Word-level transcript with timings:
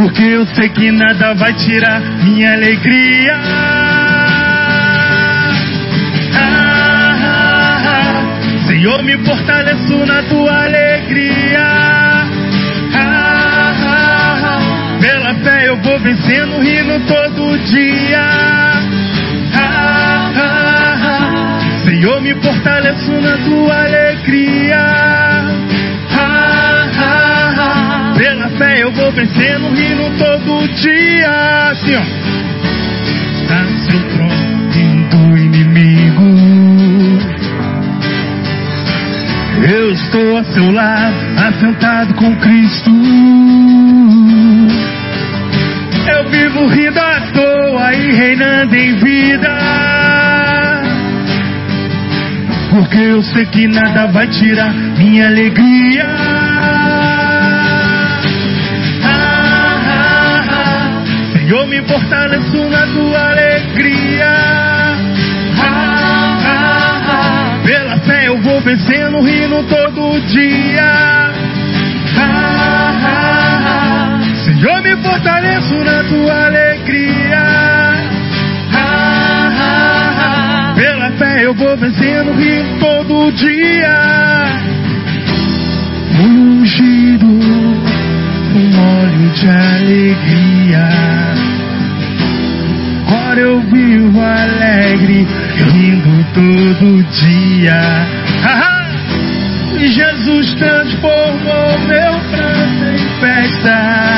Porque 0.00 0.22
eu 0.22 0.46
sei 0.54 0.70
que 0.70 0.90
nada 0.90 1.34
vai 1.34 1.52
tirar 1.52 2.00
minha 2.24 2.54
alegria. 2.54 3.36
Senhor, 8.66 9.02
me 9.02 9.18
fortaleço 9.18 10.06
na 10.06 10.22
tua 10.22 10.64
alegria. 10.64 11.66
Pela 15.02 15.34
fé 15.34 15.68
eu 15.68 15.76
vou 15.82 15.98
vencendo, 15.98 16.60
rindo 16.60 16.98
todo 17.06 17.58
dia. 17.58 18.24
Senhor, 21.84 22.22
me 22.22 22.34
fortaleço 22.36 23.20
na 23.20 23.36
tua 23.36 23.82
alegria. 23.84 25.29
Vencendo, 29.12 29.68
rindo 29.74 30.10
todo 30.18 30.68
dia. 30.74 31.70
Assim, 31.70 31.96
ó. 31.96 32.02
Está 33.42 33.62
no 33.62 33.78
seu 33.80 34.00
trono 34.10 34.50
do 35.10 35.38
inimigo. 35.38 36.30
Eu 39.72 39.92
estou 39.92 40.38
a 40.38 40.44
seu 40.44 40.70
lado, 40.70 41.14
assentado 41.36 42.14
com 42.14 42.34
Cristo. 42.36 42.90
Eu 46.08 46.28
vivo 46.30 46.66
rindo 46.66 46.98
à 46.98 47.20
toa 47.32 47.94
e 47.94 48.12
reinando 48.12 48.74
em 48.74 48.94
vida. 48.96 49.58
Porque 52.70 52.98
eu 52.98 53.22
sei 53.22 53.46
que 53.46 53.66
nada 53.66 54.06
vai 54.06 54.26
tirar 54.28 54.72
minha 54.72 55.26
alegria. 55.26 55.79
Me 61.80 61.88
fortaleço 61.88 62.68
na 62.68 62.86
tua 62.86 63.30
alegria. 63.30 64.32
Pela 67.64 67.96
fé 68.00 68.28
eu 68.28 68.40
vou 68.42 68.60
vencendo, 68.60 69.20
rindo 69.22 69.62
todo 69.64 70.20
dia. 70.26 71.32
Senhor, 74.44 74.82
me 74.82 74.96
fortaleço 74.96 75.74
na 75.84 76.04
tua 76.04 76.46
alegria. 76.46 77.44
Pela 80.74 81.10
fé 81.12 81.46
eu 81.46 81.54
vou 81.54 81.76
vencendo, 81.76 82.32
rindo 82.32 82.78
todo 82.78 83.32
dia. 83.32 84.00
Ungido 86.20 87.26
com 88.52 88.78
óleo 88.78 89.30
de 89.32 89.48
alegria. 89.48 91.09
Eu 93.40 93.58
vivo 93.60 94.20
alegre, 94.20 95.26
rindo 95.72 96.26
todo 96.34 97.02
dia. 97.10 97.80
Jesus 99.88 100.52
transformou 100.54 101.78
meu 101.88 102.20
pranto 102.30 102.84
em 102.84 103.20
festa. 103.20 104.09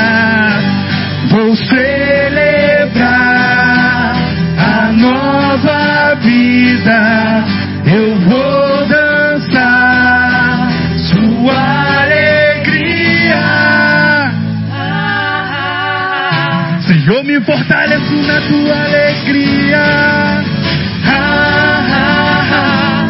Na 18.23 18.41
tua 18.41 18.83
alegria. 18.83 19.83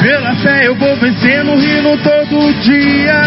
Pela 0.01 0.35
fé 0.35 0.67
eu 0.67 0.75
vou 0.75 0.95
vencendo, 0.97 1.55
rindo 1.55 1.97
todo 2.03 2.53
dia. 2.61 3.21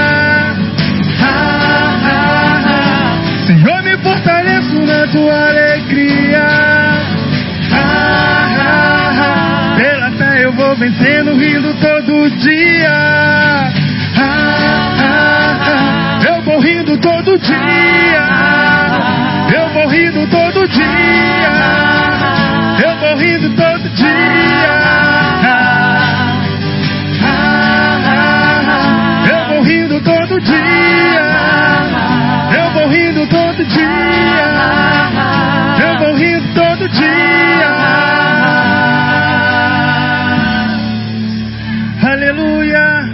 Senhor, 3.46 3.82
me 3.82 3.96
fortaleço 3.98 4.74
na 4.82 5.06
tua 5.08 5.48
alegria. 5.48 6.46
Pela 9.76 10.10
fé 10.12 10.44
eu 10.44 10.52
vou 10.52 10.76
vencendo, 10.76 11.36
rindo 11.36 11.74
todo 11.74 12.30
dia. 12.36 13.72
Eu 16.28 16.42
vou 16.42 16.58
rindo 16.60 16.98
todo 16.98 17.38
dia. 17.38 19.25
Vou 19.86 19.94
rindo 19.94 20.26
todo 20.26 20.66
dia. 20.66 21.52
Eu 22.84 22.96
vou 22.98 23.16
rindo 23.18 23.54
todo 23.54 23.88
dia. 23.90 24.16
Eu 29.30 29.46
vou 29.46 29.62
rindo 29.62 30.00
todo 30.00 30.40
dia. 30.40 31.22
Eu 32.52 32.70
vou 32.72 32.88
rindo 32.88 33.26
todo 33.28 33.64
dia. 33.64 34.48
Eu 35.78 35.98
vou 36.00 36.14
rindo 36.16 36.54
todo 36.54 36.88
dia. 36.88 37.70
Aleluia. 42.10 43.08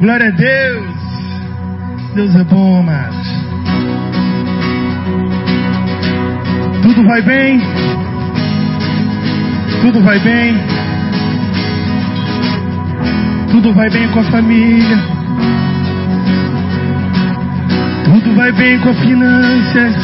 Glória 0.00 0.28
a 0.28 0.30
Deus. 0.30 0.96
Deus 2.14 2.34
é 2.34 2.44
bom, 2.44 2.80
amados. 2.80 3.21
Vai 7.12 7.20
bem? 7.20 7.60
Tudo 9.82 10.00
vai 10.00 10.18
bem? 10.20 10.54
Tudo 13.50 13.74
vai 13.74 13.90
bem 13.90 14.08
com 14.08 14.20
a 14.20 14.24
família? 14.24 14.96
Tudo 18.04 18.34
vai 18.34 18.50
bem 18.52 18.78
com 18.78 18.88
as 18.88 18.98
finanças? 19.00 19.94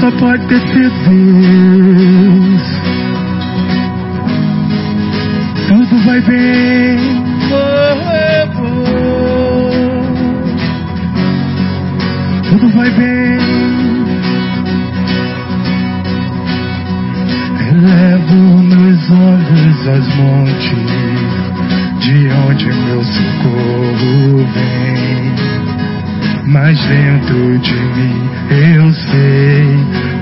Só 0.00 0.10
pode 0.12 0.46
ter 0.46 0.60
sido 0.60 0.94
Deus. 1.10 2.62
Tudo 5.68 5.98
vai 6.06 6.20
bem. 6.22 6.96
Oh, 7.52 7.98
oh, 8.08 8.62
oh. 8.62 8.88
Tudo 12.48 12.70
vai 12.70 12.90
bem. 12.92 13.57
Elevo 18.28 18.62
meus 18.62 19.10
olhos 19.10 19.88
aos 19.88 20.06
montes, 20.16 20.68
de 22.00 22.28
onde 22.46 22.66
meu 22.66 23.02
socorro 23.02 24.46
vem. 24.52 25.32
Mas 26.44 26.78
dentro 26.78 27.58
de 27.58 27.72
mim 27.72 28.30
eu 28.50 28.92
sei, 28.92 29.64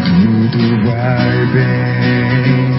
tudo 0.04 0.84
vai 0.84 1.46
bem. 1.52 2.76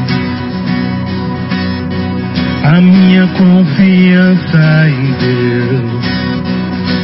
A 2.64 2.82
minha 2.82 3.28
confiança 3.28 4.90
em 4.90 5.12
Deus, 5.20 6.06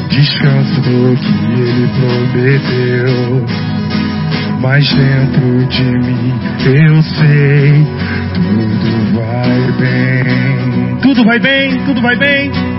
descanso 0.09 0.81
do 0.81 1.17
que 1.17 1.33
Ele 1.61 1.89
prometeu. 1.99 3.45
Mas 4.61 4.87
dentro 4.93 5.65
de 5.65 5.83
mim 5.83 6.33
eu 6.65 7.03
sei, 7.03 7.85
vai 9.43 9.71
bem. 9.73 10.97
Tudo 11.01 11.23
vai 11.23 11.39
bem, 11.39 11.85
tudo 11.85 12.01
vai 12.01 12.15
bem. 12.17 12.72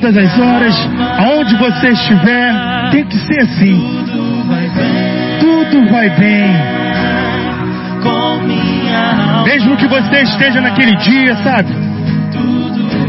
todas 0.00 0.16
as 0.16 0.38
horas, 0.38 0.74
aonde 1.18 1.56
você 1.56 1.88
estiver, 1.88 2.54
tem 2.90 3.04
que 3.06 3.16
ser 3.16 3.40
assim. 3.40 3.82
Tudo 5.40 5.90
vai 5.90 6.08
bem. 6.10 6.46
Mesmo 9.44 9.74
que 9.76 9.86
você 9.86 10.22
esteja 10.22 10.60
naquele 10.60 10.94
dia, 10.96 11.34
sabe? 11.36 11.72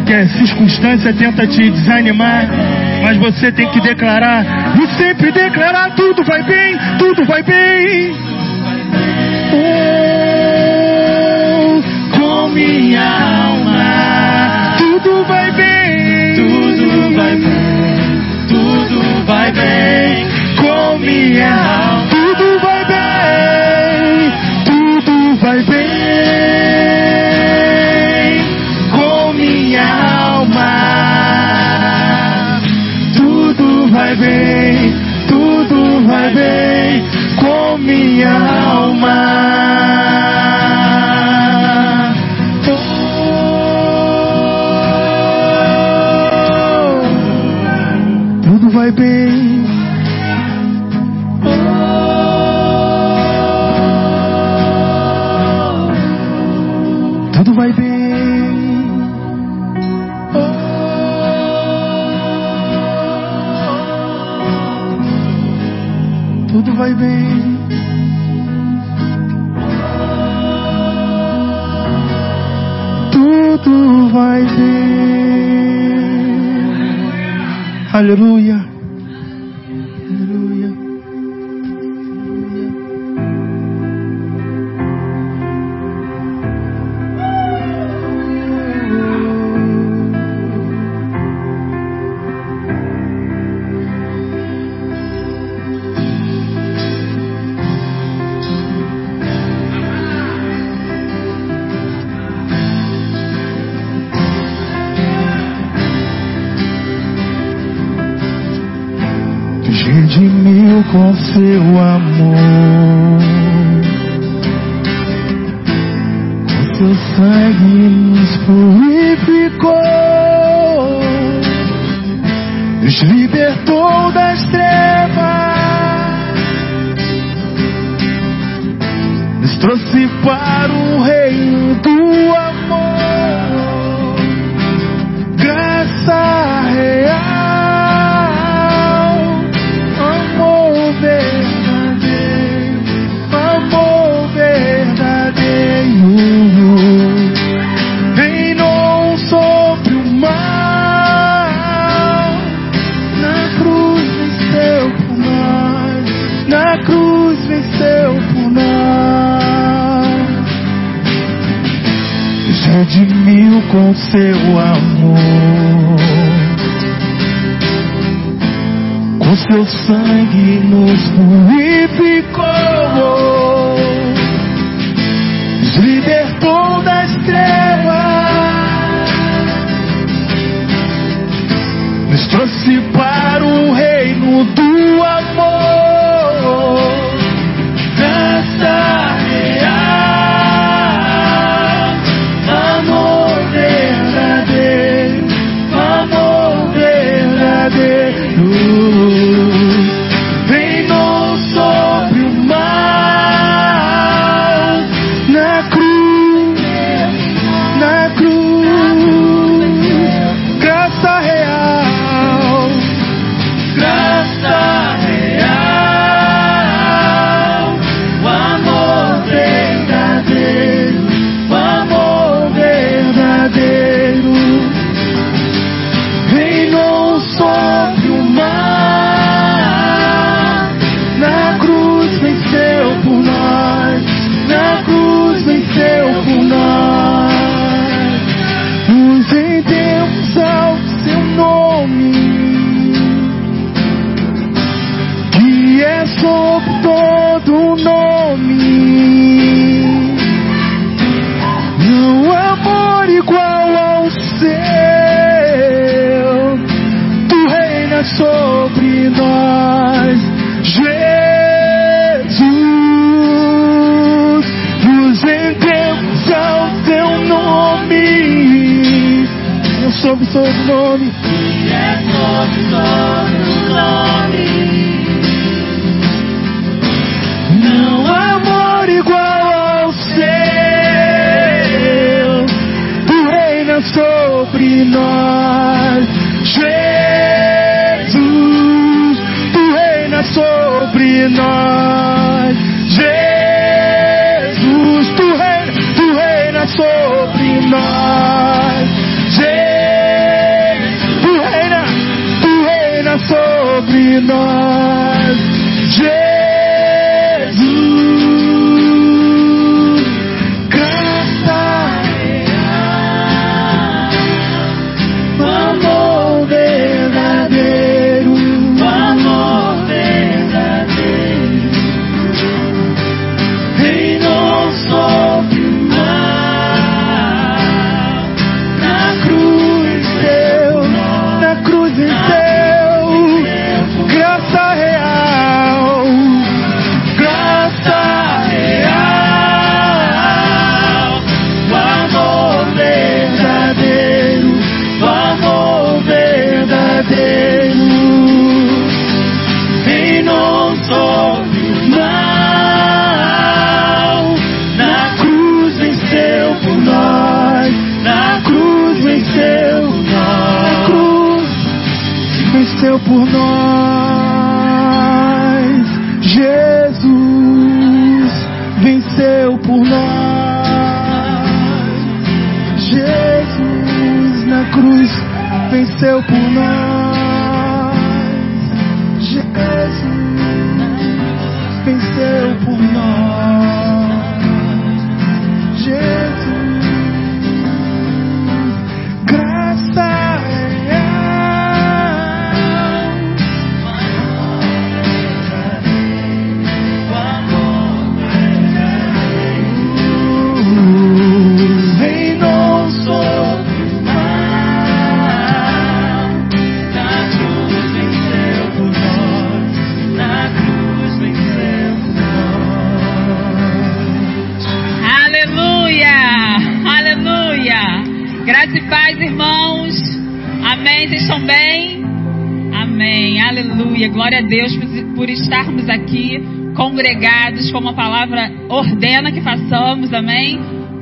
Que 0.05 0.13
a 0.13 0.29
circunstância 0.29 1.11
tenta 1.13 1.45
te 1.45 1.69
desanimar, 1.69 2.47
mas 3.03 3.17
você 3.17 3.51
tem 3.51 3.69
que 3.69 3.81
declarar, 3.81 4.45
e 4.81 4.87
sempre 4.97 5.33
declarar, 5.33 5.93
tudo 5.93 6.23
vai 6.23 6.41
bem, 6.43 6.77
tudo 6.97 7.25
vai 7.25 7.43
bem. 7.43 8.15
Oh, 9.53 9.57
com 12.17 12.47
minha 12.49 13.01
alma. 13.01 13.36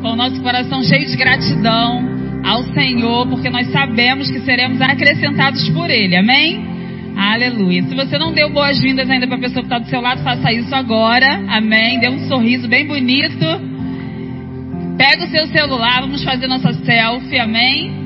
Com 0.05 0.11
o 0.11 0.15
nosso 0.15 0.39
coração 0.39 0.83
cheio 0.83 1.07
de 1.07 1.17
gratidão 1.17 1.99
ao 2.45 2.61
Senhor, 2.75 3.27
porque 3.27 3.49
nós 3.49 3.71
sabemos 3.71 4.29
que 4.29 4.39
seremos 4.41 4.79
acrescentados 4.79 5.67
por 5.69 5.89
Ele, 5.89 6.15
amém? 6.15 6.63
Aleluia. 7.17 7.81
Se 7.81 7.95
você 7.95 8.15
não 8.19 8.31
deu 8.31 8.51
boas-vindas 8.51 9.09
ainda 9.09 9.25
para 9.25 9.37
a 9.37 9.39
pessoa 9.39 9.63
que 9.63 9.65
está 9.65 9.79
do 9.79 9.89
seu 9.89 9.99
lado, 9.99 10.21
faça 10.21 10.53
isso 10.53 10.75
agora, 10.75 11.43
amém? 11.49 11.99
Dê 11.99 12.07
um 12.07 12.19
sorriso 12.27 12.67
bem 12.67 12.85
bonito. 12.85 13.47
Pega 14.95 15.25
o 15.25 15.27
seu 15.27 15.47
celular, 15.47 16.01
vamos 16.01 16.23
fazer 16.23 16.45
nossa 16.45 16.71
selfie, 16.71 17.39
amém? 17.39 18.04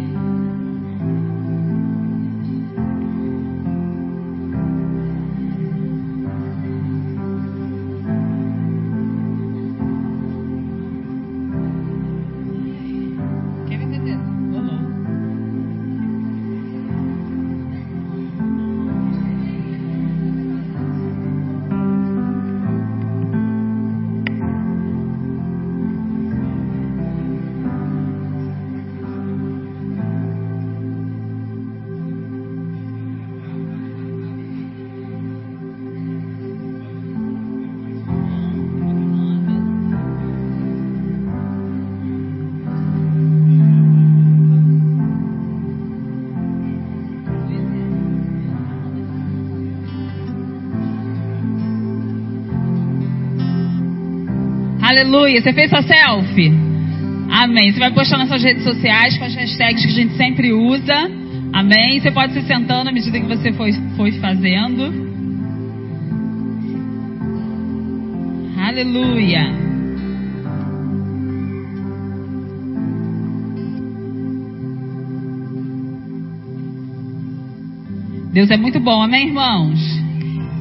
Aleluia. 54.99 55.41
Você 55.41 55.53
fez 55.53 55.69
sua 55.69 55.81
selfie? 55.81 56.51
Amém. 57.31 57.71
Você 57.71 57.79
vai 57.79 57.93
postar 57.93 58.17
nas 58.17 58.27
suas 58.27 58.43
redes 58.43 58.65
sociais 58.65 59.17
com 59.17 59.23
as 59.23 59.33
hashtags 59.33 59.85
que 59.85 59.91
a 59.91 59.95
gente 59.95 60.13
sempre 60.17 60.51
usa. 60.51 61.09
Amém. 61.53 62.01
Você 62.01 62.11
pode 62.11 62.33
se 62.33 62.41
sentando 62.41 62.89
à 62.89 62.91
medida 62.91 63.17
que 63.17 63.25
você 63.25 63.53
foi, 63.53 63.71
foi 63.95 64.11
fazendo. 64.19 65.09
Aleluia. 68.59 69.69
Deus 78.33 78.51
é 78.51 78.57
muito 78.57 78.81
bom, 78.81 79.01
amém, 79.01 79.27
irmãos? 79.27 79.79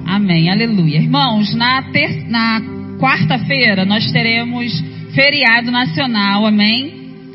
Amém, 0.07 0.49
aleluia. 0.49 0.99
Irmãos, 0.99 1.55
na, 1.55 1.83
ter, 1.91 2.27
na 2.29 2.61
quarta-feira 2.99 3.85
nós 3.85 4.11
teremos 4.11 4.73
feriado 5.15 5.71
nacional, 5.71 6.47
amém? 6.47 6.93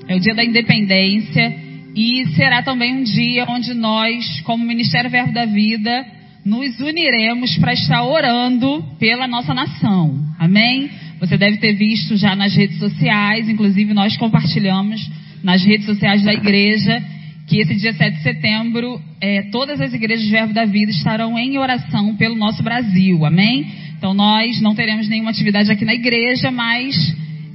É 0.07 0.15
o 0.15 0.19
dia 0.19 0.35
da 0.35 0.43
independência 0.43 1.55
e 1.95 2.25
será 2.35 2.61
também 2.61 2.93
um 2.97 3.03
dia 3.03 3.45
onde 3.47 3.73
nós, 3.73 4.41
como 4.41 4.65
Ministério 4.65 5.09
Verbo 5.09 5.31
da 5.31 5.45
Vida, 5.45 6.05
nos 6.45 6.79
uniremos 6.79 7.57
para 7.57 7.73
estar 7.73 8.03
orando 8.03 8.83
pela 8.99 9.27
nossa 9.27 9.53
nação, 9.53 10.21
amém? 10.37 10.89
Você 11.19 11.37
deve 11.37 11.57
ter 11.57 11.73
visto 11.73 12.17
já 12.17 12.35
nas 12.35 12.53
redes 12.53 12.77
sociais, 12.77 13.47
inclusive 13.47 13.93
nós 13.93 14.17
compartilhamos 14.17 15.09
nas 15.41 15.63
redes 15.63 15.85
sociais 15.85 16.23
da 16.23 16.33
igreja 16.33 17.01
que 17.47 17.59
esse 17.59 17.75
dia 17.75 17.93
7 17.93 18.17
de 18.17 18.23
setembro, 18.23 19.01
é, 19.21 19.43
todas 19.43 19.79
as 19.79 19.93
igrejas 19.93 20.27
Verbo 20.29 20.53
da 20.53 20.65
Vida 20.65 20.91
estarão 20.91 21.37
em 21.37 21.57
oração 21.57 22.15
pelo 22.15 22.35
nosso 22.35 22.63
Brasil, 22.63 23.25
amém? 23.25 23.82
Então 24.03 24.13
nós 24.13 24.59
não 24.59 24.75
teremos 24.75 25.07
nenhuma 25.07 25.31
atividade 25.31 25.71
aqui 25.71 25.85
na 25.85 25.93
igreja, 25.93 26.51
mas 26.51 26.93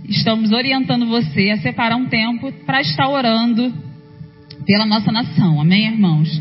estamos 0.09 0.51
orientando 0.51 1.05
você 1.05 1.51
a 1.51 1.59
separar 1.59 1.95
um 1.97 2.07
tempo 2.07 2.51
para 2.65 2.81
estar 2.81 3.07
orando 3.07 3.71
pela 4.65 4.87
nossa 4.87 5.13
nação. 5.13 5.61
Amém, 5.61 5.89
irmãos? 5.89 6.41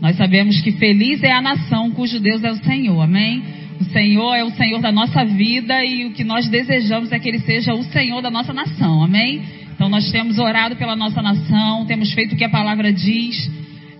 Nós 0.00 0.16
sabemos 0.16 0.60
que 0.60 0.70
feliz 0.70 1.24
é 1.24 1.32
a 1.32 1.42
nação 1.42 1.90
cujo 1.90 2.20
Deus 2.20 2.44
é 2.44 2.52
o 2.52 2.62
Senhor. 2.62 3.02
Amém? 3.02 3.42
O 3.80 3.84
Senhor 3.86 4.36
é 4.36 4.44
o 4.44 4.50
Senhor 4.52 4.80
da 4.80 4.92
nossa 4.92 5.24
vida 5.24 5.84
e 5.84 6.06
o 6.06 6.12
que 6.12 6.22
nós 6.22 6.48
desejamos 6.48 7.10
é 7.10 7.18
que 7.18 7.28
Ele 7.28 7.40
seja 7.40 7.74
o 7.74 7.82
Senhor 7.82 8.22
da 8.22 8.30
nossa 8.30 8.52
nação. 8.52 9.02
Amém? 9.02 9.42
Então 9.74 9.88
nós 9.88 10.08
temos 10.12 10.38
orado 10.38 10.76
pela 10.76 10.94
nossa 10.94 11.20
nação, 11.20 11.84
temos 11.84 12.12
feito 12.12 12.36
o 12.36 12.38
que 12.38 12.44
a 12.44 12.48
palavra 12.48 12.92
diz, 12.92 13.50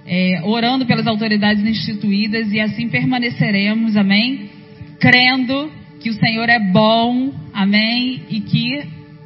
é, 0.07 0.40
orando 0.44 0.87
pelas 0.87 1.09
autoridades 1.09 1.66
instituídas 1.66 2.53
e 2.53 2.61
assim 2.61 2.88
permaneceremos. 2.88 3.97
Amém? 3.97 4.48
Crendo 4.99 5.71
que 6.01 6.11
o 6.11 6.15
Senhor 6.15 6.49
é 6.49 6.59
bom, 6.59 7.33
amém, 7.53 8.23
e 8.29 8.41
que 8.41 8.83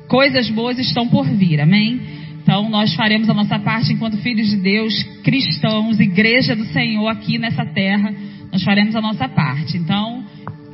coisas 0.08 0.50
boas 0.50 0.78
estão 0.78 1.08
por 1.08 1.26
vir, 1.26 1.60
amém. 1.60 2.00
Então 2.42 2.68
nós 2.68 2.94
faremos 2.94 3.30
a 3.30 3.34
nossa 3.34 3.58
parte 3.58 3.92
enquanto 3.92 4.16
filhos 4.18 4.48
de 4.50 4.56
Deus, 4.56 5.02
cristãos, 5.22 6.00
igreja 6.00 6.56
do 6.56 6.64
Senhor 6.66 7.08
aqui 7.08 7.38
nessa 7.38 7.64
terra, 7.64 8.12
nós 8.50 8.62
faremos 8.62 8.94
a 8.96 9.00
nossa 9.00 9.28
parte. 9.28 9.76
Então, 9.76 10.24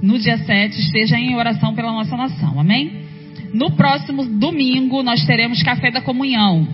no 0.03 0.19
dia 0.19 0.39
7, 0.39 0.81
esteja 0.81 1.19
em 1.19 1.37
oração 1.37 1.75
pela 1.75 1.93
nossa 1.93 2.17
nação, 2.17 2.59
amém? 2.59 3.07
No 3.53 3.73
próximo 3.73 4.25
domingo 4.25 5.03
nós 5.03 5.25
teremos 5.25 5.63
café 5.63 5.91
da 5.91 6.01
comunhão. 6.01 6.67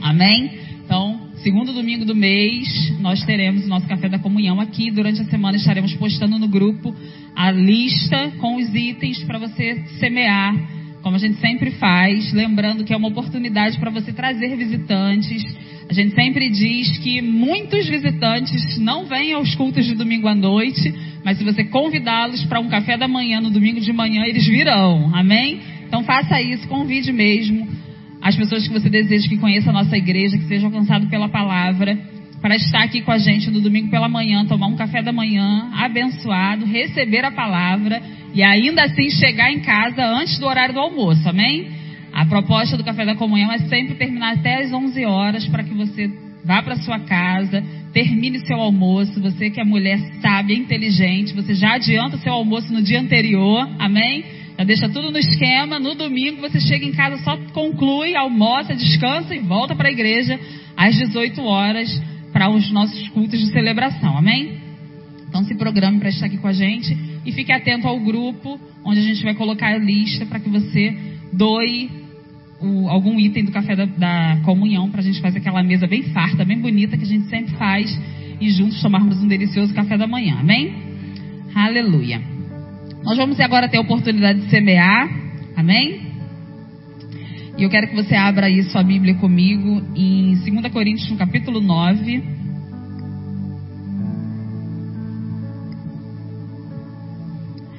Amém? 0.00 0.58
Então, 0.84 1.17
segundo 1.42 1.72
domingo 1.72 2.04
do 2.04 2.14
mês, 2.14 2.98
nós 2.98 3.22
teremos 3.24 3.64
o 3.64 3.68
nosso 3.68 3.86
café 3.86 4.08
da 4.08 4.18
comunhão 4.18 4.60
aqui. 4.60 4.90
Durante 4.90 5.20
a 5.20 5.24
semana 5.24 5.56
estaremos 5.56 5.94
postando 5.94 6.38
no 6.38 6.48
grupo 6.48 6.94
a 7.34 7.50
lista 7.50 8.32
com 8.38 8.56
os 8.56 8.74
itens 8.74 9.22
para 9.24 9.38
você 9.38 9.84
semear, 9.98 10.54
como 11.02 11.16
a 11.16 11.18
gente 11.18 11.38
sempre 11.38 11.70
faz, 11.72 12.32
lembrando 12.32 12.84
que 12.84 12.92
é 12.92 12.96
uma 12.96 13.08
oportunidade 13.08 13.78
para 13.78 13.90
você 13.90 14.12
trazer 14.12 14.56
visitantes. 14.56 15.44
A 15.88 15.92
gente 15.92 16.14
sempre 16.14 16.50
diz 16.50 16.98
que 16.98 17.22
muitos 17.22 17.88
visitantes 17.88 18.78
não 18.78 19.06
vêm 19.06 19.32
aos 19.32 19.54
cultos 19.54 19.86
de 19.86 19.94
domingo 19.94 20.28
à 20.28 20.34
noite, 20.34 20.92
mas 21.24 21.38
se 21.38 21.44
você 21.44 21.64
convidá-los 21.64 22.44
para 22.46 22.60
um 22.60 22.68
café 22.68 22.96
da 22.96 23.08
manhã 23.08 23.40
no 23.40 23.50
domingo 23.50 23.80
de 23.80 23.92
manhã, 23.92 24.24
eles 24.24 24.46
virão. 24.46 25.14
Amém? 25.14 25.60
Então 25.86 26.04
faça 26.04 26.42
isso, 26.42 26.68
convide 26.68 27.12
mesmo 27.12 27.87
as 28.22 28.36
pessoas 28.36 28.66
que 28.66 28.72
você 28.72 28.88
deseja 28.88 29.28
que 29.28 29.38
conheçam 29.38 29.70
a 29.70 29.84
nossa 29.84 29.96
igreja, 29.96 30.36
que 30.36 30.44
sejam 30.44 30.66
alcançados 30.66 31.08
pela 31.08 31.28
palavra, 31.28 31.98
para 32.40 32.56
estar 32.56 32.82
aqui 32.82 33.00
com 33.00 33.10
a 33.10 33.18
gente 33.18 33.50
no 33.50 33.60
domingo 33.60 33.90
pela 33.90 34.08
manhã, 34.08 34.44
tomar 34.46 34.66
um 34.66 34.76
café 34.76 35.02
da 35.02 35.12
manhã, 35.12 35.70
abençoado, 35.74 36.64
receber 36.64 37.24
a 37.24 37.30
palavra 37.30 38.00
e 38.34 38.42
ainda 38.42 38.82
assim 38.84 39.10
chegar 39.10 39.52
em 39.52 39.60
casa 39.60 40.04
antes 40.04 40.38
do 40.38 40.46
horário 40.46 40.74
do 40.74 40.80
almoço, 40.80 41.28
amém? 41.28 41.68
A 42.12 42.24
proposta 42.26 42.76
do 42.76 42.84
café 42.84 43.04
da 43.04 43.14
comunhão 43.14 43.52
é 43.52 43.58
sempre 43.58 43.94
terminar 43.96 44.34
até 44.34 44.62
às 44.62 44.72
11 44.72 45.04
horas 45.04 45.46
para 45.46 45.62
que 45.62 45.74
você 45.74 46.10
vá 46.44 46.62
para 46.62 46.76
sua 46.76 47.00
casa, 47.00 47.62
termine 47.92 48.40
seu 48.40 48.56
almoço. 48.56 49.20
Você 49.20 49.50
que 49.50 49.60
é 49.60 49.64
mulher 49.64 49.98
sábia, 50.20 50.56
inteligente, 50.56 51.34
você 51.34 51.54
já 51.54 51.74
adianta 51.74 52.16
seu 52.18 52.32
almoço 52.32 52.72
no 52.72 52.82
dia 52.82 53.00
anterior, 53.00 53.68
amém? 53.78 54.24
Já 54.58 54.64
deixa 54.64 54.88
tudo 54.88 55.12
no 55.12 55.18
esquema. 55.18 55.78
No 55.78 55.94
domingo 55.94 56.40
você 56.40 56.60
chega 56.60 56.84
em 56.84 56.92
casa, 56.92 57.22
só 57.22 57.36
conclui, 57.52 58.16
almoça, 58.16 58.74
descansa 58.74 59.34
e 59.34 59.38
volta 59.38 59.76
para 59.76 59.88
a 59.88 59.92
igreja 59.92 60.38
às 60.76 60.96
18 60.96 61.40
horas 61.42 62.02
para 62.32 62.50
os 62.50 62.70
nossos 62.72 63.08
cultos 63.10 63.38
de 63.38 63.52
celebração. 63.52 64.18
Amém? 64.18 64.58
Então 65.28 65.44
se 65.44 65.54
programe 65.54 66.00
para 66.00 66.08
estar 66.08 66.26
aqui 66.26 66.38
com 66.38 66.48
a 66.48 66.52
gente 66.52 66.96
e 67.24 67.30
fique 67.30 67.52
atento 67.52 67.86
ao 67.86 68.00
grupo 68.00 68.58
onde 68.84 68.98
a 68.98 69.02
gente 69.02 69.22
vai 69.22 69.34
colocar 69.34 69.68
a 69.68 69.78
lista 69.78 70.26
para 70.26 70.40
que 70.40 70.48
você 70.48 70.96
doe 71.32 71.90
o, 72.60 72.88
algum 72.88 73.20
item 73.20 73.44
do 73.44 73.52
café 73.52 73.76
da, 73.76 73.84
da 73.84 74.40
comunhão 74.44 74.90
para 74.90 75.00
a 75.00 75.04
gente 75.04 75.20
fazer 75.20 75.38
aquela 75.38 75.62
mesa 75.62 75.86
bem 75.86 76.02
farta, 76.04 76.44
bem 76.44 76.58
bonita 76.58 76.96
que 76.96 77.04
a 77.04 77.06
gente 77.06 77.28
sempre 77.28 77.54
faz 77.54 77.96
e 78.40 78.50
juntos 78.50 78.80
tomarmos 78.80 79.22
um 79.22 79.28
delicioso 79.28 79.72
café 79.72 79.96
da 79.96 80.06
manhã. 80.06 80.38
Amém? 80.40 80.74
Aleluia. 81.54 82.37
Nós 83.08 83.16
vamos 83.16 83.40
agora 83.40 83.70
ter 83.70 83.78
a 83.78 83.80
oportunidade 83.80 84.38
de 84.38 84.50
semear. 84.50 85.08
Amém? 85.56 86.12
E 87.56 87.62
eu 87.62 87.70
quero 87.70 87.88
que 87.88 87.94
você 87.94 88.14
abra 88.14 88.44
aí 88.44 88.62
sua 88.64 88.82
Bíblia 88.82 89.14
comigo 89.14 89.82
em 89.96 90.34
2 90.34 90.70
Coríntios, 90.70 91.10
no 91.10 91.16
capítulo 91.16 91.58
9. 91.58 92.22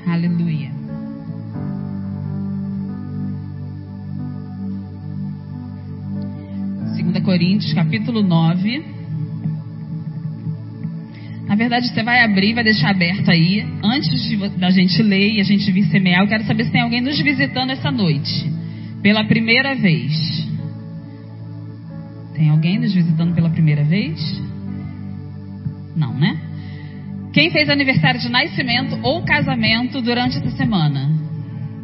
Aleluia. 0.07 0.71
Segunda 6.95 7.21
Coríntios, 7.21 7.71
capítulo 7.75 8.23
9. 8.23 8.98
Verdade, 11.59 11.89
você 11.89 12.01
vai 12.03 12.23
abrir, 12.23 12.53
vai 12.53 12.63
deixar 12.63 12.91
aberto 12.91 13.29
aí. 13.29 13.67
Antes 13.83 14.23
de, 14.23 14.37
da 14.57 14.69
gente 14.69 15.03
ler 15.03 15.33
e 15.33 15.41
a 15.41 15.43
gente 15.43 15.69
vir 15.73 15.83
semear, 15.87 16.21
eu 16.21 16.27
quero 16.29 16.45
saber 16.45 16.63
se 16.63 16.71
tem 16.71 16.79
alguém 16.79 17.01
nos 17.01 17.19
visitando 17.21 17.71
essa 17.71 17.91
noite. 17.91 18.49
Pela 19.03 19.25
primeira 19.25 19.75
vez. 19.75 20.13
Tem 22.33 22.49
alguém 22.49 22.79
nos 22.79 22.93
visitando 22.93 23.35
pela 23.35 23.49
primeira 23.49 23.83
vez? 23.83 24.41
Não, 25.97 26.13
né? 26.13 26.39
Quem 27.33 27.51
fez 27.51 27.69
aniversário 27.69 28.21
de 28.21 28.29
nascimento 28.29 28.97
ou 29.03 29.21
casamento 29.25 30.01
durante 30.01 30.37
essa 30.37 30.51
semana? 30.51 31.11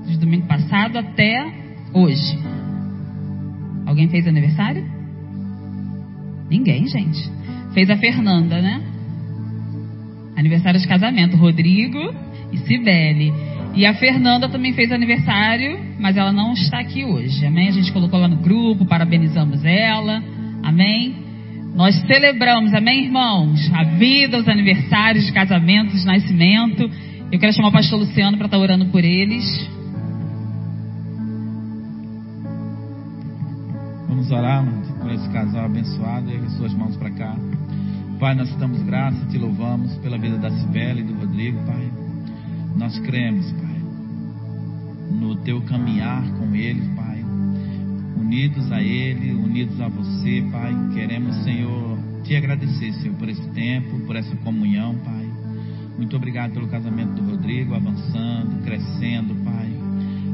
De 0.07 0.15
domingo 0.15 0.47
passado 0.47 0.99
até 0.99 1.51
hoje. 1.91 2.39
Alguém 3.85 4.07
fez 4.07 4.25
aniversário? 4.25 4.89
Ninguém, 6.49 6.87
gente. 6.87 7.29
Fez 7.73 7.89
a 7.89 7.97
Fernanda, 7.97 8.61
né? 8.61 8.94
Aniversário 10.35 10.79
de 10.79 10.87
casamento. 10.87 11.37
Rodrigo 11.37 12.13
e 12.51 12.57
Cibele. 12.59 13.33
E 13.75 13.85
a 13.85 13.93
Fernanda 13.93 14.47
também 14.47 14.71
fez 14.71 14.91
aniversário, 14.91 15.79
mas 15.99 16.15
ela 16.15 16.31
não 16.31 16.53
está 16.53 16.79
aqui 16.79 17.03
hoje. 17.03 17.45
Amém? 17.45 17.67
A 17.67 17.71
gente 17.71 17.91
colocou 17.91 18.19
lá 18.19 18.27
no 18.27 18.37
grupo, 18.37 18.85
parabenizamos 18.85 19.65
ela. 19.65 20.23
Amém? 20.63 21.25
Nós 21.75 21.93
celebramos, 22.07 22.73
amém, 22.73 23.03
irmãos? 23.03 23.69
A 23.73 23.83
vida, 23.83 24.37
os 24.37 24.47
aniversários 24.47 25.29
casamentos, 25.31 26.05
nascimento. 26.05 26.89
Eu 27.29 27.37
quero 27.37 27.51
chamar 27.51 27.67
o 27.67 27.73
pastor 27.73 27.99
Luciano 27.99 28.37
para 28.37 28.45
estar 28.45 28.57
orando 28.57 28.85
por 28.85 29.03
eles. 29.03 29.43
Vamos 34.07 34.31
orar, 34.31 34.65
por 35.01 35.11
esse 35.11 35.29
casal 35.31 35.65
abençoado. 35.65 36.31
Ergue 36.31 36.49
suas 36.51 36.73
mãos 36.73 36.95
para 36.95 37.09
cá. 37.11 37.35
Pai, 38.19 38.35
nós 38.35 38.53
damos 38.55 38.81
graça, 38.83 39.25
te 39.27 39.37
louvamos 39.37 39.95
pela 39.97 40.17
vida 40.17 40.37
da 40.37 40.51
Cibele 40.51 41.01
e 41.01 41.03
do 41.03 41.13
Rodrigo, 41.13 41.59
Pai. 41.65 41.91
Nós 42.75 42.97
cremos, 42.99 43.51
Pai, 43.53 43.81
no 45.11 45.35
teu 45.37 45.61
caminhar 45.61 46.23
com 46.37 46.55
eles, 46.55 46.87
Pai 46.95 47.05
unidos 48.25 48.71
a 48.71 48.81
Ele, 48.81 49.33
unidos 49.33 49.79
a 49.79 49.87
você, 49.87 50.43
Pai. 50.51 50.73
Queremos, 50.93 51.35
Senhor, 51.43 51.97
te 52.23 52.35
agradecer, 52.35 52.91
Senhor, 52.93 53.15
por 53.17 53.29
esse 53.29 53.47
tempo, 53.51 53.99
por 54.01 54.15
essa 54.15 54.35
comunhão, 54.37 54.95
Pai. 54.95 55.29
Muito 55.97 56.15
obrigado 56.15 56.51
pelo 56.53 56.67
casamento 56.67 57.21
do 57.21 57.31
Rodrigo, 57.31 57.73
avançando, 57.73 58.63
crescendo, 58.63 59.35
Pai, 59.43 59.69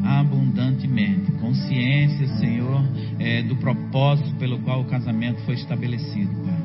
abundantemente. 0.04 1.32
Consciência, 1.34 2.28
Senhor, 2.40 2.84
é, 3.20 3.44
do 3.44 3.56
propósito 3.58 4.34
pelo 4.36 4.60
qual 4.60 4.82
o 4.82 4.86
casamento 4.86 5.42
foi 5.42 5.56
estabelecido, 5.56 6.34
Pai. 6.44 6.61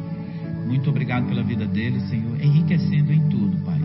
Muito 0.66 0.90
obrigado 0.90 1.26
pela 1.26 1.42
vida 1.42 1.66
dele, 1.66 2.00
Senhor, 2.00 2.40
enriquecendo 2.42 3.12
em 3.12 3.29
tudo, 3.29 3.57
Pai. 3.64 3.81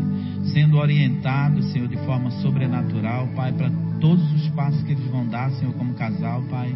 Sendo 0.45 0.77
orientado, 0.77 1.61
Senhor, 1.63 1.87
de 1.87 1.97
forma 1.97 2.31
sobrenatural, 2.41 3.27
Pai, 3.35 3.51
para 3.53 3.69
todos 3.99 4.31
os 4.33 4.47
passos 4.49 4.81
que 4.83 4.91
eles 4.91 5.05
vão 5.05 5.27
dar, 5.27 5.51
Senhor, 5.51 5.73
como 5.75 5.93
casal, 5.93 6.41
Pai. 6.49 6.75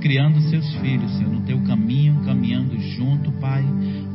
Criando 0.00 0.40
seus 0.48 0.74
filhos, 0.76 1.10
Senhor, 1.16 1.32
no 1.32 1.42
teu 1.42 1.60
caminho, 1.60 2.22
caminhando 2.24 2.78
junto, 2.80 3.30
Pai. 3.32 3.64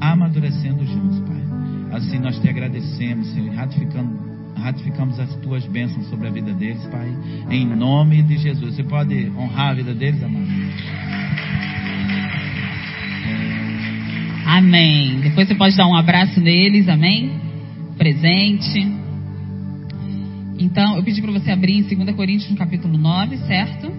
Amadurecendo 0.02 0.86
juntos, 0.86 1.20
Pai. 1.20 1.44
Assim 1.92 2.20
nós 2.20 2.40
te 2.40 2.50
agradecemos, 2.50 3.28
Senhor, 3.34 3.54
ratificando 3.54 4.28
ratificamos 4.58 5.20
as 5.20 5.34
tuas 5.36 5.66
bênçãos 5.68 6.10
sobre 6.10 6.28
a 6.28 6.32
vida 6.32 6.52
deles, 6.52 6.84
Pai, 6.88 7.16
em 7.50 7.66
nome 7.66 8.24
de 8.24 8.38
Jesus. 8.38 8.76
Você 8.76 8.84
pode 8.84 9.30
honrar 9.38 9.70
a 9.70 9.74
vida 9.76 9.94
deles, 9.94 10.22
amado? 10.22 10.48
Amém. 14.48 15.20
Depois 15.20 15.46
você 15.46 15.56
pode 15.56 15.76
dar 15.76 15.86
um 15.88 15.94
abraço 15.94 16.40
neles, 16.40 16.88
amém? 16.88 17.32
Presente. 17.98 18.88
Então, 20.58 20.96
eu 20.96 21.04
pedi 21.04 21.22
para 21.22 21.34
você 21.34 21.52
abrir 21.52 21.80
em 21.80 21.84
2 21.84 22.16
Coríntios, 22.16 22.50
no 22.50 22.56
capítulo 22.56 22.98
9, 22.98 23.40
certo? 23.40 23.92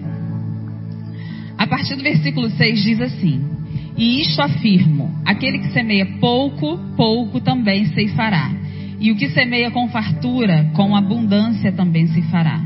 A 1.55 1.67
partir 1.67 1.95
do 1.95 2.01
versículo 2.01 2.49
6 2.49 2.81
diz 2.81 2.99
assim: 2.99 3.47
E 3.95 4.21
isto 4.21 4.41
afirmo: 4.41 5.13
aquele 5.23 5.59
que 5.59 5.71
semeia 5.71 6.07
pouco, 6.19 6.79
pouco 6.97 7.39
também 7.39 7.85
se 7.85 8.07
fará. 8.15 8.51
E 8.99 9.11
o 9.11 9.15
que 9.15 9.29
semeia 9.29 9.69
com 9.69 9.87
fartura, 9.89 10.71
com 10.73 10.95
abundância 10.95 11.71
também 11.71 12.07
se 12.07 12.23
fará. 12.23 12.59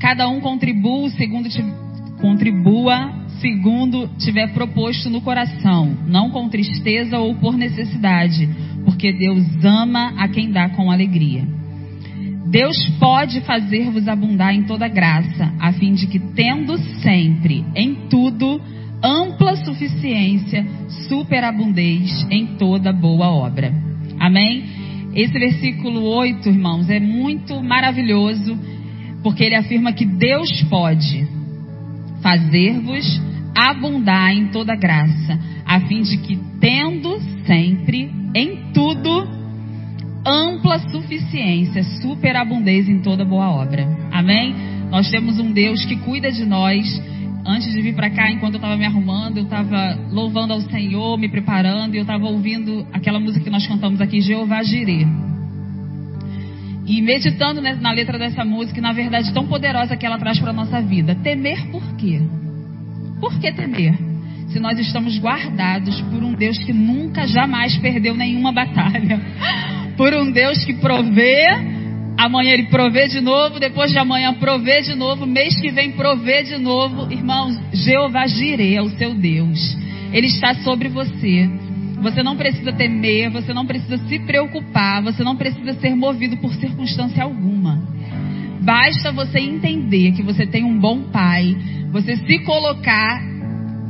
Cada 0.00 0.26
um 0.26 0.40
contribua 0.40 1.10
segundo 1.10 1.50
contribua 2.18 3.19
segundo 3.40 4.08
tiver 4.18 4.52
proposto 4.52 5.10
no 5.10 5.20
coração, 5.20 5.96
não 6.06 6.30
com 6.30 6.48
tristeza 6.48 7.18
ou 7.18 7.34
por 7.34 7.56
necessidade, 7.56 8.48
porque 8.84 9.12
Deus 9.12 9.44
ama 9.64 10.14
a 10.16 10.28
quem 10.28 10.50
dá 10.50 10.68
com 10.70 10.90
alegria. 10.90 11.44
Deus 12.50 12.76
pode 12.98 13.40
fazer-vos 13.42 14.08
abundar 14.08 14.54
em 14.54 14.64
toda 14.64 14.88
graça, 14.88 15.52
a 15.60 15.72
fim 15.72 15.92
de 15.94 16.06
que, 16.06 16.18
tendo 16.18 16.76
sempre, 17.00 17.64
em 17.76 18.08
tudo, 18.08 18.60
ampla 19.02 19.56
suficiência, 19.56 20.66
superabundez 21.08 22.26
em 22.30 22.46
toda 22.58 22.92
boa 22.92 23.30
obra. 23.30 23.72
Amém? 24.18 24.64
Esse 25.14 25.32
versículo 25.32 26.02
8, 26.02 26.48
irmãos, 26.48 26.90
é 26.90 27.00
muito 27.00 27.62
maravilhoso, 27.62 28.58
porque 29.22 29.44
ele 29.44 29.54
afirma 29.54 29.92
que 29.92 30.04
Deus 30.04 30.50
pode 30.64 31.26
fazer-vos 32.22 33.29
abundar 33.54 34.32
em 34.32 34.48
toda 34.48 34.74
graça, 34.74 35.38
a 35.64 35.80
fim 35.80 36.02
de 36.02 36.18
que, 36.18 36.38
tendo 36.60 37.18
sempre, 37.46 38.10
em 38.34 38.72
tudo, 38.72 39.28
ampla 40.24 40.78
suficiência, 40.90 41.82
superabundez 42.02 42.88
em 42.88 43.00
toda 43.00 43.24
boa 43.24 43.50
obra. 43.50 43.86
Amém? 44.12 44.54
Nós 44.90 45.10
temos 45.10 45.38
um 45.38 45.52
Deus 45.52 45.84
que 45.84 45.96
cuida 45.96 46.30
de 46.30 46.44
nós. 46.44 47.10
Antes 47.46 47.72
de 47.72 47.80
vir 47.80 47.94
para 47.94 48.10
cá, 48.10 48.30
enquanto 48.30 48.54
eu 48.54 48.58
estava 48.58 48.76
me 48.76 48.84
arrumando, 48.84 49.38
eu 49.38 49.44
estava 49.44 49.98
louvando 50.10 50.52
ao 50.52 50.60
Senhor, 50.60 51.18
me 51.18 51.28
preparando, 51.28 51.94
e 51.94 51.98
eu 51.98 52.02
estava 52.02 52.26
ouvindo 52.26 52.86
aquela 52.92 53.18
música 53.18 53.44
que 53.44 53.50
nós 53.50 53.66
cantamos 53.66 54.00
aqui, 54.00 54.20
Jeová 54.20 54.62
Jireh. 54.62 55.06
E 56.86 57.00
meditando 57.00 57.62
na 57.62 57.92
letra 57.92 58.18
dessa 58.18 58.44
música, 58.44 58.80
na 58.80 58.92
verdade 58.92 59.32
tão 59.32 59.46
poderosa 59.46 59.96
que 59.96 60.04
ela 60.04 60.18
traz 60.18 60.38
para 60.38 60.50
a 60.50 60.52
nossa 60.52 60.82
vida. 60.82 61.14
Temer 61.14 61.70
por 61.70 61.82
quê? 61.96 62.20
Por 63.20 63.38
que 63.38 63.52
temer? 63.52 63.94
Se 64.48 64.58
nós 64.58 64.78
estamos 64.78 65.18
guardados 65.18 66.00
por 66.02 66.24
um 66.24 66.32
Deus 66.32 66.58
que 66.58 66.72
nunca, 66.72 67.26
jamais 67.26 67.76
perdeu 67.76 68.14
nenhuma 68.16 68.50
batalha 68.50 69.20
por 69.96 70.12
um 70.14 70.32
Deus 70.32 70.64
que 70.64 70.74
provê, 70.74 71.46
amanhã 72.16 72.54
ele 72.54 72.64
provê 72.64 73.06
de 73.06 73.20
novo, 73.20 73.60
depois 73.60 73.92
de 73.92 73.98
amanhã 73.98 74.32
provê 74.34 74.80
de 74.80 74.94
novo, 74.94 75.26
mês 75.26 75.54
que 75.60 75.70
vem 75.70 75.92
provê 75.92 76.42
de 76.42 76.56
novo. 76.56 77.12
Irmãos, 77.12 77.60
Jeová 77.72 78.26
Jireh 78.26 78.76
é 78.76 78.82
o 78.82 78.88
seu 78.90 79.14
Deus. 79.14 79.76
Ele 80.12 80.26
está 80.26 80.54
sobre 80.56 80.88
você. 80.88 81.48
Você 82.00 82.22
não 82.22 82.34
precisa 82.34 82.72
temer, 82.72 83.30
você 83.30 83.52
não 83.52 83.66
precisa 83.66 83.98
se 84.08 84.18
preocupar, 84.20 85.02
você 85.02 85.22
não 85.22 85.36
precisa 85.36 85.74
ser 85.74 85.94
movido 85.94 86.38
por 86.38 86.52
circunstância 86.54 87.22
alguma. 87.22 87.78
Basta 88.60 89.10
você 89.12 89.38
entender 89.38 90.12
que 90.12 90.22
você 90.22 90.46
tem 90.46 90.64
um 90.64 90.78
bom 90.78 91.04
pai, 91.04 91.56
você 91.90 92.16
se 92.16 92.38
colocar 92.40 93.22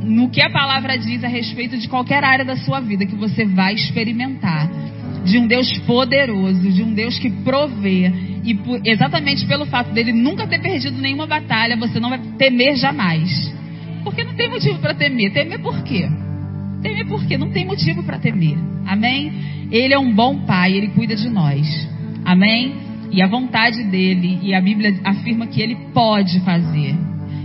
no 0.01 0.29
que 0.29 0.41
a 0.41 0.49
palavra 0.49 0.97
diz 0.97 1.23
a 1.23 1.27
respeito 1.27 1.77
de 1.77 1.87
qualquer 1.87 2.23
área 2.23 2.43
da 2.43 2.55
sua 2.55 2.79
vida 2.79 3.05
que 3.05 3.15
você 3.15 3.45
vai 3.45 3.73
experimentar 3.73 4.69
de 5.23 5.37
um 5.37 5.45
Deus 5.45 5.71
poderoso, 5.79 6.71
de 6.71 6.83
um 6.83 6.93
Deus 6.93 7.17
que 7.19 7.29
provê. 7.29 8.11
E 8.43 8.55
por, 8.55 8.81
exatamente 8.83 9.45
pelo 9.45 9.65
fato 9.65 9.91
dele 9.91 10.11
nunca 10.11 10.47
ter 10.47 10.59
perdido 10.59 10.99
nenhuma 10.99 11.27
batalha, 11.27 11.77
você 11.77 11.99
não 11.99 12.09
vai 12.09 12.19
temer 12.37 12.75
jamais. 12.75 13.53
Porque 14.03 14.23
não 14.23 14.33
tem 14.33 14.49
motivo 14.49 14.79
para 14.79 14.95
temer. 14.95 15.31
Temer 15.31 15.59
por 15.59 15.83
quê? 15.83 16.09
Temer 16.81 17.07
por 17.07 17.23
quê? 17.25 17.37
Não 17.37 17.51
tem 17.51 17.65
motivo 17.65 18.03
para 18.03 18.17
temer. 18.17 18.57
Amém? 18.87 19.31
Ele 19.71 19.93
é 19.93 19.99
um 19.99 20.13
bom 20.13 20.39
pai, 20.45 20.73
ele 20.73 20.87
cuida 20.87 21.15
de 21.15 21.29
nós. 21.29 21.67
Amém? 22.25 22.90
E 23.11 23.21
a 23.21 23.27
vontade 23.27 23.83
dele, 23.85 24.39
e 24.41 24.53
a 24.53 24.61
Bíblia 24.61 24.99
afirma 25.03 25.47
que 25.47 25.61
ele 25.61 25.75
pode 25.93 26.39
fazer. 26.41 26.95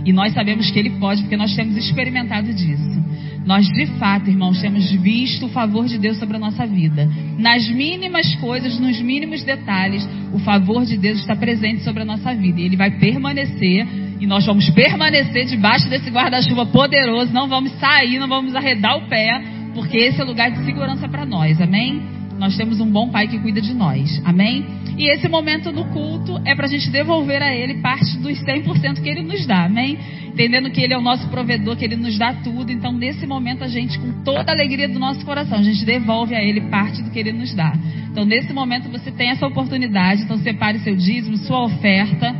E 0.05 0.13
nós 0.13 0.33
sabemos 0.33 0.71
que 0.71 0.79
ele 0.79 0.91
pode, 0.91 1.21
porque 1.21 1.35
nós 1.35 1.53
temos 1.55 1.75
experimentado 1.75 2.53
disso. 2.53 2.97
Nós, 3.45 3.65
de 3.65 3.85
fato, 3.97 4.29
irmãos, 4.29 4.61
temos 4.61 4.91
visto 4.91 5.45
o 5.45 5.49
favor 5.49 5.85
de 5.85 5.97
Deus 5.97 6.17
sobre 6.17 6.35
a 6.35 6.39
nossa 6.39 6.65
vida. 6.65 7.09
Nas 7.37 7.67
mínimas 7.69 8.35
coisas, 8.35 8.77
nos 8.79 9.01
mínimos 9.01 9.43
detalhes, 9.43 10.07
o 10.33 10.39
favor 10.39 10.85
de 10.85 10.97
Deus 10.97 11.19
está 11.19 11.35
presente 11.35 11.81
sobre 11.83 12.01
a 12.01 12.05
nossa 12.05 12.33
vida. 12.33 12.59
E 12.59 12.65
ele 12.65 12.75
vai 12.75 12.91
permanecer 12.91 13.87
e 14.19 14.25
nós 14.25 14.45
vamos 14.45 14.69
permanecer 14.71 15.45
debaixo 15.45 15.89
desse 15.89 16.09
guarda-chuva 16.09 16.65
poderoso, 16.65 17.31
não 17.31 17.47
vamos 17.47 17.71
sair, 17.73 18.19
não 18.19 18.27
vamos 18.27 18.55
arredar 18.55 18.97
o 18.97 19.07
pé, 19.07 19.41
porque 19.73 19.97
esse 19.97 20.19
é 20.19 20.23
o 20.23 20.27
lugar 20.27 20.51
de 20.51 20.65
segurança 20.65 21.07
para 21.07 21.25
nós, 21.25 21.61
amém? 21.61 22.16
Nós 22.37 22.55
temos 22.55 22.79
um 22.79 22.89
bom 22.89 23.09
Pai 23.09 23.27
que 23.27 23.39
cuida 23.39 23.59
de 23.59 23.73
nós, 23.73 24.21
amém? 24.23 24.65
E 24.97 25.11
esse 25.11 25.27
momento 25.27 25.71
no 25.71 25.85
culto 25.85 26.39
é 26.45 26.55
para 26.55 26.65
a 26.65 26.69
gente 26.69 26.89
devolver 26.89 27.41
a 27.41 27.53
Ele 27.53 27.75
parte 27.81 28.17
dos 28.17 28.39
100% 28.43 29.01
que 29.01 29.09
Ele 29.09 29.21
nos 29.21 29.45
dá, 29.45 29.65
amém? 29.65 29.97
Entendendo 30.27 30.69
que 30.69 30.81
Ele 30.81 30.93
é 30.93 30.97
o 30.97 31.01
nosso 31.01 31.27
provedor, 31.29 31.75
que 31.75 31.85
Ele 31.85 31.95
nos 31.95 32.17
dá 32.17 32.33
tudo, 32.33 32.71
então 32.71 32.91
nesse 32.91 33.25
momento 33.25 33.63
a 33.63 33.67
gente, 33.67 33.97
com 33.99 34.23
toda 34.23 34.51
a 34.51 34.53
alegria 34.53 34.87
do 34.87 34.99
nosso 34.99 35.25
coração, 35.25 35.57
a 35.59 35.63
gente 35.63 35.83
devolve 35.83 36.35
a 36.35 36.43
Ele 36.43 36.61
parte 36.69 37.01
do 37.01 37.09
que 37.09 37.19
Ele 37.19 37.31
nos 37.31 37.53
dá. 37.53 37.73
Então 38.11 38.23
nesse 38.23 38.53
momento 38.53 38.89
você 38.89 39.11
tem 39.11 39.29
essa 39.29 39.45
oportunidade, 39.45 40.23
então 40.23 40.37
separe 40.37 40.79
seu 40.79 40.95
dízimo, 40.95 41.37
sua 41.37 41.63
oferta 41.63 42.35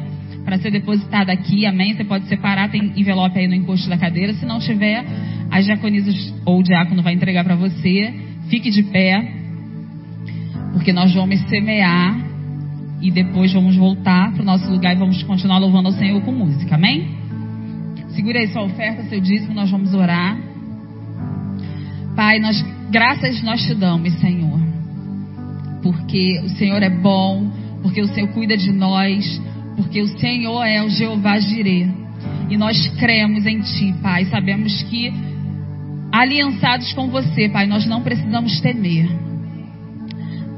para 0.48 0.58
ser 0.60 0.72
depositada 0.72 1.32
aqui, 1.34 1.66
amém? 1.66 1.94
Você 1.94 2.06
pode 2.06 2.26
separar, 2.28 2.70
tem 2.72 2.94
envelope 2.96 3.38
aí 3.38 3.48
no 3.48 3.54
encosto 3.54 3.90
da 3.90 3.98
cadeira. 3.98 4.34
Se 4.34 4.46
não 4.46 4.60
tiver, 4.60 5.06
as 5.52 5.66
diaconisas 5.66 6.34
ou 6.46 6.60
o 6.60 6.64
diácono 6.64 7.04
vai 7.04 7.14
entregar 7.14 7.44
para 7.44 7.56
você. 7.56 8.14
Fique 8.48 8.70
de 8.70 8.84
pé, 8.84 9.47
porque 10.78 10.94
nós 10.94 11.12
vamos 11.12 11.42
semear 11.50 12.16
e 13.02 13.10
depois 13.10 13.52
vamos 13.52 13.76
voltar 13.76 14.32
para 14.32 14.44
o 14.44 14.46
nosso 14.46 14.70
lugar 14.70 14.96
e 14.96 15.00
vamos 15.00 15.24
continuar 15.24 15.58
louvando 15.58 15.88
ao 15.88 15.94
Senhor 15.96 16.22
com 16.22 16.32
música, 16.32 16.76
amém? 16.76 17.18
Segura 18.10 18.38
aí 18.38 18.48
sua 18.50 18.62
oferta, 18.62 19.04
seu 19.06 19.20
dízimo, 19.20 19.56
nós 19.56 19.72
vamos 19.72 19.92
orar. 19.96 20.38
Pai, 22.16 22.38
nós 22.38 22.64
graças 22.92 23.42
nós 23.42 23.66
te 23.66 23.74
damos, 23.74 24.14
Senhor, 24.20 24.60
porque 25.82 26.42
o 26.46 26.50
Senhor 26.50 26.84
é 26.84 26.92
bom, 26.92 27.52
porque 27.82 28.00
o 28.00 28.08
Senhor 28.08 28.28
cuida 28.30 28.56
de 28.56 28.72
nós 28.72 29.42
porque 29.76 30.00
o 30.00 30.08
Senhor 30.20 30.64
é 30.64 30.84
o 30.84 30.90
Jeová 30.90 31.40
Jireh. 31.40 31.88
E 32.50 32.58
nós 32.58 32.88
cremos 33.00 33.46
em 33.46 33.62
Ti, 33.62 33.94
Pai. 34.02 34.26
Sabemos 34.26 34.84
que, 34.84 35.12
aliançados 36.12 36.94
com 36.94 37.08
você, 37.10 37.50
Pai, 37.50 37.66
nós 37.66 37.86
não 37.88 38.02
precisamos 38.04 38.60
temer. 38.62 39.27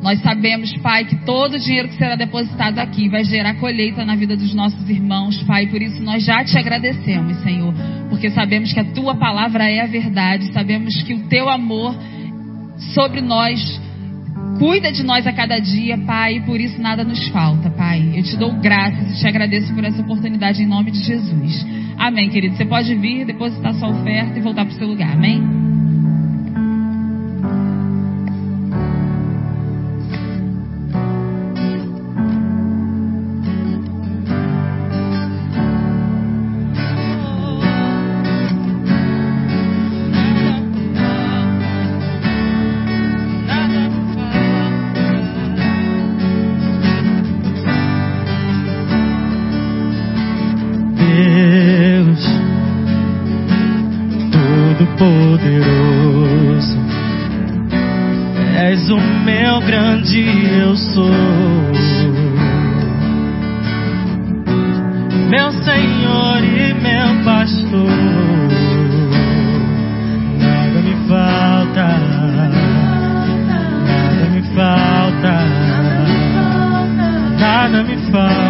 Nós 0.02 0.22
sabemos, 0.22 0.76
Pai, 0.78 1.06
que 1.06 1.16
todo 1.26 1.56
o 1.56 1.60
dinheiro 1.60 1.90
que 1.90 1.98
será 1.98 2.16
depositado 2.16 2.80
aqui 2.80 3.10
vai 3.10 3.24
gerar 3.24 3.56
colheita 3.56 4.06
na 4.06 4.16
vida 4.16 4.36
dos 4.36 4.54
nossos 4.54 4.90
irmãos, 4.90 5.42
Pai. 5.44 5.68
Por 5.68 5.82
isso 5.82 6.02
nós 6.02 6.24
já 6.24 6.44
te 6.44 6.58
agradecemos, 6.58 7.38
Senhor, 7.44 7.74
porque 8.10 8.30
sabemos 8.32 8.72
que 8.72 8.80
a 8.80 8.86
tua 8.94 9.16
palavra 9.16 9.70
é 9.70 9.82
a 9.82 9.88
verdade, 9.88 10.54
sabemos 10.54 11.04
que 11.04 11.14
o 11.14 11.28
teu 11.28 11.50
amor 11.50 11.96
sobre 12.94 13.22
nós 13.22 13.80
Cuida 14.58 14.92
de 14.92 15.04
nós 15.04 15.26
a 15.26 15.32
cada 15.32 15.58
dia, 15.58 15.98
Pai, 16.00 16.36
e 16.36 16.42
por 16.42 16.60
isso 16.60 16.82
nada 16.82 17.02
nos 17.02 17.30
falta, 17.30 17.70
Pai. 17.70 18.12
Eu 18.14 18.24
te 18.24 18.36
dou 18.36 18.52
graças 18.60 19.16
e 19.16 19.20
te 19.22 19.26
agradeço 19.26 19.74
por 19.74 19.86
essa 19.86 20.02
oportunidade 20.02 20.62
em 20.62 20.68
nome 20.68 20.92
de 20.92 21.00
Jesus. 21.00 21.66
Amém, 21.98 22.30
querido. 22.30 22.58
Você 22.58 22.66
pode 22.66 22.94
vir, 22.96 23.26
depositar 23.26 23.74
sua 23.76 23.90
oferta 23.90 24.38
e 24.38 24.42
voltar 24.42 24.66
para 24.66 24.74
o 24.74 24.78
seu 24.78 24.88
lugar. 24.88 25.14
Amém? 25.14 25.79
és 58.72 58.88
o 58.92 58.98
meu 58.98 59.62
grande 59.62 60.20
eu 60.62 60.76
sou. 60.76 61.10
Meu 65.28 65.52
Senhor 65.52 66.44
e 66.44 66.74
meu 66.76 67.24
pastor, 67.24 67.90
nada 70.38 70.80
me 70.82 70.96
falta, 71.08 71.88
nada 73.48 74.30
me 74.34 74.42
falta, 74.54 75.34
nada 77.40 77.84
me 77.84 77.98
falta. 78.12 78.49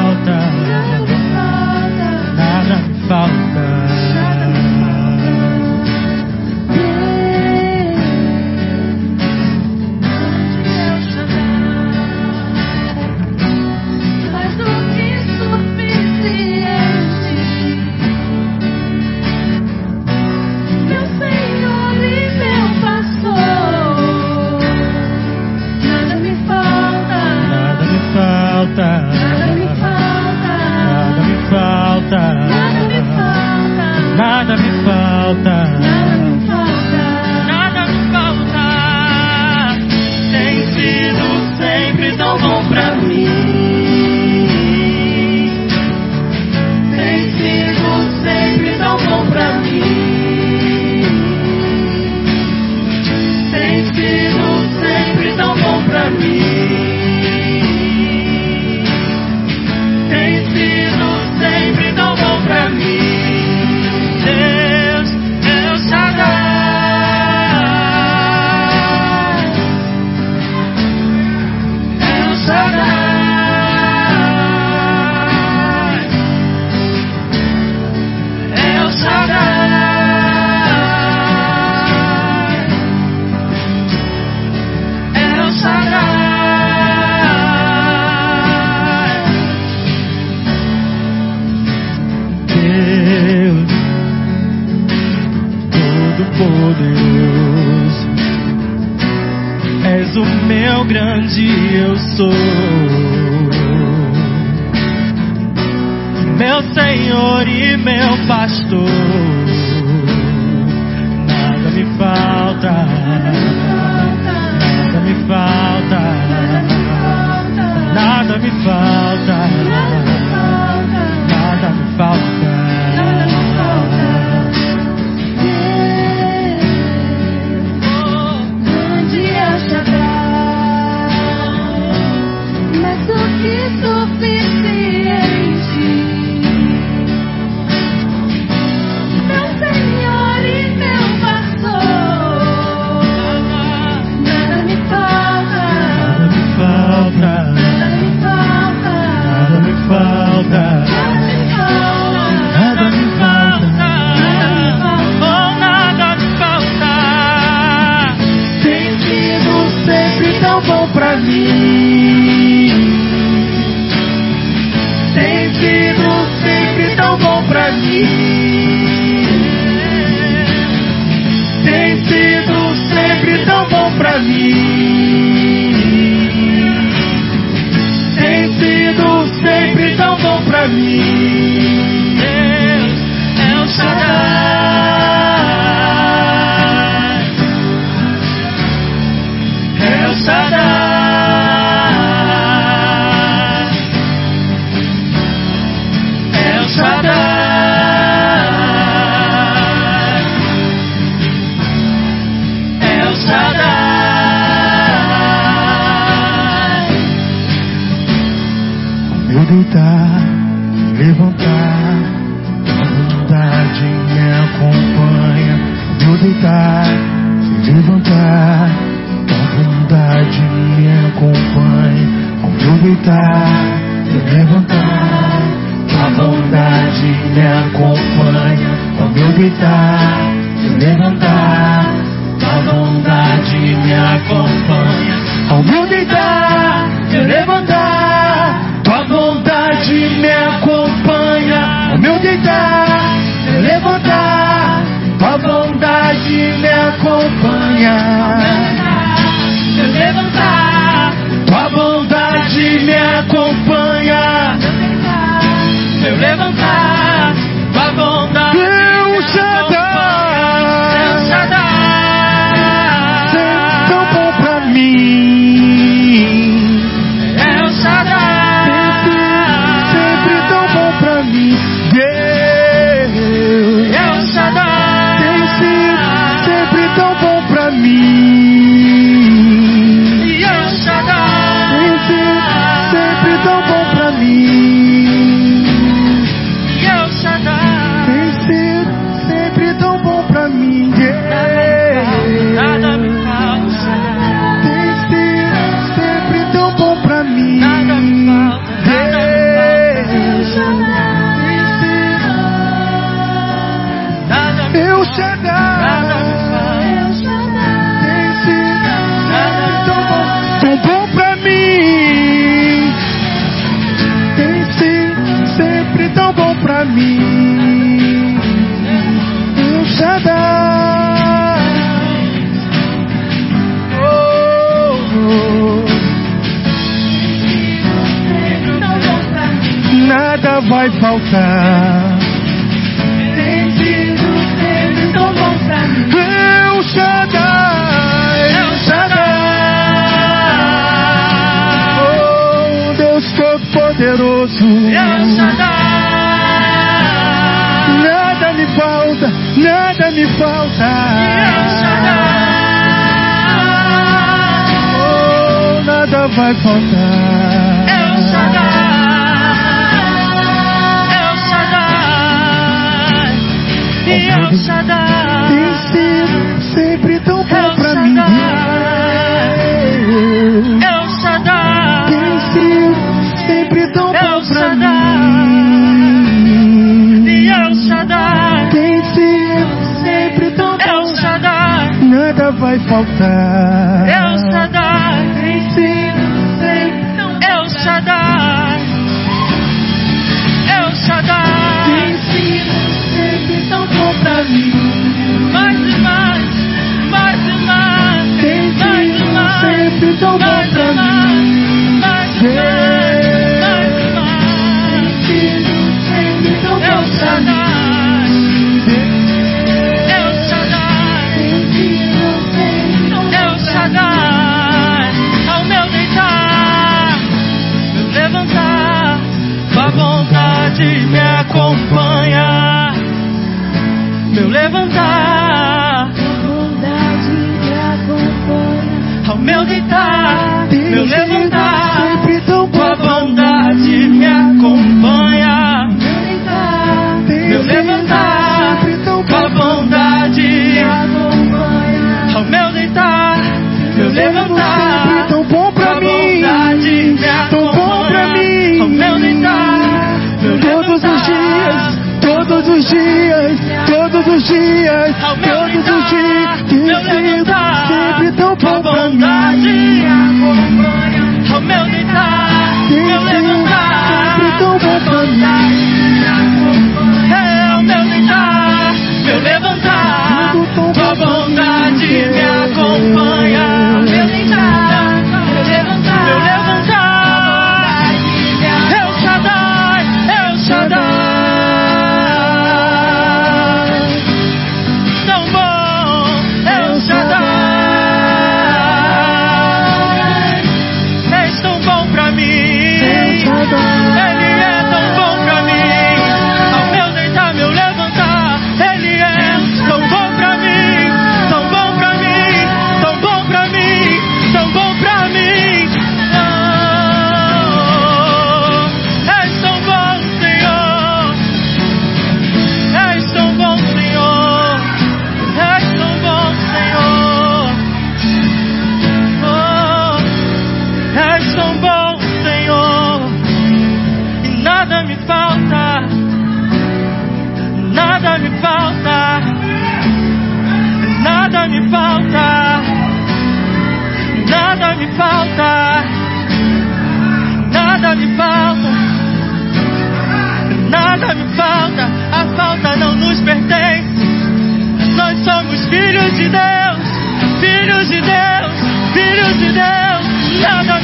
Filhos 546.30 546.38
de 546.38 546.50
Deus, 546.50 547.60
filhos 547.60 548.10
de 548.10 548.22
Deus, 548.22 548.74
filhos 549.14 549.58
de 549.58 549.72
Deus. 549.72 550.62
Nada 550.62 550.99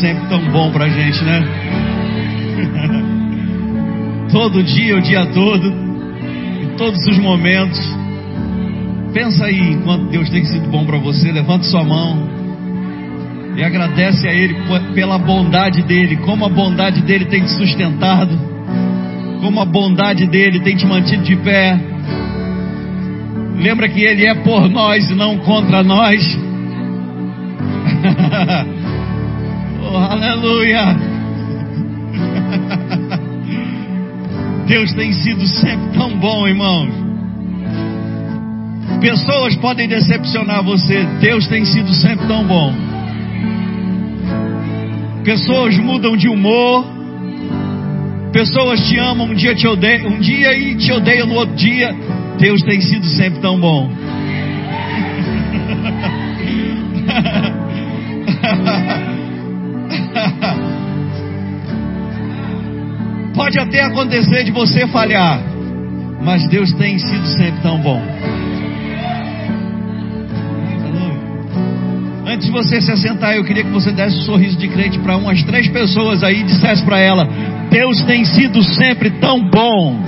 sempre 0.00 0.28
tão 0.28 0.40
bom 0.50 0.70
pra 0.70 0.88
gente, 0.88 1.24
né? 1.24 1.44
todo 4.30 4.62
dia, 4.62 4.96
o 4.96 5.00
dia 5.00 5.26
todo, 5.26 5.66
em 6.62 6.76
todos 6.76 7.00
os 7.06 7.18
momentos. 7.18 7.78
Pensa 9.12 9.46
aí 9.46 9.72
enquanto 9.72 10.10
Deus 10.10 10.28
tem 10.30 10.44
sido 10.44 10.68
bom 10.68 10.84
pra 10.84 10.98
você, 10.98 11.32
levanta 11.32 11.64
sua 11.64 11.82
mão 11.82 12.28
e 13.56 13.64
agradece 13.64 14.28
a 14.28 14.32
Ele 14.32 14.54
pela 14.94 15.18
bondade 15.18 15.82
dele, 15.82 16.16
como 16.18 16.44
a 16.44 16.48
bondade 16.48 17.02
dele 17.02 17.24
tem 17.24 17.42
te 17.42 17.50
sustentado, 17.50 18.38
como 19.40 19.60
a 19.60 19.64
bondade 19.64 20.26
dele 20.26 20.60
tem 20.60 20.76
te 20.76 20.86
mantido 20.86 21.24
de 21.24 21.34
pé. 21.36 21.76
Lembra 23.58 23.88
que 23.88 24.00
Ele 24.00 24.26
é 24.26 24.34
por 24.34 24.68
nós 24.68 25.10
e 25.10 25.14
não 25.14 25.38
contra 25.38 25.82
nós. 25.82 26.38
oh, 29.90 29.96
aleluia! 29.96 30.96
Deus 34.66 34.92
tem 34.92 35.12
sido 35.12 35.46
sempre 35.46 35.98
tão 35.98 36.18
bom, 36.18 36.46
irmãos. 36.46 36.92
Pessoas 39.00 39.56
podem 39.56 39.88
decepcionar 39.88 40.62
você, 40.62 41.04
Deus 41.20 41.46
tem 41.46 41.64
sido 41.64 41.92
sempre 41.94 42.26
tão 42.26 42.44
bom. 42.44 42.74
Pessoas 45.24 45.78
mudam 45.78 46.16
de 46.16 46.28
humor, 46.28 46.84
pessoas 48.32 48.80
te 48.88 48.98
amam 48.98 49.28
um 49.28 49.34
dia 49.34 49.54
te 49.54 49.66
odeiam, 49.66 50.08
um 50.08 50.18
dia 50.18 50.52
e 50.56 50.76
te 50.76 50.92
odeiam 50.92 51.26
no 51.26 51.34
outro 51.34 51.54
dia. 51.54 51.94
Deus 52.38 52.62
tem 52.62 52.80
sido 52.80 53.06
sempre 53.06 53.40
tão 53.40 53.58
bom. 53.58 53.90
Até 63.68 63.82
acontecer 63.82 64.44
de 64.44 64.50
você 64.50 64.86
falhar, 64.86 65.42
mas 66.22 66.48
Deus 66.48 66.72
tem 66.72 66.98
sido 66.98 67.26
sempre 67.26 67.60
tão 67.60 67.78
bom. 67.78 68.02
Antes 72.26 72.46
de 72.46 72.52
você 72.52 72.80
se 72.80 72.90
assentar, 72.90 73.34
eu 73.34 73.44
queria 73.44 73.64
que 73.64 73.70
você 73.70 73.92
desse 73.92 74.16
um 74.18 74.22
sorriso 74.22 74.56
de 74.56 74.68
crente 74.68 74.98
para 75.00 75.16
umas 75.18 75.42
três 75.42 75.68
pessoas 75.68 76.22
aí 76.22 76.40
e 76.40 76.44
dissesse 76.44 76.82
para 76.82 76.98
ela: 76.98 77.28
Deus 77.70 78.02
tem 78.04 78.24
sido 78.24 78.62
sempre 78.62 79.10
tão 79.10 79.42
bom. 79.50 80.07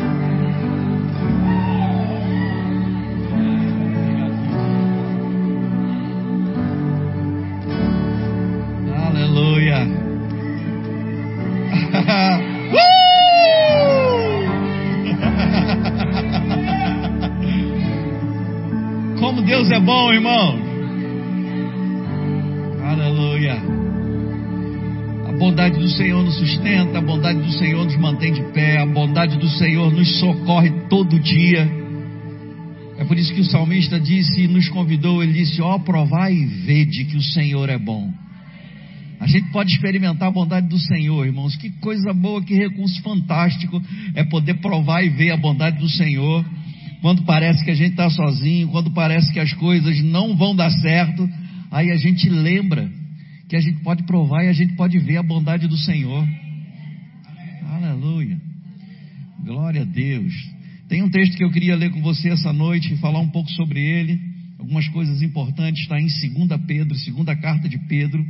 Sustenta, 26.40 26.98
a 26.98 27.02
bondade 27.02 27.38
do 27.38 27.52
Senhor 27.52 27.84
nos 27.84 27.96
mantém 27.96 28.32
de 28.32 28.42
pé, 28.52 28.78
a 28.78 28.86
bondade 28.86 29.36
do 29.36 29.48
Senhor 29.48 29.92
nos 29.92 30.18
socorre 30.18 30.70
todo 30.88 31.20
dia. 31.20 31.70
É 32.98 33.04
por 33.04 33.18
isso 33.18 33.34
que 33.34 33.40
o 33.40 33.44
salmista 33.44 34.00
disse 34.00 34.42
e 34.42 34.48
nos 34.48 34.68
convidou, 34.70 35.22
ele 35.22 35.34
disse: 35.34 35.60
Ó, 35.60 35.78
provai 35.78 36.32
e 36.32 36.46
vede 36.46 37.04
que 37.04 37.16
o 37.16 37.22
Senhor 37.22 37.68
é 37.68 37.78
bom. 37.78 38.10
A 39.18 39.26
gente 39.26 39.50
pode 39.50 39.70
experimentar 39.70 40.28
a 40.28 40.32
bondade 40.32 40.66
do 40.66 40.78
Senhor, 40.78 41.26
irmãos. 41.26 41.54
Que 41.56 41.68
coisa 41.80 42.12
boa, 42.14 42.42
que 42.42 42.54
recurso 42.54 43.02
fantástico 43.02 43.80
é 44.14 44.24
poder 44.24 44.54
provar 44.54 45.04
e 45.04 45.10
ver 45.10 45.32
a 45.32 45.36
bondade 45.36 45.78
do 45.78 45.88
Senhor. 45.90 46.44
Quando 47.02 47.22
parece 47.24 47.62
que 47.62 47.70
a 47.70 47.74
gente 47.74 47.90
está 47.90 48.08
sozinho, 48.08 48.68
quando 48.68 48.90
parece 48.90 49.30
que 49.30 49.40
as 49.40 49.52
coisas 49.54 50.02
não 50.02 50.36
vão 50.36 50.56
dar 50.56 50.70
certo, 50.70 51.28
aí 51.70 51.90
a 51.90 51.96
gente 51.96 52.30
lembra 52.30 52.90
que 53.50 53.56
a 53.56 53.60
gente 53.60 53.82
pode 53.82 54.04
provar 54.04 54.44
e 54.44 54.48
a 54.48 54.52
gente 54.54 54.74
pode 54.74 54.98
ver 54.98 55.18
a 55.18 55.22
bondade 55.22 55.68
do 55.68 55.76
Senhor. 55.76 56.26
Aleluia. 57.68 58.40
Glória 59.44 59.82
a 59.82 59.84
Deus. 59.84 60.32
Tem 60.88 61.02
um 61.02 61.10
texto 61.10 61.36
que 61.36 61.44
eu 61.44 61.50
queria 61.50 61.76
ler 61.76 61.90
com 61.90 62.00
você 62.00 62.30
essa 62.30 62.52
noite 62.52 62.94
e 62.94 62.96
falar 62.96 63.20
um 63.20 63.28
pouco 63.28 63.50
sobre 63.50 63.80
ele. 63.80 64.18
Algumas 64.58 64.88
coisas 64.88 65.20
importantes, 65.20 65.82
está 65.82 66.00
em 66.00 66.06
2 66.06 66.60
Pedro, 66.66 66.96
segunda 66.96 67.36
carta 67.36 67.68
de 67.68 67.78
Pedro 67.86 68.24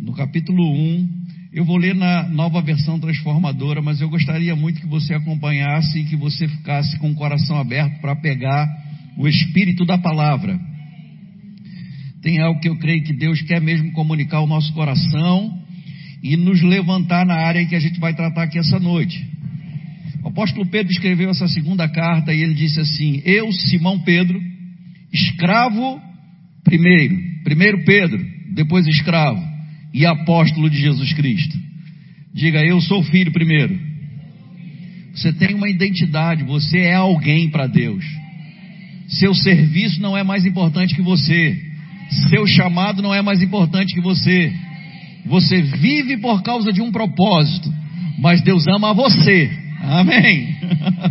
no 0.00 0.14
capítulo 0.14 0.72
1, 0.72 1.20
Eu 1.52 1.64
vou 1.64 1.76
ler 1.76 1.96
na 1.96 2.28
nova 2.28 2.62
versão 2.62 3.00
transformadora, 3.00 3.82
mas 3.82 4.00
eu 4.00 4.08
gostaria 4.08 4.54
muito 4.54 4.80
que 4.80 4.86
você 4.86 5.14
acompanhasse 5.14 5.98
e 5.98 6.04
que 6.04 6.14
você 6.14 6.46
ficasse 6.46 6.96
com 7.00 7.10
o 7.10 7.14
coração 7.14 7.58
aberto 7.58 8.00
para 8.00 8.14
pegar 8.14 8.68
o 9.16 9.26
espírito 9.26 9.84
da 9.84 9.98
palavra. 9.98 10.69
Tem 12.22 12.38
algo 12.40 12.60
que 12.60 12.68
eu 12.68 12.76
creio 12.76 13.02
que 13.02 13.12
Deus 13.12 13.40
quer 13.42 13.60
mesmo 13.60 13.92
comunicar 13.92 14.38
ao 14.38 14.46
nosso 14.46 14.72
coração 14.72 15.58
e 16.22 16.36
nos 16.36 16.62
levantar 16.62 17.24
na 17.24 17.34
área 17.34 17.64
que 17.66 17.74
a 17.74 17.80
gente 17.80 17.98
vai 17.98 18.14
tratar 18.14 18.42
aqui 18.44 18.58
essa 18.58 18.78
noite. 18.78 19.26
O 20.22 20.28
apóstolo 20.28 20.66
Pedro 20.66 20.92
escreveu 20.92 21.30
essa 21.30 21.48
segunda 21.48 21.88
carta 21.88 22.32
e 22.32 22.42
ele 22.42 22.54
disse 22.54 22.78
assim: 22.78 23.22
Eu, 23.24 23.50
Simão 23.52 24.00
Pedro, 24.00 24.40
escravo 25.12 26.00
primeiro, 26.62 27.16
primeiro 27.42 27.84
Pedro, 27.84 28.22
depois 28.54 28.86
escravo 28.86 29.42
e 29.94 30.04
apóstolo 30.04 30.68
de 30.68 30.78
Jesus 30.78 31.12
Cristo. 31.14 31.58
Diga, 32.34 32.62
eu 32.64 32.80
sou 32.80 33.02
filho 33.02 33.32
primeiro. 33.32 33.78
Você 35.14 35.32
tem 35.32 35.54
uma 35.54 35.68
identidade, 35.68 36.44
você 36.44 36.78
é 36.78 36.94
alguém 36.94 37.50
para 37.50 37.66
Deus. 37.66 38.04
Seu 39.08 39.34
serviço 39.34 40.00
não 40.00 40.16
é 40.16 40.22
mais 40.22 40.46
importante 40.46 40.94
que 40.94 41.02
você. 41.02 41.69
Seu 42.28 42.46
chamado 42.46 43.02
não 43.02 43.14
é 43.14 43.22
mais 43.22 43.42
importante 43.42 43.94
que 43.94 44.00
você. 44.00 44.52
Você 45.26 45.62
vive 45.62 46.16
por 46.16 46.42
causa 46.42 46.72
de 46.72 46.80
um 46.80 46.90
propósito, 46.90 47.72
mas 48.18 48.42
Deus 48.42 48.66
ama 48.66 48.92
você. 48.92 49.50
Amém. 49.80 50.56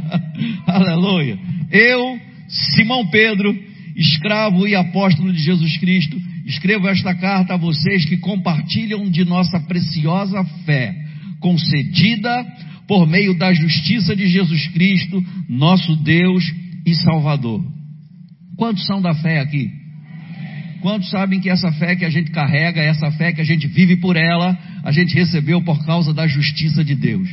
Aleluia. 0.67 1.37
Eu, 1.71 2.19
Simão 2.47 3.07
Pedro, 3.07 3.55
escravo 3.95 4.67
e 4.67 4.75
apóstolo 4.75 5.31
de 5.31 5.39
Jesus 5.39 5.77
Cristo, 5.77 6.19
escrevo 6.45 6.87
esta 6.87 7.13
carta 7.15 7.53
a 7.53 7.57
vocês 7.57 8.05
que 8.05 8.17
compartilham 8.17 9.09
de 9.09 9.23
nossa 9.23 9.59
preciosa 9.59 10.43
fé, 10.65 10.93
concedida 11.39 12.45
por 12.87 13.07
meio 13.07 13.37
da 13.37 13.53
justiça 13.53 14.15
de 14.15 14.27
Jesus 14.27 14.67
Cristo, 14.69 15.23
nosso 15.47 15.95
Deus 15.97 16.43
e 16.85 16.95
Salvador. 16.95 17.63
Quantos 18.57 18.85
são 18.85 19.01
da 19.01 19.13
fé 19.13 19.39
aqui? 19.39 19.78
Quantos 20.81 21.09
sabem 21.09 21.39
que 21.39 21.49
essa 21.49 21.71
fé 21.73 21.95
que 21.95 22.05
a 22.05 22.09
gente 22.09 22.31
carrega, 22.31 22.81
essa 22.81 23.11
fé 23.11 23.33
que 23.33 23.41
a 23.41 23.45
gente 23.45 23.67
vive 23.67 23.97
por 23.97 24.15
ela, 24.15 24.57
a 24.83 24.91
gente 24.91 25.13
recebeu 25.13 25.61
por 25.61 25.85
causa 25.85 26.13
da 26.13 26.25
justiça 26.25 26.83
de 26.83 26.95
Deus? 26.95 27.29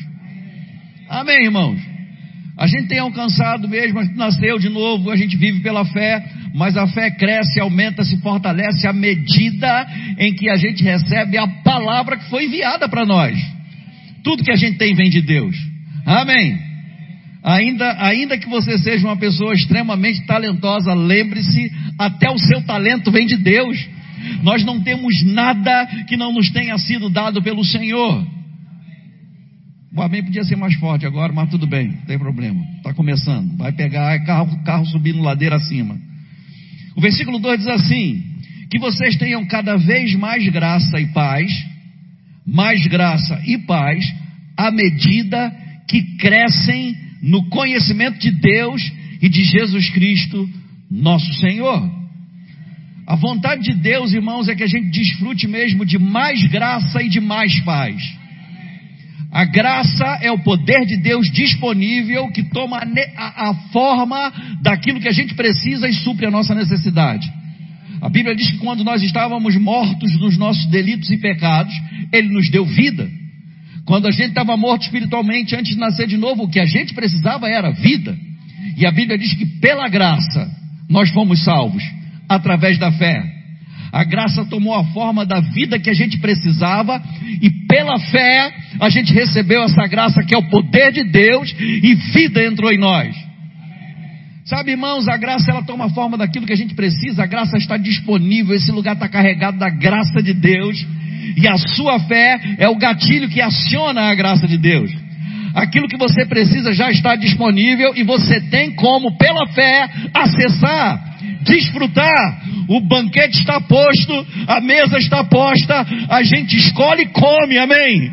Amém, 1.08 1.44
irmãos? 1.44 1.80
A 2.56 2.66
gente 2.66 2.88
tem 2.88 2.98
alcançado 2.98 3.68
mesmo, 3.68 4.02
nasceu 4.14 4.58
de 4.58 4.68
novo, 4.68 5.10
a 5.10 5.16
gente 5.16 5.36
vive 5.36 5.60
pela 5.60 5.84
fé, 5.84 6.24
mas 6.54 6.76
a 6.76 6.86
fé 6.88 7.10
cresce, 7.10 7.60
aumenta, 7.60 8.02
se 8.02 8.16
fortalece 8.18 8.86
à 8.86 8.92
medida 8.92 9.86
em 10.18 10.34
que 10.34 10.48
a 10.48 10.56
gente 10.56 10.82
recebe 10.82 11.36
a 11.36 11.46
palavra 11.46 12.16
que 12.16 12.28
foi 12.30 12.46
enviada 12.46 12.88
para 12.88 13.04
nós. 13.04 13.38
Tudo 14.24 14.42
que 14.42 14.50
a 14.50 14.56
gente 14.56 14.78
tem 14.78 14.94
vem 14.94 15.10
de 15.10 15.20
Deus. 15.20 15.54
Amém. 16.04 16.65
Ainda, 17.46 17.94
ainda 18.04 18.36
que 18.36 18.48
você 18.48 18.76
seja 18.76 19.06
uma 19.06 19.16
pessoa 19.16 19.54
extremamente 19.54 20.26
talentosa, 20.26 20.92
lembre-se, 20.92 21.70
até 21.96 22.28
o 22.28 22.36
seu 22.36 22.60
talento 22.62 23.12
vem 23.12 23.24
de 23.24 23.36
Deus. 23.36 23.88
Nós 24.42 24.64
não 24.64 24.80
temos 24.80 25.22
nada 25.24 25.86
que 26.08 26.16
não 26.16 26.32
nos 26.32 26.50
tenha 26.50 26.76
sido 26.76 27.08
dado 27.08 27.40
pelo 27.40 27.64
Senhor. 27.64 28.26
O 29.94 30.02
amém 30.02 30.24
podia 30.24 30.42
ser 30.42 30.56
mais 30.56 30.74
forte 30.74 31.06
agora, 31.06 31.32
mas 31.32 31.48
tudo 31.48 31.68
bem, 31.68 31.86
não 31.86 32.04
tem 32.04 32.18
problema. 32.18 32.60
Está 32.78 32.92
começando. 32.92 33.56
Vai 33.56 33.70
pegar 33.70 34.18
carro, 34.24 34.64
carro 34.64 34.84
subindo 34.86 35.22
ladeira 35.22 35.54
acima. 35.54 35.96
O 36.96 37.00
versículo 37.00 37.38
2 37.38 37.58
diz 37.60 37.68
assim: 37.68 38.24
Que 38.72 38.78
vocês 38.80 39.16
tenham 39.18 39.46
cada 39.46 39.76
vez 39.76 40.16
mais 40.16 40.48
graça 40.48 41.00
e 41.00 41.06
paz, 41.12 41.48
mais 42.44 42.84
graça 42.88 43.40
e 43.46 43.56
paz, 43.56 44.04
à 44.56 44.72
medida 44.72 45.54
que 45.86 46.16
crescem 46.16 47.05
no 47.26 47.48
conhecimento 47.48 48.20
de 48.20 48.30
Deus 48.30 48.80
e 49.20 49.28
de 49.28 49.42
Jesus 49.42 49.90
Cristo, 49.90 50.48
nosso 50.88 51.32
Senhor. 51.34 51.90
A 53.04 53.16
vontade 53.16 53.62
de 53.62 53.74
Deus, 53.74 54.12
irmãos, 54.12 54.48
é 54.48 54.54
que 54.54 54.62
a 54.62 54.68
gente 54.68 54.90
desfrute 54.90 55.48
mesmo 55.48 55.84
de 55.84 55.98
mais 55.98 56.40
graça 56.48 57.02
e 57.02 57.08
de 57.08 57.20
mais 57.20 57.58
paz. 57.64 57.96
A 59.32 59.44
graça 59.44 60.18
é 60.22 60.30
o 60.30 60.38
poder 60.38 60.86
de 60.86 60.96
Deus 60.98 61.26
disponível 61.32 62.30
que 62.30 62.44
toma 62.44 62.80
a, 63.16 63.54
forma 63.72 64.32
daquilo 64.62 65.00
que 65.00 65.08
a 65.08 65.12
gente 65.12 65.34
precisa 65.34 65.88
e 65.88 65.92
supre 65.92 66.26
a 66.26 66.30
nossa 66.30 66.54
necessidade. 66.54 67.28
A 68.00 68.08
Bíblia 68.08 68.36
diz 68.36 68.52
que 68.52 68.58
quando 68.58 68.84
nós 68.84 69.02
estávamos 69.02 69.56
mortos 69.56 70.16
nos 70.20 70.38
nossos 70.38 70.66
delitos 70.66 71.10
e 71.10 71.18
pecados, 71.18 71.74
Ele 72.12 72.28
nos 72.28 72.48
deu 72.50 72.64
vida. 72.64 73.10
Quando 73.86 74.08
a 74.08 74.10
gente 74.10 74.30
estava 74.30 74.56
morto 74.56 74.82
espiritualmente 74.82 75.54
antes 75.54 75.74
de 75.74 75.78
nascer 75.78 76.08
de 76.08 76.16
novo, 76.16 76.42
o 76.42 76.50
que 76.50 76.58
a 76.58 76.66
gente 76.66 76.92
precisava 76.92 77.48
era 77.48 77.70
vida. 77.70 78.18
E 78.76 78.84
a 78.84 78.90
Bíblia 78.90 79.16
diz 79.16 79.32
que 79.32 79.46
pela 79.46 79.88
graça 79.88 80.50
nós 80.90 81.08
fomos 81.10 81.44
salvos, 81.44 81.82
através 82.28 82.78
da 82.78 82.90
fé. 82.90 83.22
A 83.92 84.02
graça 84.02 84.44
tomou 84.44 84.74
a 84.74 84.84
forma 84.86 85.24
da 85.24 85.40
vida 85.40 85.78
que 85.78 85.88
a 85.88 85.94
gente 85.94 86.18
precisava 86.18 87.00
e 87.40 87.48
pela 87.68 87.98
fé 87.98 88.52
a 88.80 88.90
gente 88.90 89.12
recebeu 89.12 89.62
essa 89.62 89.86
graça 89.86 90.22
que 90.24 90.34
é 90.34 90.38
o 90.38 90.50
poder 90.50 90.92
de 90.92 91.04
Deus 91.04 91.54
e 91.58 91.94
vida 92.12 92.44
entrou 92.44 92.72
em 92.72 92.78
nós. 92.78 93.16
Sabe, 94.44 94.72
irmãos, 94.72 95.08
a 95.08 95.16
graça 95.16 95.50
ela 95.50 95.62
toma 95.62 95.86
a 95.86 95.90
forma 95.90 96.18
daquilo 96.18 96.46
que 96.46 96.52
a 96.52 96.56
gente 96.56 96.74
precisa, 96.74 97.22
a 97.22 97.26
graça 97.26 97.56
está 97.56 97.76
disponível, 97.76 98.54
esse 98.54 98.70
lugar 98.70 98.94
está 98.94 99.08
carregado 99.08 99.58
da 99.58 99.70
graça 99.70 100.22
de 100.22 100.34
Deus 100.34 100.84
e 101.36 101.46
a 101.46 101.58
sua 101.58 102.00
fé 102.00 102.56
é 102.58 102.66
o 102.66 102.76
gatilho 102.76 103.28
que 103.28 103.42
aciona 103.42 104.10
a 104.10 104.14
graça 104.14 104.48
de 104.48 104.56
Deus. 104.56 104.90
Aquilo 105.54 105.86
que 105.86 105.96
você 105.96 106.24
precisa 106.24 106.72
já 106.72 106.90
está 106.90 107.14
disponível 107.14 107.92
e 107.94 108.02
você 108.02 108.40
tem 108.40 108.74
como, 108.74 109.16
pela 109.18 109.46
fé, 109.48 109.88
acessar, 110.14 111.18
desfrutar. 111.42 112.42
O 112.68 112.80
banquete 112.80 113.38
está 113.38 113.60
posto, 113.60 114.26
a 114.48 114.60
mesa 114.60 114.98
está 114.98 115.24
posta, 115.24 115.86
a 116.08 116.22
gente 116.22 116.56
escolhe 116.56 117.02
e 117.02 117.08
come, 117.08 117.58
amém? 117.58 118.10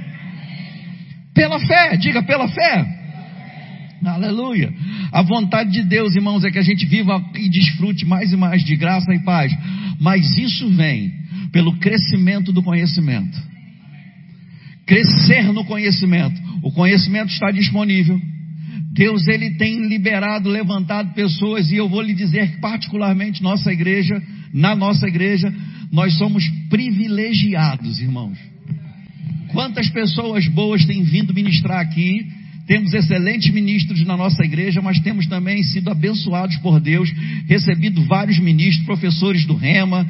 Pela 1.34 1.59
fé, 1.59 1.95
diga 1.97 2.21
pela 2.24 2.47
fé. 2.49 2.86
Aleluia. 4.05 4.69
A 5.13 5.21
vontade 5.21 5.71
de 5.71 5.84
Deus, 5.84 6.13
irmãos, 6.13 6.43
é 6.43 6.51
que 6.51 6.59
a 6.59 6.63
gente 6.63 6.86
viva 6.86 7.24
e 7.36 7.49
desfrute 7.49 8.05
mais 8.05 8.34
e 8.34 8.36
mais 8.36 8.63
de 8.63 8.76
graça 8.76 9.13
e 9.13 9.24
paz. 9.24 9.51
Mas 9.99 10.38
isso 10.38 10.69
vem 10.69 11.22
pelo 11.54 11.78
crescimento 11.78 12.51
do 12.51 12.64
conhecimento. 12.64 13.39
Crescer 14.88 15.54
no 15.54 15.64
conhecimento. 15.64 16.41
O 16.64 16.72
conhecimento 16.72 17.32
está 17.32 17.51
disponível. 17.51 18.20
Deus 18.91 19.28
ele 19.28 19.51
tem 19.51 19.88
liberado, 19.88 20.49
levantado 20.49 21.14
pessoas 21.14 21.72
e 21.72 21.76
eu 21.76 21.88
vou 21.88 22.01
lhe 22.01 22.14
dizer 22.14 22.51
que 22.51 22.58
particularmente 22.58 23.41
nossa 23.41 23.72
igreja, 23.72 24.22
na 24.51 24.76
nossa 24.76 25.08
igreja, 25.08 25.54
nós 25.91 26.18
somos 26.18 26.43
privilegiados, 26.70 27.99
irmãos. 27.99 28.38
Quantas 29.49 29.89
pessoas 29.89 30.47
boas 30.47 30.84
têm 30.86 31.04
vindo 31.04 31.34
ministrar 31.34 31.80
aqui 31.80 32.28
temos 32.66 32.93
excelentes 32.93 33.53
ministros 33.53 34.05
na 34.05 34.16
nossa 34.16 34.43
igreja, 34.43 34.82
mas 34.82 34.99
temos 34.99 35.28
também 35.28 35.61
sido 35.64 35.89
abençoados 35.89 36.57
por 36.57 36.80
Deus, 36.80 37.11
recebido 37.47 38.05
vários 38.05 38.39
ministros, 38.39 38.86
professores 38.86 39.45
do 39.45 39.53
Rema, 39.53 40.07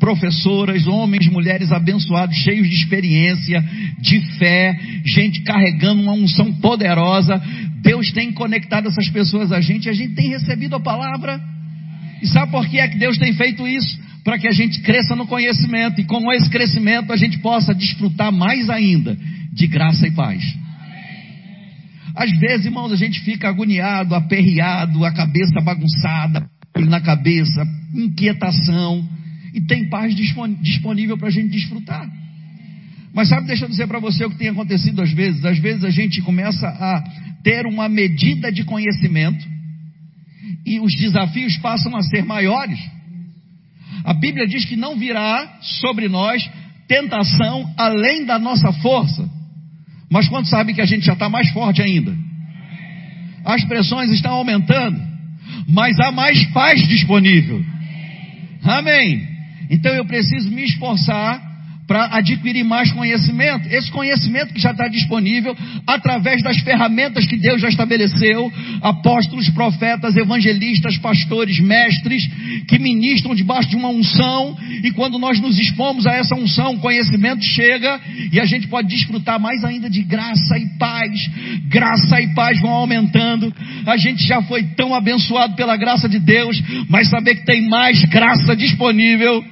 professoras, 0.00 0.86
homens, 0.86 1.28
mulheres 1.28 1.70
abençoados, 1.70 2.36
cheios 2.38 2.68
de 2.68 2.74
experiência, 2.74 3.62
de 4.00 4.20
fé, 4.38 4.76
gente 5.04 5.42
carregando 5.42 6.02
uma 6.02 6.12
unção 6.12 6.52
poderosa. 6.54 7.40
Deus 7.82 8.10
tem 8.10 8.32
conectado 8.32 8.88
essas 8.88 9.08
pessoas 9.10 9.52
a 9.52 9.60
gente, 9.60 9.88
a 9.88 9.92
gente 9.92 10.14
tem 10.14 10.30
recebido 10.30 10.74
a 10.74 10.80
palavra. 10.80 11.40
E 12.22 12.26
sabe 12.26 12.50
por 12.50 12.66
que 12.66 12.80
é 12.80 12.88
que 12.88 12.98
Deus 12.98 13.18
tem 13.18 13.34
feito 13.34 13.68
isso? 13.68 14.00
Para 14.24 14.38
que 14.38 14.48
a 14.48 14.52
gente 14.52 14.80
cresça 14.80 15.14
no 15.14 15.26
conhecimento 15.26 16.00
e 16.00 16.04
com 16.04 16.32
esse 16.32 16.48
crescimento 16.48 17.12
a 17.12 17.16
gente 17.16 17.38
possa 17.38 17.74
desfrutar 17.74 18.32
mais 18.32 18.70
ainda 18.70 19.16
de 19.52 19.66
graça 19.66 20.06
e 20.06 20.10
paz. 20.12 20.42
Às 22.14 22.30
vezes, 22.38 22.66
irmãos, 22.66 22.92
a 22.92 22.96
gente 22.96 23.20
fica 23.20 23.48
agoniado, 23.48 24.14
aperreado, 24.14 25.04
a 25.04 25.12
cabeça 25.12 25.60
bagunçada, 25.60 26.46
na 26.76 27.00
cabeça, 27.00 27.62
inquietação, 27.94 29.08
e 29.54 29.60
tem 29.60 29.88
paz 29.88 30.14
disponível 30.14 31.18
para 31.18 31.28
a 31.28 31.30
gente 31.30 31.50
desfrutar. 31.50 32.08
Mas 33.14 33.28
sabe, 33.28 33.46
deixa 33.46 33.66
eu 33.66 33.68
dizer 33.68 33.86
para 33.86 33.98
você 33.98 34.24
o 34.24 34.30
que 34.30 34.38
tem 34.38 34.48
acontecido 34.48 35.02
às 35.02 35.12
vezes. 35.12 35.44
Às 35.44 35.58
vezes 35.58 35.84
a 35.84 35.90
gente 35.90 36.22
começa 36.22 36.66
a 36.66 37.04
ter 37.42 37.66
uma 37.66 37.88
medida 37.88 38.50
de 38.50 38.64
conhecimento 38.64 39.46
e 40.64 40.80
os 40.80 40.94
desafios 40.94 41.56
passam 41.58 41.94
a 41.94 42.02
ser 42.02 42.24
maiores. 42.24 42.78
A 44.04 44.14
Bíblia 44.14 44.46
diz 44.46 44.64
que 44.64 44.76
não 44.76 44.96
virá 44.98 45.58
sobre 45.60 46.08
nós 46.08 46.48
tentação 46.88 47.72
além 47.76 48.24
da 48.24 48.38
nossa 48.38 48.72
força. 48.74 49.28
Mas 50.12 50.28
quando 50.28 50.46
sabe 50.46 50.74
que 50.74 50.82
a 50.82 50.84
gente 50.84 51.06
já 51.06 51.14
está 51.14 51.30
mais 51.30 51.48
forte 51.52 51.80
ainda? 51.80 52.14
As 53.46 53.64
pressões 53.64 54.10
estão 54.10 54.34
aumentando, 54.34 55.00
mas 55.66 55.98
há 56.00 56.12
mais 56.12 56.44
paz 56.52 56.86
disponível. 56.86 57.64
Amém. 58.62 59.26
Então 59.70 59.90
eu 59.94 60.04
preciso 60.04 60.50
me 60.50 60.64
esforçar 60.64 61.40
para 61.92 62.16
adquirir 62.16 62.64
mais 62.64 62.90
conhecimento. 62.90 63.68
Esse 63.68 63.90
conhecimento 63.90 64.54
que 64.54 64.60
já 64.62 64.70
está 64.70 64.88
disponível 64.88 65.54
através 65.86 66.42
das 66.42 66.56
ferramentas 66.62 67.26
que 67.26 67.36
Deus 67.36 67.60
já 67.60 67.68
estabeleceu, 67.68 68.50
apóstolos, 68.80 69.50
profetas, 69.50 70.16
evangelistas, 70.16 70.96
pastores, 70.96 71.60
mestres, 71.60 72.26
que 72.66 72.78
ministram 72.78 73.34
debaixo 73.34 73.68
de 73.68 73.76
uma 73.76 73.90
unção, 73.90 74.56
e 74.82 74.90
quando 74.92 75.18
nós 75.18 75.38
nos 75.38 75.58
expomos 75.58 76.06
a 76.06 76.14
essa 76.14 76.34
unção, 76.34 76.76
o 76.76 76.80
conhecimento 76.80 77.44
chega 77.44 78.00
e 78.32 78.40
a 78.40 78.46
gente 78.46 78.68
pode 78.68 78.88
desfrutar 78.88 79.38
mais 79.38 79.62
ainda 79.62 79.90
de 79.90 80.02
graça 80.02 80.56
e 80.56 80.66
paz. 80.78 81.12
Graça 81.68 82.22
e 82.22 82.32
paz 82.32 82.58
vão 82.58 82.70
aumentando. 82.70 83.52
A 83.84 83.98
gente 83.98 84.26
já 84.26 84.40
foi 84.40 84.62
tão 84.62 84.94
abençoado 84.94 85.56
pela 85.56 85.76
graça 85.76 86.08
de 86.08 86.18
Deus, 86.18 86.58
mas 86.88 87.10
saber 87.10 87.34
que 87.34 87.44
tem 87.44 87.68
mais 87.68 88.02
graça 88.06 88.56
disponível 88.56 89.44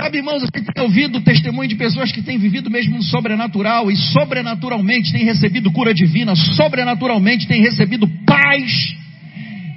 Sabe, 0.00 0.16
irmãos, 0.16 0.40
gente 0.40 0.72
tem 0.72 0.82
ouvido 0.82 1.18
o 1.18 1.20
testemunho 1.20 1.68
de 1.68 1.74
pessoas 1.74 2.10
que 2.10 2.22
têm 2.22 2.38
vivido 2.38 2.70
mesmo 2.70 2.96
no 2.96 3.02
sobrenatural 3.02 3.90
e 3.90 3.96
sobrenaturalmente 3.96 5.12
têm 5.12 5.24
recebido 5.26 5.70
cura 5.70 5.92
divina, 5.92 6.34
sobrenaturalmente 6.34 7.46
têm 7.46 7.60
recebido 7.60 8.08
paz. 8.24 8.96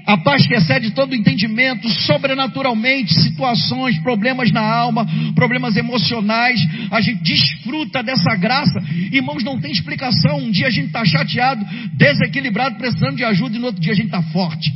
A 0.06 0.18
paz 0.18 0.48
que 0.48 0.54
excede 0.54 0.92
todo 0.92 1.14
entendimento, 1.14 1.90
sobrenaturalmente, 1.90 3.14
situações, 3.22 4.00
problemas 4.00 4.50
na 4.50 4.62
alma, 4.62 5.06
problemas 5.36 5.76
emocionais, 5.76 6.58
a 6.90 7.02
gente 7.02 7.22
desfruta 7.22 8.02
dessa 8.02 8.34
graça. 8.36 8.82
Irmãos, 9.12 9.44
não 9.44 9.60
tem 9.60 9.74
explicação. 9.74 10.38
Um 10.38 10.52
dia 10.52 10.68
a 10.68 10.72
gente 10.72 10.88
está 10.88 11.04
chateado, 11.04 11.66
desequilibrado, 11.96 12.78
precisando 12.78 13.18
de 13.18 13.26
ajuda, 13.26 13.58
e 13.58 13.60
no 13.60 13.66
outro 13.66 13.82
dia 13.82 13.92
a 13.92 13.96
gente 13.96 14.06
está 14.06 14.22
forte. 14.22 14.72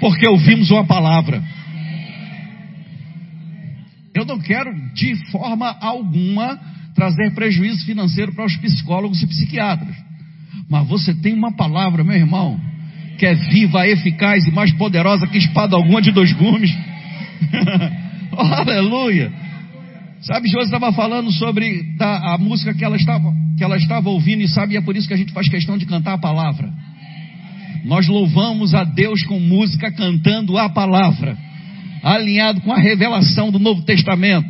Porque 0.00 0.26
ouvimos 0.26 0.70
uma 0.70 0.86
palavra. 0.86 1.42
Eu 4.14 4.24
não 4.24 4.40
quero 4.40 4.70
de 4.92 5.14
forma 5.30 5.76
alguma 5.80 6.58
trazer 6.94 7.32
prejuízo 7.32 7.84
financeiro 7.84 8.32
para 8.34 8.44
os 8.44 8.56
psicólogos 8.56 9.22
e 9.22 9.26
psiquiatras. 9.26 9.94
Mas 10.68 10.86
você 10.88 11.14
tem 11.14 11.32
uma 11.32 11.54
palavra, 11.54 12.02
meu 12.02 12.16
irmão, 12.16 12.60
que 13.18 13.26
é 13.26 13.34
viva, 13.34 13.86
eficaz 13.86 14.46
e 14.46 14.50
mais 14.50 14.72
poderosa 14.72 15.26
que 15.26 15.38
espada 15.38 15.76
alguma 15.76 16.02
de 16.02 16.10
dois 16.10 16.32
gumes. 16.32 16.70
oh, 18.32 18.40
aleluia! 18.40 19.32
Sabe, 20.22 20.48
Josi 20.48 20.66
estava 20.66 20.92
falando 20.92 21.32
sobre 21.32 21.94
da, 21.96 22.34
a 22.34 22.38
música 22.38 22.74
que 22.74 22.84
ela, 22.84 22.96
estava, 22.96 23.32
que 23.56 23.64
ela 23.64 23.76
estava 23.76 24.10
ouvindo 24.10 24.42
e 24.42 24.48
sabe, 24.48 24.74
e 24.74 24.76
é 24.76 24.80
por 24.82 24.96
isso 24.96 25.08
que 25.08 25.14
a 25.14 25.16
gente 25.16 25.32
faz 25.32 25.48
questão 25.48 25.78
de 25.78 25.86
cantar 25.86 26.14
a 26.14 26.18
palavra. 26.18 26.70
Nós 27.84 28.06
louvamos 28.06 28.74
a 28.74 28.84
Deus 28.84 29.22
com 29.22 29.40
música 29.40 29.90
cantando 29.90 30.58
a 30.58 30.68
palavra 30.68 31.38
alinhado 32.02 32.60
com 32.60 32.72
a 32.72 32.78
revelação 32.78 33.50
do 33.50 33.58
Novo 33.58 33.82
Testamento, 33.82 34.48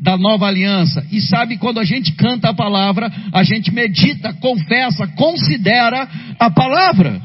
da 0.00 0.16
nova 0.16 0.46
aliança. 0.46 1.06
E 1.10 1.20
sabe, 1.20 1.58
quando 1.58 1.78
a 1.78 1.84
gente 1.84 2.12
canta 2.12 2.50
a 2.50 2.54
palavra, 2.54 3.10
a 3.32 3.42
gente 3.42 3.72
medita, 3.72 4.32
confessa, 4.34 5.06
considera 5.08 6.08
a 6.38 6.50
palavra. 6.50 7.20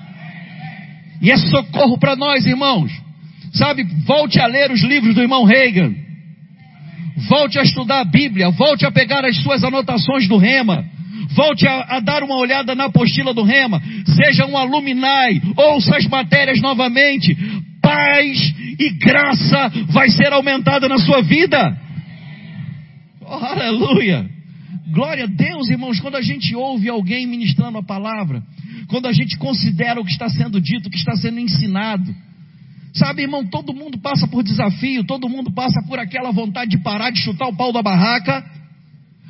E 1.22 1.32
é 1.32 1.38
socorro 1.38 1.98
para 1.98 2.16
nós, 2.16 2.46
irmãos. 2.46 2.92
Sabe, 3.54 3.84
volte 4.06 4.40
a 4.40 4.46
ler 4.46 4.72
os 4.72 4.84
livros 4.84 5.16
do 5.16 5.22
irmão 5.22 5.44
Reagan. 5.44 5.94
Volte 7.28 7.58
a 7.58 7.64
estudar 7.64 8.02
a 8.02 8.06
Bíblia. 8.06 8.52
Volte 8.52 8.86
a 8.86 8.92
pegar 8.92 9.26
as 9.26 9.36
suas 9.42 9.64
anotações 9.64 10.28
do 10.28 10.38
Rema. 10.38 10.86
Volte 11.36 11.68
a, 11.68 11.98
a, 11.98 12.00
dar 12.00 12.24
uma 12.24 12.38
olhada 12.38 12.76
na 12.76 12.86
apostila 12.86 13.34
do 13.34 13.44
Rema. 13.44 13.82
Seja 14.06 14.46
um 14.46 14.56
aluminai. 14.56 15.42
Ouça 15.56 15.98
as 15.98 16.06
matérias 16.06 16.62
novamente 16.62 17.36
paz 17.88 18.54
e 18.78 18.90
graça 19.00 19.70
vai 19.90 20.10
ser 20.10 20.34
aumentada 20.34 20.90
na 20.90 20.98
sua 20.98 21.22
vida. 21.22 21.78
Oh, 23.22 23.34
aleluia! 23.34 24.30
Glória 24.92 25.24
a 25.24 25.28
Deus, 25.28 25.70
irmãos, 25.70 26.00
quando 26.00 26.16
a 26.16 26.22
gente 26.22 26.54
ouve 26.54 26.90
alguém 26.90 27.26
ministrando 27.26 27.78
a 27.78 27.84
palavra, 27.84 28.44
quando 28.88 29.08
a 29.08 29.14
gente 29.14 29.38
considera 29.38 30.00
o 30.02 30.06
que 30.06 30.12
está 30.12 30.30
sendo 30.30 30.60
dito, 30.60 30.88
o 30.88 30.90
que 30.90 30.98
está 30.98 31.16
sendo 31.16 31.40
ensinado. 31.40 32.14
Sabe, 32.94 33.22
irmão, 33.22 33.46
todo 33.46 33.74
mundo 33.74 33.98
passa 34.00 34.28
por 34.28 34.44
desafio, 34.44 35.04
todo 35.06 35.30
mundo 35.30 35.52
passa 35.52 35.82
por 35.88 36.00
aquela 36.00 36.32
vontade 36.32 36.72
de 36.72 36.80
parar 36.80 37.12
de 37.12 37.22
chutar 37.22 37.48
o 37.48 37.56
pau 37.56 37.72
da 37.72 37.82
barraca, 37.82 38.44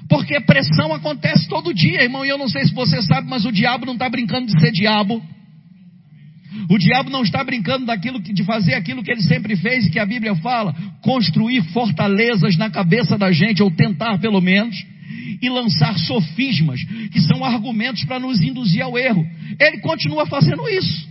porque 0.10 0.40
pressão 0.42 0.94
acontece 0.94 1.48
todo 1.48 1.74
dia, 1.74 2.04
irmão, 2.04 2.26
e 2.26 2.30
eu 2.30 2.38
não 2.38 2.48
sei 2.48 2.66
se 2.66 2.74
você 2.74 3.02
sabe, 3.02 3.28
mas 3.30 3.46
o 3.46 3.52
diabo 3.52 3.86
não 3.86 3.94
está 3.94 4.10
brincando 4.10 4.48
de 4.48 4.60
ser 4.60 4.72
diabo. 4.72 5.22
O 6.70 6.78
diabo 6.78 7.10
não 7.10 7.24
está 7.24 7.44
brincando 7.44 7.86
daquilo 7.86 8.20
de 8.20 8.44
fazer 8.44 8.74
aquilo 8.74 9.04
que 9.04 9.12
ele 9.12 9.22
sempre 9.22 9.56
fez 9.56 9.86
e 9.86 9.90
que 9.90 10.00
a 10.00 10.06
Bíblia 10.06 10.36
fala, 10.36 10.76
construir 11.02 11.62
fortalezas 11.72 12.58
na 12.58 12.70
cabeça 12.70 13.18
da 13.18 13.32
gente 13.32 13.62
ou 13.62 13.72
tentar 13.72 14.18
pelo 14.20 14.42
menos 14.42 14.76
e 15.42 15.50
lançar 15.50 15.98
sofismas, 16.00 16.80
que 17.12 17.22
são 17.22 17.44
argumentos 17.44 18.04
para 18.06 18.20
nos 18.20 18.42
induzir 18.42 18.82
ao 18.82 18.98
erro. 18.98 19.26
Ele 19.60 19.80
continua 19.80 20.26
fazendo 20.26 20.68
isso. 20.70 21.08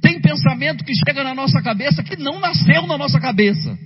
Tem 0.00 0.20
pensamento 0.20 0.84
que 0.84 0.92
chega 0.94 1.24
na 1.24 1.34
nossa 1.34 1.60
cabeça 1.60 2.02
que 2.02 2.16
não 2.16 2.40
nasceu 2.40 2.86
na 2.86 2.96
nossa 2.96 3.18
cabeça. 3.20 3.76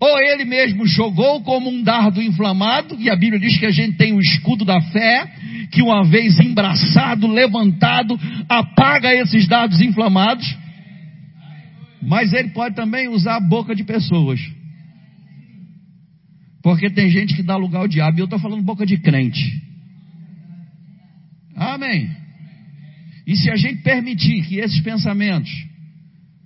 Ou 0.00 0.18
ele 0.18 0.44
mesmo 0.44 0.84
jogou 0.86 1.42
como 1.42 1.70
um 1.70 1.82
dardo 1.82 2.20
inflamado, 2.20 2.96
e 2.98 3.08
a 3.08 3.14
Bíblia 3.14 3.38
diz 3.38 3.56
que 3.58 3.66
a 3.66 3.70
gente 3.70 3.96
tem 3.96 4.12
o 4.12 4.20
escudo 4.20 4.64
da 4.64 4.80
fé, 4.80 5.30
que 5.70 5.82
uma 5.82 6.04
vez 6.04 6.38
embraçado, 6.40 7.26
levantado, 7.26 8.18
apaga 8.48 9.14
esses 9.14 9.46
dardos 9.48 9.80
inflamados. 9.80 10.46
Mas 12.02 12.32
ele 12.32 12.50
pode 12.50 12.74
também 12.74 13.08
usar 13.08 13.36
a 13.36 13.40
boca 13.40 13.74
de 13.74 13.84
pessoas. 13.84 14.40
Porque 16.62 16.90
tem 16.90 17.10
gente 17.10 17.34
que 17.34 17.42
dá 17.42 17.56
lugar 17.56 17.80
ao 17.80 17.88
diabo, 17.88 18.18
e 18.18 18.20
eu 18.20 18.24
estou 18.24 18.38
falando 18.38 18.62
boca 18.62 18.86
de 18.86 18.96
crente. 18.98 19.60
Amém. 21.56 22.10
E 23.26 23.36
se 23.36 23.50
a 23.50 23.56
gente 23.56 23.82
permitir 23.82 24.42
que 24.46 24.58
esses 24.58 24.80
pensamentos 24.80 25.50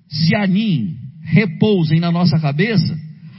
se 0.08 0.34
aninhem, 0.34 0.96
repousem 1.22 2.00
na 2.00 2.10
nossa 2.10 2.38
cabeça, 2.38 2.98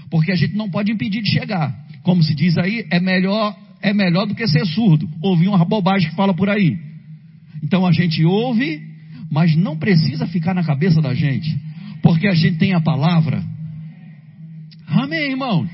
porque 0.09 0.31
a 0.31 0.35
gente 0.35 0.55
não 0.55 0.69
pode 0.69 0.91
impedir 0.91 1.21
de 1.21 1.31
chegar. 1.31 1.73
Como 2.03 2.23
se 2.23 2.33
diz 2.33 2.57
aí, 2.57 2.85
é 2.91 2.99
melhor 2.99 3.55
é 3.81 3.93
melhor 3.93 4.25
do 4.25 4.35
que 4.35 4.47
ser 4.47 4.65
surdo, 4.65 5.09
ouvir 5.21 5.47
uma 5.47 5.63
bobagem 5.63 6.09
que 6.09 6.15
fala 6.15 6.33
por 6.33 6.49
aí. 6.49 6.77
Então 7.63 7.85
a 7.85 7.91
gente 7.91 8.23
ouve, 8.25 8.81
mas 9.31 9.55
não 9.55 9.77
precisa 9.77 10.27
ficar 10.27 10.53
na 10.53 10.63
cabeça 10.63 11.01
da 11.01 11.13
gente, 11.13 11.49
porque 12.01 12.27
a 12.27 12.33
gente 12.33 12.57
tem 12.57 12.73
a 12.73 12.81
palavra. 12.81 13.43
Amém, 14.87 15.31
irmãos. 15.31 15.69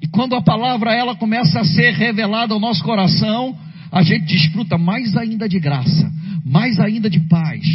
E 0.00 0.06
quando 0.06 0.36
a 0.36 0.42
palavra 0.42 0.94
ela 0.94 1.16
começa 1.16 1.60
a 1.60 1.64
ser 1.64 1.92
revelada 1.94 2.54
ao 2.54 2.60
nosso 2.60 2.82
coração, 2.84 3.56
a 3.90 4.02
gente 4.02 4.26
desfruta 4.26 4.78
mais 4.78 5.16
ainda 5.16 5.48
de 5.48 5.58
graça, 5.58 6.10
mais 6.44 6.78
ainda 6.78 7.10
de 7.10 7.20
paz 7.20 7.66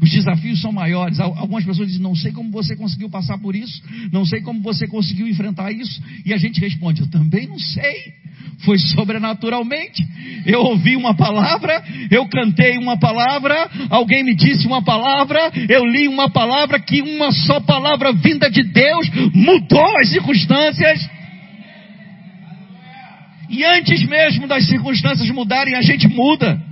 os 0.00 0.10
desafios 0.10 0.60
são 0.60 0.72
maiores. 0.72 1.18
Algumas 1.18 1.64
pessoas 1.64 1.88
dizem: 1.88 2.02
Não 2.02 2.14
sei 2.14 2.32
como 2.32 2.50
você 2.50 2.76
conseguiu 2.76 3.10
passar 3.10 3.38
por 3.38 3.54
isso, 3.56 3.82
não 4.12 4.24
sei 4.24 4.40
como 4.40 4.62
você 4.62 4.86
conseguiu 4.86 5.26
enfrentar 5.26 5.72
isso. 5.72 6.00
E 6.24 6.32
a 6.32 6.38
gente 6.38 6.60
responde: 6.60 7.02
Eu 7.02 7.10
também 7.10 7.46
não 7.46 7.58
sei. 7.58 8.14
Foi 8.64 8.78
sobrenaturalmente. 8.78 10.04
Eu 10.46 10.60
ouvi 10.60 10.96
uma 10.96 11.14
palavra, 11.14 11.82
eu 12.10 12.26
cantei 12.28 12.76
uma 12.78 12.98
palavra, 12.98 13.70
alguém 13.90 14.24
me 14.24 14.34
disse 14.34 14.66
uma 14.66 14.82
palavra, 14.82 15.38
eu 15.68 15.84
li 15.84 16.08
uma 16.08 16.30
palavra, 16.30 16.80
que 16.80 17.02
uma 17.02 17.30
só 17.30 17.60
palavra 17.60 18.12
vinda 18.12 18.50
de 18.50 18.62
Deus 18.62 19.08
mudou 19.34 19.96
as 20.00 20.10
circunstâncias. 20.10 21.08
E 23.48 23.64
antes 23.64 24.06
mesmo 24.06 24.46
das 24.46 24.66
circunstâncias 24.66 25.28
mudarem, 25.30 25.74
a 25.74 25.82
gente 25.82 26.06
muda. 26.08 26.67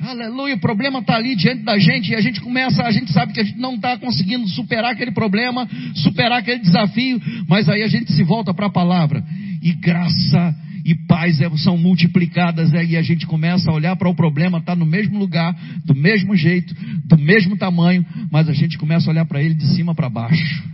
Aleluia, 0.00 0.54
o 0.54 0.60
problema 0.60 1.00
está 1.00 1.16
ali 1.16 1.36
diante 1.36 1.62
da 1.62 1.78
gente 1.78 2.10
e 2.10 2.14
a 2.14 2.20
gente 2.22 2.40
começa, 2.40 2.82
a 2.82 2.90
gente 2.90 3.12
sabe 3.12 3.34
que 3.34 3.40
a 3.40 3.44
gente 3.44 3.58
não 3.58 3.74
está 3.74 3.98
conseguindo 3.98 4.48
superar 4.48 4.92
aquele 4.92 5.10
problema, 5.10 5.68
superar 5.94 6.38
aquele 6.38 6.60
desafio, 6.60 7.20
mas 7.46 7.68
aí 7.68 7.82
a 7.82 7.88
gente 7.88 8.10
se 8.10 8.22
volta 8.22 8.54
para 8.54 8.66
a 8.66 8.70
palavra. 8.70 9.22
E 9.62 9.74
graça 9.74 10.56
e 10.86 10.94
paz 10.94 11.38
é, 11.42 11.50
são 11.58 11.76
multiplicadas 11.76 12.72
é, 12.72 12.82
e 12.82 12.96
a 12.96 13.02
gente 13.02 13.26
começa 13.26 13.70
a 13.70 13.74
olhar 13.74 13.94
para 13.94 14.08
o 14.08 14.14
problema, 14.14 14.56
está 14.56 14.74
no 14.74 14.86
mesmo 14.86 15.18
lugar, 15.18 15.54
do 15.84 15.94
mesmo 15.94 16.34
jeito, 16.34 16.74
do 17.04 17.18
mesmo 17.18 17.58
tamanho, 17.58 18.04
mas 18.30 18.48
a 18.48 18.54
gente 18.54 18.78
começa 18.78 19.10
a 19.10 19.12
olhar 19.12 19.26
para 19.26 19.42
ele 19.42 19.54
de 19.54 19.66
cima 19.74 19.94
para 19.94 20.08
baixo. 20.08 20.64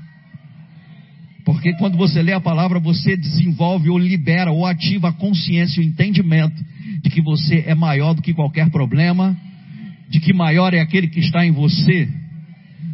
Porque 1.45 1.73
quando 1.75 1.99
você 1.99 2.23
lê 2.23 2.33
a 2.33 2.41
palavra, 2.41 2.79
você 2.79 3.17
desenvolve 3.17 3.91
ou 3.91 3.99
libera 3.99 4.53
ou 4.53 4.65
ativa 4.65 5.09
a 5.09 5.13
consciência, 5.13 5.83
o 5.83 5.85
entendimento 5.85 6.65
de 7.03 7.11
que 7.11 7.23
você 7.23 7.65
é 7.67 7.75
maior 7.75 8.15
do 8.15 8.23
que 8.23 8.35
qualquer 8.35 8.71
problema, 8.71 9.37
de 10.09 10.21
que 10.21 10.33
maior 10.33 10.75
é 10.75 10.81
aquele 10.81 11.09
que 11.09 11.21
está 11.21 11.45
em 11.45 11.53
você 11.53 12.09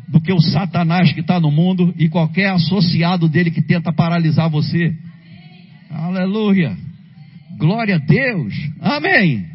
do 0.09 0.21
que 0.21 0.33
o 0.33 0.41
Satanás 0.41 1.11
que 1.13 1.21
está 1.21 1.41
no 1.41 1.51
mundo 1.51 1.95
e 1.99 2.09
qualquer 2.09 2.51
associado 2.51 3.29
dele 3.29 3.51
que 3.51 3.63
tenta 3.63 3.93
paralisar 3.93 4.51
você. 4.51 4.95
Aleluia. 5.91 6.77
Glória 7.59 7.97
a 7.97 7.99
Deus. 7.99 8.55
Amém. 8.79 9.47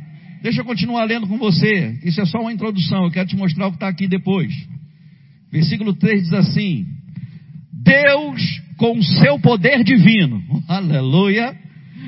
Deixa 0.41 0.61
eu 0.61 0.65
continuar 0.65 1.03
lendo 1.03 1.27
com 1.27 1.37
você. 1.37 1.99
Isso 2.03 2.19
é 2.19 2.25
só 2.25 2.39
uma 2.41 2.51
introdução. 2.51 3.05
Eu 3.05 3.11
quero 3.11 3.27
te 3.27 3.35
mostrar 3.35 3.67
o 3.67 3.71
que 3.71 3.77
está 3.77 3.87
aqui 3.87 4.07
depois. 4.07 4.51
Versículo 5.51 5.93
3 5.93 6.23
diz 6.23 6.33
assim: 6.33 6.87
Deus 7.71 8.41
com 8.77 9.01
seu 9.01 9.39
poder 9.39 9.83
divino, 9.83 10.41
aleluia, 10.67 11.55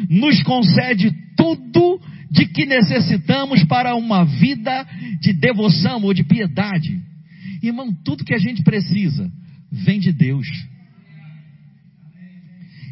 nos 0.09 0.41
concede 0.43 1.11
tudo 1.35 1.99
de 2.29 2.45
que 2.45 2.65
necessitamos 2.65 3.63
para 3.63 3.95
uma 3.95 4.23
vida 4.23 4.85
de 5.19 5.33
devoção 5.33 6.01
ou 6.03 6.13
de 6.13 6.23
piedade. 6.23 7.01
Irmão, 7.61 7.93
tudo 8.05 8.23
que 8.23 8.33
a 8.33 8.39
gente 8.39 8.63
precisa 8.63 9.31
vem 9.71 9.99
de 9.99 10.11
Deus. 10.11 10.47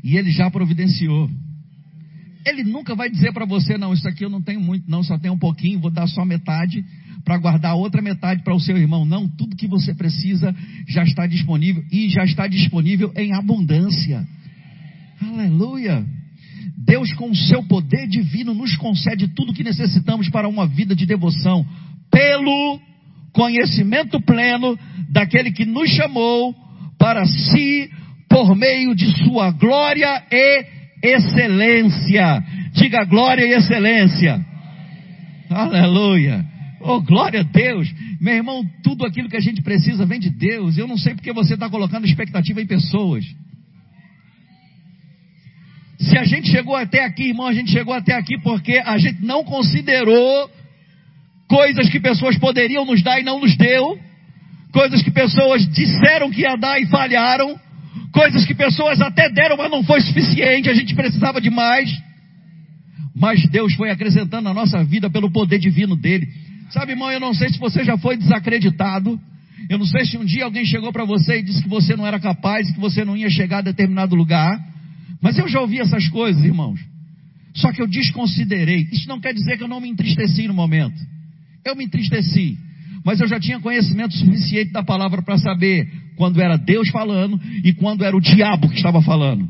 E 0.04 0.18
Ele 0.18 0.32
já 0.32 0.50
providenciou. 0.50 1.30
Ele 2.46 2.64
nunca 2.64 2.96
vai 2.96 3.10
dizer 3.10 3.34
para 3.34 3.46
você, 3.46 3.78
não, 3.78 3.94
isso 3.94 4.08
aqui 4.08 4.24
eu 4.24 4.30
não 4.30 4.42
tenho 4.42 4.62
muito, 4.62 4.90
não, 4.90 5.04
só 5.04 5.18
tenho 5.18 5.34
um 5.34 5.40
pouquinho, 5.40 5.82
vou 5.82 5.92
dar 5.92 6.08
só 6.08 6.24
metade 6.24 6.84
para 7.26 7.38
guardar 7.38 7.76
outra 7.76 8.02
metade 8.02 8.42
para 8.42 8.56
o 8.56 8.60
seu 8.60 8.78
irmão. 8.78 9.04
Não, 9.06 9.28
tudo 9.28 9.56
que 9.56 9.68
você 9.68 9.94
precisa 9.94 10.56
já 10.88 11.04
está 11.04 11.28
disponível 11.28 11.84
e 11.92 12.08
já 12.08 12.24
está 12.24 12.48
disponível 12.48 13.12
em 13.18 13.34
abundância. 13.34 14.26
Aleluia. 15.22 16.06
Deus, 16.88 17.14
com 17.14 17.30
o 17.30 17.36
seu 17.36 17.62
poder 17.64 18.08
divino, 18.08 18.54
nos 18.54 18.78
concede 18.78 19.28
tudo 19.28 19.54
que 19.54 19.64
necessitamos 19.64 20.30
para 20.30 20.48
uma 20.48 20.66
vida 20.66 20.96
de 20.96 21.06
devoção, 21.06 21.68
pelo 22.10 22.80
conhecimento 23.34 24.22
pleno 24.22 24.80
daquele 25.10 25.52
que 25.52 25.66
nos 25.66 25.90
chamou 25.90 26.56
para 26.98 27.26
si, 27.26 27.90
por 28.30 28.56
meio 28.56 28.96
de 28.96 29.06
sua 29.24 29.52
glória 29.52 30.24
e 30.32 30.66
excelência. 31.04 32.42
Diga 32.72 33.04
glória 33.04 33.46
e 33.46 33.54
excelência. 33.54 34.44
Aleluia. 35.50 36.46
Oh, 36.80 37.02
glória 37.02 37.42
a 37.42 37.44
Deus. 37.44 37.94
Meu 38.22 38.36
irmão, 38.36 38.64
tudo 38.82 39.06
aquilo 39.06 39.28
que 39.28 39.36
a 39.36 39.42
gente 39.42 39.62
precisa 39.62 40.06
vem 40.06 40.20
de 40.20 40.30
Deus. 40.30 40.78
Eu 40.78 40.88
não 40.88 40.98
sei 40.98 41.14
porque 41.14 41.34
você 41.34 41.56
está 41.56 41.70
colocando 41.70 42.06
expectativa 42.06 42.62
em 42.62 42.66
pessoas. 42.66 43.26
Se 46.00 46.18
a 46.18 46.24
gente 46.26 46.50
chegou 46.50 46.76
até 46.76 47.04
aqui, 47.04 47.30
irmão, 47.30 47.48
a 47.48 47.54
gente 47.54 47.72
chegou 47.72 47.94
até 47.94 48.14
aqui 48.14 48.40
porque 48.42 48.82
a 48.86 48.98
gente 48.98 49.24
não 49.24 49.44
considerou 49.44 50.50
coisas 51.48 51.90
que 51.90 52.00
pessoas 52.00 52.38
poderiam 52.38 52.86
nos 52.86 53.02
dar 53.02 53.20
e 53.20 53.24
não 53.24 53.40
nos 53.40 53.56
deu, 53.58 53.98
coisas 54.72 55.02
que 55.02 55.10
pessoas 55.10 55.68
disseram 55.68 56.30
que 56.30 56.42
ia 56.42 56.56
dar 56.56 56.80
e 56.80 56.86
falharam, 56.86 57.60
coisas 58.12 58.46
que 58.46 58.54
pessoas 58.54 59.02
até 59.02 59.30
deram, 59.30 59.58
mas 59.58 59.72
não 59.72 59.84
foi 59.84 60.02
suficiente, 60.02 60.70
a 60.70 60.74
gente 60.74 60.94
precisava 60.94 61.42
de 61.42 61.50
mais. 61.50 61.90
Mas 63.16 63.48
Deus 63.50 63.74
foi 63.74 63.90
acrescentando 63.90 64.44
na 64.44 64.54
nossa 64.54 64.84
vida 64.84 65.10
pelo 65.10 65.32
poder 65.32 65.58
divino 65.58 65.96
dele. 65.96 66.28
Sabe, 66.70 66.92
irmão, 66.92 67.12
eu 67.12 67.20
não 67.20 67.34
sei 67.34 67.50
se 67.50 67.58
você 67.58 67.84
já 67.84 67.98
foi 67.98 68.18
desacreditado. 68.18 69.20
Eu 69.68 69.80
não 69.80 69.86
sei 69.86 70.06
se 70.06 70.18
um 70.18 70.24
dia 70.24 70.46
alguém 70.46 70.64
chegou 70.66 70.94
para 70.94 71.04
você 71.04 71.40
e 71.40 71.44
disse 71.44 71.64
que 71.64 71.70
você 71.70 71.96
não 71.96 72.06
era 72.06 72.20
capaz, 72.20 72.72
que 72.72 72.80
você 72.80 73.04
não 73.04 73.18
ia 73.18 73.30
chegar 73.30 73.60
a 73.60 73.62
determinado 73.62 74.16
lugar. 74.16 74.60
Mas 75.22 75.38
eu 75.38 75.48
já 75.48 75.62
ouvi 75.62 75.80
essas 75.80 76.08
coisas, 76.10 76.44
irmãos. 76.44 76.80
Só 77.56 77.72
que 77.72 77.82
eu 77.82 77.88
desconsiderei. 77.88 78.88
Isso 78.92 79.08
não 79.08 79.20
quer 79.20 79.34
dizer 79.34 79.58
que 79.58 79.64
eu 79.64 79.68
não 79.68 79.82
me 79.82 79.90
entristeci 79.90 80.48
no 80.48 80.54
momento. 80.54 81.00
Eu 81.66 81.76
me 81.76 81.86
entristeci. 81.86 82.58
Mas 83.04 83.20
eu 83.20 83.28
já 83.28 83.40
tinha 83.40 83.60
conhecimento 83.60 84.16
suficiente 84.16 84.72
da 84.72 84.84
palavra 84.84 85.22
para 85.22 85.38
saber 85.38 85.90
quando 86.16 86.42
era 86.42 86.58
Deus 86.58 86.90
falando 86.90 87.40
e 87.64 87.74
quando 87.74 88.04
era 88.04 88.16
o 88.16 88.22
diabo 88.22 88.70
que 88.70 88.76
estava 88.76 89.02
falando. 89.02 89.50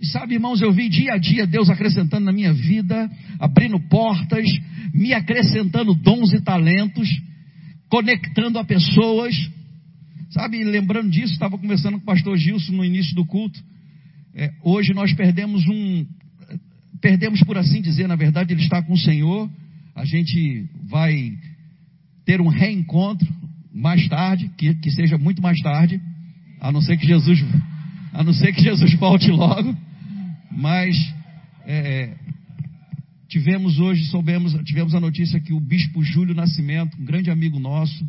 E 0.00 0.06
sabe, 0.06 0.34
irmãos, 0.34 0.60
eu 0.60 0.72
vi 0.72 0.88
dia 0.88 1.14
a 1.14 1.16
dia 1.16 1.46
Deus 1.46 1.70
acrescentando 1.70 2.26
na 2.26 2.32
minha 2.32 2.52
vida, 2.52 3.08
abrindo 3.38 3.78
portas, 3.88 4.44
me 4.92 5.14
acrescentando 5.14 5.94
dons 5.94 6.32
e 6.32 6.40
talentos, 6.40 7.08
conectando 7.88 8.58
a 8.58 8.64
pessoas. 8.64 9.34
Sabe, 10.32 10.64
lembrando 10.64 11.10
disso, 11.10 11.34
estava 11.34 11.58
conversando 11.58 11.98
com 11.98 12.04
o 12.04 12.06
pastor 12.06 12.38
Gilson 12.38 12.72
no 12.72 12.84
início 12.84 13.14
do 13.14 13.24
culto. 13.24 13.62
É, 14.34 14.50
hoje 14.62 14.94
nós 14.94 15.12
perdemos 15.12 15.62
um, 15.66 16.06
perdemos 17.02 17.42
por 17.42 17.58
assim 17.58 17.82
dizer, 17.82 18.08
na 18.08 18.16
verdade 18.16 18.54
ele 18.54 18.62
está 18.62 18.82
com 18.82 18.94
o 18.94 18.98
Senhor. 18.98 19.50
A 19.94 20.06
gente 20.06 20.64
vai 20.88 21.36
ter 22.24 22.40
um 22.40 22.48
reencontro 22.48 23.28
mais 23.74 24.08
tarde, 24.08 24.50
que, 24.56 24.74
que 24.76 24.90
seja 24.90 25.18
muito 25.18 25.42
mais 25.42 25.60
tarde, 25.60 26.00
a 26.62 26.72
não 26.72 26.80
ser 26.80 26.96
que 26.96 27.06
Jesus, 27.06 27.44
a 28.14 28.24
não 28.24 28.32
ser 28.32 28.54
que 28.54 28.62
Jesus 28.62 28.94
volte 28.94 29.30
logo. 29.30 29.76
Mas 30.50 30.96
é, 31.66 32.14
tivemos 33.28 33.78
hoje, 33.78 34.06
soubemos, 34.06 34.54
tivemos 34.64 34.94
a 34.94 35.00
notícia 35.00 35.38
que 35.40 35.52
o 35.52 35.60
bispo 35.60 36.02
Júlio 36.02 36.34
Nascimento, 36.34 36.96
um 36.98 37.04
grande 37.04 37.30
amigo 37.30 37.58
nosso, 37.58 38.02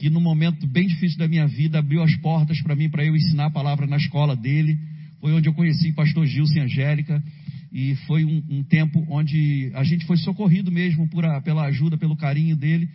que 0.00 0.08
num 0.08 0.20
momento 0.20 0.66
bem 0.66 0.88
difícil 0.88 1.18
da 1.18 1.28
minha 1.28 1.46
vida 1.46 1.78
abriu 1.78 2.02
as 2.02 2.16
portas 2.16 2.58
para 2.62 2.74
mim, 2.74 2.88
para 2.88 3.04
eu 3.04 3.14
ensinar 3.14 3.46
a 3.46 3.50
palavra 3.50 3.86
na 3.86 3.98
escola 3.98 4.34
dele. 4.34 4.78
Foi 5.20 5.30
onde 5.34 5.46
eu 5.46 5.52
conheci 5.52 5.92
pastor 5.92 6.26
Gilson 6.26 6.62
Angélica. 6.62 7.22
E 7.70 7.94
foi 8.06 8.24
um, 8.24 8.42
um, 8.48 8.62
tempo 8.62 9.04
onde 9.10 9.70
a 9.74 9.84
gente 9.84 10.06
foi 10.06 10.16
socorrido 10.16 10.72
mesmo 10.72 11.06
a, 11.22 11.40
pela 11.42 11.66
ajuda, 11.66 11.98
pelo 11.98 12.16
carinho 12.16 12.56
dele. 12.56 12.88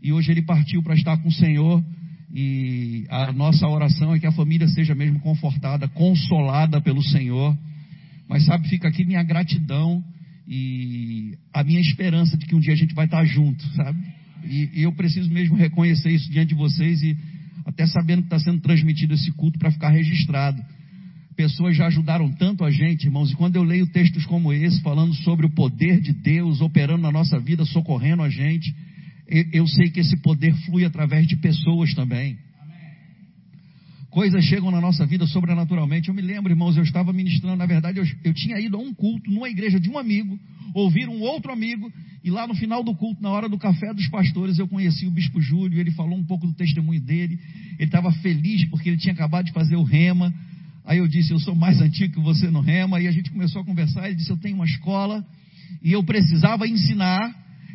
E 0.00 0.12
hoje 0.12 0.30
ele 0.30 0.42
partiu 0.42 0.80
para 0.80 0.94
estar 0.94 1.16
com 1.16 1.28
o 1.28 1.32
Senhor. 1.32 1.84
E 2.32 3.04
a 3.10 3.32
nossa 3.32 3.66
oração 3.66 4.14
é 4.14 4.20
que 4.20 4.26
a 4.26 4.32
família 4.32 4.68
seja 4.68 4.94
mesmo 4.94 5.18
confortada, 5.18 5.88
consolada 5.88 6.80
pelo 6.80 7.02
Senhor. 7.02 7.58
Mas 8.28 8.44
sabe, 8.46 8.68
fica 8.68 8.86
aqui 8.86 9.04
minha 9.04 9.24
gratidão 9.24 10.04
e 10.46 11.36
a 11.52 11.64
minha 11.64 11.80
esperança 11.80 12.36
de 12.38 12.46
que 12.46 12.54
um 12.54 12.60
dia 12.60 12.74
a 12.74 12.76
gente 12.76 12.94
vai 12.94 13.06
estar 13.06 13.24
junto, 13.24 13.66
sabe? 13.74 13.98
E, 14.46 14.70
e 14.74 14.82
eu 14.82 14.92
preciso 14.92 15.30
mesmo 15.30 15.56
reconhecer 15.56 16.10
isso 16.10 16.30
diante 16.30 16.50
de 16.50 16.54
vocês 16.54 17.02
e 17.02 17.16
até 17.64 17.86
sabendo 17.86 18.22
que 18.22 18.26
está 18.26 18.38
sendo 18.38 18.60
transmitido 18.60 19.14
esse 19.14 19.32
culto 19.32 19.58
para 19.58 19.70
ficar 19.70 19.90
registrado. 19.90 20.62
Pessoas 21.36 21.76
já 21.76 21.86
ajudaram 21.86 22.30
tanto 22.32 22.64
a 22.64 22.70
gente, 22.70 23.04
irmãos, 23.04 23.32
e 23.32 23.36
quando 23.36 23.56
eu 23.56 23.62
leio 23.62 23.86
textos 23.88 24.24
como 24.24 24.52
esse, 24.52 24.80
falando 24.82 25.14
sobre 25.14 25.46
o 25.46 25.50
poder 25.50 26.00
de 26.00 26.12
Deus 26.12 26.60
operando 26.60 27.02
na 27.02 27.10
nossa 27.10 27.40
vida, 27.40 27.64
socorrendo 27.64 28.22
a 28.22 28.28
gente, 28.28 28.72
eu, 29.26 29.44
eu 29.52 29.66
sei 29.66 29.90
que 29.90 30.00
esse 30.00 30.16
poder 30.18 30.54
flui 30.64 30.84
através 30.84 31.26
de 31.26 31.36
pessoas 31.36 31.92
também 31.94 32.38
coisas 34.14 34.44
chegam 34.44 34.70
na 34.70 34.80
nossa 34.80 35.04
vida 35.04 35.26
sobrenaturalmente. 35.26 36.08
Eu 36.08 36.14
me 36.14 36.22
lembro, 36.22 36.52
irmãos, 36.52 36.76
eu 36.76 36.84
estava 36.84 37.12
ministrando, 37.12 37.56
na 37.56 37.66
verdade, 37.66 37.98
eu, 37.98 38.04
eu, 38.22 38.32
tinha 38.32 38.60
ido 38.60 38.76
a 38.76 38.80
um 38.80 38.94
culto 38.94 39.28
numa 39.28 39.48
igreja 39.48 39.80
de 39.80 39.90
um 39.90 39.98
amigo, 39.98 40.38
ouvir 40.72 41.08
um 41.08 41.20
outro 41.20 41.52
amigo, 41.52 41.92
e 42.22 42.30
lá 42.30 42.46
no 42.46 42.54
final 42.54 42.84
do 42.84 42.94
culto, 42.94 43.20
na 43.20 43.28
hora 43.28 43.48
do 43.48 43.58
café 43.58 43.92
dos 43.92 44.06
pastores, 44.08 44.56
eu 44.56 44.68
conheci 44.68 45.04
o 45.04 45.10
bispo 45.10 45.40
Júlio, 45.40 45.80
ele 45.80 45.90
falou 45.90 46.16
um 46.16 46.24
pouco 46.24 46.46
do 46.46 46.52
testemunho 46.52 47.00
dele, 47.00 47.40
ele 47.76 47.88
estava 47.88 48.12
feliz 48.12 48.64
porque 48.66 48.88
ele 48.88 48.98
tinha 48.98 49.12
acabado 49.12 49.46
de 49.46 49.52
fazer 49.52 49.74
o 49.74 49.82
rema. 49.82 50.32
Aí 50.84 50.98
eu 50.98 51.08
disse, 51.08 51.32
eu 51.32 51.40
sou 51.40 51.56
mais 51.56 51.80
antigo 51.80 52.14
que 52.14 52.20
você 52.20 52.48
no 52.48 52.60
rema, 52.60 53.00
e 53.00 53.08
a 53.08 53.10
gente 53.10 53.32
começou 53.32 53.62
a 53.62 53.64
conversar, 53.64 54.06
ele 54.06 54.14
disse, 54.14 54.30
eu 54.30 54.36
tenho 54.36 54.54
uma 54.54 54.64
escola, 54.64 55.26
e 55.82 55.90
eu 55.90 56.04
precisava 56.04 56.68
ensinar, 56.68 57.34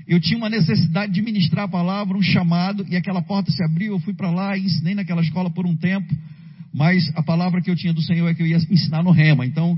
eu 0.10 0.20
tinha 0.20 0.40
uma 0.40 0.50
necessidade 0.50 1.14
de 1.14 1.22
ministrar 1.22 1.66
a 1.66 1.68
palavra, 1.68 2.18
um 2.18 2.22
chamado, 2.24 2.84
e 2.90 2.96
aquela 2.96 3.22
porta 3.22 3.52
se 3.52 3.64
abriu, 3.64 3.94
eu 3.94 4.00
fui 4.00 4.12
para 4.12 4.32
lá 4.32 4.58
e 4.58 4.66
ensinei 4.66 4.96
naquela 4.96 5.22
escola 5.22 5.52
por 5.52 5.68
um 5.68 5.76
tempo, 5.76 6.12
mas 6.74 7.08
a 7.16 7.22
palavra 7.22 7.62
que 7.62 7.70
eu 7.70 7.76
tinha 7.76 7.94
do 7.94 8.02
Senhor 8.02 8.28
é 8.28 8.34
que 8.34 8.42
eu 8.42 8.48
ia 8.48 8.58
ensinar 8.58 9.04
no 9.04 9.12
rema. 9.12 9.46
Então, 9.46 9.78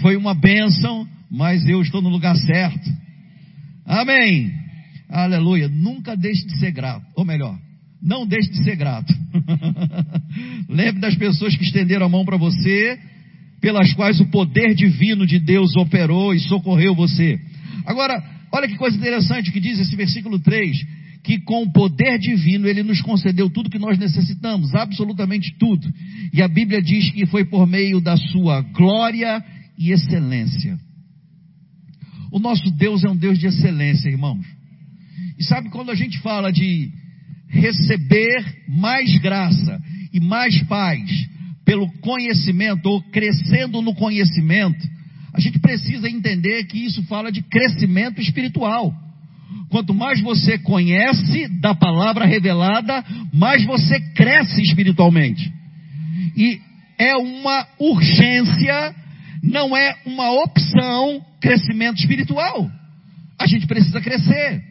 foi 0.00 0.16
uma 0.16 0.34
bênção, 0.34 1.06
mas 1.30 1.64
eu 1.68 1.80
estou 1.80 2.02
no 2.02 2.08
lugar 2.08 2.36
certo. 2.36 2.90
Amém. 3.86 4.52
Aleluia. 5.08 5.68
Nunca 5.68 6.16
deixe 6.16 6.44
de 6.44 6.58
ser 6.58 6.72
grato. 6.72 7.06
Ou 7.14 7.24
melhor, 7.24 7.56
não 8.02 8.26
deixe 8.26 8.50
de 8.50 8.64
ser 8.64 8.74
grato. 8.74 9.14
Lembre 10.68 11.00
das 11.00 11.14
pessoas 11.14 11.56
que 11.56 11.62
estenderam 11.62 12.06
a 12.06 12.08
mão 12.08 12.24
para 12.24 12.36
você, 12.36 12.98
pelas 13.60 13.92
quais 13.92 14.18
o 14.18 14.26
poder 14.26 14.74
divino 14.74 15.24
de 15.24 15.38
Deus 15.38 15.76
operou 15.76 16.34
e 16.34 16.40
socorreu 16.40 16.92
você. 16.92 17.38
Agora, 17.86 18.33
Olha 18.54 18.68
que 18.68 18.76
coisa 18.76 18.96
interessante 18.96 19.50
que 19.50 19.58
diz 19.58 19.80
esse 19.80 19.96
versículo 19.96 20.38
3: 20.38 20.86
que 21.24 21.40
com 21.40 21.64
o 21.64 21.72
poder 21.72 22.20
divino 22.20 22.68
ele 22.68 22.84
nos 22.84 23.02
concedeu 23.02 23.50
tudo 23.50 23.68
que 23.68 23.80
nós 23.80 23.98
necessitamos, 23.98 24.72
absolutamente 24.76 25.52
tudo. 25.58 25.92
E 26.32 26.40
a 26.40 26.46
Bíblia 26.46 26.80
diz 26.80 27.10
que 27.10 27.26
foi 27.26 27.44
por 27.44 27.66
meio 27.66 28.00
da 28.00 28.16
sua 28.16 28.60
glória 28.60 29.44
e 29.76 29.90
excelência. 29.90 30.78
O 32.30 32.38
nosso 32.38 32.70
Deus 32.70 33.02
é 33.02 33.10
um 33.10 33.16
Deus 33.16 33.40
de 33.40 33.48
excelência, 33.48 34.08
irmãos. 34.08 34.46
E 35.36 35.42
sabe 35.42 35.68
quando 35.70 35.90
a 35.90 35.96
gente 35.96 36.20
fala 36.20 36.52
de 36.52 36.92
receber 37.48 38.62
mais 38.68 39.18
graça 39.18 39.82
e 40.12 40.20
mais 40.20 40.62
paz 40.62 41.10
pelo 41.64 41.90
conhecimento 41.98 42.86
ou 42.86 43.02
crescendo 43.10 43.82
no 43.82 43.96
conhecimento, 43.96 44.86
a 45.34 45.40
gente 45.40 45.58
precisa 45.58 46.08
entender 46.08 46.64
que 46.64 46.78
isso 46.78 47.02
fala 47.04 47.32
de 47.32 47.42
crescimento 47.42 48.20
espiritual. 48.20 48.94
Quanto 49.68 49.92
mais 49.92 50.20
você 50.22 50.56
conhece 50.58 51.48
da 51.60 51.74
palavra 51.74 52.24
revelada, 52.24 53.04
mais 53.32 53.64
você 53.64 53.98
cresce 54.14 54.62
espiritualmente. 54.62 55.52
E 56.36 56.60
é 56.96 57.16
uma 57.16 57.66
urgência, 57.80 58.94
não 59.42 59.76
é 59.76 59.96
uma 60.06 60.30
opção 60.30 61.20
crescimento 61.40 61.98
espiritual. 61.98 62.70
A 63.36 63.46
gente 63.46 63.66
precisa 63.66 64.00
crescer. 64.00 64.62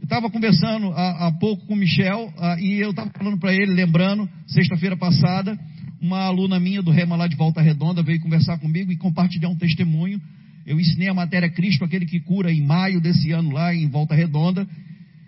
Eu 0.00 0.04
estava 0.04 0.30
conversando 0.30 0.92
há, 0.92 1.26
há, 1.26 1.32
pouco 1.32 1.66
com 1.66 1.72
o 1.72 1.76
Michel 1.76 2.32
uh, 2.36 2.60
e 2.60 2.78
eu 2.78 2.90
estava 2.90 3.10
falando 3.10 3.38
para 3.38 3.54
ele, 3.54 3.72
lembrando, 3.72 4.28
sexta-feira 4.46 4.96
passada, 4.96 5.58
uma 6.00 6.20
aluna 6.20 6.60
minha 6.60 6.82
do 6.82 6.90
Rema 6.90 7.16
lá 7.16 7.26
de 7.26 7.36
Volta 7.36 7.60
Redonda 7.60 8.02
veio 8.02 8.20
conversar 8.20 8.58
comigo 8.58 8.92
e 8.92 8.96
compartilhar 8.96 9.48
um 9.48 9.56
testemunho. 9.56 10.20
Eu 10.64 10.78
ensinei 10.78 11.08
a 11.08 11.14
matéria 11.14 11.48
Cristo, 11.48 11.84
aquele 11.84 12.06
que 12.06 12.20
cura, 12.20 12.52
em 12.52 12.62
maio 12.62 13.00
desse 13.00 13.32
ano 13.32 13.50
lá 13.50 13.74
em 13.74 13.88
Volta 13.88 14.14
Redonda. 14.14 14.66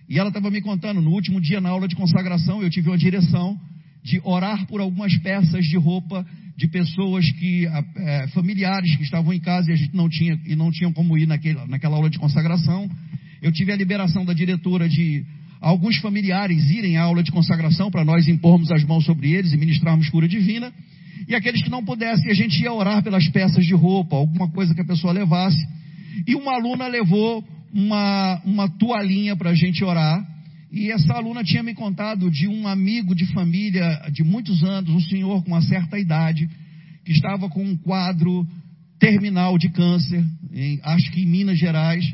E 0.09 0.19
ela 0.19 0.29
estava 0.29 0.51
me 0.51 0.61
contando, 0.61 1.01
no 1.01 1.11
último 1.11 1.41
dia 1.41 1.61
na 1.61 1.71
aula 1.71 1.89
de 1.89 1.97
consagração, 1.97 2.63
eu 2.63 2.71
tive 2.71 2.89
uma 2.89 2.99
direção 2.99 3.59
de 4.03 4.21
orar 4.25 4.67
por 4.67 4.81
algumas 4.81 5.17
peças 5.19 5.65
de 5.65 5.77
roupa 5.77 6.27
de 6.57 6.69
pessoas 6.69 7.31
que, 7.33 7.67
é, 7.97 8.29
familiares 8.29 8.95
que 8.97 9.03
estavam 9.03 9.33
em 9.33 9.41
casa 9.41 9.71
e 9.71 9.73
a 9.73 9.77
gente 9.77 9.95
não 9.95 10.09
tinha, 10.09 10.39
e 10.45 10.55
não 10.55 10.71
tinham 10.71 10.93
como 10.93 11.17
ir 11.17 11.27
naquele, 11.27 11.59
naquela 11.67 11.97
aula 11.97 12.11
de 12.11 12.19
consagração. 12.19 12.89
Eu 13.41 13.51
tive 13.51 13.73
a 13.73 13.77
liberação 13.77 14.25
da 14.25 14.35
diretora 14.35 14.89
de 14.89 15.25
alguns 15.61 15.99
familiares 15.99 16.71
irem 16.71 16.97
à 16.97 17.03
aula 17.03 17.23
de 17.23 17.31
consagração 17.31 17.91
para 17.91 18.05
nós 18.05 18.27
impormos 18.29 18.71
as 18.71 18.83
mãos 18.85 19.05
sobre 19.05 19.33
eles 19.33 19.53
e 19.53 19.57
ministrarmos 19.57 20.09
cura 20.09 20.27
divina. 20.27 20.73
E 21.29 21.35
aqueles 21.35 21.63
que 21.63 21.71
não 21.71 21.85
pudessem, 21.85 22.31
a 22.31 22.35
gente 22.35 22.61
ia 22.63 22.73
orar 22.73 23.03
pelas 23.03 23.29
peças 23.29 23.65
de 23.65 23.75
roupa, 23.75 24.17
alguma 24.17 24.49
coisa 24.51 24.75
que 24.75 24.81
a 24.81 24.87
pessoa 24.87 25.13
levasse. 25.13 25.59
E 26.27 26.35
uma 26.35 26.55
aluna 26.55 26.89
levou 26.89 27.45
uma, 27.73 28.41
uma 28.45 28.69
toalhinha 28.69 29.37
para 29.37 29.51
a 29.51 29.55
gente 29.55 29.85
orar. 29.85 30.27
E 30.73 30.91
essa 30.91 31.13
aluna 31.15 31.43
tinha 31.43 31.63
me 31.63 31.75
contado 31.75 32.31
de 32.31 32.49
um 32.49 32.67
amigo 32.67 33.15
de 33.15 33.27
família 33.33 34.01
de 34.13 34.23
muitos 34.23 34.63
anos, 34.63 34.91
um 34.91 35.01
senhor 35.01 35.43
com 35.43 35.51
uma 35.51 35.63
certa 35.63 35.99
idade, 35.99 36.49
que 37.05 37.13
estava 37.13 37.49
com 37.49 37.63
um 37.63 37.77
quadro 37.77 38.47
terminal 38.99 39.59
de 39.59 39.69
câncer, 39.71 40.25
em, 40.53 40.79
acho 40.83 41.11
que 41.11 41.23
em 41.23 41.27
Minas 41.27 41.59
Gerais. 41.59 42.05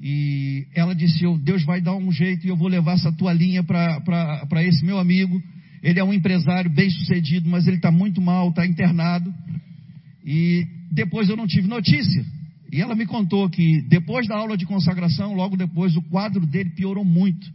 E 0.00 0.66
ela 0.74 0.94
disse: 0.94 1.24
Deus 1.42 1.64
vai 1.64 1.80
dar 1.80 1.96
um 1.96 2.12
jeito 2.12 2.46
e 2.46 2.50
eu 2.50 2.56
vou 2.56 2.68
levar 2.68 2.94
essa 2.94 3.12
toalhinha 3.12 3.64
para 3.64 4.62
esse 4.64 4.84
meu 4.84 4.98
amigo. 4.98 5.42
Ele 5.82 5.98
é 5.98 6.04
um 6.04 6.12
empresário 6.12 6.70
bem 6.70 6.90
sucedido, 6.90 7.48
mas 7.48 7.66
ele 7.66 7.76
está 7.76 7.90
muito 7.90 8.20
mal, 8.20 8.50
está 8.50 8.66
internado. 8.66 9.32
E 10.24 10.66
depois 10.90 11.28
eu 11.28 11.36
não 11.36 11.46
tive 11.46 11.68
notícia. 11.68 12.24
E 12.72 12.80
ela 12.80 12.94
me 12.94 13.06
contou 13.06 13.48
que 13.48 13.82
depois 13.82 14.26
da 14.26 14.36
aula 14.36 14.56
de 14.56 14.66
consagração, 14.66 15.34
logo 15.34 15.56
depois, 15.56 15.96
o 15.96 16.02
quadro 16.02 16.44
dele 16.44 16.70
piorou 16.70 17.04
muito. 17.04 17.46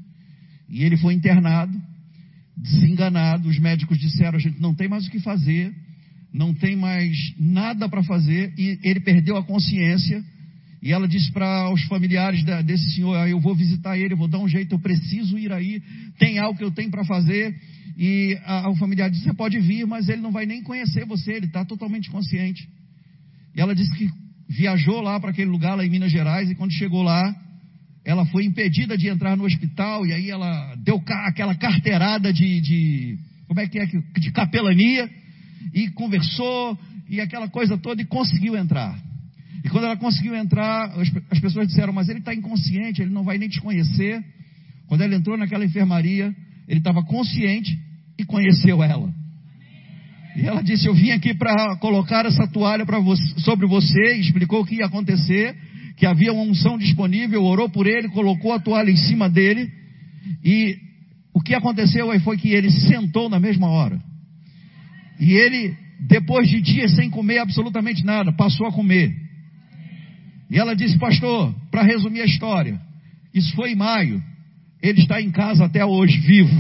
E 0.70 0.84
ele 0.84 0.98
foi 0.98 1.14
internado, 1.14 1.80
desenganado. 2.58 3.50
Os 3.50 3.60
médicos 3.60 4.00
disseram: 4.00 4.38
a 4.38 4.42
gente 4.42 4.60
não 4.60 4.74
tem 4.74 4.88
mais 4.88 5.06
o 5.06 5.12
que 5.12 5.20
fazer, 5.20 5.74
não 6.34 6.54
tem 6.54 6.76
mais 6.76 7.16
nada 7.38 7.88
para 7.90 8.04
fazer. 8.04 8.54
E 8.58 8.80
ele 8.84 9.02
perdeu 9.02 9.38
a 9.38 9.44
consciência. 9.44 10.24
E 10.82 10.92
ela 10.92 11.08
disse 11.08 11.32
para 11.32 11.72
os 11.72 11.84
familiares 11.84 12.44
desse 12.66 12.96
senhor: 12.96 13.16
ah, 13.16 13.30
Eu 13.30 13.40
vou 13.40 13.56
visitar 13.56 13.98
ele, 13.98 14.14
eu 14.14 14.18
vou 14.18 14.28
dar 14.28 14.40
um 14.40 14.48
jeito, 14.48 14.74
eu 14.74 14.80
preciso 14.80 15.38
ir 15.38 15.52
aí, 15.52 15.82
tem 16.18 16.40
algo 16.40 16.58
que 16.58 16.64
eu 16.64 16.72
tenho 16.72 16.90
para 16.90 17.06
fazer. 17.06 17.56
E 17.98 18.38
a, 18.46 18.70
o 18.70 18.76
familiar 18.76 19.10
disse: 19.10 19.24
Você 19.24 19.34
pode 19.34 19.60
vir, 19.60 19.86
mas 19.86 20.10
ele 20.10 20.22
não 20.22 20.32
vai 20.32 20.46
nem 20.46 20.64
conhecer 20.64 21.06
você, 21.06 21.34
ele 21.34 21.46
está 21.46 21.64
totalmente 21.64 22.10
consciente. 22.10 22.68
E 23.56 23.62
ela 23.62 23.76
disse 23.76 23.96
que 23.96 24.10
viajou 24.50 25.02
lá 25.02 25.20
para 25.20 25.30
aquele 25.30 25.52
lugar, 25.52 25.76
lá 25.76 25.86
em 25.86 25.90
Minas 25.90 26.12
Gerais, 26.12 26.50
e 26.50 26.56
quando 26.56 26.74
chegou 26.74 27.04
lá, 27.04 27.36
ela 28.04 28.26
foi 28.26 28.44
impedida 28.44 28.98
de 28.98 29.08
entrar 29.08 29.38
no 29.38 29.46
hospital, 29.46 30.06
e 30.06 30.14
aí 30.14 30.32
ela 30.32 30.76
deu 30.78 31.02
aquela 31.26 31.54
carteirada 31.54 32.34
de, 32.34 32.60
de 32.60 33.18
como 33.48 33.60
é 33.60 33.68
que 33.68 33.80
é, 33.80 33.86
de 33.86 34.32
capelania, 34.32 35.10
e 35.74 35.90
conversou, 35.92 36.78
e 37.08 37.22
aquela 37.22 37.48
coisa 37.48 37.78
toda, 37.78 38.02
e 38.02 38.06
conseguiu 38.06 38.56
entrar. 38.58 39.11
E 39.64 39.70
quando 39.70 39.86
ela 39.86 39.98
conseguiu 39.98 40.36
entrar, 40.36 40.92
as 41.30 41.40
pessoas 41.40 41.68
disseram, 41.68 41.94
mas 41.94 42.10
ele 42.10 42.20
está 42.20 42.34
inconsciente, 42.34 43.02
ele 43.02 43.12
não 43.12 43.24
vai 43.24 43.38
nem 43.38 43.48
te 43.48 43.62
conhecer. 43.62 44.24
Quando 44.88 45.02
ela 45.02 45.16
entrou 45.16 45.38
naquela 45.38 45.64
enfermaria, 45.64 46.36
ele 46.68 46.80
estava 46.80 47.04
consciente 47.04 47.78
e 48.18 48.26
conheceu 48.26 48.84
ela. 48.84 49.14
E 50.36 50.46
ela 50.46 50.62
disse: 50.62 50.88
Eu 50.88 50.94
vim 50.94 51.12
aqui 51.12 51.34
para 51.34 51.76
colocar 51.78 52.26
essa 52.26 52.48
toalha 52.48 52.86
você, 52.86 53.40
sobre 53.40 53.68
você, 53.68 54.16
explicou 54.16 54.62
o 54.62 54.66
que 54.66 54.76
ia 54.76 54.86
acontecer, 54.86 55.56
que 55.98 56.06
havia 56.06 56.34
uma 56.34 56.44
unção 56.44 56.78
disponível, 56.78 57.44
orou 57.44 57.70
por 57.70 57.86
ele, 57.86 58.10
colocou 58.10 58.54
a 58.54 58.60
toalha 58.60 58.90
em 58.90 58.96
cima 58.96 59.30
dele, 59.30 59.70
e 60.44 60.78
o 61.34 61.42
que 61.42 61.54
aconteceu 61.54 62.10
aí 62.12 62.20
foi 62.20 62.38
que 62.38 62.50
ele 62.50 62.72
sentou 62.72 63.30
na 63.30 63.40
mesma 63.40 63.68
hora. 63.68 64.02
E 65.20 65.34
ele, 65.34 65.76
depois 66.08 66.50
de 66.50 66.62
dias 66.62 66.96
sem 66.96 67.10
comer 67.10 67.40
absolutamente 67.40 68.04
nada, 68.04 68.32
passou 68.32 68.66
a 68.68 68.72
comer. 68.72 69.14
E 70.52 70.60
ela 70.60 70.76
disse, 70.76 71.00
pastor, 71.00 71.56
para 71.72 71.82
resumir 71.82 72.20
a 72.20 72.26
história, 72.26 72.78
isso 73.34 73.56
foi 73.56 73.72
em 73.72 73.76
maio. 73.76 74.22
Ele 74.84 75.00
está 75.00 75.22
em 75.22 75.32
casa 75.32 75.64
até 75.64 75.86
hoje, 75.86 76.18
vivo. 76.20 76.54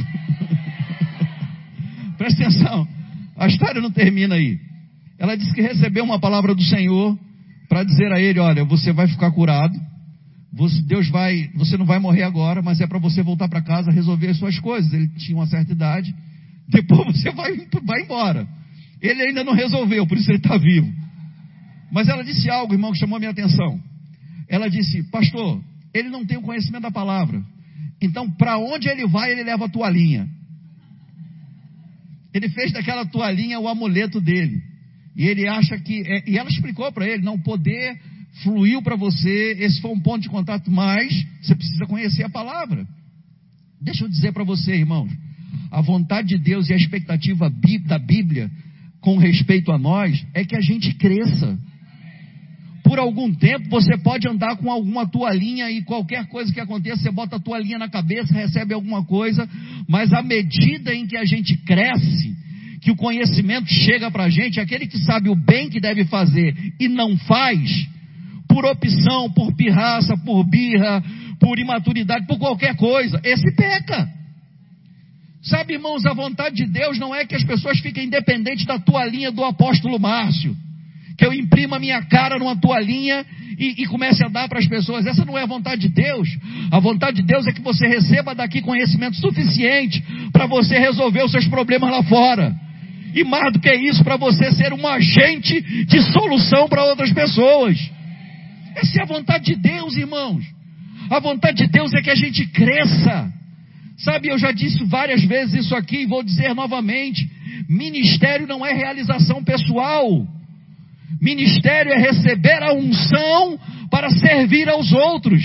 Presta 2.17 2.41
atenção, 2.41 2.87
a 3.35 3.47
história 3.47 3.81
não 3.81 3.91
termina 3.91 4.35
aí. 4.35 4.57
Ela 5.19 5.35
disse 5.35 5.53
que 5.53 5.61
recebeu 5.61 6.05
uma 6.05 6.19
palavra 6.21 6.55
do 6.55 6.63
Senhor 6.63 7.19
para 7.67 7.83
dizer 7.83 8.13
a 8.13 8.19
ele: 8.19 8.39
Olha, 8.39 8.63
você 8.63 8.93
vai 8.93 9.09
ficar 9.09 9.29
curado. 9.31 9.77
Você, 10.53 10.81
Deus 10.83 11.09
vai, 11.09 11.49
você 11.55 11.77
não 11.77 11.85
vai 11.85 11.99
morrer 11.99 12.23
agora, 12.23 12.61
mas 12.61 12.79
é 12.79 12.87
para 12.87 12.99
você 12.99 13.21
voltar 13.21 13.49
para 13.49 13.61
casa 13.61 13.91
resolver 13.91 14.27
as 14.27 14.37
suas 14.37 14.57
coisas. 14.59 14.91
Ele 14.93 15.09
tinha 15.17 15.37
uma 15.37 15.47
certa 15.47 15.73
idade. 15.73 16.15
Depois 16.69 17.19
você 17.19 17.31
vai, 17.31 17.57
vai 17.83 18.01
embora. 18.03 18.47
Ele 19.01 19.21
ainda 19.21 19.43
não 19.43 19.53
resolveu, 19.53 20.07
por 20.07 20.17
isso 20.17 20.31
ele 20.31 20.37
está 20.37 20.57
vivo. 20.57 20.89
Mas 21.91 22.07
ela 22.07 22.23
disse 22.23 22.49
algo, 22.49 22.73
irmão, 22.73 22.91
que 22.91 22.99
chamou 22.99 23.17
a 23.17 23.19
minha 23.19 23.31
atenção. 23.31 23.81
Ela 24.47 24.69
disse, 24.69 25.03
pastor, 25.11 25.61
ele 25.93 26.09
não 26.09 26.25
tem 26.25 26.37
o 26.37 26.41
conhecimento 26.41 26.83
da 26.83 26.91
palavra. 26.91 27.43
Então, 28.01 28.29
para 28.31 28.57
onde 28.57 28.87
ele 28.89 29.05
vai, 29.07 29.31
ele 29.31 29.43
leva 29.43 29.65
a 29.65 29.69
toalhinha. 29.69 30.27
Ele 32.33 32.49
fez 32.49 32.71
daquela 32.71 33.05
toalhinha 33.05 33.59
o 33.59 33.67
amuleto 33.67 34.21
dele. 34.21 34.61
E 35.15 35.25
ele 35.25 35.47
acha 35.47 35.77
que. 35.77 36.01
É, 36.07 36.29
e 36.29 36.37
ela 36.37 36.49
explicou 36.49 36.89
para 36.91 37.05
ele: 37.05 37.23
não, 37.23 37.37
poder 37.37 37.99
fluiu 38.43 38.81
para 38.81 38.95
você, 38.95 39.57
esse 39.59 39.81
foi 39.81 39.91
um 39.91 39.99
ponto 39.99 40.21
de 40.21 40.29
contato, 40.29 40.71
mas 40.71 41.13
você 41.41 41.53
precisa 41.53 41.85
conhecer 41.85 42.23
a 42.23 42.29
palavra. 42.29 42.87
Deixa 43.81 44.05
eu 44.05 44.09
dizer 44.09 44.31
para 44.31 44.43
você, 44.43 44.73
irmãos: 44.73 45.11
a 45.69 45.81
vontade 45.81 46.29
de 46.29 46.37
Deus 46.37 46.69
e 46.69 46.73
a 46.73 46.77
expectativa 46.77 47.51
da 47.85 47.99
Bíblia 47.99 48.49
com 49.01 49.17
respeito 49.17 49.71
a 49.71 49.77
nós 49.77 50.25
é 50.33 50.45
que 50.45 50.55
a 50.55 50.61
gente 50.61 50.93
cresça 50.95 51.59
por 52.91 52.99
algum 52.99 53.33
tempo 53.33 53.69
você 53.69 53.97
pode 53.97 54.27
andar 54.27 54.57
com 54.57 54.69
alguma 54.69 55.07
toalhinha 55.07 55.71
e 55.71 55.81
qualquer 55.81 56.27
coisa 56.27 56.51
que 56.53 56.59
aconteça, 56.59 57.03
você 57.03 57.09
bota 57.09 57.37
a 57.37 57.39
toalhinha 57.39 57.79
na 57.79 57.87
cabeça, 57.87 58.33
recebe 58.33 58.73
alguma 58.73 59.05
coisa, 59.05 59.47
mas 59.87 60.11
à 60.11 60.21
medida 60.21 60.93
em 60.93 61.07
que 61.07 61.15
a 61.15 61.23
gente 61.23 61.55
cresce, 61.59 62.35
que 62.81 62.91
o 62.91 62.95
conhecimento 62.97 63.71
chega 63.71 64.11
para 64.11 64.25
a 64.25 64.29
gente, 64.29 64.59
aquele 64.59 64.87
que 64.87 64.97
sabe 64.97 65.29
o 65.29 65.35
bem 65.35 65.69
que 65.69 65.79
deve 65.79 66.03
fazer 66.03 66.53
e 66.77 66.89
não 66.89 67.17
faz, 67.19 67.87
por 68.45 68.65
opção, 68.65 69.31
por 69.31 69.55
pirraça, 69.55 70.17
por 70.25 70.43
birra, 70.43 71.01
por 71.39 71.57
imaturidade, 71.59 72.27
por 72.27 72.37
qualquer 72.37 72.75
coisa, 72.75 73.21
esse 73.23 73.55
peca. 73.55 74.05
Sabe, 75.41 75.75
irmãos, 75.75 76.05
a 76.05 76.13
vontade 76.13 76.57
de 76.57 76.65
Deus 76.69 76.99
não 76.99 77.15
é 77.15 77.25
que 77.25 77.35
as 77.35 77.43
pessoas 77.45 77.79
fiquem 77.79 78.09
dependentes 78.09 78.65
da 78.65 78.77
toalhinha 78.77 79.31
do 79.31 79.45
apóstolo 79.45 79.97
Márcio 79.97 80.53
que 81.22 81.28
eu 81.28 81.34
imprima 81.34 81.78
minha 81.78 82.01
cara 82.01 82.39
numa 82.39 82.59
toalhinha 82.59 83.24
e, 83.55 83.84
e 83.84 83.86
comece 83.86 84.26
a 84.26 84.28
dar 84.28 84.49
para 84.49 84.57
as 84.57 84.65
pessoas. 84.65 85.05
Essa 85.05 85.24
não 85.24 85.38
é 85.38 85.43
a 85.43 85.45
vontade 85.45 85.82
de 85.82 85.89
Deus. 85.89 86.28
A 86.72 86.80
vontade 86.80 87.17
de 87.17 87.28
Deus 87.28 87.45
é 87.45 87.51
que 87.51 87.61
você 87.61 87.88
receba 87.88 88.34
daqui 88.34 88.59
conhecimento 88.59 89.17
suficiente 89.17 90.03
para 90.34 90.47
você 90.47 90.80
resolver 90.80 91.24
os 91.24 91.32
seus 91.32 91.47
problemas 91.47 91.91
lá 91.91 92.01
fora. 92.01 92.55
E 93.13 93.24
mais 93.24 93.53
do 93.53 93.59
que 93.59 93.72
isso, 93.72 94.03
para 94.03 94.17
você 94.17 94.51
ser 94.53 94.74
um 94.74 94.88
agente 94.88 95.61
de 95.86 96.01
solução 96.11 96.67
para 96.67 96.86
outras 96.86 97.13
pessoas. 97.13 97.78
Essa 98.76 99.01
é 99.01 99.03
a 99.03 99.05
vontade 99.05 99.45
de 99.45 99.61
Deus, 99.61 99.95
irmãos. 99.95 100.43
A 101.07 101.19
vontade 101.19 101.57
de 101.57 101.67
Deus 101.67 101.93
é 101.93 102.01
que 102.01 102.09
a 102.09 102.15
gente 102.15 102.47
cresça. 102.47 103.32
Sabe, 103.99 104.30
eu 104.30 104.39
já 104.39 104.51
disse 104.51 104.84
várias 104.86 105.24
vezes 105.24 105.65
isso 105.65 105.76
aqui 105.76 105.97
e 105.97 106.07
vou 106.07 106.24
dizer 106.24 106.55
novamente: 106.55 107.30
ministério 107.69 108.47
não 108.47 108.65
é 108.65 108.74
realização 108.74 109.43
pessoal. 109.43 110.26
Ministério 111.20 111.91
é 111.91 111.97
receber 111.97 112.64
a 112.64 112.74
unção 112.74 113.59
para 113.89 114.09
servir 114.09 114.70
aos 114.70 114.91
outros. 114.91 115.43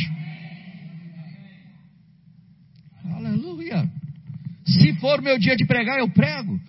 Aleluia. 3.04 3.90
Se 4.64 4.94
for 4.94 5.20
meu 5.22 5.38
dia 5.38 5.56
de 5.56 5.64
pregar, 5.64 5.98
eu 5.98 6.08
prego. 6.08 6.60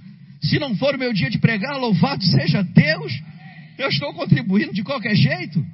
Se 0.41 0.59
não 0.59 0.75
for 0.75 0.97
meu 0.97 1.13
dia 1.13 1.29
de 1.29 1.39
pregar, 1.39 1.77
louvado 1.77 2.23
seja 2.23 2.63
Deus. 2.63 3.11
Eu 3.77 3.89
estou 3.89 4.13
contribuindo 4.13 4.73
de 4.73 4.83
qualquer 4.83 5.15
jeito. 5.15 5.65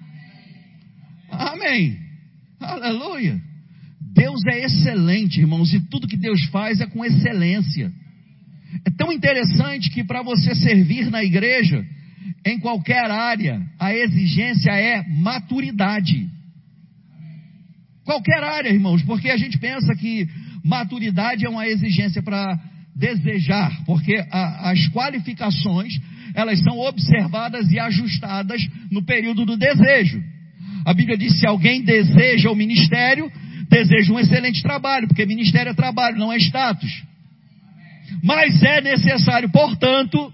Amém. 1.32 1.98
Aleluia. 2.60 3.42
Deus 4.14 4.42
é 4.46 4.66
excelente, 4.66 5.40
irmãos, 5.40 5.74
e 5.74 5.80
tudo 5.80 6.08
que 6.08 6.18
Deus 6.18 6.44
faz 6.46 6.80
é 6.80 6.86
com 6.86 7.04
excelência. 7.04 7.92
É 8.86 8.90
tão 8.92 9.12
interessante 9.12 9.90
que 9.90 10.04
para 10.04 10.22
você 10.22 10.54
servir 10.56 11.10
na 11.10 11.24
igreja, 11.24 11.86
em 12.46 12.60
qualquer 12.60 13.10
área, 13.10 13.62
a 13.80 13.94
exigência 13.94 14.72
é 14.72 15.04
maturidade. 15.08 16.30
Qualquer 18.04 18.44
área, 18.44 18.70
irmãos, 18.70 19.02
porque 19.04 19.30
a 19.30 19.38
gente 19.38 19.58
pensa 19.58 19.96
que 19.96 20.28
maturidade 20.64 21.46
é 21.46 21.50
uma 21.50 21.68
exigência 21.68 22.22
para 22.22 22.60
desejar, 22.96 23.84
porque 23.86 24.24
a, 24.30 24.72
as 24.72 24.88
qualificações 24.90 25.94
elas 26.36 26.60
são 26.62 26.80
observadas 26.80 27.72
e 27.72 27.80
ajustadas 27.80 28.62
no 28.92 29.04
período 29.04 29.46
do 29.46 29.56
desejo. 29.56 30.22
A 30.86 30.94
Bíblia 30.94 31.18
diz: 31.18 31.40
se 31.40 31.48
alguém 31.48 31.84
deseja 31.84 32.52
o 32.52 32.56
ministério, 32.56 33.32
deseja 33.70 34.12
um 34.12 34.20
excelente 34.20 34.62
trabalho, 34.62 35.08
porque 35.08 35.26
ministério 35.26 35.70
é 35.70 35.74
trabalho, 35.74 36.18
não 36.18 36.32
é 36.32 36.38
status. 36.38 37.04
Mas 38.22 38.62
é 38.62 38.82
necessário, 38.82 39.50
portanto, 39.50 40.32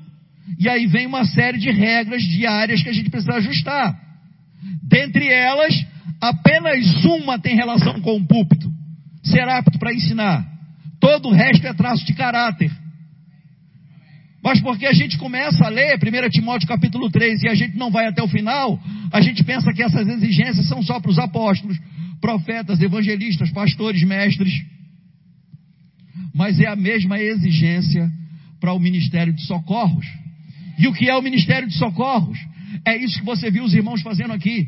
e 0.58 0.68
aí 0.68 0.88
vem 0.88 1.06
uma 1.06 1.26
série 1.26 1.58
de 1.58 1.70
regras 1.70 2.24
diárias 2.24 2.82
que 2.82 2.90
a 2.90 2.94
gente 2.94 3.10
precisa 3.10 3.36
ajustar. 3.36 3.98
Dentre 4.84 5.28
elas, 5.28 5.74
apenas 6.22 7.06
uma 7.06 7.40
tem 7.40 7.56
relação 7.56 8.02
com 8.02 8.18
o 8.18 8.26
púlpito: 8.26 8.72
ser 9.24 9.48
apto 9.48 9.78
para 9.78 9.94
ensinar. 9.94 10.46
Todo 11.00 11.30
o 11.30 11.34
resto 11.34 11.66
é 11.66 11.74
traço 11.74 12.06
de 12.06 12.14
caráter. 12.14 12.72
Mas 14.44 14.62
porque 14.62 14.86
a 14.86 14.94
gente 14.94 15.18
começa 15.18 15.66
a 15.66 15.70
ler 15.70 15.98
1 15.98 16.30
Timóteo 16.30 16.68
capítulo 16.68 17.10
3 17.10 17.44
e 17.44 17.50
a 17.50 17.56
gente 17.56 17.78
não 17.78 17.92
vai 17.92 18.08
até 18.08 18.24
o 18.24 18.28
final, 18.28 18.80
a 19.12 19.20
gente 19.22 19.44
pensa 19.44 19.74
que 19.74 19.84
essas 19.84 20.08
exigências 20.08 20.68
são 20.68 20.82
só 20.82 21.00
para 21.00 21.12
os 21.12 21.20
apóstolos, 21.20 21.78
profetas, 22.22 22.82
evangelistas, 22.82 23.52
pastores, 23.52 24.04
mestres. 24.04 24.54
Mas 26.34 26.60
é 26.60 26.68
a 26.68 26.76
mesma 26.76 27.20
exigência 27.20 28.10
para 28.60 28.74
o 28.74 28.80
ministério 28.80 29.34
de 29.34 29.46
socorros. 29.46 30.06
E 30.80 30.88
o 30.88 30.94
que 30.94 31.10
é 31.10 31.16
o 31.16 31.22
ministério 31.22 31.68
de 31.68 31.74
socorros? 31.74 32.40
É 32.86 32.96
isso 32.96 33.20
que 33.20 33.26
você 33.26 33.52
viu 33.52 33.66
os 33.66 33.74
irmãos 33.74 34.02
fazendo 34.02 34.32
aqui. 34.32 34.66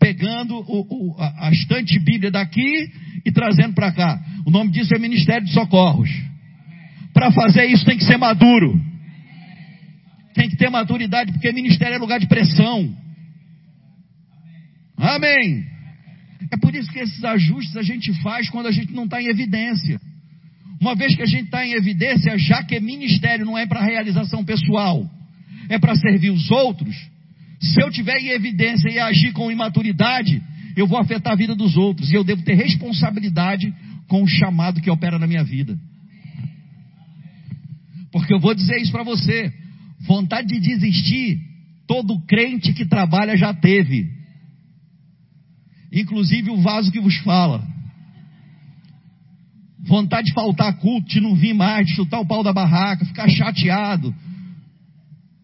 Pegando 0.00 0.56
o, 0.56 1.12
o, 1.12 1.20
a, 1.20 1.48
a 1.48 1.52
estante 1.52 1.98
Bíblia 1.98 2.30
daqui 2.30 2.90
e 3.24 3.30
trazendo 3.30 3.74
para 3.74 3.92
cá. 3.92 4.18
O 4.46 4.50
nome 4.50 4.70
disso 4.70 4.94
é 4.94 4.98
Ministério 4.98 5.46
de 5.46 5.52
Socorros. 5.52 6.08
Para 7.12 7.30
fazer 7.30 7.66
isso 7.66 7.84
tem 7.84 7.98
que 7.98 8.04
ser 8.04 8.16
maduro. 8.16 8.80
Tem 10.34 10.48
que 10.48 10.56
ter 10.56 10.70
maturidade, 10.70 11.30
porque 11.32 11.52
ministério 11.52 11.96
é 11.96 11.98
lugar 11.98 12.18
de 12.18 12.26
pressão. 12.26 12.96
Amém. 14.96 15.66
É 16.50 16.56
por 16.56 16.74
isso 16.74 16.90
que 16.90 16.98
esses 16.98 17.22
ajustes 17.22 17.76
a 17.76 17.82
gente 17.82 18.10
faz 18.22 18.48
quando 18.48 18.68
a 18.68 18.72
gente 18.72 18.94
não 18.94 19.04
está 19.04 19.20
em 19.20 19.26
evidência. 19.26 20.00
Uma 20.80 20.94
vez 20.94 21.14
que 21.14 21.22
a 21.22 21.26
gente 21.26 21.44
está 21.44 21.66
em 21.66 21.74
evidência, 21.74 22.38
já 22.38 22.62
que 22.62 22.80
ministério 22.80 23.44
não 23.44 23.58
é 23.58 23.66
para 23.66 23.84
realização 23.84 24.42
pessoal, 24.42 25.08
é 25.72 25.78
para 25.78 25.96
servir 25.96 26.30
os 26.30 26.50
outros, 26.50 26.94
se 27.58 27.80
eu 27.80 27.90
tiver 27.90 28.18
em 28.18 28.28
evidência 28.28 28.90
e 28.90 28.98
agir 28.98 29.32
com 29.32 29.50
imaturidade, 29.50 30.42
eu 30.76 30.86
vou 30.86 30.98
afetar 30.98 31.32
a 31.32 31.36
vida 31.36 31.54
dos 31.54 31.76
outros. 31.78 32.10
E 32.10 32.14
eu 32.14 32.22
devo 32.22 32.42
ter 32.42 32.54
responsabilidade 32.54 33.72
com 34.06 34.22
o 34.22 34.28
chamado 34.28 34.82
que 34.82 34.90
opera 34.90 35.18
na 35.18 35.26
minha 35.26 35.42
vida. 35.42 35.78
Porque 38.10 38.34
eu 38.34 38.38
vou 38.38 38.54
dizer 38.54 38.82
isso 38.82 38.92
para 38.92 39.02
você: 39.02 39.50
vontade 40.06 40.48
de 40.48 40.60
desistir, 40.60 41.40
todo 41.86 42.20
crente 42.26 42.74
que 42.74 42.84
trabalha 42.84 43.34
já 43.34 43.54
teve, 43.54 44.10
inclusive 45.90 46.50
o 46.50 46.60
vaso 46.60 46.92
que 46.92 47.00
vos 47.00 47.16
fala. 47.18 47.66
Vontade 49.84 50.26
de 50.26 50.34
faltar 50.34 50.76
culto, 50.78 51.08
de 51.08 51.20
não 51.20 51.34
vir 51.34 51.54
mais, 51.54 51.86
de 51.86 51.94
chutar 51.94 52.20
o 52.20 52.26
pau 52.26 52.42
da 52.42 52.52
barraca, 52.52 53.06
ficar 53.06 53.28
chateado, 53.30 54.14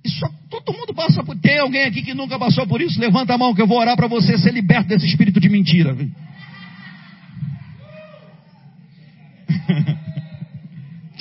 isso 0.09 0.27
todo 0.51 0.73
mundo 0.77 0.93
passa 0.95 1.23
por. 1.23 1.39
Tem 1.39 1.59
alguém 1.59 1.85
aqui 1.85 2.03
que 2.03 2.15
nunca 2.15 2.39
passou 2.39 2.67
por 2.67 2.81
isso? 2.81 2.99
Levanta 3.01 3.35
a 3.35 3.39
mão 3.39 3.55
que 3.55 3.63
eu 3.63 3.67
vou 3.67 3.79
orar 3.79 3.97
para 3.97 4.07
você 4.09 4.37
ser 4.39 4.53
liberto 4.53 4.89
desse 4.89 5.07
espírito 5.07 5.39
de 5.41 5.49
mentira. 5.49 5.95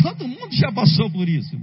todo 0.01 0.27
mundo 0.27 0.53
já 0.53 0.71
passou 0.71 1.09
por 1.09 1.27
isso. 1.27 1.57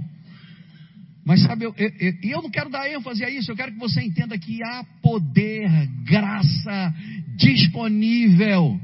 Mas 1.25 1.41
sabe, 1.41 1.65
eu, 1.65 1.73
eu, 1.75 1.91
eu, 2.21 2.41
não 2.43 2.51
quero 2.51 2.69
dar 2.69 2.87
ênfase 2.87 3.25
a 3.25 3.29
isso, 3.29 3.51
eu 3.51 3.55
quero 3.55 3.71
que 3.71 3.79
você 3.79 3.99
entenda 4.01 4.37
que 4.37 4.63
há 4.63 4.85
poder, 5.01 5.67
graça 6.03 6.93
disponível 7.35 8.79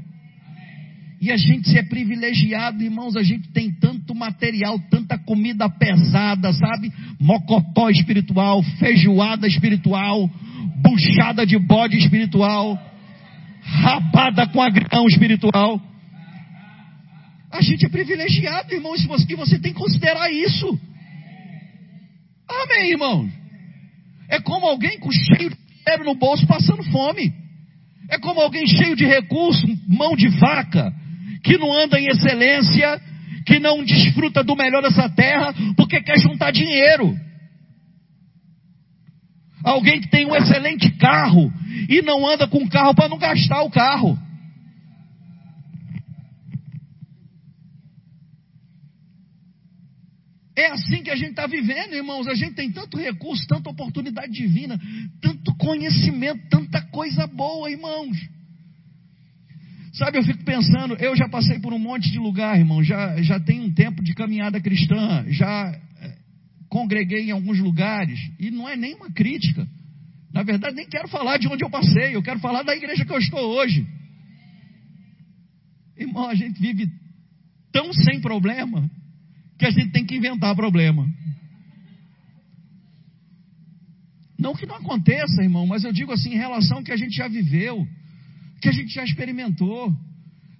e 1.22 1.30
a 1.30 1.36
gente 1.36 1.78
é 1.78 1.84
privilegiado, 1.84 2.82
irmãos, 2.82 3.14
a 3.14 3.22
gente 3.22 3.48
tem 3.52 3.70
tanto 3.70 4.12
material, 4.12 4.76
tanta 4.90 5.16
comida 5.16 5.70
pesada, 5.70 6.52
sabe? 6.52 6.92
Mocotó 7.20 7.88
espiritual, 7.88 8.60
feijoada 8.80 9.46
espiritual, 9.46 10.28
buchada 10.82 11.46
de 11.46 11.56
bode 11.60 11.96
espiritual, 11.96 12.76
rabada 13.62 14.48
com 14.48 14.60
agrião 14.60 15.06
espiritual. 15.06 15.80
A 17.52 17.62
gente 17.62 17.86
é 17.86 17.88
privilegiado, 17.88 18.74
irmãos, 18.74 19.04
e 19.04 19.36
você 19.36 19.60
tem 19.60 19.72
que 19.72 19.78
considerar 19.78 20.28
isso. 20.28 20.76
Amém, 22.48 22.90
irmão? 22.90 23.30
É 24.28 24.40
como 24.40 24.66
alguém 24.66 24.98
com 24.98 25.12
cheio 25.12 25.50
de 25.50 25.56
dinheiro 25.84 26.04
no 26.04 26.16
bolso 26.16 26.44
passando 26.48 26.82
fome. 26.90 27.32
É 28.10 28.18
como 28.18 28.40
alguém 28.40 28.66
cheio 28.66 28.96
de 28.96 29.04
recursos, 29.04 29.62
mão 29.86 30.16
de 30.16 30.26
vaca, 30.26 30.92
que 31.42 31.58
não 31.58 31.72
anda 31.72 31.98
em 31.98 32.06
excelência, 32.06 33.00
que 33.46 33.58
não 33.58 33.84
desfruta 33.84 34.42
do 34.42 34.56
melhor 34.56 34.82
dessa 34.82 35.08
terra, 35.08 35.52
porque 35.76 36.00
quer 36.00 36.18
juntar 36.18 36.52
dinheiro. 36.52 37.14
Alguém 39.64 40.00
que 40.00 40.08
tem 40.08 40.26
um 40.26 40.34
excelente 40.34 40.90
carro 40.98 41.52
e 41.88 42.02
não 42.02 42.26
anda 42.26 42.48
com 42.48 42.58
o 42.58 42.68
carro 42.68 42.94
para 42.94 43.08
não 43.08 43.18
gastar 43.18 43.62
o 43.62 43.70
carro. 43.70 44.18
É 50.54 50.66
assim 50.66 51.02
que 51.02 51.10
a 51.10 51.16
gente 51.16 51.30
está 51.30 51.46
vivendo, 51.46 51.94
irmãos. 51.94 52.26
A 52.26 52.34
gente 52.34 52.54
tem 52.54 52.70
tanto 52.70 52.98
recurso, 52.98 53.46
tanta 53.46 53.70
oportunidade 53.70 54.32
divina, 54.32 54.78
tanto 55.20 55.54
conhecimento, 55.56 56.48
tanta 56.50 56.80
coisa 56.90 57.26
boa, 57.26 57.70
irmãos. 57.70 58.16
Sabe, 59.92 60.16
eu 60.16 60.24
fico 60.24 60.42
pensando, 60.42 60.94
eu 60.94 61.14
já 61.14 61.28
passei 61.28 61.58
por 61.58 61.72
um 61.74 61.78
monte 61.78 62.10
de 62.10 62.18
lugar, 62.18 62.58
irmão, 62.58 62.82
já, 62.82 63.20
já 63.20 63.38
tenho 63.38 63.64
um 63.64 63.72
tempo 63.72 64.02
de 64.02 64.14
caminhada 64.14 64.58
cristã, 64.58 65.26
já 65.28 65.78
é, 66.00 66.16
congreguei 66.70 67.26
em 67.26 67.30
alguns 67.30 67.58
lugares, 67.58 68.18
e 68.40 68.50
não 68.50 68.66
é 68.66 68.74
nenhuma 68.74 69.10
crítica. 69.10 69.68
Na 70.32 70.42
verdade, 70.42 70.76
nem 70.76 70.88
quero 70.88 71.08
falar 71.08 71.36
de 71.36 71.46
onde 71.46 71.62
eu 71.62 71.68
passei, 71.68 72.16
eu 72.16 72.22
quero 72.22 72.40
falar 72.40 72.62
da 72.62 72.74
igreja 72.74 73.04
que 73.04 73.12
eu 73.12 73.18
estou 73.18 73.40
hoje. 73.54 73.86
Irmão, 75.98 76.26
a 76.26 76.34
gente 76.34 76.58
vive 76.58 76.88
tão 77.70 77.92
sem 77.92 78.18
problema 78.18 78.90
que 79.58 79.66
a 79.66 79.70
gente 79.70 79.90
tem 79.90 80.06
que 80.06 80.16
inventar 80.16 80.56
problema. 80.56 81.06
Não 84.38 84.54
que 84.54 84.64
não 84.64 84.76
aconteça, 84.76 85.42
irmão, 85.42 85.66
mas 85.66 85.84
eu 85.84 85.92
digo 85.92 86.12
assim, 86.12 86.30
em 86.30 86.38
relação 86.38 86.78
ao 86.78 86.82
que 86.82 86.92
a 86.92 86.96
gente 86.96 87.14
já 87.14 87.28
viveu 87.28 87.86
que 88.62 88.68
a 88.68 88.72
gente 88.72 88.94
já 88.94 89.02
experimentou. 89.02 89.92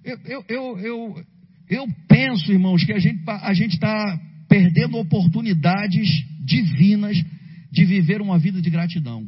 Eu, 0.03 0.19
eu, 0.25 0.45
eu, 0.49 0.79
eu, 0.79 1.25
eu 1.69 1.87
penso, 2.07 2.51
irmãos, 2.51 2.83
que 2.83 2.91
a 2.91 2.99
gente 2.99 3.23
a 3.25 3.53
está 3.53 4.21
perdendo 4.49 4.97
oportunidades 4.97 6.07
divinas 6.45 7.17
de 7.71 7.85
viver 7.85 8.21
uma 8.21 8.37
vida 8.37 8.61
de 8.61 8.69
gratidão. 8.69 9.25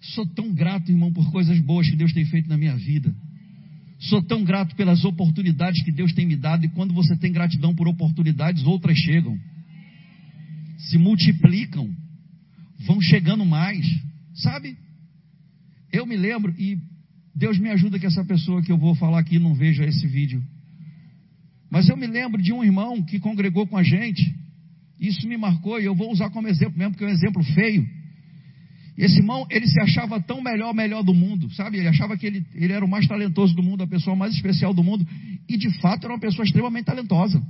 Sou 0.00 0.26
tão 0.26 0.52
grato, 0.54 0.90
irmão, 0.90 1.12
por 1.12 1.30
coisas 1.30 1.60
boas 1.60 1.88
que 1.88 1.96
Deus 1.96 2.12
tem 2.12 2.24
feito 2.24 2.48
na 2.48 2.56
minha 2.56 2.74
vida. 2.74 3.14
Sou 3.98 4.22
tão 4.22 4.42
grato 4.42 4.74
pelas 4.74 5.04
oportunidades 5.04 5.82
que 5.82 5.92
Deus 5.92 6.12
tem 6.14 6.26
me 6.26 6.36
dado, 6.36 6.64
e 6.64 6.70
quando 6.70 6.94
você 6.94 7.16
tem 7.16 7.32
gratidão 7.32 7.74
por 7.74 7.86
oportunidades, 7.86 8.64
outras 8.64 8.96
chegam, 8.96 9.38
se 10.78 10.98
multiplicam, 10.98 11.94
vão 12.86 13.00
chegando 13.00 13.44
mais, 13.44 13.86
sabe? 14.34 14.76
Eu 15.94 16.04
me 16.04 16.16
lembro, 16.16 16.52
e 16.58 16.76
Deus 17.32 17.56
me 17.56 17.70
ajuda 17.70 18.00
que 18.00 18.06
essa 18.06 18.24
pessoa 18.24 18.60
que 18.60 18.72
eu 18.72 18.76
vou 18.76 18.96
falar 18.96 19.20
aqui 19.20 19.38
não 19.38 19.54
veja 19.54 19.84
esse 19.84 20.04
vídeo. 20.08 20.42
Mas 21.70 21.88
eu 21.88 21.96
me 21.96 22.08
lembro 22.08 22.42
de 22.42 22.52
um 22.52 22.64
irmão 22.64 23.00
que 23.00 23.20
congregou 23.20 23.64
com 23.64 23.76
a 23.76 23.82
gente. 23.84 24.34
Isso 25.00 25.28
me 25.28 25.36
marcou 25.36 25.80
e 25.80 25.84
eu 25.84 25.94
vou 25.94 26.10
usar 26.10 26.30
como 26.30 26.48
exemplo 26.48 26.76
mesmo, 26.76 26.92
porque 26.92 27.04
é 27.04 27.06
um 27.06 27.12
exemplo 27.12 27.44
feio. 27.44 27.88
Esse 28.98 29.18
irmão, 29.18 29.46
ele 29.48 29.68
se 29.68 29.80
achava 29.80 30.20
tão 30.20 30.42
melhor, 30.42 30.74
melhor 30.74 31.04
do 31.04 31.14
mundo, 31.14 31.48
sabe? 31.54 31.78
Ele 31.78 31.88
achava 31.88 32.16
que 32.16 32.26
ele, 32.26 32.44
ele 32.54 32.72
era 32.72 32.84
o 32.84 32.88
mais 32.88 33.06
talentoso 33.06 33.54
do 33.54 33.62
mundo, 33.62 33.84
a 33.84 33.86
pessoa 33.86 34.16
mais 34.16 34.34
especial 34.34 34.74
do 34.74 34.82
mundo. 34.82 35.06
E 35.48 35.56
de 35.56 35.70
fato 35.78 36.06
era 36.06 36.12
uma 36.12 36.20
pessoa 36.20 36.44
extremamente 36.44 36.86
talentosa. 36.86 37.40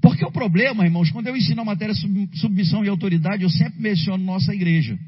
Porque 0.00 0.24
o 0.24 0.32
problema, 0.32 0.86
irmãos, 0.86 1.10
quando 1.10 1.26
eu 1.26 1.36
ensino 1.36 1.60
a 1.60 1.64
matéria 1.66 1.94
submissão 2.34 2.82
e 2.82 2.88
autoridade, 2.88 3.42
eu 3.42 3.50
sempre 3.50 3.78
menciono 3.80 4.24
nossa 4.24 4.54
igreja. 4.54 4.98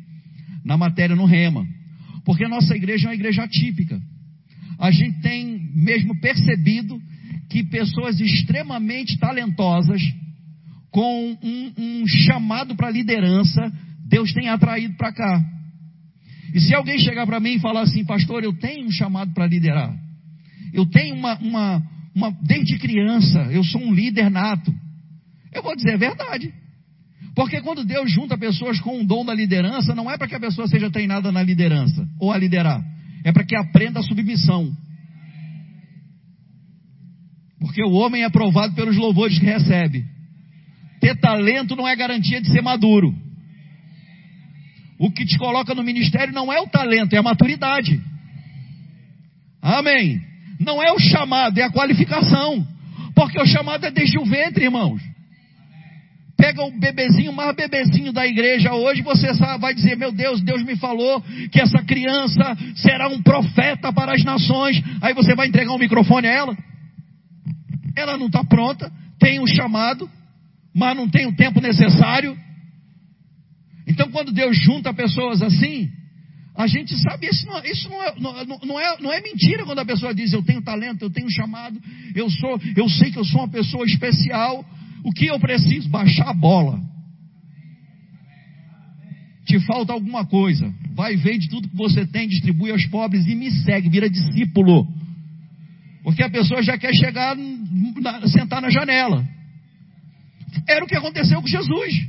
Na 0.62 0.76
matéria 0.76 1.16
no 1.16 1.24
rema. 1.24 1.66
Porque 2.24 2.44
a 2.44 2.48
nossa 2.48 2.74
igreja 2.74 3.06
é 3.06 3.08
uma 3.08 3.14
igreja 3.14 3.42
atípica. 3.42 4.00
A 4.78 4.90
gente 4.90 5.20
tem 5.20 5.70
mesmo 5.74 6.18
percebido 6.20 7.00
que 7.50 7.62
pessoas 7.64 8.18
extremamente 8.20 9.18
talentosas, 9.18 10.02
com 10.90 11.36
um, 11.42 11.72
um 11.76 12.06
chamado 12.06 12.74
para 12.76 12.90
liderança, 12.90 13.72
Deus 14.08 14.32
tem 14.32 14.48
atraído 14.48 14.96
para 14.96 15.12
cá. 15.12 15.44
E 16.54 16.60
se 16.60 16.74
alguém 16.74 16.98
chegar 17.00 17.26
para 17.26 17.40
mim 17.40 17.54
e 17.54 17.60
falar 17.60 17.82
assim, 17.82 18.04
pastor, 18.04 18.44
eu 18.44 18.52
tenho 18.58 18.86
um 18.86 18.90
chamado 18.90 19.32
para 19.34 19.46
liderar, 19.46 19.92
eu 20.72 20.86
tenho 20.86 21.16
uma, 21.16 21.36
uma, 21.38 21.82
uma, 22.14 22.30
desde 22.42 22.78
criança, 22.78 23.40
eu 23.50 23.64
sou 23.64 23.80
um 23.80 23.92
líder 23.92 24.30
nato. 24.30 24.72
Eu 25.52 25.62
vou 25.62 25.74
dizer 25.74 25.94
a 25.94 25.96
verdade. 25.96 26.52
Porque 27.34 27.60
quando 27.60 27.84
Deus 27.84 28.10
junta 28.12 28.38
pessoas 28.38 28.78
com 28.80 28.98
um 29.00 29.04
dom 29.04 29.24
da 29.24 29.34
liderança, 29.34 29.94
não 29.94 30.10
é 30.10 30.16
para 30.16 30.28
que 30.28 30.36
a 30.36 30.40
pessoa 30.40 30.68
seja 30.68 30.90
treinada 30.90 31.32
na 31.32 31.42
liderança 31.42 32.06
ou 32.20 32.32
a 32.32 32.38
liderar. 32.38 32.82
É 33.24 33.32
para 33.32 33.44
que 33.44 33.56
aprenda 33.56 34.00
a 34.00 34.02
submissão. 34.02 34.72
Porque 37.58 37.82
o 37.82 37.92
homem 37.92 38.22
é 38.22 38.30
provado 38.30 38.74
pelos 38.74 38.96
louvores 38.96 39.38
que 39.38 39.46
recebe. 39.46 40.04
Ter 41.00 41.18
talento 41.18 41.74
não 41.74 41.88
é 41.88 41.96
garantia 41.96 42.40
de 42.40 42.50
ser 42.52 42.62
maduro. 42.62 43.12
O 44.98 45.10
que 45.10 45.24
te 45.24 45.36
coloca 45.36 45.74
no 45.74 45.82
ministério 45.82 46.32
não 46.32 46.52
é 46.52 46.60
o 46.60 46.68
talento, 46.68 47.14
é 47.14 47.18
a 47.18 47.22
maturidade. 47.22 48.00
Amém. 49.60 50.22
Não 50.60 50.80
é 50.82 50.92
o 50.92 51.00
chamado, 51.00 51.58
é 51.58 51.62
a 51.62 51.72
qualificação. 51.72 52.66
Porque 53.14 53.40
o 53.40 53.46
chamado 53.46 53.86
é 53.86 53.90
desde 53.90 54.18
o 54.18 54.24
ventre, 54.24 54.64
irmãos. 54.64 55.02
Pega 56.44 56.62
o 56.62 56.78
bebezinho, 56.78 57.32
mais 57.32 57.56
bebezinho 57.56 58.12
da 58.12 58.26
igreja 58.26 58.74
hoje, 58.74 59.00
você 59.00 59.32
vai 59.58 59.74
dizer: 59.74 59.96
Meu 59.96 60.12
Deus, 60.12 60.42
Deus 60.42 60.62
me 60.62 60.76
falou 60.76 61.22
que 61.50 61.58
essa 61.58 61.82
criança 61.82 62.54
será 62.76 63.08
um 63.08 63.22
profeta 63.22 63.90
para 63.90 64.12
as 64.12 64.22
nações. 64.22 64.78
Aí 65.00 65.14
você 65.14 65.34
vai 65.34 65.48
entregar 65.48 65.72
um 65.72 65.78
microfone 65.78 66.26
a 66.26 66.30
ela? 66.30 66.58
Ela 67.96 68.18
não 68.18 68.26
está 68.26 68.44
pronta, 68.44 68.92
tem 69.18 69.40
um 69.40 69.46
chamado, 69.46 70.06
mas 70.74 70.94
não 70.94 71.08
tem 71.08 71.26
o 71.26 71.34
tempo 71.34 71.62
necessário. 71.62 72.36
Então, 73.88 74.10
quando 74.10 74.30
Deus 74.30 74.54
junta 74.66 74.92
pessoas 74.92 75.40
assim, 75.40 75.88
a 76.54 76.66
gente 76.66 76.94
sabe, 76.98 77.26
isso, 77.26 77.46
não, 77.46 77.64
isso 77.64 77.88
não, 77.88 78.02
é, 78.02 78.14
não, 78.18 78.58
não, 78.66 78.80
é, 78.80 78.96
não 79.00 79.10
é 79.10 79.22
mentira 79.22 79.64
quando 79.64 79.78
a 79.78 79.86
pessoa 79.86 80.14
diz, 80.14 80.30
eu 80.34 80.44
tenho 80.44 80.62
talento, 80.62 81.00
eu 81.00 81.10
tenho 81.10 81.30
chamado, 81.30 81.80
eu 82.14 82.28
sou, 82.28 82.60
eu 82.76 82.86
sei 82.90 83.10
que 83.10 83.18
eu 83.18 83.24
sou 83.24 83.40
uma 83.40 83.48
pessoa 83.50 83.86
especial. 83.86 84.62
O 85.04 85.12
que 85.12 85.26
eu 85.26 85.38
preciso? 85.38 85.88
Baixar 85.90 86.30
a 86.30 86.34
bola. 86.34 86.80
Te 89.44 89.60
falta 89.60 89.92
alguma 89.92 90.24
coisa. 90.24 90.72
Vai, 90.94 91.16
vende 91.16 91.48
tudo 91.50 91.68
que 91.68 91.76
você 91.76 92.06
tem, 92.06 92.26
distribui 92.26 92.70
aos 92.70 92.86
pobres 92.86 93.26
e 93.26 93.34
me 93.34 93.50
segue, 93.50 93.90
vira 93.90 94.08
discípulo. 94.08 94.88
Porque 96.02 96.22
a 96.22 96.30
pessoa 96.30 96.62
já 96.62 96.78
quer 96.78 96.94
chegar, 96.94 97.36
sentar 98.26 98.62
na 98.62 98.70
janela. 98.70 99.26
Era 100.66 100.84
o 100.84 100.88
que 100.88 100.96
aconteceu 100.96 101.40
com 101.42 101.48
Jesus. 101.48 102.08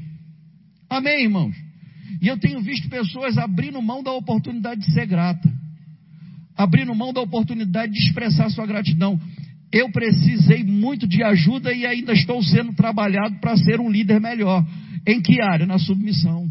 Amém, 0.90 1.24
irmãos? 1.24 1.56
E 2.22 2.28
eu 2.28 2.38
tenho 2.38 2.62
visto 2.62 2.88
pessoas 2.90 3.38
abrindo 3.38 3.82
mão 3.82 4.02
da 4.02 4.12
oportunidade 4.12 4.82
de 4.82 4.94
ser 4.94 5.06
grata, 5.06 5.52
abrindo 6.56 6.96
mão 6.96 7.12
da 7.12 7.22
oportunidade 7.22 7.92
de 7.92 8.00
expressar 8.00 8.50
sua 8.50 8.66
gratidão. 8.66 9.20
Eu 9.76 9.92
precisei 9.92 10.64
muito 10.64 11.06
de 11.08 11.22
ajuda 11.22 11.74
e 11.74 11.86
ainda 11.86 12.14
estou 12.14 12.42
sendo 12.42 12.74
trabalhado 12.74 13.40
para 13.40 13.58
ser 13.58 13.80
um 13.80 13.90
líder 13.90 14.22
melhor. 14.22 14.66
Em 15.06 15.22
que 15.22 15.42
área? 15.42 15.66
Na 15.66 15.78
submissão. 15.78 16.50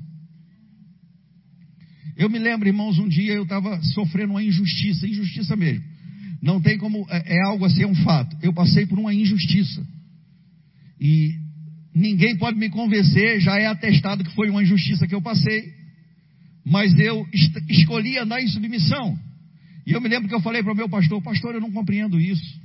Eu 2.17 2.29
me 2.29 2.39
lembro, 2.39 2.69
irmãos, 2.69 2.99
um 2.99 3.09
dia 3.09 3.33
eu 3.33 3.45
estava 3.45 3.81
sofrendo 3.95 4.35
uma 4.35 4.43
injustiça, 4.43 5.07
injustiça 5.07 5.57
mesmo. 5.57 5.83
Não 6.43 6.61
tem 6.61 6.77
como, 6.77 7.07
é, 7.09 7.37
é 7.37 7.43
algo 7.47 7.65
assim, 7.65 7.83
é 7.83 7.87
um 7.87 7.95
fato. 7.95 8.37
Eu 8.43 8.53
passei 8.53 8.85
por 8.87 8.99
uma 8.99 9.15
injustiça. 9.15 9.85
E 11.01 11.45
Ninguém 11.95 12.37
pode 12.37 12.59
me 12.59 12.69
convencer, 12.69 13.41
já 13.41 13.57
é 13.57 13.67
atestado 13.67 14.25
que 14.25 14.35
foi 14.35 14.51
uma 14.51 14.63
injustiça 14.63 15.07
que 15.07 15.15
eu 15.15 15.23
passei. 15.23 15.73
Mas 16.67 16.93
eu 16.99 17.25
escolhi 17.69 18.19
andar 18.19 18.43
em 18.43 18.49
submissão. 18.49 19.17
E 19.87 19.93
eu 19.93 20.01
me 20.01 20.09
lembro 20.09 20.29
que 20.29 20.35
eu 20.35 20.41
falei 20.41 20.63
para 20.63 20.73
o 20.73 20.77
meu 20.77 20.89
pastor, 20.89 21.23
pastor, 21.23 21.55
eu 21.55 21.61
não 21.61 21.71
compreendo 21.71 22.21
isso. 22.21 22.64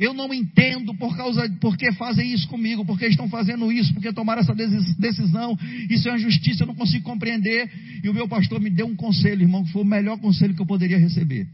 Eu 0.00 0.14
não 0.14 0.32
entendo 0.32 0.94
por 0.94 1.14
causa 1.14 1.46
por 1.60 1.76
que 1.76 1.92
fazem 1.92 2.32
isso 2.32 2.48
comigo, 2.48 2.86
por 2.86 2.98
que 2.98 3.04
estão 3.04 3.28
fazendo 3.28 3.70
isso, 3.70 3.92
porque 3.92 4.10
tomaram 4.14 4.40
essa 4.40 4.54
decisão. 4.54 5.58
Isso 5.90 6.08
é 6.08 6.12
uma 6.12 6.18
justiça, 6.18 6.62
eu 6.62 6.66
não 6.66 6.74
consigo 6.74 7.04
compreender. 7.04 7.70
E 8.02 8.08
o 8.08 8.14
meu 8.14 8.26
pastor 8.26 8.58
me 8.62 8.70
deu 8.70 8.86
um 8.86 8.96
conselho, 8.96 9.42
irmão, 9.42 9.62
que 9.62 9.72
foi 9.72 9.82
o 9.82 9.84
melhor 9.84 10.16
conselho 10.16 10.54
que 10.54 10.62
eu 10.62 10.66
poderia 10.66 10.96
receber. 10.96 11.46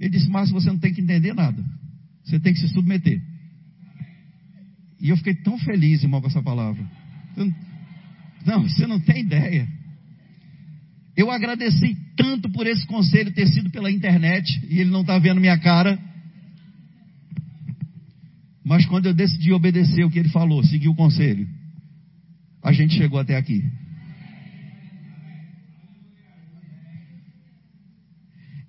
Ele 0.00 0.10
disse: 0.10 0.28
Márcio, 0.28 0.52
você 0.52 0.68
não 0.68 0.78
tem 0.78 0.92
que 0.92 1.00
entender 1.00 1.32
nada. 1.32 1.64
Você 2.24 2.40
tem 2.40 2.52
que 2.52 2.58
se 2.58 2.68
submeter. 2.70 3.22
E 5.00 5.10
eu 5.10 5.16
fiquei 5.16 5.36
tão 5.36 5.56
feliz, 5.56 6.02
irmão, 6.02 6.20
com 6.20 6.26
essa 6.26 6.42
palavra. 6.42 6.84
Não, 8.44 8.62
você 8.64 8.84
não 8.84 8.98
tem 8.98 9.20
ideia. 9.20 9.68
Eu 11.16 11.30
agradeci 11.30 11.96
tanto 12.16 12.50
por 12.50 12.66
esse 12.66 12.84
conselho 12.88 13.32
ter 13.32 13.46
sido 13.46 13.70
pela 13.70 13.92
internet 13.92 14.60
e 14.68 14.80
ele 14.80 14.90
não 14.90 15.02
está 15.02 15.16
vendo 15.20 15.40
minha 15.40 15.56
cara. 15.56 15.96
Mas 18.64 18.86
quando 18.86 19.06
eu 19.06 19.14
decidi 19.14 19.52
obedecer 19.52 20.04
o 20.04 20.10
que 20.10 20.18
ele 20.18 20.30
falou, 20.30 20.64
seguir 20.64 20.88
o 20.88 20.94
conselho, 20.94 21.46
a 22.62 22.72
gente 22.72 22.94
chegou 22.96 23.18
até 23.18 23.36
aqui. 23.36 23.62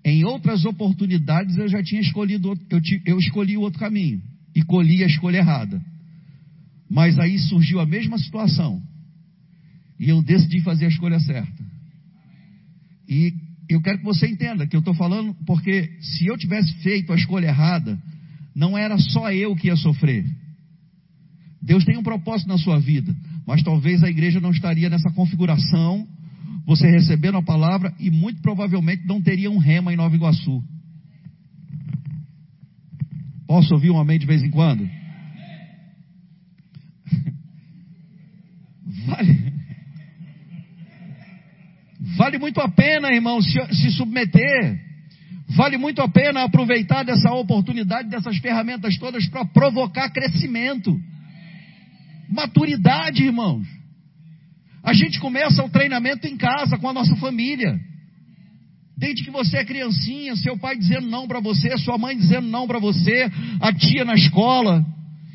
Em 0.04 0.26
outras 0.26 0.66
oportunidades 0.66 1.58
eu 1.58 1.68
já 1.70 1.82
tinha 1.82 2.02
escolhido, 2.02 2.54
eu, 2.70 2.82
eu 3.06 3.18
escolhi 3.18 3.58
o 3.58 3.62
outro 3.62 3.80
caminho 3.80 4.22
e 4.54 4.62
colhi 4.62 5.04
a 5.04 5.08
escolha 5.08 5.38
errada. 5.38 5.82
Mas 6.90 7.18
aí 7.18 7.40
surgiu 7.40 7.80
a 7.80 7.86
mesma 7.86 8.18
situação. 8.18 8.84
E 10.00 10.10
eu 10.10 10.22
decidi 10.22 10.62
fazer 10.62 10.86
a 10.86 10.90
escolha 10.90 11.20
certa. 11.20 11.66
E 13.08 13.34
eu 13.70 13.82
quero 13.82 14.00
que 14.00 14.04
você 14.04 14.28
entenda 14.28 14.68
que 14.68 14.76
eu 14.76 14.80
estou 14.80 14.94
falando 14.94 15.34
porque 15.46 15.90
se 16.02 16.28
eu 16.28 16.38
tivesse 16.38 16.72
feito 16.84 17.12
a 17.12 17.16
escolha 17.16 17.48
errada, 17.48 18.00
não 18.56 18.78
era 18.78 18.98
só 18.98 19.32
eu 19.32 19.56
que 19.56 19.68
ia 19.68 19.76
sofrer. 19.76 20.26
Deus 21.62 21.84
tem 21.84 21.98
um 21.98 22.04
propósito 22.04 22.48
na 22.48 22.58
sua 22.58 22.80
vida, 22.80 23.14
mas 23.46 23.62
talvez 23.64 24.04
a 24.04 24.10
igreja 24.10 24.40
não 24.40 24.52
estaria 24.52 24.90
nessa 24.90 25.12
configuração, 25.12 26.08
você 26.66 26.90
recebendo 26.90 27.38
a 27.38 27.44
palavra 27.44 27.94
e 28.00 28.10
muito 28.10 28.42
provavelmente 28.42 29.06
não 29.06 29.22
teria 29.22 29.52
um 29.52 29.58
rema 29.58 29.92
em 29.92 29.98
Nova 29.98 30.16
Iguaçu. 30.16 30.64
Posso 33.48 33.74
ouvir 33.74 33.92
um 33.92 34.00
amém 34.00 34.18
de 34.18 34.26
vez 34.26 34.42
em 34.44 34.50
quando? 34.50 34.90
Vale, 39.06 39.54
vale 42.18 42.38
muito 42.40 42.60
a 42.60 42.70
pena, 42.70 43.14
irmão, 43.14 43.40
se, 43.42 43.60
se 43.74 43.92
submeter. 43.92 44.85
Vale 45.50 45.78
muito 45.78 46.02
a 46.02 46.08
pena 46.08 46.44
aproveitar 46.44 47.04
dessa 47.04 47.32
oportunidade, 47.32 48.10
dessas 48.10 48.38
ferramentas 48.38 48.98
todas 48.98 49.28
para 49.30 49.46
provocar 49.46 50.10
crescimento. 50.10 51.00
Maturidade, 52.30 53.24
irmãos. 53.24 53.68
A 54.84 54.94
gente 54.94 55.20
começa 55.20 55.64
o 55.64 55.70
treinamento 55.70 56.28
em 56.28 56.36
casa 56.38 56.78
com 56.78 56.90
a 56.90 56.94
nossa 56.94 57.16
família. 57.18 57.80
Desde 58.98 59.24
que 59.24 59.32
você 59.32 59.58
é 59.58 59.66
criancinha, 59.66 60.36
seu 60.36 60.58
pai 60.58 60.78
dizendo 60.78 61.08
não 61.08 61.28
para 61.28 61.40
você, 61.40 61.78
sua 61.78 61.98
mãe 61.98 62.16
dizendo 62.16 62.48
não 62.48 62.66
para 62.66 62.80
você, 62.80 63.30
a 63.60 63.74
tia 63.74 64.06
na 64.06 64.16
escola. 64.16 64.84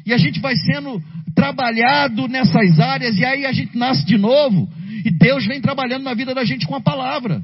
E 0.06 0.12
a 0.12 0.18
gente 0.18 0.40
vai 0.40 0.56
sendo 0.56 1.00
trabalhado 1.34 2.26
nessas 2.26 2.80
áreas 2.80 3.16
e 3.16 3.24
aí 3.24 3.46
a 3.46 3.52
gente 3.52 3.76
nasce 3.76 4.04
de 4.04 4.18
novo 4.18 4.68
e 5.04 5.10
Deus 5.10 5.46
vem 5.46 5.60
trabalhando 5.60 6.04
na 6.04 6.14
vida 6.14 6.34
da 6.34 6.44
gente 6.44 6.66
com 6.66 6.74
a 6.74 6.80
palavra. 6.80 7.42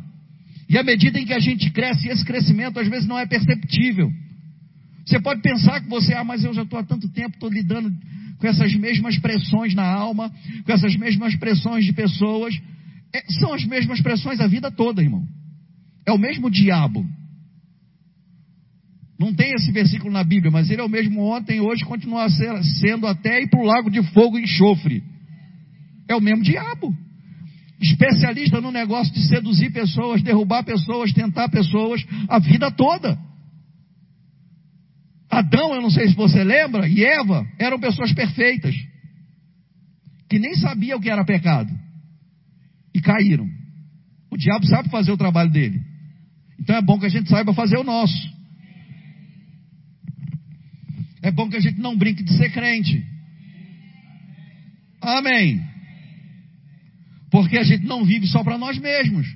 E 0.69 0.77
à 0.77 0.83
medida 0.83 1.19
em 1.19 1.25
que 1.25 1.33
a 1.33 1.39
gente 1.39 1.71
cresce, 1.71 2.09
esse 2.09 2.25
crescimento 2.25 2.79
às 2.79 2.89
vezes 2.89 3.07
não 3.07 3.19
é 3.19 3.27
perceptível. 3.27 4.13
Você 5.07 5.21
pode 5.21 5.41
pensar 5.41 5.81
que 5.81 5.89
você, 5.89 6.15
ah, 6.15 6.25
mas 6.25 6.43
eu 6.43 6.53
já 6.53 6.63
estou 6.63 6.79
há 6.79 6.83
tanto 6.83 7.09
tempo, 7.09 7.35
estou 7.35 7.51
lidando 7.51 7.93
com 8.39 8.47
essas 8.47 8.75
mesmas 8.75 9.19
pressões 9.19 9.75
na 9.75 9.87
alma, 9.87 10.33
com 10.65 10.73
essas 10.73 10.97
mesmas 10.97 11.37
pressões 11.37 11.85
de 11.85 11.93
pessoas. 11.93 12.55
É, 13.15 13.23
são 13.39 13.55
as 13.55 13.65
mesmas 13.65 14.01
pressões 14.01 14.41
a 14.41 14.49
vida 14.49 14.71
toda, 14.71 15.03
irmão. 15.03 15.25
É 16.05 16.13
o 16.13 16.19
mesmo 16.19 16.51
diabo. 16.51 17.07
Não 19.19 19.33
tem 19.33 19.53
esse 19.55 19.73
versículo 19.73 20.13
na 20.13 20.23
Bíblia, 20.25 20.51
mas 20.51 20.69
ele 20.71 20.81
é 20.81 20.85
o 20.85 20.89
mesmo 20.89 21.23
ontem, 21.23 21.61
hoje 21.61 21.85
continua 21.85 22.29
sendo 22.29 23.07
até 23.07 23.43
ir 23.43 23.49
para 23.49 23.61
o 23.61 23.65
lago 23.65 23.91
de 23.91 24.03
fogo 24.13 24.39
e 24.39 24.43
enxofre. 24.43 25.03
É 26.09 26.15
o 26.15 26.21
mesmo 26.21 26.43
diabo. 26.43 26.95
Especialista 27.81 28.61
no 28.61 28.71
negócio 28.71 29.13
de 29.13 29.29
seduzir 29.29 29.71
pessoas, 29.71 30.23
derrubar 30.23 30.65
pessoas, 30.65 31.13
tentar 31.13 31.49
pessoas 31.51 32.05
a 32.29 32.39
vida 32.39 32.71
toda. 32.71 33.19
Adão, 35.31 35.75
eu 35.75 35.83
não 35.83 35.91
sei 35.91 36.09
se 36.09 36.15
você 36.15 36.43
lembra, 36.43 36.89
e 36.89 37.05
Eva 37.05 37.47
eram 37.59 37.79
pessoas 37.79 38.13
perfeitas, 38.15 38.75
que 40.29 40.39
nem 40.39 40.55
sabiam 40.55 40.99
o 40.99 41.01
que 41.01 41.11
era 41.11 41.25
pecado, 41.25 41.71
e 42.95 43.01
caíram. 43.01 43.47
O 44.31 44.37
diabo 44.37 44.67
sabe 44.67 44.89
fazer 44.89 45.13
o 45.13 45.17
trabalho 45.17 45.51
dele. 45.51 45.81
Então 46.59 46.77
é 46.77 46.83
bom 46.83 46.99
que 46.99 47.07
a 47.07 47.11
gente 47.11 47.29
saiba 47.29 47.53
fazer 47.53 47.77
o 47.77 47.85
nosso. 47.85 48.37
É 51.23 51.31
bom 51.31 51.49
que 51.49 51.57
a 51.57 51.61
gente 51.61 51.79
não 51.79 51.97
brinque 51.97 52.23
de 52.23 52.37
ser 52.37 52.51
crente. 52.51 53.05
Amém. 55.01 55.76
Porque 57.31 57.59
a 57.59 57.65
gente 57.65 57.85
não 57.85 58.05
vive 58.05 58.27
só 58.27 58.43
para 58.43 58.59
nós 58.59 58.79
mesmos. 58.79 59.27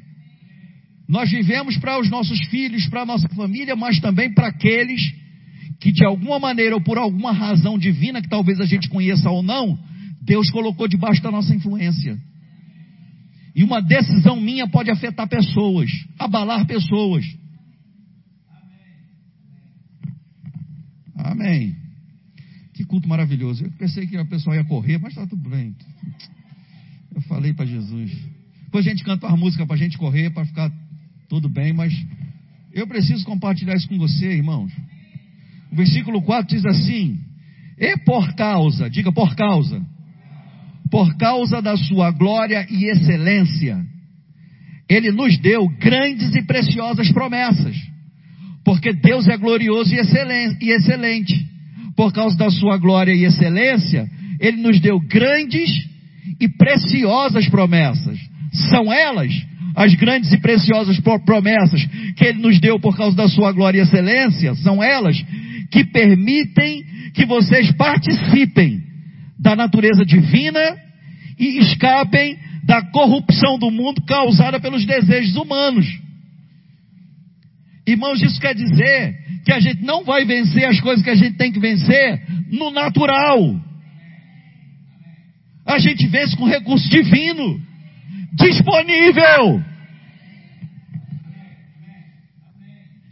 Nós 1.08 1.30
vivemos 1.30 1.76
para 1.78 1.98
os 1.98 2.08
nossos 2.08 2.38
filhos, 2.46 2.86
para 2.88 3.02
a 3.02 3.06
nossa 3.06 3.28
família, 3.30 3.74
mas 3.74 3.98
também 4.00 4.32
para 4.32 4.48
aqueles 4.48 5.00
que 5.80 5.90
de 5.90 6.04
alguma 6.04 6.38
maneira 6.38 6.74
ou 6.74 6.80
por 6.80 6.98
alguma 6.98 7.32
razão 7.32 7.78
divina 7.78 8.20
que 8.20 8.28
talvez 8.28 8.60
a 8.60 8.66
gente 8.66 8.88
conheça 8.88 9.30
ou 9.30 9.42
não, 9.42 9.78
Deus 10.22 10.50
colocou 10.50 10.86
debaixo 10.86 11.22
da 11.22 11.30
nossa 11.30 11.54
influência. 11.54 12.16
E 13.56 13.64
uma 13.64 13.80
decisão 13.80 14.40
minha 14.40 14.68
pode 14.68 14.90
afetar 14.90 15.28
pessoas, 15.28 15.90
abalar 16.18 16.66
pessoas. 16.66 17.24
Amém. 21.16 21.74
Que 22.74 22.84
culto 22.84 23.08
maravilhoso. 23.08 23.64
Eu 23.64 23.72
pensei 23.72 24.06
que 24.06 24.16
a 24.16 24.24
pessoa 24.24 24.54
ia 24.54 24.64
correr, 24.64 24.98
mas 24.98 25.12
está 25.12 25.26
tudo 25.26 25.48
bem. 25.48 25.74
Eu 27.20 27.28
falei 27.28 27.52
para 27.52 27.66
Jesus. 27.66 28.10
Depois 28.64 28.86
a 28.86 28.90
gente 28.90 29.04
canta 29.04 29.26
uma 29.26 29.36
música 29.36 29.66
para 29.66 29.76
a 29.76 29.78
gente 29.78 29.98
correr, 29.98 30.30
para 30.30 30.46
ficar 30.46 30.72
tudo 31.28 31.50
bem, 31.50 31.72
mas 31.72 31.92
eu 32.72 32.86
preciso 32.86 33.24
compartilhar 33.26 33.74
isso 33.74 33.88
com 33.88 33.98
você, 33.98 34.32
irmãos. 34.32 34.72
O 35.70 35.76
versículo 35.76 36.22
4 36.22 36.56
diz 36.56 36.64
assim: 36.64 37.18
E 37.78 37.96
por 37.98 38.34
causa, 38.34 38.88
diga 38.88 39.12
por 39.12 39.36
causa, 39.36 39.84
por 40.90 41.14
causa 41.18 41.60
da 41.60 41.76
sua 41.76 42.10
glória 42.10 42.66
e 42.70 42.86
excelência, 42.90 43.84
ele 44.88 45.12
nos 45.12 45.36
deu 45.38 45.68
grandes 45.78 46.34
e 46.34 46.42
preciosas 46.42 47.12
promessas. 47.12 47.76
Porque 48.64 48.94
Deus 48.94 49.28
é 49.28 49.36
glorioso 49.36 49.94
e 49.94 49.98
excelente. 50.70 51.48
Por 51.94 52.12
causa 52.14 52.36
da 52.36 52.50
sua 52.50 52.78
glória 52.78 53.12
e 53.12 53.24
excelência, 53.24 54.10
ele 54.40 54.56
nos 54.56 54.80
deu 54.80 54.98
grandes 55.00 55.90
e 56.40 56.48
preciosas 56.48 57.48
promessas. 57.48 58.18
São 58.70 58.92
elas 58.92 59.32
as 59.74 59.94
grandes 59.94 60.32
e 60.32 60.38
preciosas 60.38 60.98
promessas 61.24 61.84
que 62.16 62.24
ele 62.24 62.40
nos 62.40 62.58
deu 62.58 62.80
por 62.80 62.96
causa 62.96 63.16
da 63.16 63.28
sua 63.28 63.52
glória 63.52 63.78
e 63.78 63.82
excelência, 63.82 64.54
são 64.56 64.82
elas 64.82 65.16
que 65.70 65.84
permitem 65.84 66.84
que 67.14 67.24
vocês 67.24 67.70
participem 67.72 68.82
da 69.38 69.54
natureza 69.54 70.04
divina 70.04 70.76
e 71.38 71.58
escapem 71.60 72.36
da 72.64 72.82
corrupção 72.82 73.58
do 73.58 73.70
mundo 73.70 74.02
causada 74.02 74.60
pelos 74.60 74.84
desejos 74.84 75.36
humanos. 75.36 75.86
Irmãos, 77.86 78.20
isso 78.20 78.40
quer 78.40 78.54
dizer 78.54 79.14
que 79.44 79.52
a 79.52 79.60
gente 79.60 79.82
não 79.82 80.04
vai 80.04 80.24
vencer 80.24 80.64
as 80.64 80.80
coisas 80.80 81.02
que 81.02 81.10
a 81.10 81.14
gente 81.14 81.36
tem 81.36 81.50
que 81.50 81.58
vencer 81.58 82.22
no 82.50 82.70
natural. 82.70 83.69
A 85.70 85.78
gente 85.78 86.04
vence 86.08 86.36
com 86.36 86.46
recurso 86.46 86.88
divino, 86.90 87.60
disponível. 88.32 89.62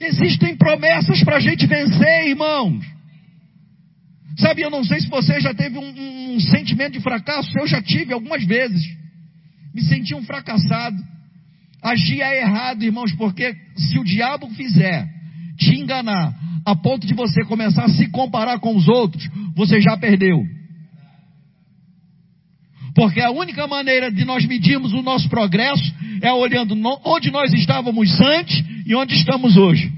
Existem 0.00 0.56
promessas 0.56 1.22
para 1.22 1.36
a 1.36 1.40
gente 1.40 1.66
vencer, 1.66 2.28
irmãos. 2.28 2.84
Sabe, 4.38 4.62
eu 4.62 4.70
não 4.70 4.82
sei 4.82 5.00
se 5.00 5.08
você 5.08 5.40
já 5.40 5.54
teve 5.54 5.78
um, 5.78 6.34
um, 6.34 6.40
sentimento 6.40 6.94
de 6.94 7.00
fracasso, 7.00 7.48
eu 7.56 7.66
já 7.66 7.80
tive 7.80 8.12
algumas 8.12 8.44
vezes. 8.44 8.82
Me 9.72 9.82
senti 9.82 10.14
um 10.16 10.24
fracassado. 10.24 10.96
Agia 11.80 12.34
errado, 12.34 12.82
irmãos, 12.82 13.12
porque 13.12 13.54
se 13.76 14.00
o 14.00 14.04
diabo 14.04 14.50
fizer 14.50 15.08
te 15.56 15.76
enganar 15.76 16.34
a 16.64 16.74
ponto 16.74 17.06
de 17.06 17.14
você 17.14 17.44
começar 17.44 17.84
a 17.84 17.88
se 17.88 18.08
comparar 18.08 18.58
com 18.58 18.74
os 18.74 18.88
outros, 18.88 19.28
você 19.54 19.80
já 19.80 19.96
perdeu. 19.96 20.57
Porque 22.98 23.20
a 23.20 23.30
única 23.30 23.64
maneira 23.68 24.10
de 24.10 24.24
nós 24.24 24.44
medirmos 24.44 24.92
o 24.92 25.02
nosso 25.02 25.28
progresso 25.28 25.94
é 26.20 26.32
olhando 26.32 26.74
onde 27.04 27.30
nós 27.30 27.52
estávamos 27.52 28.20
antes 28.20 28.60
e 28.84 28.92
onde 28.92 29.14
estamos 29.14 29.56
hoje. 29.56 29.92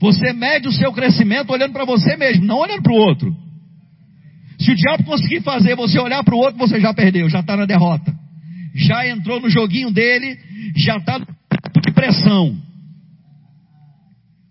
Você 0.00 0.32
mede 0.32 0.68
o 0.68 0.72
seu 0.72 0.92
crescimento 0.92 1.50
olhando 1.50 1.72
para 1.72 1.84
você 1.84 2.16
mesmo, 2.16 2.44
não 2.44 2.58
olhando 2.58 2.80
para 2.80 2.92
o 2.92 2.96
outro. 2.96 3.36
Se 4.60 4.70
o 4.70 4.76
diabo 4.76 5.02
conseguir 5.02 5.40
fazer 5.40 5.74
você 5.74 5.98
olhar 5.98 6.22
para 6.22 6.36
o 6.36 6.38
outro, 6.38 6.58
você 6.58 6.80
já 6.80 6.94
perdeu, 6.94 7.28
já 7.28 7.40
está 7.40 7.56
na 7.56 7.66
derrota. 7.66 8.14
Já 8.76 9.04
entrou 9.08 9.40
no 9.40 9.50
joguinho 9.50 9.90
dele, 9.90 10.38
já 10.76 10.98
está 10.98 11.18
de 11.18 11.92
pressão. 11.92 12.56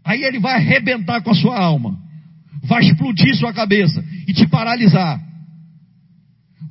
Aí 0.03 0.21
ele 0.23 0.41
vai 0.41 0.55
arrebentar 0.55 1.21
com 1.21 1.31
a 1.31 1.35
sua 1.35 1.57
alma, 1.57 1.97
vai 2.63 2.83
explodir 2.83 3.33
sua 3.33 3.53
cabeça 3.53 4.03
e 4.27 4.33
te 4.33 4.45
paralisar. 4.45 5.31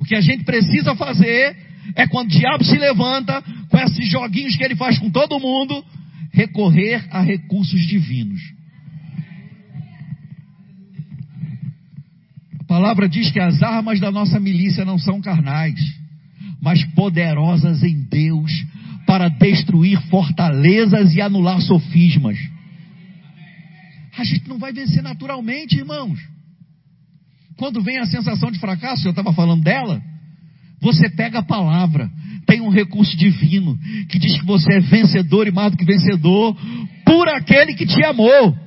O 0.03 0.05
que 0.05 0.15
a 0.15 0.21
gente 0.21 0.43
precisa 0.43 0.93
fazer 0.97 1.55
é 1.95 2.05
quando 2.05 2.27
o 2.27 2.37
diabo 2.37 2.61
se 2.65 2.77
levanta 2.77 3.41
com 3.69 3.77
esses 3.77 4.11
joguinhos 4.11 4.53
que 4.57 4.63
ele 4.65 4.75
faz 4.75 4.99
com 4.99 5.09
todo 5.09 5.39
mundo, 5.39 5.81
recorrer 6.33 7.07
a 7.09 7.21
recursos 7.21 7.79
divinos. 7.87 8.41
A 12.59 12.63
palavra 12.65 13.07
diz 13.07 13.31
que 13.31 13.39
as 13.39 13.63
armas 13.63 14.01
da 14.01 14.11
nossa 14.11 14.41
milícia 14.41 14.83
não 14.83 14.99
são 14.99 15.21
carnais, 15.21 15.79
mas 16.61 16.83
poderosas 16.95 17.81
em 17.81 18.03
Deus 18.03 18.51
para 19.07 19.29
destruir 19.29 20.01
fortalezas 20.09 21.15
e 21.15 21.21
anular 21.21 21.61
sofismas. 21.61 22.37
A 24.17 24.25
gente 24.25 24.49
não 24.49 24.59
vai 24.59 24.73
vencer 24.73 25.01
naturalmente, 25.01 25.77
irmãos. 25.77 26.32
Quando 27.57 27.81
vem 27.81 27.99
a 27.99 28.05
sensação 28.05 28.51
de 28.51 28.59
fracasso, 28.59 29.07
eu 29.07 29.11
estava 29.11 29.33
falando 29.33 29.63
dela, 29.63 30.01
você 30.81 31.09
pega 31.09 31.39
a 31.39 31.43
palavra, 31.43 32.09
tem 32.45 32.61
um 32.61 32.69
recurso 32.69 33.15
divino 33.15 33.77
que 34.09 34.19
diz 34.19 34.39
que 34.39 34.45
você 34.45 34.75
é 34.75 34.79
vencedor 34.79 35.47
e 35.47 35.51
mais 35.51 35.71
do 35.71 35.77
que 35.77 35.85
vencedor 35.85 36.57
por 37.05 37.29
aquele 37.29 37.73
que 37.73 37.85
te 37.85 38.03
amou. 38.03 38.57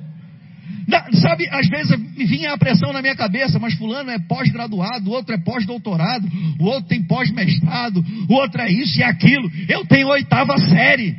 sabe, 1.13 1.47
às 1.51 1.67
vezes 1.67 1.99
me 1.99 2.25
vinha 2.25 2.53
a 2.53 2.57
pressão 2.57 2.91
na 2.91 3.01
minha 3.01 3.15
cabeça, 3.15 3.59
mas 3.59 3.75
fulano 3.75 4.09
é 4.09 4.17
pós-graduado, 4.19 5.09
o 5.09 5.13
outro 5.13 5.35
é 5.35 5.37
pós-doutorado, 5.37 6.27
o 6.59 6.63
outro 6.63 6.87
tem 6.87 7.03
pós-mestrado, 7.03 8.03
o 8.29 8.33
outro 8.33 8.61
é 8.61 8.71
isso 8.71 8.99
e 8.99 9.03
aquilo. 9.03 9.51
Eu 9.67 9.85
tenho 9.85 10.07
oitava 10.07 10.57
série. 10.57 11.15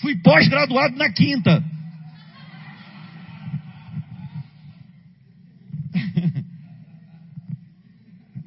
Fui 0.00 0.16
pós-graduado 0.16 0.96
na 0.96 1.10
quinta. 1.10 1.62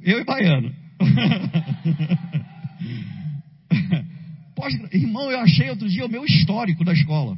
Eu 0.03 0.19
e 0.19 0.23
Baiano. 0.25 0.75
Irmão, 4.91 5.31
eu 5.31 5.39
achei 5.39 5.69
outro 5.69 5.89
dia 5.89 6.05
o 6.05 6.09
meu 6.09 6.23
histórico 6.25 6.83
da 6.83 6.93
escola. 6.93 7.37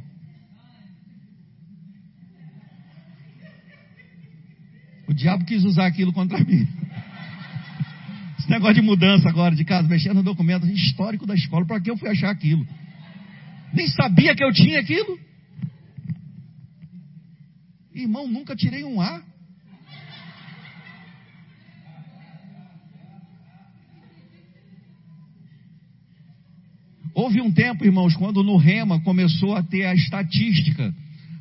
O 5.08 5.14
diabo 5.14 5.44
quis 5.44 5.64
usar 5.64 5.86
aquilo 5.86 6.12
contra 6.12 6.38
mim. 6.38 6.66
Esse 8.38 8.50
negócio 8.50 8.74
de 8.74 8.82
mudança 8.82 9.28
agora 9.28 9.54
de 9.54 9.64
casa, 9.64 9.88
mexendo 9.88 10.16
no 10.16 10.22
documento 10.22 10.66
histórico 10.66 11.26
da 11.26 11.34
escola, 11.34 11.64
para 11.66 11.80
que 11.80 11.90
eu 11.90 11.96
fui 11.96 12.08
achar 12.08 12.30
aquilo? 12.30 12.66
Nem 13.72 13.88
sabia 13.88 14.34
que 14.34 14.44
eu 14.44 14.52
tinha 14.52 14.80
aquilo. 14.80 15.18
Irmão, 17.94 18.28
nunca 18.28 18.54
tirei 18.54 18.84
um 18.84 19.00
A. 19.00 19.22
Houve 27.16 27.40
um 27.40 27.50
tempo, 27.50 27.82
irmãos, 27.82 28.14
quando 28.14 28.42
no 28.42 28.58
Rema 28.58 29.00
começou 29.00 29.56
a 29.56 29.62
ter 29.62 29.86
a 29.86 29.94
estatística 29.94 30.94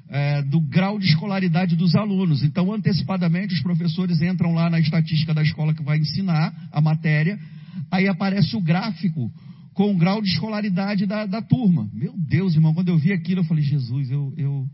é, 0.07 0.41
do 0.43 0.61
grau 0.61 0.97
de 0.97 1.05
escolaridade 1.05 1.75
dos 1.75 1.95
alunos. 1.95 2.43
Então, 2.43 2.71
antecipadamente, 2.71 3.53
os 3.53 3.61
professores 3.61 4.21
entram 4.21 4.53
lá 4.53 4.69
na 4.69 4.79
estatística 4.79 5.33
da 5.33 5.43
escola 5.43 5.73
que 5.73 5.83
vai 5.83 5.97
ensinar 5.97 6.55
a 6.71 6.79
matéria, 6.79 7.37
aí 7.91 8.07
aparece 8.07 8.55
o 8.55 8.61
gráfico 8.61 9.29
com 9.73 9.91
o 9.91 9.97
grau 9.97 10.21
de 10.21 10.29
escolaridade 10.29 11.05
da, 11.05 11.25
da 11.25 11.41
turma. 11.41 11.89
Meu 11.93 12.13
Deus, 12.17 12.55
irmão, 12.55 12.73
quando 12.73 12.87
eu 12.87 12.97
vi 12.97 13.11
aquilo, 13.11 13.41
eu 13.41 13.45
falei, 13.45 13.65
Jesus, 13.65 14.09
eu, 14.09 14.33
eu 14.37 14.65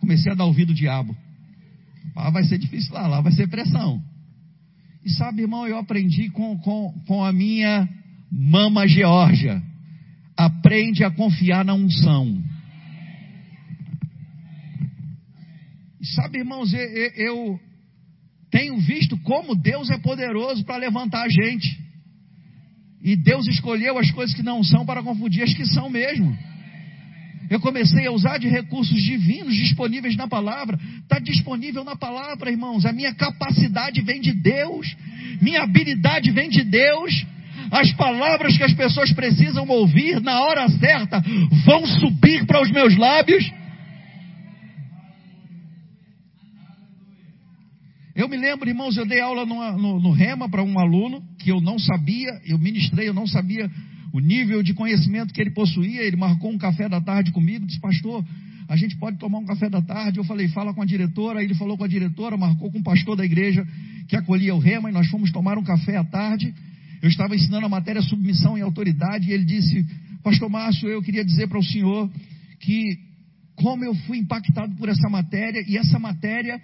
comecei 0.00 0.32
a 0.32 0.34
dar 0.34 0.44
ouvido 0.44 0.72
do 0.72 0.74
diabo. 0.74 1.16
Ah, 2.16 2.30
vai 2.30 2.42
ser 2.42 2.58
difícil 2.58 2.92
lá, 2.92 3.06
lá 3.06 3.20
vai 3.20 3.30
ser 3.30 3.48
pressão. 3.48 4.02
E 5.04 5.10
sabe, 5.10 5.42
irmão, 5.42 5.68
eu 5.68 5.78
aprendi 5.78 6.30
com, 6.30 6.58
com, 6.58 6.92
com 7.06 7.24
a 7.24 7.32
minha 7.32 7.88
mama 8.28 8.88
Geórgia. 8.88 9.69
Aprende 10.40 11.04
a 11.04 11.10
confiar 11.10 11.62
na 11.66 11.74
unção. 11.74 12.42
Sabe, 16.14 16.38
irmãos, 16.38 16.72
eu, 16.72 16.80
eu 16.80 17.60
tenho 18.50 18.78
visto 18.78 19.18
como 19.18 19.54
Deus 19.54 19.90
é 19.90 19.98
poderoso 19.98 20.64
para 20.64 20.78
levantar 20.78 21.26
a 21.26 21.28
gente. 21.28 21.78
E 23.02 23.16
Deus 23.16 23.46
escolheu 23.48 23.98
as 23.98 24.10
coisas 24.12 24.34
que 24.34 24.42
não 24.42 24.64
são 24.64 24.86
para 24.86 25.02
confundir 25.02 25.42
as 25.42 25.52
que 25.52 25.66
são 25.66 25.90
mesmo. 25.90 26.34
Eu 27.50 27.60
comecei 27.60 28.06
a 28.06 28.10
usar 28.10 28.38
de 28.38 28.48
recursos 28.48 28.98
divinos 29.02 29.54
disponíveis 29.54 30.16
na 30.16 30.26
palavra. 30.26 30.80
Está 31.02 31.18
disponível 31.18 31.84
na 31.84 31.96
palavra, 31.96 32.50
irmãos. 32.50 32.86
A 32.86 32.94
minha 32.94 33.14
capacidade 33.14 34.00
vem 34.00 34.22
de 34.22 34.32
Deus. 34.32 34.96
Minha 35.42 35.64
habilidade 35.64 36.30
vem 36.30 36.48
de 36.48 36.64
Deus 36.64 37.26
as 37.70 37.92
palavras 37.92 38.56
que 38.56 38.64
as 38.64 38.74
pessoas 38.74 39.12
precisam 39.12 39.66
ouvir 39.68 40.20
na 40.20 40.40
hora 40.40 40.68
certa 40.68 41.22
vão 41.64 41.86
subir 41.86 42.46
para 42.46 42.62
os 42.62 42.70
meus 42.70 42.96
lábios. 42.96 43.50
Eu 48.14 48.28
me 48.28 48.36
lembro, 48.36 48.68
irmãos, 48.68 48.96
eu 48.96 49.06
dei 49.06 49.20
aula 49.20 49.46
no, 49.46 49.78
no, 49.78 50.00
no 50.00 50.10
Rema 50.10 50.48
para 50.48 50.62
um 50.62 50.78
aluno 50.78 51.22
que 51.38 51.50
eu 51.50 51.60
não 51.60 51.78
sabia, 51.78 52.28
eu 52.44 52.58
ministrei, 52.58 53.08
eu 53.08 53.14
não 53.14 53.26
sabia 53.26 53.70
o 54.12 54.20
nível 54.20 54.62
de 54.62 54.74
conhecimento 54.74 55.32
que 55.32 55.40
ele 55.40 55.52
possuía. 55.52 56.02
Ele 56.02 56.16
marcou 56.16 56.50
um 56.50 56.58
café 56.58 56.88
da 56.88 57.00
tarde 57.00 57.30
comigo, 57.32 57.66
disse, 57.66 57.80
pastor, 57.80 58.24
a 58.68 58.76
gente 58.76 58.96
pode 58.98 59.18
tomar 59.18 59.38
um 59.38 59.44
café 59.44 59.68
da 59.68 59.80
tarde. 59.80 60.18
Eu 60.18 60.24
falei, 60.24 60.48
fala 60.48 60.74
com 60.74 60.82
a 60.82 60.84
diretora. 60.86 61.42
Ele 61.42 61.54
falou 61.54 61.78
com 61.78 61.84
a 61.84 61.88
diretora, 61.88 62.36
marcou 62.36 62.70
com 62.70 62.78
o 62.78 62.82
pastor 62.82 63.16
da 63.16 63.24
igreja 63.24 63.66
que 64.08 64.16
acolhia 64.16 64.54
o 64.54 64.58
rema 64.58 64.90
e 64.90 64.92
nós 64.92 65.08
fomos 65.08 65.30
tomar 65.32 65.56
um 65.56 65.62
café 65.62 65.96
à 65.96 66.04
tarde. 66.04 66.52
Eu 67.02 67.08
estava 67.08 67.34
ensinando 67.34 67.66
a 67.66 67.68
matéria 67.68 68.02
submissão 68.02 68.58
e 68.58 68.62
autoridade 68.62 69.28
e 69.28 69.32
ele 69.32 69.44
disse, 69.44 69.86
pastor 70.22 70.50
Márcio, 70.50 70.88
eu 70.88 71.02
queria 71.02 71.24
dizer 71.24 71.48
para 71.48 71.58
o 71.58 71.64
senhor 71.64 72.10
que 72.60 72.98
como 73.54 73.84
eu 73.84 73.94
fui 74.06 74.18
impactado 74.18 74.74
por 74.76 74.88
essa 74.88 75.08
matéria 75.08 75.62
e 75.66 75.76
essa 75.76 75.98
matéria 75.98 76.60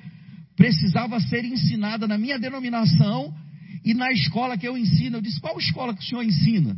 precisava 0.56 1.20
ser 1.20 1.44
ensinada 1.44 2.06
na 2.06 2.16
minha 2.16 2.38
denominação 2.38 3.34
e 3.84 3.94
na 3.94 4.10
escola 4.12 4.56
que 4.56 4.66
eu 4.66 4.76
ensino. 4.76 5.18
Eu 5.18 5.22
disse, 5.22 5.40
qual 5.40 5.58
escola 5.58 5.94
que 5.94 6.02
o 6.02 6.06
senhor 6.06 6.22
ensina? 6.22 6.76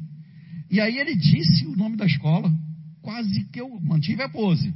E 0.71 0.81
aí 0.81 0.99
ele 0.99 1.17
disse 1.17 1.67
o 1.67 1.77
nome 1.77 1.97
da 1.97 2.05
escola, 2.05 2.53
quase 3.01 3.45
que 3.45 3.61
eu 3.61 3.81
mantive 3.81 4.23
a 4.23 4.29
pose. 4.29 4.75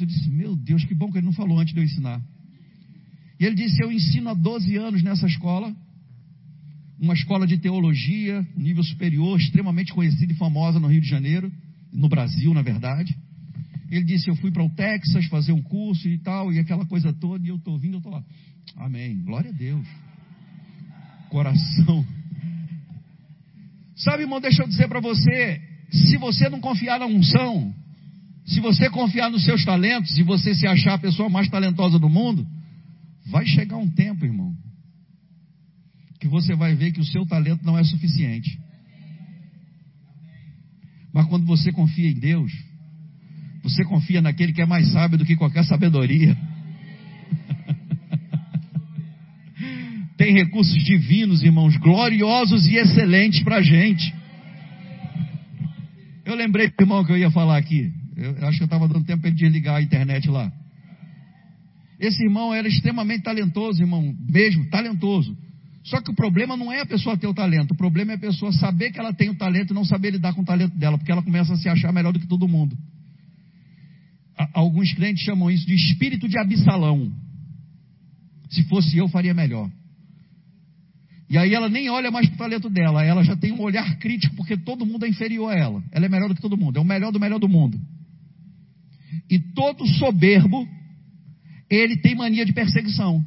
Eu 0.00 0.06
disse, 0.06 0.28
meu 0.30 0.56
Deus, 0.56 0.84
que 0.84 0.94
bom 0.94 1.10
que 1.10 1.18
ele 1.18 1.26
não 1.26 1.32
falou 1.32 1.58
antes 1.58 1.72
de 1.72 1.80
eu 1.80 1.84
ensinar. 1.84 2.20
E 3.38 3.44
ele 3.44 3.54
disse, 3.54 3.82
eu 3.82 3.92
ensino 3.92 4.30
há 4.30 4.34
12 4.34 4.76
anos 4.76 5.02
nessa 5.02 5.26
escola, 5.26 5.74
uma 6.98 7.14
escola 7.14 7.46
de 7.46 7.58
teologia, 7.58 8.46
nível 8.56 8.82
superior, 8.82 9.38
extremamente 9.38 9.92
conhecida 9.92 10.32
e 10.32 10.36
famosa 10.36 10.80
no 10.80 10.88
Rio 10.88 11.00
de 11.00 11.08
Janeiro, 11.08 11.52
no 11.92 12.08
Brasil, 12.08 12.52
na 12.54 12.62
verdade. 12.62 13.16
Ele 13.90 14.04
disse: 14.04 14.28
Eu 14.28 14.36
fui 14.36 14.50
para 14.50 14.64
o 14.64 14.70
Texas 14.70 15.26
fazer 15.26 15.52
um 15.52 15.62
curso 15.62 16.08
e 16.08 16.18
tal, 16.18 16.52
e 16.52 16.58
aquela 16.58 16.86
coisa 16.86 17.12
toda, 17.12 17.44
e 17.44 17.48
eu 17.48 17.56
estou 17.56 17.78
vindo, 17.78 17.94
eu 17.94 17.98
estou 17.98 18.12
lá. 18.12 18.24
Amém. 18.76 19.22
Glória 19.22 19.50
a 19.50 19.54
Deus. 19.54 19.86
Coração. 21.28 22.04
Sabe, 23.94 24.22
irmão, 24.22 24.40
deixa 24.40 24.62
eu 24.62 24.68
dizer 24.68 24.88
para 24.88 25.00
você: 25.00 25.60
se 25.90 26.16
você 26.16 26.48
não 26.48 26.60
confiar 26.60 26.98
na 26.98 27.06
unção, 27.06 27.74
se 28.44 28.60
você 28.60 28.88
confiar 28.90 29.30
nos 29.30 29.44
seus 29.44 29.64
talentos, 29.64 30.14
se 30.14 30.22
você 30.22 30.54
se 30.54 30.66
achar 30.66 30.94
a 30.94 30.98
pessoa 30.98 31.28
mais 31.28 31.48
talentosa 31.48 31.98
do 31.98 32.08
mundo, 32.08 32.46
vai 33.26 33.46
chegar 33.46 33.76
um 33.76 33.88
tempo, 33.88 34.24
irmão, 34.24 34.45
que 36.18 36.28
você 36.28 36.54
vai 36.54 36.74
ver 36.74 36.92
que 36.92 37.00
o 37.00 37.04
seu 37.04 37.26
talento 37.26 37.64
não 37.64 37.78
é 37.78 37.84
suficiente. 37.84 38.58
Mas 41.12 41.26
quando 41.26 41.46
você 41.46 41.72
confia 41.72 42.10
em 42.10 42.18
Deus, 42.18 42.52
você 43.62 43.84
confia 43.84 44.20
naquele 44.20 44.52
que 44.52 44.62
é 44.62 44.66
mais 44.66 44.92
sábio 44.92 45.18
do 45.18 45.24
que 45.24 45.34
qualquer 45.34 45.64
sabedoria. 45.64 46.36
Tem 50.16 50.34
recursos 50.34 50.82
divinos, 50.84 51.42
irmãos, 51.42 51.76
gloriosos 51.76 52.66
e 52.66 52.76
excelentes 52.76 53.42
para 53.42 53.56
a 53.56 53.62
gente. 53.62 54.14
Eu 56.24 56.34
lembrei, 56.34 56.72
irmão, 56.80 57.04
que 57.04 57.12
eu 57.12 57.18
ia 57.18 57.30
falar 57.30 57.56
aqui. 57.56 57.92
Eu, 58.16 58.48
acho 58.48 58.58
que 58.58 58.64
eu 58.64 58.66
estava 58.66 58.88
dando 58.88 59.04
tempo 59.04 59.20
para 59.20 59.30
ele 59.30 59.38
desligar 59.38 59.76
a 59.76 59.82
internet 59.82 60.28
lá. 60.28 60.52
Esse 61.98 62.24
irmão 62.24 62.52
era 62.52 62.68
extremamente 62.68 63.22
talentoso, 63.22 63.82
irmão, 63.82 64.14
mesmo, 64.28 64.68
talentoso. 64.68 65.36
Só 65.86 66.00
que 66.00 66.10
o 66.10 66.14
problema 66.14 66.56
não 66.56 66.72
é 66.72 66.80
a 66.82 66.86
pessoa 66.86 67.16
ter 67.16 67.26
o 67.26 67.34
talento, 67.34 67.72
o 67.72 67.76
problema 67.76 68.12
é 68.12 68.14
a 68.14 68.18
pessoa 68.18 68.52
saber 68.52 68.92
que 68.92 68.98
ela 68.98 69.12
tem 69.12 69.30
o 69.30 69.34
talento 69.34 69.70
e 69.70 69.74
não 69.74 69.84
saber 69.84 70.10
lidar 70.10 70.34
com 70.34 70.42
o 70.42 70.44
talento 70.44 70.76
dela, 70.76 70.98
porque 70.98 71.10
ela 71.10 71.22
começa 71.22 71.54
a 71.54 71.56
se 71.56 71.68
achar 71.68 71.92
melhor 71.92 72.12
do 72.12 72.20
que 72.20 72.26
todo 72.26 72.46
mundo 72.46 72.76
alguns 74.52 74.92
crentes 74.92 75.24
chamam 75.24 75.50
isso 75.50 75.66
de 75.66 75.74
espírito 75.74 76.28
de 76.28 76.38
Absalão. 76.38 77.12
Se 78.50 78.62
fosse 78.64 78.96
eu, 78.96 79.08
faria 79.08 79.34
melhor. 79.34 79.70
E 81.28 81.36
aí 81.36 81.54
ela 81.54 81.68
nem 81.68 81.90
olha 81.90 82.10
mais 82.10 82.28
para 82.28 82.34
o 82.34 82.38
talento 82.38 82.70
dela, 82.70 83.04
ela 83.04 83.24
já 83.24 83.36
tem 83.36 83.52
um 83.52 83.60
olhar 83.60 83.98
crítico, 83.98 84.36
porque 84.36 84.56
todo 84.56 84.86
mundo 84.86 85.04
é 85.04 85.08
inferior 85.08 85.52
a 85.52 85.58
ela. 85.58 85.82
Ela 85.90 86.06
é 86.06 86.08
melhor 86.08 86.28
do 86.28 86.34
que 86.34 86.40
todo 86.40 86.56
mundo, 86.56 86.76
é 86.76 86.80
o 86.80 86.84
melhor 86.84 87.10
do 87.10 87.18
melhor 87.18 87.40
do 87.40 87.48
mundo. 87.48 87.80
E 89.28 89.38
todo 89.38 89.86
soberbo, 89.86 90.68
ele 91.68 91.96
tem 91.96 92.14
mania 92.14 92.44
de 92.44 92.52
perseguição. 92.52 93.24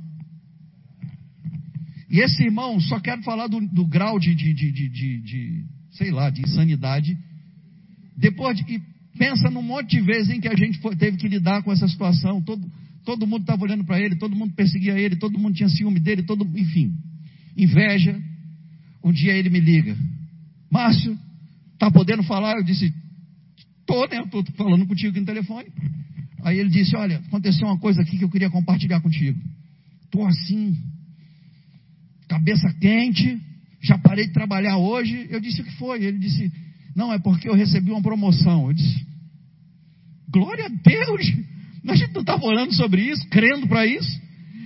E 2.09 2.19
esse 2.19 2.43
irmão, 2.43 2.79
só 2.79 2.99
quero 2.99 3.21
falar 3.23 3.47
do, 3.47 3.59
do 3.67 3.85
grau 3.85 4.19
de, 4.19 4.33
de, 4.33 4.53
de, 4.53 4.71
de, 4.71 5.65
sei 5.91 6.11
lá, 6.11 6.29
de 6.29 6.41
insanidade. 6.41 7.17
Depois 8.17 8.57
de, 8.57 8.81
Pensa 9.19 9.49
num 9.49 9.61
monte 9.61 9.97
de 9.97 10.01
vezes 10.01 10.29
em 10.29 10.39
que 10.39 10.47
a 10.47 10.55
gente 10.55 10.79
foi, 10.79 10.95
teve 10.95 11.17
que 11.17 11.27
lidar 11.27 11.61
com 11.61 11.73
essa 11.73 11.85
situação. 11.89 12.41
Todo, 12.41 12.65
todo 13.03 13.27
mundo 13.27 13.41
estava 13.41 13.61
olhando 13.63 13.83
para 13.83 13.99
ele, 13.99 14.15
todo 14.15 14.33
mundo 14.33 14.53
perseguia 14.53 14.97
ele, 14.97 15.17
todo 15.17 15.37
mundo 15.37 15.55
tinha 15.55 15.67
ciúme 15.67 15.99
dele, 15.99 16.23
todo, 16.23 16.47
enfim, 16.57 16.93
inveja. 17.57 18.17
Um 19.03 19.11
dia 19.11 19.33
ele 19.33 19.49
me 19.49 19.59
liga, 19.59 19.97
Márcio, 20.71 21.19
tá 21.77 21.91
podendo 21.91 22.23
falar? 22.23 22.55
Eu 22.57 22.63
disse, 22.63 22.93
tô, 23.85 24.05
né? 24.07 24.21
Estou 24.23 24.41
falando 24.55 24.87
contigo 24.87 25.09
aqui 25.09 25.19
no 25.19 25.25
telefone. 25.25 25.67
Aí 26.43 26.57
ele 26.57 26.69
disse, 26.69 26.95
olha, 26.95 27.17
aconteceu 27.17 27.67
uma 27.67 27.77
coisa 27.77 28.01
aqui 28.01 28.17
que 28.17 28.23
eu 28.23 28.29
queria 28.29 28.49
compartilhar 28.49 29.01
contigo. 29.01 29.37
Estou 30.05 30.25
assim, 30.25 30.77
cabeça 32.29 32.71
quente, 32.79 33.41
já 33.81 33.97
parei 33.97 34.27
de 34.27 34.33
trabalhar 34.33 34.77
hoje. 34.77 35.27
Eu 35.29 35.41
disse 35.41 35.61
o 35.61 35.65
que 35.65 35.75
foi. 35.77 36.03
Ele 36.03 36.19
disse, 36.19 36.51
não, 36.95 37.11
é 37.11 37.19
porque 37.19 37.49
eu 37.49 37.55
recebi 37.55 37.91
uma 37.91 38.01
promoção. 38.01 38.67
Eu 38.67 38.73
disse, 38.73 39.05
glória 40.29 40.65
a 40.65 40.69
Deus! 40.69 41.49
A 41.87 41.95
gente 41.95 42.13
não 42.13 42.21
estava 42.21 42.45
orando 42.45 42.73
sobre 42.75 43.01
isso, 43.01 43.27
crendo 43.29 43.67
para 43.67 43.85
isso. 43.85 44.21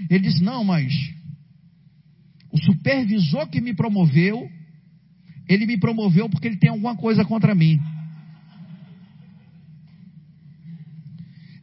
Ele 0.10 0.20
disse, 0.20 0.44
não, 0.44 0.64
mas 0.64 0.94
o 2.52 2.58
supervisor 2.62 3.48
que 3.48 3.62
me 3.62 3.74
promoveu, 3.74 4.48
ele 5.48 5.66
me 5.66 5.78
promoveu 5.78 6.30
porque 6.30 6.48
ele 6.48 6.58
tem 6.58 6.70
alguma 6.70 6.98
coisa 6.98 7.24
contra 7.24 7.56
mim. 7.56 7.80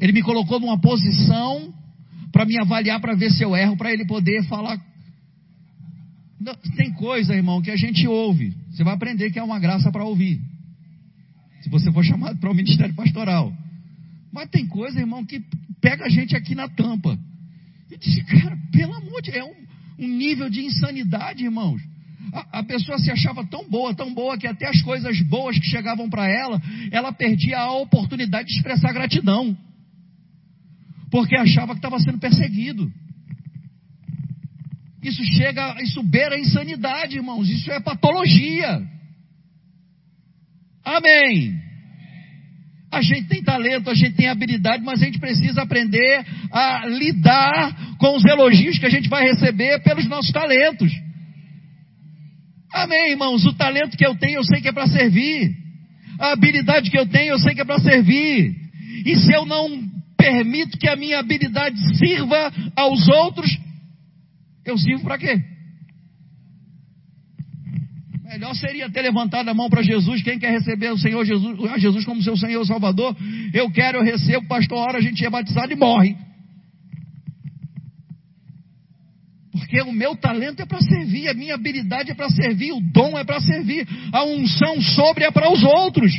Ele 0.01 0.13
me 0.13 0.23
colocou 0.23 0.59
numa 0.59 0.81
posição 0.81 1.75
para 2.33 2.47
me 2.47 2.59
avaliar, 2.59 3.01
para 3.01 3.15
ver 3.15 3.31
se 3.31 3.43
eu 3.43 3.55
erro, 3.55 3.77
para 3.77 3.93
ele 3.93 4.07
poder 4.07 4.43
falar. 4.45 4.81
Tem 6.77 6.93
coisa, 6.93 7.35
irmão, 7.35 7.61
que 7.61 7.71
a 7.71 7.77
gente 7.77 8.07
ouve. 8.07 8.55
Você 8.71 8.83
vai 8.83 8.95
aprender 8.95 9.31
que 9.31 9.39
é 9.39 9.43
uma 9.43 9.59
graça 9.59 9.91
para 9.93 10.05
ouvir 10.05 10.41
se 11.61 11.69
você 11.69 11.93
for 11.93 12.05
chamado 12.05 12.39
para 12.39 12.51
o 12.51 12.55
ministério 12.55 12.95
pastoral. 12.95 13.53
Mas 14.33 14.49
tem 14.49 14.67
coisa, 14.67 14.99
irmão, 14.99 15.25
que 15.25 15.43
pega 15.81 16.07
a 16.07 16.09
gente 16.09 16.37
aqui 16.37 16.55
na 16.55 16.69
tampa. 16.69 17.19
E 17.91 17.97
diz, 17.99 18.23
cara, 18.25 18.57
pelo 18.73 18.95
amor 18.95 19.21
de 19.23 19.33
Deus, 19.33 19.47
é 19.47 20.03
um, 20.03 20.07
um 20.07 20.09
nível 20.17 20.49
de 20.49 20.65
insanidade, 20.65 21.45
irmãos. 21.45 21.83
A, 22.33 22.61
a, 22.61 22.63
pessoa 22.63 22.99
se 22.99 23.11
achava 23.11 23.45
tão 23.45 23.69
boa, 23.69 23.95
tão 23.95 24.15
boa, 24.15 24.39
que 24.39 24.47
até 24.47 24.69
as 24.69 24.81
coisas 24.83 25.21
boas 25.23 25.59
que 25.59 25.67
chegavam 25.67 26.09
para 26.09 26.29
ela, 26.29 26.63
ela 26.93 27.13
perdia 27.13 27.59
a 27.59 27.73
oportunidade 27.73 28.49
de 28.49 28.55
expressar 28.55 28.93
gratidão. 28.93 29.57
Porque 31.11 31.37
achava 31.37 31.73
que 31.73 31.79
estava 31.79 31.99
sendo 31.99 32.19
perseguido. 32.19 32.91
Isso 35.03 35.25
chega, 35.37 35.77
isso 35.83 36.03
beira 36.03 36.35
a 36.35 36.39
insanidade, 36.39 37.17
irmãos. 37.17 37.49
Isso 37.49 37.71
é 37.71 37.81
patologia. 37.81 38.83
Amém. 40.85 41.59
A 42.93 43.01
gente 43.03 43.29
tem 43.29 43.43
talento, 43.43 43.89
a 43.89 43.95
gente 43.95 44.17
tem 44.17 44.29
habilidade, 44.29 44.83
mas 44.83 45.01
a 45.01 45.05
gente 45.05 45.19
precisa 45.19 45.63
aprender 45.63 46.27
a 46.53 46.87
lidar 46.87 47.97
com 47.99 48.17
os 48.17 48.25
elogios 48.25 48.79
que 48.79 48.87
a 48.87 48.91
gente 48.91 49.09
vai 49.09 49.25
receber 49.25 49.81
pelos 49.83 50.07
nossos 50.09 50.33
talentos. 50.33 50.93
Amém, 52.73 53.11
irmãos? 53.11 53.45
O 53.47 53.55
talento 53.55 53.97
que 53.97 54.05
eu 54.05 54.17
tenho, 54.17 54.39
eu 54.39 54.45
sei 54.45 54.61
que 54.61 54.69
é 54.69 54.73
para 54.73 54.89
servir. 54.89 55.55
A 56.19 56.33
habilidade 56.33 56.91
que 56.91 56.99
eu 56.99 57.07
tenho, 57.07 57.33
eu 57.33 57.39
sei 57.39 57.55
que 57.55 57.61
é 57.61 57.65
para 57.65 57.79
servir. 57.79 58.55
E 59.07 59.17
se 59.17 59.33
eu 59.33 59.47
não 59.47 59.89
permito 60.17 60.77
que 60.77 60.89
a 60.89 60.97
minha 60.97 61.19
habilidade 61.19 61.79
sirva 61.97 62.53
aos 62.77 63.09
outros, 63.09 63.51
eu 64.65 64.77
sirvo 64.79 65.05
para 65.05 65.19
quê? 65.19 65.43
Melhor 68.25 68.55
seria 68.55 68.89
ter 68.89 69.03
levantado 69.03 69.49
a 69.49 69.55
mão 69.55 69.69
para 69.69 69.83
Jesus. 69.83 70.23
Quem 70.23 70.39
quer 70.39 70.53
receber 70.53 70.93
o 70.93 70.99
Senhor 70.99 71.25
Jesus, 71.25 71.69
a 71.69 71.79
Jesus 71.79 72.05
como 72.05 72.23
seu 72.23 72.37
Senhor 72.37 72.65
Salvador? 72.65 73.17
Eu 73.53 73.69
quero, 73.73 73.99
eu 73.99 74.05
recebo, 74.05 74.47
pastor, 74.47 74.79
hora 74.79 74.99
a 74.99 75.01
gente 75.01 75.25
é 75.25 75.29
batizado 75.29 75.73
e 75.73 75.77
morre. 75.77 76.17
Porque 79.51 79.83
o 79.83 79.93
meu 79.93 80.15
talento 80.17 80.61
é 80.63 80.67
para 80.67 80.81
servir, 80.81 81.29
a 81.29 81.35
minha 81.35 81.55
habilidade 81.55 82.13
é 82.13 82.15
para 82.15 82.31
servir, 82.31 82.73
o 82.73 82.81
dom 82.81 83.19
é 83.19 83.25
para 83.25 83.41
servir, 83.41 83.87
a 84.13 84.25
unção 84.25 84.81
sobre 84.81 85.25
é 85.25 85.31
para 85.33 85.53
os 85.53 85.65
outros. 85.65 86.13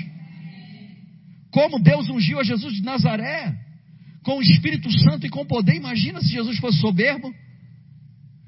Como 1.50 1.82
Deus 1.82 2.10
ungiu 2.10 2.40
a 2.40 2.44
Jesus 2.44 2.74
de 2.74 2.82
Nazaré, 2.82 3.56
com 4.24 4.38
o 4.38 4.42
Espírito 4.42 4.92
Santo 5.00 5.26
e 5.26 5.30
com 5.30 5.46
poder. 5.46 5.76
Imagina 5.76 6.20
se 6.22 6.30
Jesus 6.30 6.58
fosse 6.60 6.80
soberbo. 6.80 7.34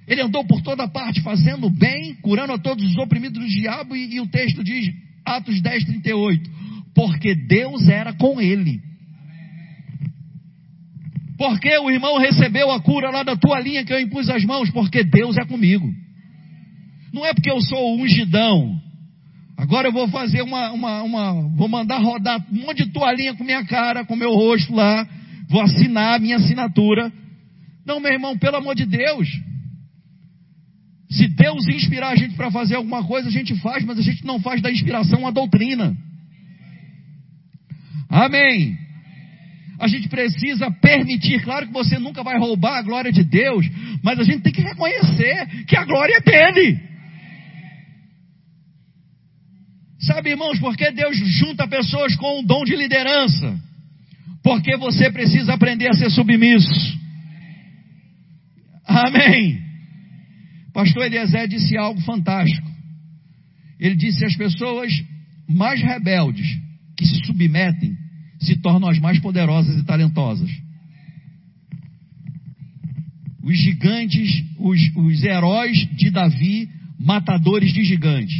Ele 0.07 0.21
andou 0.21 0.45
por 0.45 0.61
toda 0.61 0.87
parte 0.87 1.21
fazendo 1.21 1.69
bem, 1.69 2.15
curando 2.15 2.53
a 2.53 2.57
todos 2.57 2.83
os 2.83 2.97
oprimidos 2.97 3.41
do 3.41 3.47
diabo, 3.47 3.95
e, 3.95 4.15
e 4.15 4.21
o 4.21 4.27
texto 4.27 4.63
diz, 4.63 4.93
Atos 5.25 5.61
10, 5.61 5.85
38, 5.85 6.51
porque 6.93 7.33
Deus 7.35 7.87
era 7.87 8.13
com 8.13 8.41
ele. 8.41 8.81
Porque 11.37 11.75
o 11.77 11.89
irmão 11.89 12.17
recebeu 12.17 12.71
a 12.71 12.81
cura 12.81 13.09
lá 13.09 13.23
da 13.23 13.35
tua 13.35 13.59
linha 13.59 13.83
que 13.83 13.93
eu 13.93 13.99
impus 13.99 14.29
as 14.29 14.43
mãos? 14.45 14.69
Porque 14.69 15.03
Deus 15.03 15.37
é 15.37 15.45
comigo. 15.45 15.91
Não 17.11 17.25
é 17.25 17.33
porque 17.33 17.51
eu 17.51 17.59
sou 17.61 17.99
ungidão. 17.99 18.79
Agora 19.57 19.87
eu 19.87 19.91
vou 19.91 20.07
fazer 20.09 20.41
uma, 20.41 20.71
uma, 20.71 21.03
uma, 21.03 21.55
vou 21.55 21.67
mandar 21.67 21.99
rodar 21.99 22.43
um 22.51 22.65
monte 22.65 22.85
de 22.85 22.91
toalhinha 22.91 23.33
com 23.35 23.43
minha 23.43 23.63
cara, 23.65 24.05
com 24.05 24.15
meu 24.15 24.33
rosto 24.33 24.73
lá, 24.73 25.07
vou 25.47 25.61
assinar 25.61 26.15
a 26.15 26.19
minha 26.19 26.37
assinatura. 26.37 27.11
Não, 27.85 27.99
meu 27.99 28.11
irmão, 28.11 28.37
pelo 28.37 28.57
amor 28.57 28.75
de 28.75 28.85
Deus. 28.85 29.27
Se 31.13 31.27
Deus 31.27 31.67
inspirar 31.67 32.09
a 32.09 32.15
gente 32.15 32.35
para 32.35 32.49
fazer 32.49 32.75
alguma 32.75 33.03
coisa, 33.03 33.27
a 33.27 33.31
gente 33.31 33.55
faz, 33.59 33.85
mas 33.85 33.99
a 33.99 34.01
gente 34.01 34.25
não 34.25 34.39
faz 34.39 34.61
da 34.61 34.71
inspiração 34.71 35.19
uma 35.19 35.31
doutrina. 35.31 35.95
Amém. 38.09 38.77
A 39.79 39.87
gente 39.87 40.07
precisa 40.07 40.71
permitir, 40.71 41.43
claro 41.43 41.67
que 41.67 41.73
você 41.73 41.99
nunca 41.99 42.23
vai 42.23 42.37
roubar 42.39 42.79
a 42.79 42.81
glória 42.81 43.11
de 43.11 43.23
Deus, 43.23 43.65
mas 44.03 44.19
a 44.19 44.23
gente 44.23 44.41
tem 44.41 44.53
que 44.53 44.61
reconhecer 44.61 45.65
que 45.67 45.75
a 45.75 45.85
glória 45.85 46.15
é 46.15 46.21
dele. 46.21 46.79
Sabe, 49.99 50.31
irmãos, 50.31 50.59
por 50.59 50.75
que 50.75 50.91
Deus 50.91 51.15
junta 51.39 51.67
pessoas 51.67 52.15
com 52.15 52.39
o 52.39 52.45
dom 52.45 52.63
de 52.63 52.75
liderança? 52.75 53.55
Porque 54.43 54.75
você 54.77 55.11
precisa 55.11 55.53
aprender 55.53 55.89
a 55.89 55.93
ser 55.93 56.09
submisso. 56.09 56.97
Amém. 58.85 59.62
Pastor 60.73 61.05
Eliezer 61.05 61.47
disse 61.47 61.77
algo 61.77 62.01
fantástico. 62.01 62.69
Ele 63.79 63.95
disse: 63.95 64.25
as 64.25 64.35
pessoas 64.35 64.91
mais 65.47 65.81
rebeldes 65.81 66.47
que 66.97 67.05
se 67.05 67.23
submetem 67.25 67.95
se 68.39 68.57
tornam 68.57 68.89
as 68.89 68.99
mais 68.99 69.19
poderosas 69.19 69.79
e 69.79 69.85
talentosas. 69.85 70.49
Os 73.41 73.57
gigantes, 73.57 74.43
os, 74.57 74.79
os 74.95 75.23
heróis 75.23 75.77
de 75.95 76.09
Davi, 76.09 76.69
matadores 76.99 77.73
de 77.73 77.83
gigantes. 77.83 78.35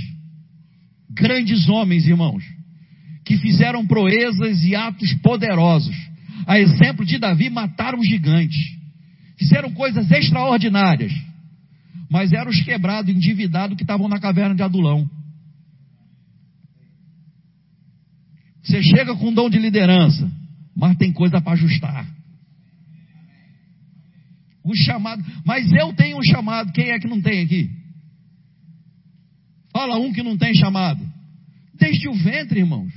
Grandes 1.12 1.70
homens, 1.70 2.08
irmãos, 2.08 2.44
que 3.26 3.38
fizeram 3.38 3.86
proezas 3.86 4.64
e 4.64 4.76
atos 4.76 5.14
poderosos. 5.16 5.96
A 6.48 6.60
exemplo 6.60 7.06
de 7.06 7.18
Davi, 7.18 7.50
mataram 7.50 8.02
gigantes. 8.04 8.58
Fizeram 9.38 9.72
coisas 9.72 10.10
extraordinárias 10.10 11.14
mas 12.14 12.32
eram 12.32 12.52
os 12.52 12.62
quebrados, 12.62 13.10
endividados 13.10 13.76
que 13.76 13.82
estavam 13.82 14.08
na 14.08 14.20
caverna 14.20 14.54
de 14.54 14.62
Adulão. 14.62 15.10
Você 18.62 18.84
chega 18.84 19.16
com 19.16 19.34
dom 19.34 19.50
de 19.50 19.58
liderança, 19.58 20.32
mas 20.76 20.96
tem 20.98 21.12
coisa 21.12 21.42
para 21.42 21.54
ajustar. 21.54 22.06
O 24.64 24.76
chamado, 24.76 25.24
mas 25.44 25.74
eu 25.74 25.92
tenho 25.94 26.20
um 26.20 26.24
chamado, 26.24 26.72
quem 26.72 26.92
é 26.92 27.00
que 27.00 27.08
não 27.08 27.20
tem 27.20 27.42
aqui? 27.42 27.72
Fala 29.72 29.98
um 29.98 30.14
que 30.14 30.22
não 30.22 30.38
tem 30.38 30.54
chamado. 30.54 31.04
Desde 31.74 32.08
o 32.10 32.14
ventre, 32.14 32.60
irmãos. 32.60 32.94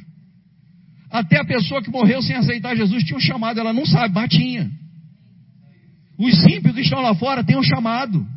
Até 1.11 1.41
a 1.41 1.45
pessoa 1.47 1.83
que 1.83 1.91
morreu 1.91 2.21
sem 2.21 2.37
aceitar 2.37 2.77
Jesus 2.77 3.03
tinha 3.03 3.17
um 3.17 3.21
chamado, 3.21 3.59
ela 3.59 3.73
não 3.73 3.87
sabe, 3.87 4.15
mas 4.15 4.29
tinha. 4.29 4.71
Os 6.19 6.39
ímpios 6.45 6.75
que 6.75 6.83
estão 6.83 7.01
lá 7.01 7.15
fora 7.15 7.43
têm 7.43 7.57
um 7.57 7.63
chamado. 7.63 8.36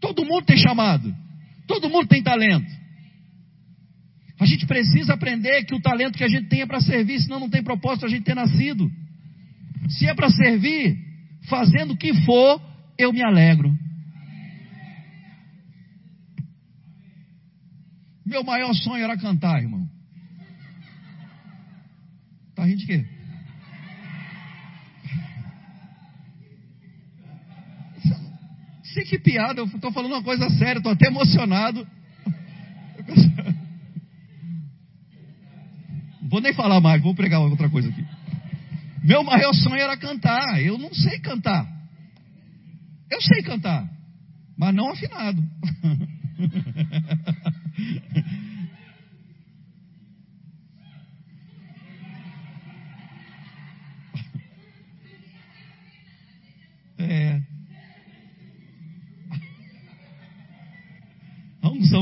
Todo 0.00 0.24
mundo 0.24 0.44
tem 0.44 0.56
chamado. 0.56 1.14
Todo 1.66 1.88
mundo 1.88 2.08
tem 2.08 2.22
talento. 2.22 2.70
A 4.40 4.46
gente 4.46 4.66
precisa 4.66 5.12
aprender 5.12 5.64
que 5.64 5.74
o 5.74 5.80
talento 5.80 6.16
que 6.16 6.24
a 6.24 6.28
gente 6.28 6.48
tem 6.48 6.62
é 6.62 6.66
para 6.66 6.80
servir, 6.80 7.20
senão 7.20 7.38
não 7.38 7.50
tem 7.50 7.62
propósito 7.62 8.06
a 8.06 8.08
gente 8.08 8.24
ter 8.24 8.34
nascido. 8.34 8.90
Se 9.90 10.06
é 10.06 10.14
para 10.14 10.30
servir, 10.30 10.96
fazendo 11.48 11.92
o 11.92 11.96
que 11.96 12.14
for, 12.24 12.60
eu 12.96 13.12
me 13.12 13.22
alegro. 13.22 13.70
Meu 18.24 18.42
maior 18.42 18.72
sonho 18.72 19.04
era 19.04 19.18
cantar, 19.18 19.60
irmão. 19.60 19.86
Tá 22.54 22.64
rindo 22.64 22.78
de 22.78 22.86
quê? 22.86 23.19
Sei 28.92 29.04
que 29.04 29.18
piada, 29.18 29.60
eu 29.60 29.66
estou 29.66 29.92
falando 29.92 30.12
uma 30.12 30.22
coisa 30.22 30.48
séria, 30.50 30.78
estou 30.78 30.92
até 30.92 31.06
emocionado. 31.06 31.86
Vou 36.28 36.40
nem 36.40 36.52
falar 36.54 36.80
mais, 36.80 37.02
vou 37.02 37.14
pregar 37.14 37.40
outra 37.40 37.68
coisa 37.68 37.88
aqui. 37.88 38.04
Meu 39.02 39.24
maior 39.24 39.52
sonho 39.52 39.80
era 39.80 39.96
cantar. 39.96 40.62
Eu 40.62 40.78
não 40.78 40.92
sei 40.94 41.18
cantar. 41.18 41.66
Eu 43.10 43.20
sei 43.20 43.42
cantar, 43.42 43.88
mas 44.56 44.74
não 44.74 44.90
afinado. 44.90 45.42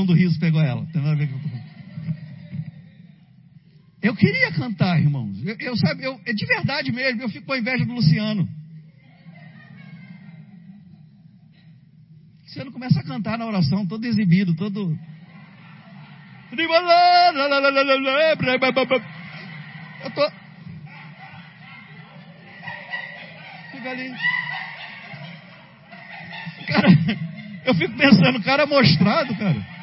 do 0.09 0.15
riso 0.15 0.39
pegou 0.39 0.61
ela. 0.61 0.85
Tem 0.87 1.01
nada 1.01 1.13
a 1.13 1.17
ver 1.17 1.27
com 1.27 1.39
eu 4.01 4.15
queria 4.15 4.51
cantar, 4.53 4.97
irmãos. 4.97 5.45
Eu, 5.45 5.57
eu 5.59 5.75
sabe, 5.75 6.05
eu, 6.05 6.19
é 6.25 6.31
de 6.31 6.45
verdade 6.45 6.91
mesmo, 6.91 7.21
eu 7.21 7.29
fico 7.29 7.45
com 7.45 7.55
inveja 7.55 7.85
do 7.85 7.93
Luciano. 7.93 8.47
Luciano 12.43 12.71
começa 12.71 12.99
a 13.01 13.03
cantar 13.03 13.37
na 13.37 13.45
oração, 13.45 13.85
todo 13.85 14.05
exibido, 14.05 14.55
todo. 14.55 14.97
Eu 20.05 20.11
tô. 20.11 20.31
Fica 23.71 23.91
ali. 23.91 24.13
Cara, 26.67 26.87
eu 27.67 27.75
fico 27.75 27.97
pensando, 27.97 28.41
cara 28.41 28.65
mostrado, 28.65 29.35
cara. 29.35 29.78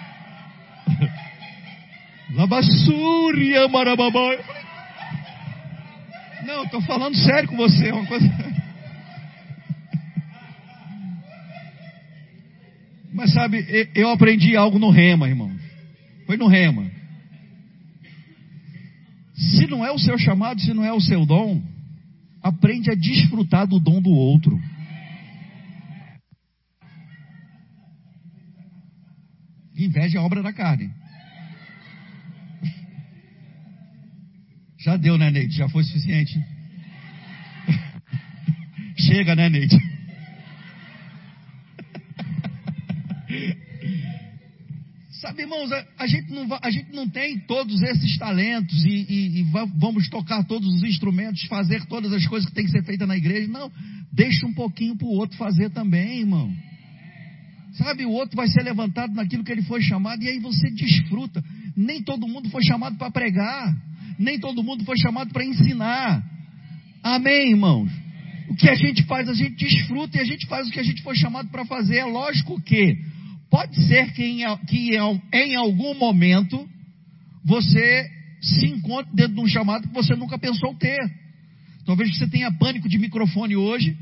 Labassúria, 2.47 3.67
marababai. 3.69 4.39
Não, 6.47 6.63
estou 6.63 6.81
falando 6.83 7.17
sério 7.17 7.49
com 7.49 7.57
você. 7.57 7.91
Uma 7.91 8.07
coisa. 8.07 8.27
Mas 13.13 13.33
sabe, 13.33 13.91
eu 13.95 14.11
aprendi 14.11 14.57
algo 14.57 14.79
no 14.79 14.91
rema, 14.91 15.29
irmão. 15.29 15.51
Foi 16.25 16.37
no 16.37 16.47
rema. 16.47 16.89
Se 19.35 19.67
não 19.67 19.85
é 19.85 19.91
o 19.91 19.99
seu 19.99 20.17
chamado, 20.17 20.61
se 20.61 20.73
não 20.73 20.85
é 20.85 20.93
o 20.93 21.01
seu 21.01 21.27
dom, 21.27 21.61
aprende 22.41 22.91
a 22.91 22.95
desfrutar 22.95 23.67
do 23.67 23.81
dom 23.81 24.01
do 24.01 24.11
outro. 24.11 24.57
Inveja 29.77 30.19
é 30.19 30.21
obra 30.21 30.43
da 30.43 30.53
carne. 30.53 30.91
Já 34.87 34.97
deu, 34.97 35.19
né, 35.19 35.29
Neide? 35.33 35.57
Já 35.57 35.69
foi 35.69 35.83
suficiente? 35.83 36.41
Chega, 38.97 39.35
né, 39.35 39.49
Neide? 39.49 39.77
Sabe, 45.21 45.43
irmãos, 45.43 45.73
a, 45.73 45.85
a, 45.99 46.07
gente 46.07 46.31
não, 46.31 46.47
a 46.63 46.71
gente 46.71 46.93
não 46.93 47.09
tem 47.09 47.37
todos 47.37 47.83
esses 47.83 48.17
talentos 48.17 48.85
e, 48.85 49.07
e, 49.09 49.41
e 49.41 49.43
vamos 49.77 50.09
tocar 50.09 50.45
todos 50.45 50.73
os 50.73 50.85
instrumentos, 50.85 51.43
fazer 51.47 51.85
todas 51.87 52.13
as 52.13 52.25
coisas 52.29 52.49
que 52.49 52.55
tem 52.55 52.65
que 52.65 52.71
ser 52.71 52.85
feitas 52.85 53.09
na 53.09 53.17
igreja. 53.17 53.49
Não, 53.49 53.73
deixa 54.13 54.47
um 54.47 54.55
pouquinho 54.55 54.97
para 54.97 55.09
o 55.09 55.17
outro 55.17 55.37
fazer 55.37 55.69
também, 55.71 56.21
irmão. 56.21 56.55
Sabe, 57.73 58.07
o 58.07 58.13
outro 58.13 58.37
vai 58.37 58.47
ser 58.47 58.63
levantado 58.63 59.13
naquilo 59.15 59.43
que 59.43 59.51
ele 59.51 59.63
foi 59.63 59.83
chamado 59.83 60.23
e 60.23 60.29
aí 60.29 60.39
você 60.39 60.71
desfruta. 60.71 61.43
Nem 61.77 62.05
todo 62.05 62.29
mundo 62.29 62.49
foi 62.51 62.63
chamado 62.63 62.97
para 62.97 63.11
pregar 63.11 63.75
nem 64.19 64.39
todo 64.39 64.63
mundo 64.63 64.85
foi 64.85 64.97
chamado 64.99 65.33
para 65.33 65.45
ensinar. 65.45 66.23
Amém, 67.03 67.51
irmãos? 67.51 67.91
O 68.49 68.55
que 68.55 68.69
a 68.69 68.75
gente 68.75 69.03
faz, 69.05 69.29
a 69.29 69.35
gente 69.35 69.57
desfruta 69.57 70.19
e 70.19 70.21
a 70.21 70.25
gente 70.25 70.47
faz 70.47 70.69
o 70.69 70.71
que 70.71 70.81
a 70.81 70.83
gente 70.83 71.03
foi 71.03 71.17
chamado 71.17 71.49
para 71.49 71.65
fazer. 71.65 71.97
É 71.97 72.05
lógico 72.05 72.61
que 72.63 72.97
pode 73.51 73.81
ser 73.87 74.13
que 74.13 74.25
em, 74.25 74.41
que 74.67 74.91
em 75.33 75.55
algum 75.57 75.95
momento 75.95 76.69
você 77.45 78.11
se 78.41 78.67
encontre 78.67 79.15
dentro 79.15 79.35
de 79.35 79.41
um 79.41 79.49
chamado 79.49 79.89
que 79.89 79.95
você 79.95 80.15
nunca 80.15 80.39
pensou 80.39 80.75
ter. 80.75 80.99
Talvez 81.85 82.17
você 82.17 82.29
tenha 82.29 82.53
pânico 82.53 82.89
de 82.89 82.99
microfone 82.99 83.57
hoje 83.57 83.97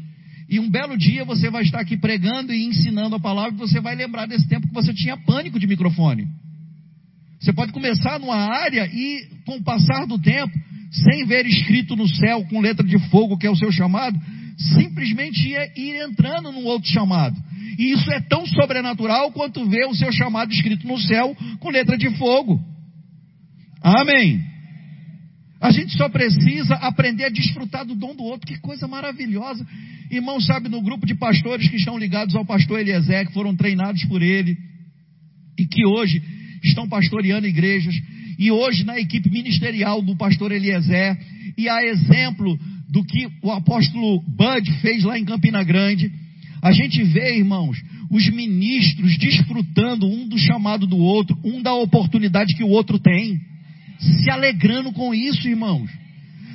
e 0.48 0.58
um 0.60 0.70
belo 0.70 0.96
dia 0.96 1.24
você 1.24 1.50
vai 1.50 1.62
estar 1.62 1.80
aqui 1.80 1.96
pregando 1.96 2.52
e 2.52 2.64
ensinando 2.64 3.16
a 3.16 3.20
palavra 3.20 3.54
e 3.54 3.58
você 3.58 3.80
vai 3.80 3.94
lembrar 3.94 4.26
desse 4.26 4.48
tempo 4.48 4.66
que 4.66 4.74
você 4.74 4.92
tinha 4.92 5.16
pânico 5.16 5.58
de 5.58 5.66
microfone. 5.66 6.26
Você 7.44 7.52
pode 7.52 7.72
começar 7.72 8.18
numa 8.18 8.36
área 8.36 8.88
e, 8.90 9.28
com 9.44 9.56
o 9.56 9.62
passar 9.62 10.06
do 10.06 10.18
tempo, 10.18 10.50
sem 10.90 11.26
ver 11.26 11.44
escrito 11.44 11.94
no 11.94 12.08
céu 12.08 12.42
com 12.46 12.58
letra 12.58 12.86
de 12.86 12.98
fogo, 13.10 13.36
que 13.36 13.46
é 13.46 13.50
o 13.50 13.56
seu 13.56 13.70
chamado, 13.70 14.18
simplesmente 14.56 15.50
ir 15.76 16.08
entrando 16.08 16.50
num 16.50 16.64
outro 16.64 16.88
chamado. 16.90 17.36
E 17.78 17.92
isso 17.92 18.10
é 18.12 18.20
tão 18.20 18.46
sobrenatural 18.46 19.30
quanto 19.32 19.68
ver 19.68 19.84
o 19.84 19.94
seu 19.94 20.10
chamado 20.10 20.54
escrito 20.54 20.88
no 20.88 20.98
céu 20.98 21.36
com 21.60 21.68
letra 21.68 21.98
de 21.98 22.08
fogo. 22.16 22.58
Amém. 23.82 24.42
A 25.60 25.70
gente 25.70 25.94
só 25.98 26.08
precisa 26.08 26.76
aprender 26.76 27.24
a 27.24 27.28
desfrutar 27.28 27.84
do 27.84 27.94
dom 27.94 28.16
do 28.16 28.22
outro. 28.22 28.46
Que 28.46 28.58
coisa 28.58 28.88
maravilhosa. 28.88 29.66
Irmão, 30.10 30.40
sabe, 30.40 30.70
no 30.70 30.80
grupo 30.80 31.04
de 31.04 31.14
pastores 31.14 31.68
que 31.68 31.76
estão 31.76 31.98
ligados 31.98 32.34
ao 32.34 32.46
pastor 32.46 32.80
Eliezer, 32.80 33.26
que 33.26 33.34
foram 33.34 33.54
treinados 33.54 34.02
por 34.06 34.22
ele, 34.22 34.56
e 35.58 35.66
que 35.66 35.84
hoje 35.84 36.22
estão 36.64 36.88
pastoreando 36.88 37.46
igrejas, 37.46 37.94
e 38.38 38.50
hoje 38.50 38.84
na 38.84 38.98
equipe 38.98 39.30
ministerial 39.30 40.02
do 40.02 40.16
pastor 40.16 40.50
Eliezer, 40.52 41.16
e 41.56 41.68
a 41.68 41.84
exemplo 41.84 42.58
do 42.88 43.04
que 43.04 43.28
o 43.42 43.50
apóstolo 43.50 44.20
Bud 44.22 44.70
fez 44.80 45.04
lá 45.04 45.18
em 45.18 45.24
Campina 45.24 45.62
Grande, 45.62 46.10
a 46.62 46.72
gente 46.72 47.02
vê, 47.02 47.36
irmãos, 47.36 47.76
os 48.10 48.28
ministros 48.30 49.18
desfrutando 49.18 50.06
um 50.06 50.26
do 50.26 50.38
chamado 50.38 50.86
do 50.86 50.96
outro, 50.96 51.38
um 51.44 51.60
da 51.60 51.74
oportunidade 51.74 52.54
que 52.54 52.64
o 52.64 52.68
outro 52.68 52.98
tem, 52.98 53.40
se 53.98 54.30
alegrando 54.30 54.92
com 54.92 55.14
isso, 55.14 55.46
irmãos. 55.46 55.90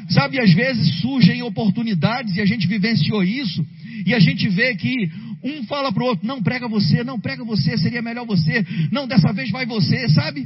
Sabe, 0.10 0.40
às 0.40 0.52
vezes 0.53 1.02
surgem 1.02 1.44
oportunidades 1.44 2.36
e 2.36 2.41
a 2.41 2.45
gente 2.45 2.68
vivenciou 2.68 3.23
isso, 3.23 3.65
e 4.06 4.14
a 4.14 4.19
gente 4.19 4.48
vê 4.49 4.76
que 4.76 5.11
um 5.44 5.64
fala 5.66 5.91
para 5.91 6.03
o 6.03 6.07
outro: 6.07 6.28
não 6.28 6.41
prega 6.41 6.68
você, 6.68 7.03
não 7.03 7.20
prega 7.20 7.44
você, 7.44 7.78
seria 7.78 8.02
melhor 8.02 8.26
você, 8.26 8.66
não, 8.91 9.07
dessa 9.07 9.32
vez 9.34 9.49
vai 9.52 9.66
você, 9.66 10.10
sabe? 10.10 10.45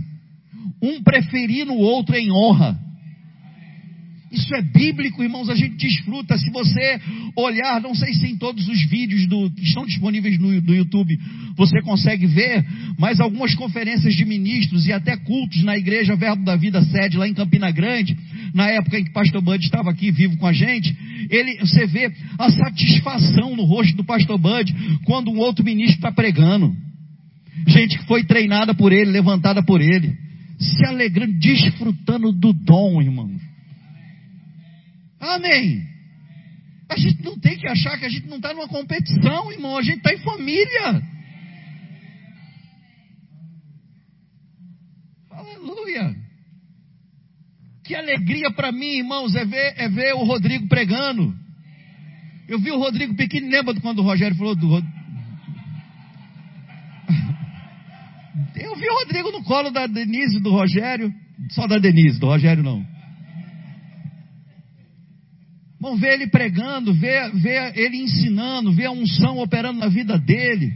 Um 0.81 1.01
preferindo 1.01 1.73
o 1.73 1.79
outro 1.79 2.15
em 2.15 2.31
honra. 2.31 2.77
Isso 4.31 4.53
é 4.55 4.63
bíblico, 4.63 5.21
irmãos, 5.21 5.47
a 5.47 5.55
gente 5.55 5.75
desfruta. 5.75 6.35
Se 6.39 6.49
você 6.49 6.99
olhar, 7.35 7.79
não 7.79 7.93
sei 7.93 8.15
se 8.15 8.25
em 8.25 8.35
todos 8.35 8.67
os 8.67 8.83
vídeos 8.89 9.27
do, 9.27 9.51
que 9.51 9.61
estão 9.61 9.85
disponíveis 9.85 10.39
no, 10.39 10.59
no 10.59 10.75
YouTube 10.75 11.15
você 11.55 11.81
consegue 11.81 12.25
ver, 12.25 12.65
mas 12.97 13.19
algumas 13.19 13.53
conferências 13.55 14.15
de 14.15 14.25
ministros 14.25 14.87
e 14.87 14.93
até 14.93 15.15
cultos 15.17 15.63
na 15.63 15.77
igreja 15.77 16.15
Verbo 16.15 16.43
da 16.43 16.55
Vida 16.55 16.83
sede 16.83 17.17
lá 17.17 17.27
em 17.27 17.33
Campina 17.33 17.71
Grande, 17.71 18.17
na 18.53 18.67
época 18.67 18.99
em 18.99 19.03
que 19.03 19.11
pastor 19.11 19.41
Bud 19.41 19.63
estava 19.63 19.89
aqui 19.89 20.11
vivo 20.11 20.37
com 20.37 20.45
a 20.45 20.53
gente, 20.53 20.95
ele, 21.29 21.57
você 21.59 21.87
vê 21.87 22.13
a 22.37 22.49
satisfação 22.51 23.55
no 23.55 23.63
rosto 23.63 23.95
do 23.97 24.03
pastor 24.03 24.37
Bud 24.37 24.73
quando 25.05 25.31
um 25.31 25.37
outro 25.37 25.65
ministro 25.65 25.95
está 25.95 26.11
pregando. 26.11 26.75
Gente 27.67 27.97
que 27.97 28.05
foi 28.05 28.23
treinada 28.23 28.73
por 28.75 28.91
ele, 28.91 29.11
levantada 29.11 29.63
por 29.63 29.81
ele, 29.81 30.15
se 30.59 30.85
alegrando, 30.85 31.33
desfrutando 31.39 32.31
do 32.31 32.53
dom, 32.53 33.01
irmãos. 33.01 33.41
Amém. 35.19 35.81
A 36.89 36.97
gente 36.97 37.23
não 37.23 37.39
tem 37.39 37.57
que 37.57 37.67
achar 37.67 37.97
que 37.97 38.05
a 38.05 38.09
gente 38.09 38.27
não 38.27 38.37
está 38.37 38.53
numa 38.53 38.67
competição, 38.67 39.51
irmão. 39.51 39.77
A 39.77 39.81
gente 39.81 39.97
está 39.97 40.13
em 40.13 40.19
família. 40.19 41.01
Aleluia. 45.31 46.22
Que 47.83 47.95
alegria 47.95 48.49
para 48.51 48.71
mim, 48.71 48.97
irmãos, 48.99 49.35
é 49.35 49.43
ver, 49.43 49.73
é 49.77 49.89
ver 49.89 50.13
o 50.13 50.23
Rodrigo 50.23 50.67
pregando. 50.67 51.35
Eu 52.47 52.57
vi 52.59 52.71
o 52.71 52.77
Rodrigo 52.77 53.13
pequeno, 53.15 53.49
lembra 53.49 53.73
quando 53.81 53.99
o 53.99 54.03
Rogério 54.03 54.37
falou 54.37 54.55
do 54.55 54.67
Eu 58.55 58.75
vi 58.75 58.89
o 58.89 58.99
Rodrigo 58.99 59.31
no 59.31 59.43
colo 59.43 59.69
da 59.69 59.85
Denise 59.85 60.39
do 60.39 60.51
Rogério, 60.51 61.13
só 61.51 61.67
da 61.67 61.77
Denise, 61.77 62.19
do 62.19 62.27
Rogério 62.27 62.63
não. 62.63 62.85
Vamos 65.79 65.99
ver 65.99 66.13
ele 66.13 66.27
pregando, 66.27 66.93
ver, 66.93 67.31
ver 67.33 67.77
ele 67.77 67.97
ensinando, 67.97 68.71
ver 68.71 68.85
a 68.85 68.91
unção 68.91 69.39
operando 69.39 69.79
na 69.79 69.89
vida 69.89 70.17
dele, 70.17 70.73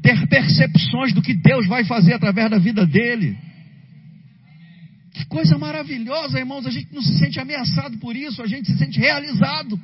ter 0.00 0.28
percepções 0.28 1.12
do 1.12 1.20
que 1.20 1.34
Deus 1.34 1.66
vai 1.66 1.84
fazer 1.84 2.14
através 2.14 2.48
da 2.48 2.58
vida 2.58 2.86
dele. 2.86 3.36
Coisa 5.32 5.58
maravilhosa, 5.58 6.38
irmãos. 6.38 6.66
A 6.66 6.70
gente 6.70 6.92
não 6.92 7.02
se 7.02 7.18
sente 7.18 7.40
ameaçado 7.40 7.96
por 7.98 8.14
isso, 8.14 8.42
a 8.42 8.46
gente 8.46 8.70
se 8.70 8.78
sente 8.78 8.98
realizado, 8.98 9.80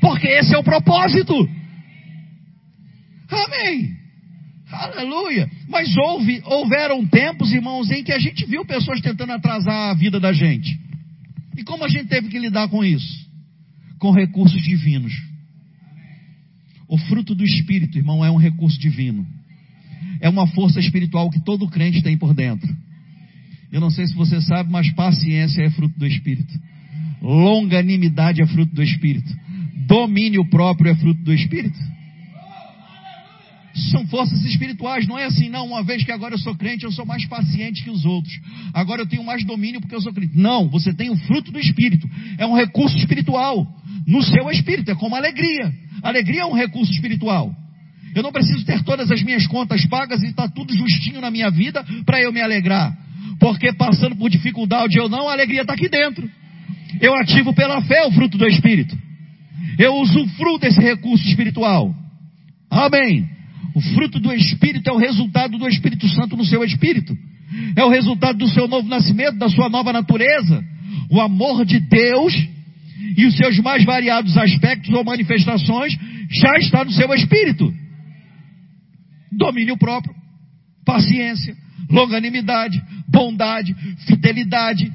porque 0.00 0.28
esse 0.28 0.54
é 0.54 0.58
o 0.58 0.62
propósito. 0.62 1.34
Amém. 3.28 3.96
Aleluia. 4.70 5.50
Mas 5.68 5.96
houve, 5.96 6.42
houveram 6.44 7.04
tempos, 7.06 7.52
irmãos, 7.52 7.90
em 7.90 8.04
que 8.04 8.12
a 8.12 8.18
gente 8.18 8.44
viu 8.44 8.64
pessoas 8.64 9.00
tentando 9.00 9.32
atrasar 9.32 9.90
a 9.90 9.94
vida 9.94 10.20
da 10.20 10.32
gente. 10.32 10.78
E 11.56 11.64
como 11.64 11.84
a 11.84 11.88
gente 11.88 12.06
teve 12.08 12.28
que 12.28 12.38
lidar 12.38 12.68
com 12.68 12.84
isso? 12.84 13.20
com 14.00 14.10
recursos 14.10 14.60
divinos. 14.60 15.12
O 16.88 16.98
fruto 16.98 17.34
do 17.34 17.44
Espírito, 17.44 17.96
irmão, 17.96 18.24
é 18.24 18.30
um 18.30 18.36
recurso 18.36 18.80
divino. 18.80 19.24
É 20.20 20.28
uma 20.28 20.46
força 20.48 20.80
espiritual 20.80 21.30
que 21.30 21.38
todo 21.44 21.68
crente 21.68 22.02
tem 22.02 22.18
por 22.18 22.34
dentro. 22.34 22.68
Eu 23.72 23.80
não 23.80 23.90
sei 23.90 24.06
se 24.06 24.14
você 24.14 24.40
sabe, 24.40 24.70
mas 24.70 24.92
paciência 24.92 25.62
é 25.62 25.70
fruto 25.70 25.98
do 25.98 26.06
Espírito. 26.06 26.52
Longanimidade 27.22 28.42
é 28.42 28.46
fruto 28.46 28.74
do 28.74 28.82
Espírito. 28.82 29.32
Domínio 29.86 30.48
próprio 30.48 30.90
é 30.90 30.94
fruto 30.94 31.22
do 31.22 31.32
Espírito. 31.32 31.78
São 33.92 34.06
forças 34.08 34.44
espirituais, 34.44 35.06
não 35.06 35.16
é 35.16 35.26
assim, 35.26 35.48
não. 35.48 35.66
Uma 35.66 35.82
vez 35.84 36.04
que 36.04 36.10
agora 36.10 36.34
eu 36.34 36.38
sou 36.38 36.56
crente, 36.56 36.84
eu 36.84 36.90
sou 36.90 37.06
mais 37.06 37.24
paciente 37.26 37.84
que 37.84 37.90
os 37.90 38.04
outros. 38.04 38.32
Agora 38.74 39.02
eu 39.02 39.06
tenho 39.06 39.24
mais 39.24 39.44
domínio 39.44 39.80
porque 39.80 39.94
eu 39.94 40.00
sou 40.00 40.12
crente. 40.12 40.36
Não, 40.36 40.68
você 40.68 40.92
tem 40.92 41.08
o 41.08 41.16
fruto 41.16 41.52
do 41.52 41.58
Espírito. 41.58 42.08
É 42.38 42.44
um 42.44 42.54
recurso 42.54 42.96
espiritual 42.98 43.66
no 44.06 44.22
seu 44.22 44.50
espírito. 44.50 44.90
É 44.90 44.94
como 44.96 45.14
alegria. 45.14 45.72
Alegria 46.02 46.42
é 46.42 46.46
um 46.46 46.54
recurso 46.54 46.90
espiritual. 46.92 47.54
Eu 48.14 48.22
não 48.24 48.32
preciso 48.32 48.64
ter 48.64 48.82
todas 48.82 49.10
as 49.10 49.22
minhas 49.22 49.46
contas 49.46 49.86
pagas 49.86 50.22
e 50.22 50.26
estar 50.26 50.48
tá 50.48 50.54
tudo 50.54 50.76
justinho 50.76 51.20
na 51.20 51.30
minha 51.30 51.50
vida 51.50 51.84
para 52.04 52.20
eu 52.20 52.32
me 52.32 52.40
alegrar. 52.40 52.96
Porque 53.38 53.72
passando 53.72 54.16
por 54.16 54.30
dificuldade 54.30 54.98
ou 55.00 55.08
não, 55.08 55.28
a 55.28 55.32
alegria 55.32 55.62
está 55.62 55.74
aqui 55.74 55.88
dentro. 55.88 56.28
Eu 57.00 57.14
ativo 57.14 57.54
pela 57.54 57.80
fé 57.82 58.04
o 58.06 58.12
fruto 58.12 58.36
do 58.36 58.46
Espírito. 58.46 58.96
Eu 59.78 59.94
usufruo 59.96 60.58
desse 60.58 60.80
recurso 60.80 61.26
espiritual. 61.26 61.94
Amém. 62.70 63.28
O 63.74 63.80
fruto 63.80 64.18
do 64.20 64.32
Espírito 64.32 64.90
é 64.90 64.92
o 64.92 64.98
resultado 64.98 65.56
do 65.56 65.68
Espírito 65.68 66.08
Santo 66.08 66.36
no 66.36 66.44
seu 66.44 66.62
espírito. 66.64 67.16
É 67.76 67.84
o 67.84 67.88
resultado 67.88 68.38
do 68.38 68.48
seu 68.48 68.68
novo 68.68 68.88
nascimento, 68.88 69.38
da 69.38 69.48
sua 69.48 69.68
nova 69.68 69.92
natureza. 69.92 70.62
O 71.10 71.20
amor 71.20 71.64
de 71.64 71.80
Deus 71.80 72.34
e 73.16 73.26
os 73.26 73.36
seus 73.36 73.58
mais 73.58 73.84
variados 73.84 74.36
aspectos 74.36 74.92
ou 74.92 75.04
manifestações 75.04 75.96
já 76.30 76.56
está 76.58 76.84
no 76.84 76.92
seu 76.92 77.12
espírito. 77.14 77.72
Domínio 79.32 79.76
próprio, 79.76 80.14
paciência, 80.84 81.56
longanimidade, 81.88 82.80
bondade, 83.10 83.74
fidelidade. 84.06 84.92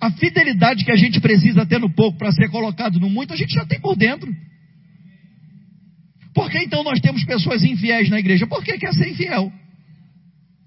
A 0.00 0.10
fidelidade 0.10 0.84
que 0.84 0.90
a 0.90 0.96
gente 0.96 1.20
precisa 1.20 1.64
ter 1.64 1.78
no 1.78 1.90
pouco 1.90 2.18
para 2.18 2.32
ser 2.32 2.48
colocado 2.50 3.00
no 3.00 3.08
muito, 3.08 3.32
a 3.32 3.36
gente 3.36 3.54
já 3.54 3.64
tem 3.64 3.80
por 3.80 3.96
dentro. 3.96 4.34
Por 6.34 6.50
que 6.50 6.58
então 6.58 6.82
nós 6.82 7.00
temos 7.00 7.24
pessoas 7.24 7.64
infiéis 7.64 8.10
na 8.10 8.18
igreja? 8.18 8.46
Porque 8.46 8.76
quer 8.76 8.92
ser 8.92 9.10
infiel. 9.10 9.50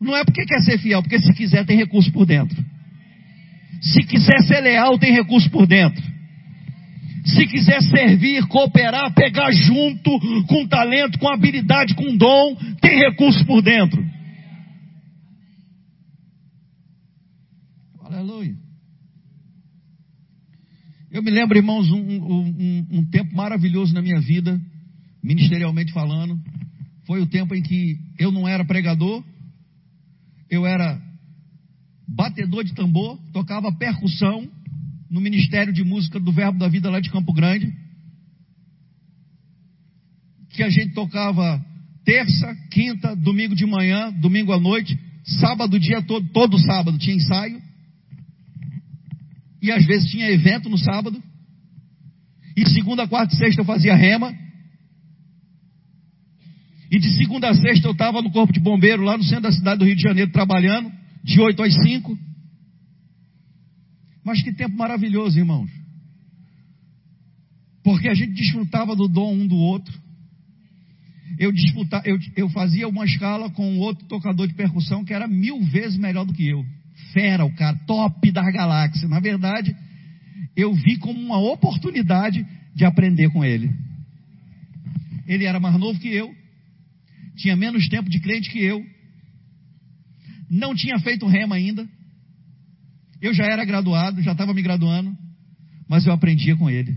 Não 0.02 0.16
é 0.16 0.24
porque 0.24 0.46
quer 0.46 0.62
ser 0.62 0.80
fiel, 0.80 1.02
porque 1.04 1.20
se 1.20 1.34
quiser 1.34 1.66
tem 1.66 1.78
recurso 1.78 2.12
por 2.12 2.26
dentro. 2.26 2.58
Se 3.82 4.02
quiser 4.04 4.42
ser 4.44 4.62
leal, 4.62 4.98
tem 4.98 5.14
recurso 5.14 5.50
por 5.50 5.68
dentro. 5.68 6.02
Se 7.26 7.46
quiser 7.46 7.82
servir, 7.84 8.48
cooperar, 8.48 9.14
pegar 9.14 9.52
junto, 9.52 10.20
com 10.48 10.66
talento, 10.68 11.20
com 11.20 11.30
habilidade, 11.30 11.94
com 11.94 12.16
dom, 12.16 12.56
tem 12.82 12.98
recurso 12.98 13.46
por 13.46 13.62
dentro. 13.62 14.04
Aleluia. 18.20 18.54
Eu 21.10 21.24
me 21.24 21.32
lembro, 21.32 21.58
irmãos, 21.58 21.90
um, 21.90 21.98
um, 21.98 22.88
um 22.92 23.06
tempo 23.06 23.34
maravilhoso 23.34 23.94
na 23.94 24.02
minha 24.02 24.20
vida 24.20 24.62
ministerialmente 25.24 25.94
falando, 25.94 26.38
foi 27.06 27.22
o 27.22 27.28
tempo 27.28 27.56
em 27.56 27.62
que 27.62 27.98
eu 28.18 28.30
não 28.30 28.46
era 28.46 28.66
pregador, 28.66 29.24
eu 30.50 30.66
era 30.66 31.02
batedor 32.06 32.66
de 32.66 32.74
tambor, 32.74 33.18
tocava 33.32 33.72
percussão 33.72 34.46
no 35.10 35.22
Ministério 35.22 35.72
de 35.72 35.86
Música 35.86 36.20
do 36.20 36.34
Verbo 36.34 36.60
da 36.60 36.68
Vida 36.68 36.90
lá 36.90 37.00
de 37.00 37.10
Campo 37.10 37.32
Grande. 37.32 37.74
Que 40.50 40.64
a 40.64 40.70
gente 40.70 40.94
tocava 40.94 41.66
terça, 42.04 42.54
quinta, 42.70 43.16
domingo 43.16 43.56
de 43.56 43.66
manhã, 43.66 44.12
domingo 44.12 44.52
à 44.52 44.60
noite, 44.60 45.00
sábado 45.24 45.78
o 45.78 45.80
dia 45.80 46.02
todo, 46.02 46.28
todo 46.34 46.60
sábado 46.60 46.98
tinha 46.98 47.16
ensaio. 47.16 47.69
E 49.62 49.72
às 49.72 49.86
vezes 49.86 50.10
tinha 50.10 50.30
evento 50.30 50.70
no 50.70 50.78
sábado. 50.78 51.22
E 52.56 52.68
segunda, 52.70 53.08
quarta 53.08 53.34
e 53.34 53.38
sexta 53.38 53.62
eu 53.62 53.66
fazia 53.66 53.96
rema. 53.96 54.34
E 56.92 56.98
de 56.98 57.10
segunda 57.18 57.50
a 57.50 57.54
sexta 57.54 57.88
eu 57.88 57.92
estava 57.92 58.22
no 58.22 58.32
corpo 58.32 58.52
de 58.52 58.60
bombeiro 58.60 59.04
lá 59.04 59.18
no 59.18 59.24
centro 59.24 59.44
da 59.44 59.52
cidade 59.52 59.80
do 59.80 59.86
Rio 59.86 59.96
de 59.96 60.02
Janeiro 60.02 60.32
trabalhando, 60.32 60.92
de 61.24 61.40
8 61.40 61.62
às 61.62 61.74
5. 61.74 62.18
Mas 64.26 64.42
que 64.42 64.54
tempo 64.54 64.76
maravilhoso, 64.76 65.38
irmãos. 65.38 65.70
Porque 67.84 68.08
a 68.08 68.14
gente 68.14 68.34
desfrutava 68.34 68.96
do 68.96 69.08
dom 69.08 69.34
um 69.34 69.48
do 69.48 69.56
outro. 69.56 69.98
Eu, 71.38 71.52
disputa, 71.52 72.02
eu, 72.06 72.20
eu 72.36 72.50
fazia 72.50 72.88
uma 72.88 73.06
escala 73.06 73.50
com 73.52 73.78
outro 73.78 74.06
tocador 74.08 74.48
de 74.48 74.54
percussão 74.54 75.06
que 75.06 75.14
era 75.14 75.28
mil 75.28 75.64
vezes 75.64 75.98
melhor 75.98 76.26
do 76.26 76.34
que 76.34 76.48
eu. 76.48 76.66
Fera, 77.14 77.46
o 77.46 77.54
cara, 77.56 77.78
top 77.86 78.32
da 78.32 78.50
galáxia. 78.52 79.08
Na 79.08 79.20
verdade, 79.20 79.76
eu 80.56 80.74
vi 80.74 80.98
como 80.98 81.20
uma 81.20 81.40
oportunidade 81.40 82.46
de 82.76 82.86
aprender 82.86 83.30
com 83.32 83.44
ele. 83.44 83.72
Ele 85.28 85.46
era 85.46 85.60
mais 85.60 85.78
novo 85.78 86.00
que 86.00 86.10
eu, 86.10 86.34
tinha 87.36 87.56
menos 87.56 87.88
tempo 87.88 88.10
de 88.10 88.20
crente 88.20 88.50
que 88.50 88.60
eu, 88.60 88.84
não 90.50 90.74
tinha 90.74 90.98
feito 91.00 91.28
rema 91.28 91.56
ainda. 91.56 91.88
Eu 93.22 93.34
já 93.34 93.46
era 93.46 93.64
graduado, 93.66 94.22
já 94.22 94.32
estava 94.32 94.54
me 94.54 94.62
graduando, 94.62 95.16
mas 95.88 96.06
eu 96.06 96.14
aprendia 96.14 96.56
com 96.56 96.70
ele. 96.70 96.96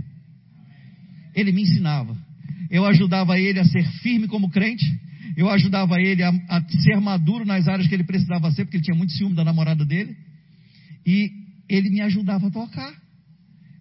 Ele 1.34 1.52
me 1.52 1.62
ensinava. 1.62 2.16
Eu 2.70 2.86
ajudava 2.86 3.38
ele 3.38 3.58
a 3.58 3.64
ser 3.64 3.84
firme 4.00 4.26
como 4.28 4.50
crente. 4.50 4.84
Eu 5.36 5.48
ajudava 5.50 6.00
ele 6.00 6.22
a, 6.22 6.30
a 6.48 6.62
ser 6.68 7.00
maduro 7.00 7.44
nas 7.44 7.66
áreas 7.68 7.88
que 7.88 7.94
ele 7.94 8.04
precisava 8.04 8.50
ser, 8.52 8.64
porque 8.64 8.76
ele 8.76 8.84
tinha 8.84 8.96
muito 8.96 9.12
ciúme 9.12 9.34
da 9.34 9.44
namorada 9.44 9.84
dele. 9.84 10.16
E 11.06 11.30
ele 11.68 11.90
me 11.90 12.00
ajudava 12.00 12.48
a 12.48 12.50
tocar. 12.50 12.92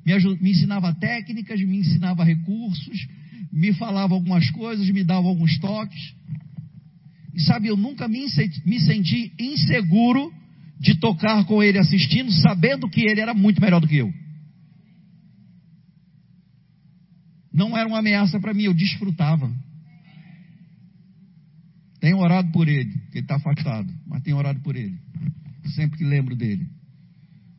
Me, 0.06 0.14
ajud, 0.14 0.41
me 0.41 0.52
ensinava 0.52 0.94
técnicas, 0.95 1.60
me 1.61 1.78
ensinava 1.78 2.23
recursos, 2.23 3.07
me 3.52 3.73
falava 3.73 4.14
algumas 4.14 4.49
coisas, 4.52 4.90
me 4.90 5.03
dava 5.03 5.28
alguns 5.28 5.60
toques. 5.60 6.15
E 7.34 7.41
sabe, 7.41 7.68
eu 7.68 7.78
nunca 7.78 8.07
me, 8.07 8.26
me 8.65 8.80
senti 8.80 9.34
inseguro 9.40 10.32
de 10.80 10.95
tocar 10.95 11.45
com 11.45 11.61
ele 11.61 11.78
assistindo, 11.78 12.32
sabendo 12.32 12.90
que 12.90 13.02
ele 13.02 13.22
era 13.22 13.34
muito 13.34 13.61
melhor 13.61 13.80
do 13.80 13.88
que 13.88 13.98
eu. 13.98 14.11
Não 17.53 17.78
era 17.78 17.88
uma 17.88 17.99
ameaça 17.99 18.40
para 18.40 18.53
mim, 18.53 18.64
eu 18.64 18.73
desfrutava. 18.73 19.52
Tenho 22.02 22.18
orado 22.18 22.52
por 22.52 22.68
ele, 22.68 22.91
que 23.11 23.19
ele 23.19 23.26
está 23.26 23.36
afastado, 23.36 23.88
mas 24.07 24.23
tenho 24.23 24.36
orado 24.36 24.60
por 24.61 24.76
ele. 24.76 24.98
Sempre 25.76 25.99
que 25.99 26.03
lembro 26.03 26.36
dele. 26.36 26.68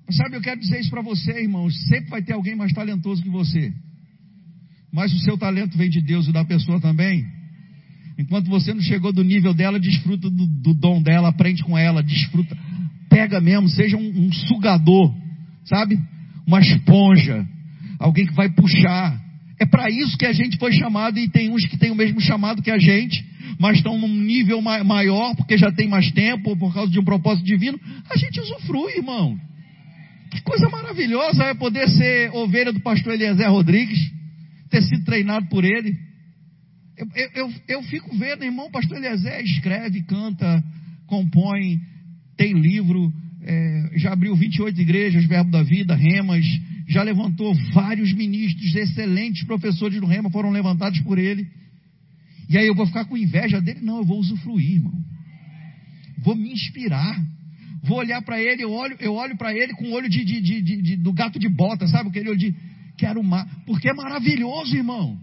Mas 0.05 0.17
sabe, 0.17 0.37
eu 0.37 0.41
quero 0.43 0.61
dizer 0.61 0.81
isso 0.81 0.91
para 0.91 1.01
você, 1.01 1.41
irmãos. 1.41 1.73
Sempre 1.87 2.11
vai 2.11 2.23
ter 2.23 2.33
alguém 2.33 2.57
mais 2.57 2.73
talentoso 2.73 3.23
que 3.23 3.31
você. 3.31 3.73
Mas 4.93 5.15
o 5.15 5.19
seu 5.21 5.39
talento 5.39 5.79
vem 5.79 5.89
de 5.89 6.03
Deus 6.03 6.27
e 6.27 6.33
da 6.33 6.45
pessoa 6.45 6.81
também. 6.81 7.25
Enquanto 8.19 8.49
você 8.49 8.75
não 8.75 8.83
chegou 8.83 9.13
do 9.13 9.23
nível 9.23 9.55
dela, 9.55 9.79
desfruta 9.79 10.29
do, 10.29 10.47
do 10.47 10.75
dom 10.75 11.01
dela, 11.01 11.29
aprende 11.29 11.63
com 11.63 11.79
ela, 11.79 12.03
desfruta. 12.03 12.59
Pega 13.09 13.41
mesmo, 13.41 13.69
seja 13.69 13.97
um, 13.97 14.27
um 14.27 14.33
sugador, 14.33 15.15
sabe? 15.65 15.99
Uma 16.47 16.61
esponja. 16.61 17.47
Alguém 17.99 18.27
que 18.27 18.35
vai 18.35 18.51
puxar. 18.51 19.23
É 19.59 19.65
para 19.65 19.89
isso 19.89 20.19
que 20.19 20.27
a 20.27 20.33
gente 20.33 20.59
foi 20.59 20.73
chamado 20.73 21.19
e 21.19 21.29
tem 21.29 21.49
uns 21.49 21.65
que 21.67 21.79
têm 21.79 21.93
o 21.93 21.95
mesmo 21.95 22.21
chamado 22.21 22.61
que 22.61 22.71
a 22.71 22.79
gente, 22.79 23.25
mas 23.59 23.77
estão 23.77 23.99
num 23.99 24.15
nível 24.15 24.61
maior 24.61 25.35
porque 25.37 25.57
já 25.57 25.71
tem 25.73 25.89
mais 25.89 26.11
tempo 26.13 26.51
ou 26.51 26.57
por 26.57 26.73
causa 26.73 26.91
de 26.91 26.99
um 26.99 27.05
propósito 27.05 27.45
divino. 27.45 27.79
A 28.11 28.17
gente 28.17 28.41
usufrui, 28.41 28.97
irmão. 28.97 29.39
Que 30.31 30.41
coisa 30.43 30.69
maravilhosa 30.69 31.45
é 31.45 31.55
poder 31.55 31.89
ser 31.89 32.31
ovelha 32.33 32.73
do 32.73 32.81
pastor 32.81 33.15
Eliezer 33.15 33.51
Rodrigues, 33.51 33.99
ter 34.71 34.83
sido 34.83 35.05
treinado 35.05 35.47
por 35.49 35.65
ele. 35.65 35.95
Eu, 36.97 37.07
eu, 37.15 37.31
eu, 37.35 37.53
eu 37.69 37.83
fico 37.85 38.17
vendo, 38.17 38.45
irmão, 38.45 38.67
o 38.67 38.71
pastor 38.71 38.97
Eliezer 38.97 39.41
escreve, 39.45 40.03
canta, 40.05 40.63
compõe, 41.07 41.79
tem 42.37 42.55
livro, 42.55 43.13
é, 43.43 43.91
já 43.97 44.13
abriu 44.13 44.35
28 44.35 44.81
igrejas, 44.81 45.25
Verbo 45.27 45.51
da 45.51 45.63
Vida, 45.63 45.95
Remas, 45.95 46.45
já 46.89 47.03
levantou 47.03 47.55
vários 47.73 48.13
ministros, 48.15 48.75
excelentes 48.75 49.45
professores 49.45 50.01
do 50.01 50.07
Rema 50.07 50.31
foram 50.31 50.51
levantados 50.51 51.01
por 51.01 51.19
ele. 51.19 51.47
E 52.53 52.59
aí 52.59 52.67
eu 52.67 52.75
vou 52.75 52.87
ficar 52.87 53.07
com 53.07 53.17
inveja 53.17 53.63
dele? 53.63 53.81
Não, 53.81 53.97
eu 53.97 54.05
vou 54.05 54.19
usufruir, 54.19 54.73
irmão. 54.73 54.93
Vou 56.19 56.37
me 56.37 56.53
inspirar. 56.53 57.19
Vou 57.83 57.97
olhar 57.97 58.21
para 58.21 58.39
ele, 58.39 58.63
eu 58.63 58.71
olho, 58.71 58.95
eu 59.01 59.15
olho 59.15 59.39
para 59.39 59.55
ele 59.57 59.73
com 59.73 59.87
o 59.87 59.93
olho 59.93 60.09
de, 60.09 60.23
de, 60.23 60.41
de, 60.43 60.83
de, 60.83 60.97
do 60.97 61.15
gato 61.15 61.39
de 61.39 61.49
bota, 61.49 61.89
sabe? 61.89 62.11
Aquele 62.11 62.29
olho 62.29 62.39
de 62.39 62.55
quero 62.99 63.23
mais. 63.25 63.51
Porque 63.65 63.89
é 63.89 63.95
maravilhoso, 63.95 64.77
irmão. 64.77 65.19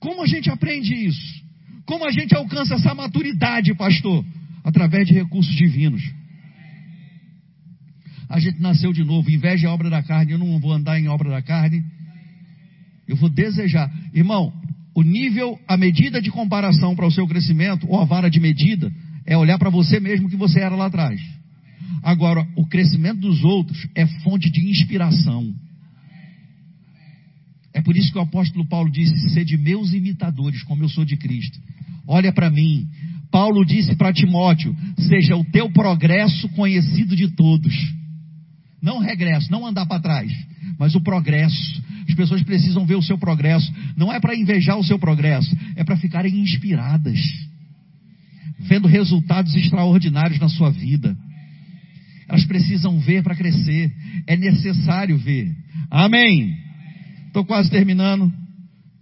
Como 0.00 0.24
a 0.24 0.26
gente 0.26 0.50
aprende 0.50 0.92
isso? 0.92 1.44
Como 1.86 2.04
a 2.04 2.10
gente 2.10 2.34
alcança 2.34 2.74
essa 2.74 2.92
maturidade, 2.96 3.72
pastor? 3.76 4.24
Através 4.64 5.06
de 5.06 5.14
recursos 5.14 5.54
divinos. 5.54 6.02
A 8.28 8.40
gente 8.40 8.60
nasceu 8.60 8.92
de 8.92 9.04
novo. 9.04 9.30
Inveja 9.30 9.68
é 9.68 9.70
obra 9.70 9.88
da 9.88 10.02
carne. 10.02 10.32
Eu 10.32 10.38
não 10.38 10.58
vou 10.58 10.72
andar 10.72 10.98
em 10.98 11.06
obra 11.06 11.30
da 11.30 11.40
carne. 11.40 11.82
Eu 13.08 13.16
vou 13.16 13.30
desejar. 13.30 13.90
Irmão, 14.14 14.52
o 14.94 15.02
nível, 15.02 15.58
a 15.66 15.76
medida 15.76 16.20
de 16.20 16.30
comparação 16.30 16.94
para 16.94 17.06
o 17.06 17.10
seu 17.10 17.26
crescimento, 17.26 17.86
ou 17.88 18.00
a 18.00 18.04
vara 18.04 18.28
de 18.28 18.38
medida, 18.38 18.92
é 19.26 19.36
olhar 19.36 19.58
para 19.58 19.70
você 19.70 19.98
mesmo 19.98 20.28
que 20.28 20.36
você 20.36 20.60
era 20.60 20.76
lá 20.76 20.86
atrás. 20.86 21.20
Agora, 22.02 22.46
o 22.56 22.66
crescimento 22.66 23.20
dos 23.20 23.42
outros 23.42 23.88
é 23.94 24.06
fonte 24.22 24.50
de 24.50 24.68
inspiração. 24.68 25.54
É 27.72 27.80
por 27.80 27.96
isso 27.96 28.10
que 28.12 28.18
o 28.18 28.22
apóstolo 28.22 28.66
Paulo 28.66 28.90
disse: 28.90 29.30
sede 29.30 29.56
meus 29.56 29.92
imitadores, 29.92 30.62
como 30.64 30.82
eu 30.82 30.88
sou 30.88 31.04
de 31.04 31.16
Cristo. 31.16 31.58
Olha 32.06 32.32
para 32.32 32.50
mim. 32.50 32.86
Paulo 33.30 33.64
disse 33.64 33.94
para 33.94 34.12
Timóteo: 34.12 34.74
seja 34.98 35.36
o 35.36 35.44
teu 35.44 35.70
progresso 35.70 36.48
conhecido 36.50 37.14
de 37.14 37.28
todos. 37.28 37.74
Não 38.82 38.98
regresso, 38.98 39.50
não 39.50 39.66
andar 39.66 39.86
para 39.86 40.00
trás, 40.00 40.32
mas 40.78 40.94
o 40.94 41.00
progresso. 41.00 41.82
As 42.08 42.14
pessoas 42.14 42.42
precisam 42.42 42.86
ver 42.86 42.94
o 42.94 43.02
seu 43.02 43.18
progresso. 43.18 43.72
Não 43.96 44.12
é 44.12 44.20
para 44.20 44.36
invejar 44.36 44.78
o 44.78 44.84
seu 44.84 44.98
progresso, 44.98 45.54
é 45.76 45.84
para 45.84 45.96
ficarem 45.96 46.40
inspiradas, 46.40 47.18
vendo 48.60 48.88
resultados 48.88 49.54
extraordinários 49.54 50.40
na 50.40 50.48
sua 50.48 50.70
vida. 50.70 51.16
Elas 52.28 52.44
precisam 52.44 52.98
ver 53.00 53.22
para 53.22 53.34
crescer. 53.34 53.90
É 54.26 54.36
necessário 54.36 55.16
ver. 55.16 55.50
Amém. 55.90 56.54
Estou 57.26 57.44
quase 57.44 57.70
terminando. 57.70 58.30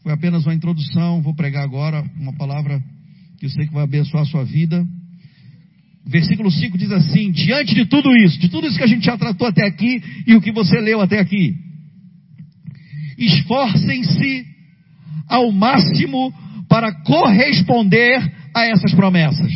Foi 0.02 0.12
apenas 0.12 0.46
uma 0.46 0.54
introdução. 0.54 1.20
Vou 1.20 1.34
pregar 1.34 1.64
agora 1.64 2.08
uma 2.16 2.32
palavra 2.32 2.82
que 3.38 3.46
eu 3.46 3.50
sei 3.50 3.66
que 3.66 3.74
vai 3.74 3.82
abençoar 3.82 4.22
a 4.22 4.26
sua 4.26 4.44
vida. 4.44 4.86
Versículo 6.06 6.50
5 6.52 6.78
diz 6.78 6.92
assim: 6.92 7.32
Diante 7.32 7.74
de 7.74 7.84
tudo 7.86 8.14
isso, 8.16 8.38
de 8.38 8.48
tudo 8.48 8.68
isso 8.68 8.78
que 8.78 8.84
a 8.84 8.88
gente 8.88 9.04
já 9.04 9.18
tratou 9.18 9.48
até 9.48 9.66
aqui 9.66 10.00
e 10.26 10.36
o 10.36 10.40
que 10.40 10.52
você 10.52 10.80
leu 10.80 11.00
até 11.00 11.18
aqui, 11.18 11.56
esforcem-se 13.18 14.46
ao 15.26 15.50
máximo 15.50 16.32
para 16.68 16.92
corresponder 17.02 18.20
a 18.54 18.64
essas 18.66 18.94
promessas. 18.94 19.52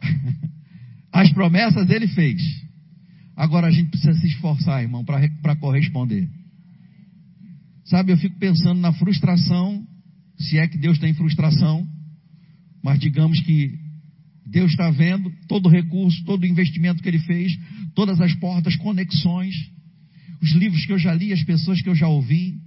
As 1.12 1.32
promessas 1.32 1.90
ele 1.90 2.06
fez. 2.06 2.40
Agora 3.36 3.66
a 3.66 3.70
gente 3.70 3.90
precisa 3.90 4.12
se 4.14 4.28
esforçar, 4.28 4.80
irmão, 4.82 5.04
para 5.04 5.56
corresponder. 5.56 6.28
Sabe, 7.84 8.12
eu 8.12 8.16
fico 8.18 8.38
pensando 8.38 8.80
na 8.80 8.92
frustração, 8.92 9.84
se 10.40 10.58
é 10.58 10.66
que 10.66 10.78
Deus 10.78 10.98
tem 10.98 11.12
frustração, 11.14 11.86
mas 12.82 12.98
digamos 12.98 13.38
que 13.40 13.78
Deus 14.46 14.70
está 14.70 14.90
vendo 14.90 15.30
todo 15.46 15.66
o 15.66 15.70
recurso, 15.70 16.24
todo 16.24 16.42
o 16.42 16.46
investimento 16.46 17.02
que 17.02 17.08
Ele 17.08 17.18
fez, 17.20 17.56
todas 17.94 18.20
as 18.20 18.34
portas, 18.34 18.74
conexões, 18.76 19.54
os 20.42 20.50
livros 20.52 20.84
que 20.86 20.92
eu 20.92 20.98
já 20.98 21.14
li, 21.14 21.32
as 21.32 21.44
pessoas 21.44 21.82
que 21.82 21.88
eu 21.88 21.94
já 21.94 22.08
ouvi, 22.08 22.58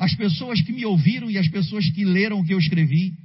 as 0.00 0.14
pessoas 0.14 0.60
que 0.60 0.72
me 0.72 0.84
ouviram 0.84 1.30
e 1.30 1.38
as 1.38 1.48
pessoas 1.48 1.88
que 1.90 2.04
leram 2.04 2.40
o 2.40 2.44
que 2.44 2.52
eu 2.52 2.58
escrevi. 2.58 3.16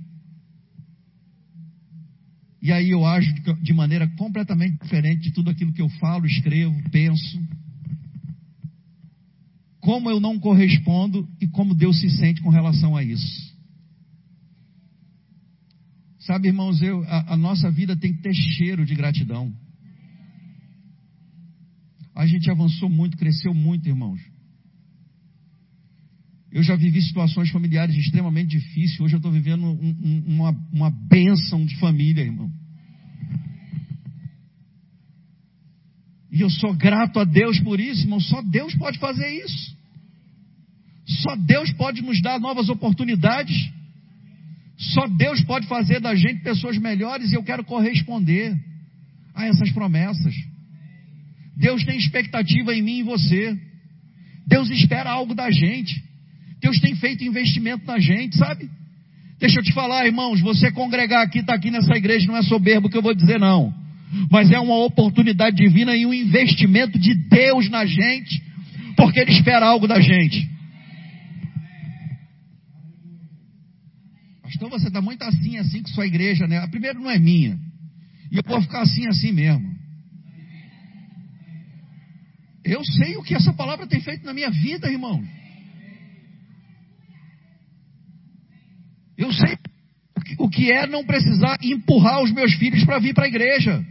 E 2.61 2.71
aí 2.71 2.91
eu 2.91 3.03
ajo 3.05 3.33
de 3.63 3.73
maneira 3.73 4.07
completamente 4.09 4.77
diferente 4.81 5.23
de 5.23 5.31
tudo 5.31 5.49
aquilo 5.49 5.73
que 5.73 5.81
eu 5.81 5.89
falo, 5.89 6.27
escrevo, 6.27 6.77
penso. 6.91 7.41
Como 9.89 10.07
eu 10.07 10.19
não 10.19 10.37
correspondo 10.37 11.27
e 11.41 11.47
como 11.47 11.73
Deus 11.73 11.99
se 11.99 12.11
sente 12.11 12.43
com 12.43 12.49
relação 12.51 12.95
a 12.95 13.03
isso. 13.03 13.57
Sabe, 16.19 16.47
irmãos, 16.49 16.79
eu, 16.79 17.03
a, 17.05 17.33
a 17.33 17.35
nossa 17.35 17.71
vida 17.71 17.97
tem 17.97 18.13
que 18.13 18.21
ter 18.21 18.35
cheiro 18.35 18.85
de 18.85 18.93
gratidão. 18.93 19.51
A 22.13 22.27
gente 22.27 22.51
avançou 22.51 22.87
muito, 22.87 23.17
cresceu 23.17 23.51
muito, 23.51 23.89
irmãos. 23.89 24.21
Eu 26.51 26.61
já 26.61 26.75
vivi 26.75 27.01
situações 27.01 27.49
familiares 27.49 27.95
extremamente 27.95 28.59
difíceis. 28.59 28.99
Hoje 28.99 29.15
eu 29.15 29.17
estou 29.17 29.31
vivendo 29.31 29.65
um, 29.65 29.71
um, 30.03 30.23
uma, 30.27 30.51
uma 30.71 30.91
bênção 30.91 31.65
de 31.65 31.75
família, 31.79 32.21
irmão. 32.21 32.53
E 36.31 36.41
eu 36.41 36.49
sou 36.51 36.75
grato 36.75 37.19
a 37.19 37.23
Deus 37.23 37.59
por 37.61 37.79
isso, 37.79 38.03
irmão. 38.03 38.19
Só 38.19 38.39
Deus 38.43 38.75
pode 38.75 38.99
fazer 38.99 39.27
isso. 39.43 39.78
Só 41.09 41.35
Deus 41.35 41.71
pode 41.73 42.01
nos 42.03 42.21
dar 42.21 42.39
novas 42.39 42.69
oportunidades. 42.69 43.57
Só 44.77 45.07
Deus 45.07 45.41
pode 45.41 45.67
fazer 45.67 45.99
da 45.99 46.15
gente 46.15 46.41
pessoas 46.41 46.77
melhores 46.77 47.31
e 47.31 47.35
eu 47.35 47.43
quero 47.43 47.63
corresponder 47.63 48.55
a 49.33 49.45
essas 49.45 49.71
promessas. 49.71 50.35
Deus 51.57 51.83
tem 51.83 51.97
expectativa 51.97 52.73
em 52.73 52.81
mim 52.81 52.99
e 52.99 53.03
você. 53.03 53.57
Deus 54.47 54.69
espera 54.69 55.09
algo 55.09 55.33
da 55.33 55.49
gente. 55.51 56.01
Deus 56.61 56.79
tem 56.79 56.95
feito 56.95 57.23
investimento 57.23 57.85
na 57.85 57.99
gente, 57.99 58.37
sabe? 58.37 58.69
Deixa 59.39 59.59
eu 59.59 59.63
te 59.63 59.73
falar, 59.73 60.05
irmãos, 60.05 60.41
você 60.41 60.71
congregar 60.71 61.23
aqui, 61.23 61.39
está 61.39 61.55
aqui 61.55 61.71
nessa 61.71 61.95
igreja, 61.95 62.27
não 62.27 62.37
é 62.37 62.43
soberbo 62.43 62.89
que 62.89 62.97
eu 62.97 63.01
vou 63.01 63.15
dizer, 63.15 63.39
não. 63.39 63.73
Mas 64.29 64.51
é 64.51 64.59
uma 64.59 64.77
oportunidade 64.83 65.55
divina 65.55 65.95
e 65.95 66.05
um 66.05 66.13
investimento 66.13 66.99
de 66.99 67.13
Deus 67.13 67.69
na 67.69 67.85
gente, 67.85 68.41
porque 68.95 69.19
Ele 69.19 69.31
espera 69.31 69.65
algo 69.65 69.87
da 69.87 69.99
gente. 69.99 70.58
Pastor, 74.49 74.67
você 74.67 74.87
está 74.87 74.99
muito 74.99 75.21
assim, 75.21 75.57
assim 75.57 75.83
com 75.83 75.89
sua 75.89 76.07
igreja, 76.07 76.47
né? 76.47 76.57
A 76.57 76.67
primeira 76.67 76.97
não 76.97 77.09
é 77.09 77.19
minha. 77.19 77.59
E 78.31 78.37
eu 78.37 78.43
vou 78.43 78.59
ficar 78.63 78.81
assim, 78.81 79.07
assim 79.07 79.31
mesmo. 79.31 79.77
Eu 82.63 82.83
sei 82.83 83.15
o 83.15 83.21
que 83.21 83.35
essa 83.35 83.53
palavra 83.53 83.85
tem 83.85 84.01
feito 84.01 84.25
na 84.25 84.33
minha 84.33 84.49
vida, 84.49 84.91
irmão. 84.91 85.23
Eu 89.15 89.31
sei 89.33 89.55
o 90.39 90.49
que 90.49 90.71
é 90.71 90.87
não 90.87 91.05
precisar 91.05 91.59
empurrar 91.61 92.23
os 92.23 92.31
meus 92.31 92.51
filhos 92.55 92.83
para 92.85 92.97
vir 92.97 93.13
para 93.13 93.25
a 93.25 93.29
igreja. 93.29 93.85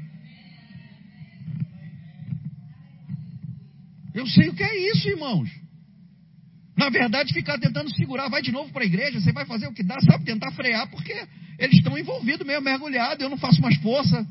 Eu 4.13 4.27
sei 4.27 4.49
o 4.49 4.55
que 4.55 4.65
é 4.65 4.91
isso, 4.91 5.09
irmãos. 5.09 5.58
Na 6.79 6.91
verdade, 6.91 7.35
ficar 7.35 7.59
tentando 7.59 7.93
segurar, 7.97 8.29
vai 8.29 8.41
de 8.41 8.53
novo 8.53 8.73
para 8.73 8.85
a 8.85 8.87
igreja, 8.87 9.21
você 9.21 9.33
vai 9.33 9.45
fazer 9.45 9.67
o 9.67 9.73
que 9.73 9.83
dá, 9.83 9.99
sabe? 10.01 10.25
Tentar 10.25 10.53
frear, 10.53 10.89
porque 10.89 11.13
eles 11.59 11.79
estão 11.79 11.99
envolvidos 11.99 12.47
mesmo, 12.47 12.63
mergulhados, 12.63 13.21
eu 13.21 13.29
não 13.29 13.37
faço 13.37 13.61
mais 13.61 13.77
força. 13.79 14.25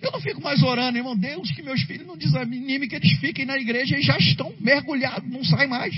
Eu 0.00 0.10
não 0.10 0.20
fico 0.20 0.42
mais 0.42 0.60
orando, 0.60 0.98
irmão, 0.98 1.16
Deus, 1.16 1.52
que 1.52 1.62
meus 1.62 1.80
filhos 1.84 2.04
não 2.04 2.16
desanimem, 2.16 2.88
que 2.88 2.96
eles 2.96 3.12
fiquem 3.20 3.46
na 3.46 3.56
igreja 3.56 3.96
e 3.96 4.02
já 4.02 4.18
estão 4.18 4.52
mergulhados, 4.58 5.30
não 5.30 5.44
saem 5.44 5.68
mais. 5.68 5.94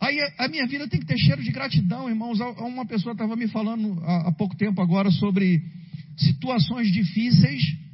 Aí 0.00 0.18
a 0.36 0.48
minha 0.48 0.66
vida 0.66 0.88
tem 0.88 0.98
que 0.98 1.06
ter 1.06 1.16
cheiro 1.16 1.44
de 1.44 1.52
gratidão, 1.52 2.08
irmãos. 2.08 2.40
Uma 2.40 2.84
pessoa 2.84 3.12
estava 3.12 3.36
me 3.36 3.46
falando 3.46 4.02
há 4.04 4.32
pouco 4.32 4.56
tempo 4.56 4.82
agora 4.82 5.12
sobre 5.12 5.62
situações 6.16 6.90
difíceis 6.90 7.85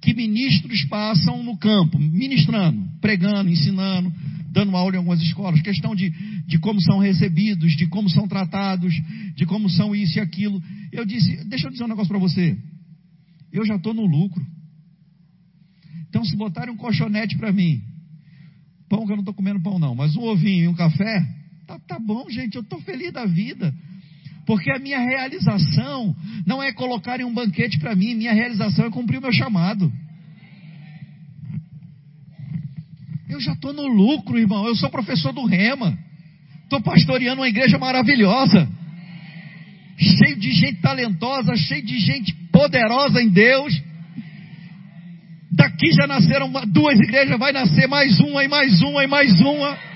que 0.00 0.14
ministros 0.14 0.84
passam 0.86 1.42
no 1.42 1.56
campo, 1.58 1.98
ministrando, 1.98 2.88
pregando, 3.00 3.50
ensinando, 3.50 4.12
dando 4.50 4.76
aula 4.76 4.94
em 4.94 4.98
algumas 4.98 5.20
escolas, 5.20 5.60
questão 5.60 5.94
de, 5.94 6.10
de 6.46 6.58
como 6.58 6.80
são 6.80 6.98
recebidos, 6.98 7.76
de 7.76 7.86
como 7.86 8.08
são 8.08 8.26
tratados, 8.26 8.94
de 9.34 9.44
como 9.44 9.68
são 9.68 9.94
isso 9.94 10.18
e 10.18 10.20
aquilo. 10.20 10.62
Eu 10.90 11.04
disse, 11.04 11.44
deixa 11.48 11.66
eu 11.66 11.70
dizer 11.70 11.84
um 11.84 11.88
negócio 11.88 12.08
para 12.08 12.18
você. 12.18 12.58
Eu 13.52 13.66
já 13.66 13.76
estou 13.76 13.92
no 13.92 14.06
lucro. 14.06 14.44
Então, 16.08 16.24
se 16.24 16.34
botarem 16.36 16.72
um 16.72 16.76
colchonete 16.76 17.36
para 17.36 17.52
mim, 17.52 17.82
pão 18.88 19.06
que 19.06 19.12
eu 19.12 19.16
não 19.16 19.22
estou 19.22 19.34
comendo 19.34 19.62
pão 19.62 19.78
não, 19.78 19.94
mas 19.94 20.16
um 20.16 20.22
ovinho 20.22 20.64
e 20.64 20.68
um 20.68 20.74
café, 20.74 21.24
tá, 21.66 21.78
tá 21.78 21.98
bom, 21.98 22.28
gente, 22.30 22.56
eu 22.56 22.62
estou 22.62 22.80
feliz 22.80 23.12
da 23.12 23.26
vida. 23.26 23.72
Porque 24.50 24.68
a 24.72 24.80
minha 24.80 24.98
realização 24.98 26.12
não 26.44 26.60
é 26.60 26.72
colocarem 26.72 27.24
um 27.24 27.32
banquete 27.32 27.78
para 27.78 27.94
mim, 27.94 28.16
minha 28.16 28.32
realização 28.32 28.84
é 28.84 28.90
cumprir 28.90 29.18
o 29.18 29.22
meu 29.22 29.32
chamado. 29.32 29.92
Eu 33.28 33.40
já 33.40 33.52
estou 33.52 33.72
no 33.72 33.86
lucro, 33.86 34.36
irmão. 34.36 34.66
Eu 34.66 34.74
sou 34.74 34.90
professor 34.90 35.32
do 35.32 35.44
Rema. 35.44 35.96
Estou 36.64 36.82
pastoreando 36.82 37.42
uma 37.42 37.48
igreja 37.48 37.78
maravilhosa. 37.78 38.68
Cheio 39.96 40.36
de 40.40 40.50
gente 40.50 40.80
talentosa, 40.80 41.54
cheio 41.54 41.84
de 41.84 42.00
gente 42.00 42.34
poderosa 42.50 43.22
em 43.22 43.28
Deus. 43.28 43.80
Daqui 45.52 45.92
já 45.92 46.08
nasceram 46.08 46.50
duas 46.66 46.98
igrejas, 46.98 47.38
vai 47.38 47.52
nascer 47.52 47.86
mais 47.86 48.18
uma 48.18 48.42
e 48.42 48.48
mais 48.48 48.82
uma 48.82 49.04
e 49.04 49.06
mais 49.06 49.40
uma. 49.42 49.89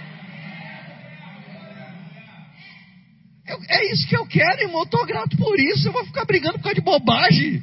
Eu, 3.55 3.60
é 3.68 3.93
isso 3.93 4.09
que 4.09 4.16
eu 4.16 4.26
quero, 4.26 4.62
irmão. 4.62 4.81
Eu 4.81 4.85
estou 4.85 5.06
grato 5.06 5.36
por 5.36 5.59
isso. 5.59 5.89
Eu 5.89 5.93
vou 5.93 6.05
ficar 6.05 6.24
brigando 6.24 6.55
por 6.55 6.64
causa 6.64 6.74
de 6.74 6.81
bobagem. 6.81 7.62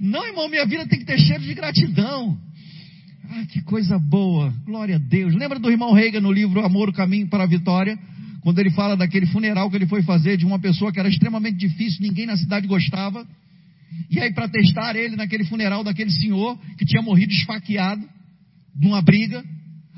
Não, 0.00 0.26
irmão, 0.26 0.48
minha 0.48 0.66
vida 0.66 0.86
tem 0.86 0.98
que 0.98 1.04
ter 1.04 1.18
cheiro 1.18 1.42
de 1.42 1.54
gratidão. 1.54 2.38
Ah, 3.30 3.46
que 3.46 3.62
coisa 3.62 3.98
boa. 3.98 4.52
Glória 4.64 4.96
a 4.96 4.98
Deus. 4.98 5.34
Lembra 5.34 5.58
do 5.58 5.70
irmão 5.70 5.92
Reagan 5.92 6.20
no 6.20 6.32
livro 6.32 6.64
Amor, 6.64 6.88
o 6.88 6.92
Caminho 6.92 7.28
para 7.28 7.44
a 7.44 7.46
Vitória? 7.46 7.98
Quando 8.40 8.58
ele 8.58 8.70
fala 8.70 8.96
daquele 8.96 9.26
funeral 9.26 9.70
que 9.70 9.76
ele 9.76 9.86
foi 9.86 10.02
fazer 10.02 10.36
de 10.36 10.44
uma 10.44 10.58
pessoa 10.58 10.92
que 10.92 10.98
era 10.98 11.08
extremamente 11.08 11.56
difícil, 11.56 12.02
ninguém 12.02 12.26
na 12.26 12.36
cidade 12.36 12.66
gostava. 12.66 13.26
E 14.10 14.18
aí, 14.18 14.32
para 14.32 14.48
testar 14.48 14.96
ele 14.96 15.16
naquele 15.16 15.44
funeral 15.44 15.84
daquele 15.84 16.10
senhor 16.10 16.58
que 16.76 16.84
tinha 16.84 17.02
morrido 17.02 17.32
esfaqueado 17.32 18.02
numa 18.74 19.00
briga, 19.00 19.44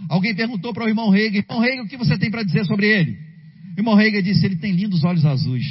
alguém 0.09 0.35
perguntou 0.35 0.75
para 0.75 0.85
o 0.85 0.89
irmão 0.89 1.09
Reagan: 1.09 1.39
Irmão 1.39 1.61
Reagan, 1.61 1.83
o 1.85 1.89
que 1.89 1.97
você 1.97 2.19
tem 2.19 2.31
para 2.31 2.43
dizer 2.43 2.67
sobre 2.67 2.87
ele? 2.87 3.17
Irmão 3.77 3.95
Reagan 3.95 4.23
disse: 4.23 4.45
Ele 4.45 4.57
tem 4.57 4.73
lindos 4.73 5.05
olhos 5.05 5.25
azuis. 5.25 5.67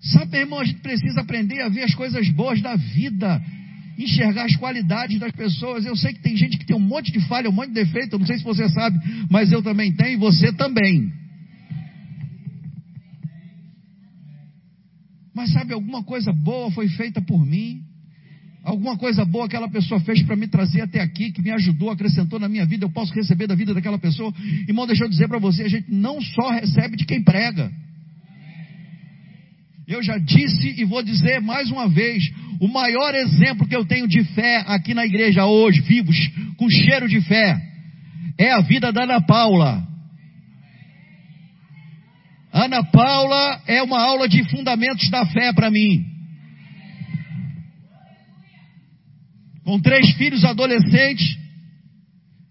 Sabe, 0.00 0.38
irmão, 0.38 0.60
a 0.60 0.64
gente 0.64 0.80
precisa 0.80 1.20
aprender 1.20 1.60
a 1.62 1.68
ver 1.68 1.82
as 1.82 1.94
coisas 1.94 2.28
boas 2.30 2.60
da 2.62 2.76
vida, 2.76 3.42
enxergar 3.98 4.44
as 4.44 4.54
qualidades 4.56 5.18
das 5.18 5.32
pessoas. 5.32 5.84
Eu 5.84 5.96
sei 5.96 6.12
que 6.12 6.20
tem 6.20 6.36
gente 6.36 6.58
que 6.58 6.66
tem 6.66 6.76
um 6.76 6.80
monte 6.80 7.10
de 7.10 7.20
falha, 7.26 7.50
um 7.50 7.52
monte 7.52 7.68
de 7.68 7.74
defeito, 7.74 8.14
eu 8.14 8.18
não 8.18 8.26
sei 8.26 8.38
se 8.38 8.44
você 8.44 8.68
sabe, 8.68 8.98
mas 9.28 9.50
eu 9.50 9.62
também 9.62 9.92
tenho 9.92 10.12
e 10.12 10.16
você 10.16 10.52
também. 10.52 11.12
Mas 15.34 15.52
sabe, 15.52 15.74
alguma 15.74 16.02
coisa 16.02 16.32
boa 16.32 16.70
foi 16.70 16.88
feita 16.88 17.20
por 17.20 17.44
mim. 17.44 17.82
Alguma 18.66 18.96
coisa 18.98 19.24
boa 19.24 19.46
aquela 19.46 19.68
pessoa 19.68 20.00
fez 20.00 20.24
para 20.24 20.34
me 20.34 20.48
trazer 20.48 20.80
até 20.80 21.00
aqui, 21.00 21.30
que 21.30 21.40
me 21.40 21.52
ajudou, 21.52 21.88
acrescentou 21.88 22.40
na 22.40 22.48
minha 22.48 22.66
vida, 22.66 22.84
eu 22.84 22.90
posso 22.90 23.14
receber 23.14 23.46
da 23.46 23.54
vida 23.54 23.72
daquela 23.72 23.96
pessoa. 23.96 24.34
Irmão, 24.66 24.88
deixa 24.88 25.04
eu 25.04 25.08
dizer 25.08 25.28
para 25.28 25.38
você, 25.38 25.62
a 25.62 25.68
gente 25.68 25.86
não 25.88 26.20
só 26.20 26.50
recebe 26.50 26.96
de 26.96 27.06
quem 27.06 27.22
prega. 27.22 27.70
Eu 29.86 30.02
já 30.02 30.18
disse 30.18 30.80
e 30.80 30.84
vou 30.84 31.00
dizer 31.00 31.40
mais 31.40 31.70
uma 31.70 31.88
vez: 31.88 32.24
o 32.60 32.66
maior 32.66 33.14
exemplo 33.14 33.68
que 33.68 33.76
eu 33.76 33.84
tenho 33.84 34.08
de 34.08 34.24
fé 34.34 34.64
aqui 34.66 34.94
na 34.94 35.06
igreja 35.06 35.46
hoje, 35.46 35.80
vivos, 35.82 36.16
com 36.56 36.68
cheiro 36.68 37.08
de 37.08 37.20
fé, 37.20 37.62
é 38.36 38.50
a 38.50 38.62
vida 38.62 38.92
da 38.92 39.04
Ana 39.04 39.20
Paula. 39.20 39.86
Ana 42.52 42.82
Paula 42.82 43.62
é 43.68 43.80
uma 43.80 44.02
aula 44.02 44.28
de 44.28 44.42
fundamentos 44.50 45.08
da 45.08 45.24
fé 45.26 45.52
para 45.52 45.70
mim. 45.70 46.15
Com 49.66 49.80
três 49.80 50.12
filhos 50.12 50.44
adolescentes, 50.44 51.36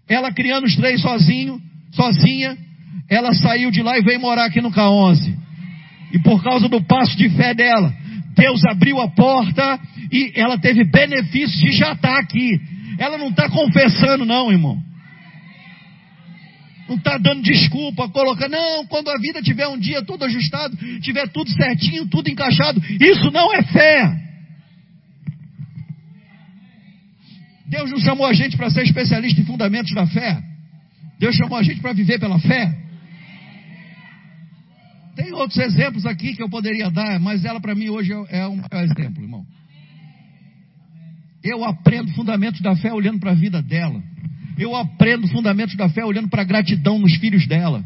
ela 0.06 0.30
criando 0.30 0.64
os 0.64 0.76
três 0.76 1.00
sozinho, 1.00 1.58
sozinha, 1.92 2.54
ela 3.08 3.32
saiu 3.32 3.70
de 3.70 3.82
lá 3.82 3.98
e 3.98 4.02
veio 4.02 4.20
morar 4.20 4.44
aqui 4.44 4.60
no 4.60 4.70
K11. 4.70 5.34
E 6.12 6.18
por 6.18 6.44
causa 6.44 6.68
do 6.68 6.84
passo 6.84 7.16
de 7.16 7.30
fé 7.30 7.54
dela, 7.54 7.92
Deus 8.36 8.62
abriu 8.66 9.00
a 9.00 9.08
porta 9.08 9.80
e 10.12 10.32
ela 10.36 10.58
teve 10.58 10.84
benefício 10.84 11.58
de 11.58 11.72
já 11.72 11.92
estar 11.92 12.18
aqui. 12.18 12.60
Ela 12.98 13.16
não 13.16 13.30
está 13.30 13.48
confessando, 13.48 14.26
não, 14.26 14.52
irmão. 14.52 14.78
Não 16.86 16.96
está 16.96 17.16
dando 17.16 17.42
desculpa, 17.42 18.10
colocando, 18.10 18.52
não, 18.52 18.86
quando 18.86 19.08
a 19.08 19.18
vida 19.18 19.40
tiver 19.40 19.66
um 19.66 19.78
dia 19.78 20.04
tudo 20.04 20.26
ajustado, 20.26 20.76
tiver 21.00 21.26
tudo 21.28 21.50
certinho, 21.50 22.06
tudo 22.08 22.28
encaixado, 22.28 22.80
isso 23.00 23.30
não 23.30 23.52
é 23.54 23.62
fé. 23.62 24.25
Deus 27.68 27.90
não 27.90 27.98
chamou 27.98 28.26
a 28.26 28.32
gente 28.32 28.56
para 28.56 28.70
ser 28.70 28.82
especialista 28.84 29.40
em 29.40 29.44
fundamentos 29.44 29.92
da 29.92 30.06
fé. 30.06 30.40
Deus 31.18 31.34
chamou 31.34 31.58
a 31.58 31.62
gente 31.62 31.80
para 31.80 31.92
viver 31.92 32.18
pela 32.18 32.38
fé. 32.38 32.72
Tem 35.16 35.32
outros 35.32 35.58
exemplos 35.58 36.06
aqui 36.06 36.34
que 36.34 36.42
eu 36.42 36.48
poderia 36.48 36.90
dar, 36.90 37.18
mas 37.18 37.44
ela 37.44 37.60
para 37.60 37.74
mim 37.74 37.88
hoje 37.88 38.12
é 38.28 38.46
um 38.46 38.60
exemplo, 38.72 39.22
irmão. 39.22 39.44
Eu 41.42 41.64
aprendo 41.64 42.12
fundamentos 42.12 42.60
da 42.60 42.76
fé 42.76 42.92
olhando 42.92 43.18
para 43.18 43.32
a 43.32 43.34
vida 43.34 43.62
dela. 43.62 44.02
Eu 44.58 44.74
aprendo 44.74 45.26
fundamentos 45.28 45.76
da 45.76 45.88
fé 45.88 46.04
olhando 46.04 46.28
para 46.28 46.42
a 46.42 46.44
gratidão 46.44 46.98
nos 46.98 47.16
filhos 47.16 47.46
dela. 47.46 47.84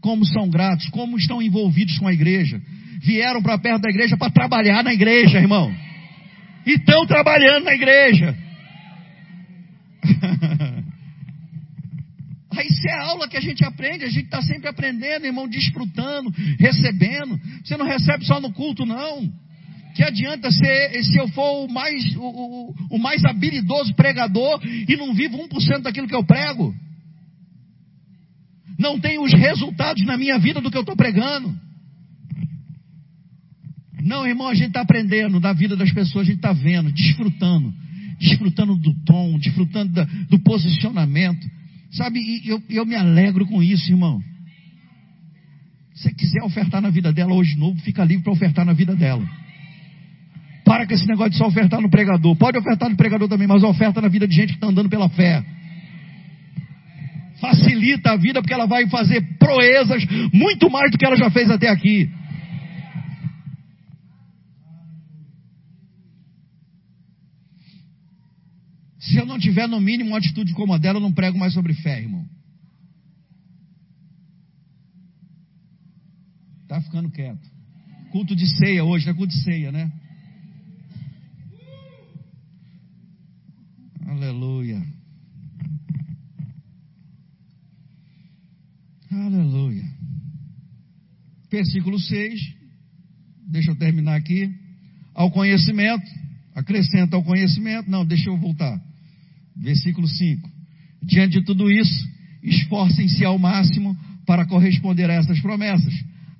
Como 0.00 0.24
são 0.26 0.50
gratos, 0.50 0.88
como 0.90 1.16
estão 1.16 1.40
envolvidos 1.40 1.98
com 1.98 2.06
a 2.06 2.12
igreja. 2.12 2.60
Vieram 3.00 3.42
para 3.42 3.58
perto 3.58 3.82
da 3.82 3.90
igreja 3.90 4.16
para 4.16 4.30
trabalhar 4.30 4.82
na 4.82 4.92
igreja, 4.92 5.38
irmão 5.38 5.83
e 6.66 6.72
estão 6.72 7.06
trabalhando 7.06 7.64
na 7.64 7.74
igreja. 7.74 8.36
Isso 12.62 12.88
é 12.88 12.92
a 12.92 13.02
aula 13.02 13.28
que 13.28 13.36
a 13.36 13.40
gente 13.40 13.64
aprende, 13.64 14.04
a 14.04 14.10
gente 14.10 14.24
está 14.24 14.40
sempre 14.42 14.68
aprendendo, 14.68 15.26
irmão, 15.26 15.48
desfrutando, 15.48 16.32
recebendo. 16.58 17.38
Você 17.62 17.76
não 17.76 17.86
recebe 17.86 18.24
só 18.24 18.40
no 18.40 18.52
culto, 18.52 18.86
não. 18.86 19.30
Que 19.94 20.02
adianta 20.02 20.50
ser, 20.50 21.04
se 21.04 21.16
eu 21.16 21.28
for 21.28 21.64
o 21.64 21.68
mais, 21.68 22.16
o, 22.16 22.22
o, 22.22 22.74
o 22.90 22.98
mais 22.98 23.24
habilidoso 23.24 23.94
pregador 23.94 24.60
e 24.64 24.96
não 24.96 25.14
vivo 25.14 25.38
1% 25.38 25.82
daquilo 25.82 26.08
que 26.08 26.14
eu 26.14 26.24
prego? 26.24 26.74
Não 28.78 28.98
tenho 28.98 29.22
os 29.22 29.32
resultados 29.32 30.04
na 30.04 30.16
minha 30.16 30.38
vida 30.38 30.60
do 30.60 30.70
que 30.70 30.76
eu 30.76 30.82
estou 30.82 30.96
pregando. 30.96 31.54
Não, 34.04 34.26
irmão, 34.26 34.48
a 34.48 34.54
gente 34.54 34.68
está 34.68 34.82
aprendendo 34.82 35.40
da 35.40 35.54
vida 35.54 35.74
das 35.74 35.90
pessoas, 35.90 36.26
a 36.26 36.30
gente 36.30 36.36
está 36.36 36.52
vendo, 36.52 36.92
desfrutando, 36.92 37.72
desfrutando 38.20 38.76
do 38.76 38.92
tom, 39.02 39.38
desfrutando 39.38 39.94
da, 39.94 40.04
do 40.28 40.38
posicionamento. 40.40 41.46
Sabe, 41.90 42.20
e 42.20 42.46
eu, 42.46 42.62
eu 42.68 42.84
me 42.84 42.94
alegro 42.94 43.46
com 43.46 43.62
isso, 43.62 43.90
irmão. 43.90 44.20
Se 45.94 46.12
quiser 46.14 46.42
ofertar 46.42 46.82
na 46.82 46.90
vida 46.90 47.14
dela 47.14 47.32
hoje 47.32 47.56
novo, 47.56 47.80
fica 47.80 48.04
livre 48.04 48.24
para 48.24 48.32
ofertar 48.32 48.66
na 48.66 48.74
vida 48.74 48.94
dela. 48.94 49.26
Para 50.66 50.86
com 50.86 50.92
esse 50.92 51.06
negócio 51.06 51.30
de 51.30 51.38
só 51.38 51.46
ofertar 51.46 51.80
no 51.80 51.88
pregador. 51.88 52.36
Pode 52.36 52.58
ofertar 52.58 52.90
no 52.90 52.96
pregador 52.96 53.26
também, 53.26 53.48
mas 53.48 53.62
oferta 53.62 54.02
na 54.02 54.08
vida 54.08 54.28
de 54.28 54.34
gente 54.34 54.48
que 54.48 54.54
está 54.56 54.66
andando 54.66 54.90
pela 54.90 55.08
fé. 55.08 55.42
Facilita 57.40 58.12
a 58.12 58.16
vida 58.16 58.42
porque 58.42 58.52
ela 58.52 58.66
vai 58.66 58.86
fazer 58.88 59.22
proezas 59.38 60.04
muito 60.30 60.70
mais 60.70 60.90
do 60.90 60.98
que 60.98 61.06
ela 61.06 61.16
já 61.16 61.30
fez 61.30 61.50
até 61.50 61.68
aqui. 61.68 62.10
Se 69.04 69.18
eu 69.18 69.26
não 69.26 69.38
tiver 69.38 69.68
no 69.68 69.80
mínimo 69.80 70.10
uma 70.10 70.18
atitude 70.18 70.54
como 70.54 70.72
a 70.72 70.78
dela, 70.78 70.96
eu 70.96 71.02
não 71.02 71.12
prego 71.12 71.38
mais 71.38 71.52
sobre 71.52 71.74
fé, 71.74 72.00
irmão. 72.00 72.26
Tá 76.66 76.80
ficando 76.80 77.10
quieto. 77.10 77.46
Culto 78.10 78.34
de 78.34 78.46
ceia 78.58 78.82
hoje, 78.82 79.08
é 79.08 79.12
culto 79.12 79.32
de 79.34 79.42
ceia, 79.42 79.70
né? 79.70 79.92
Aleluia. 84.06 84.82
Aleluia. 89.10 89.84
Versículo 91.50 92.00
6. 92.00 92.40
Deixa 93.48 93.70
eu 93.70 93.76
terminar 93.76 94.16
aqui. 94.16 94.50
Ao 95.12 95.30
conhecimento. 95.30 96.10
Acrescenta 96.54 97.16
ao 97.16 97.22
conhecimento. 97.22 97.90
Não, 97.90 98.06
deixa 98.06 98.30
eu 98.30 98.36
voltar. 98.38 98.80
Versículo 99.56 100.08
5. 100.08 100.48
Diante 101.02 101.38
de 101.38 101.44
tudo 101.44 101.70
isso, 101.70 102.08
esforcem-se 102.42 103.24
ao 103.24 103.38
máximo 103.38 103.96
para 104.26 104.46
corresponder 104.46 105.10
a 105.10 105.14
essas 105.14 105.40
promessas. 105.40 105.94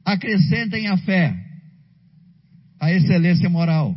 Acrescentem 0.04 0.86
a 0.88 0.96
fé, 0.98 1.34
a 2.80 2.92
excelência 2.92 3.48
moral, 3.48 3.96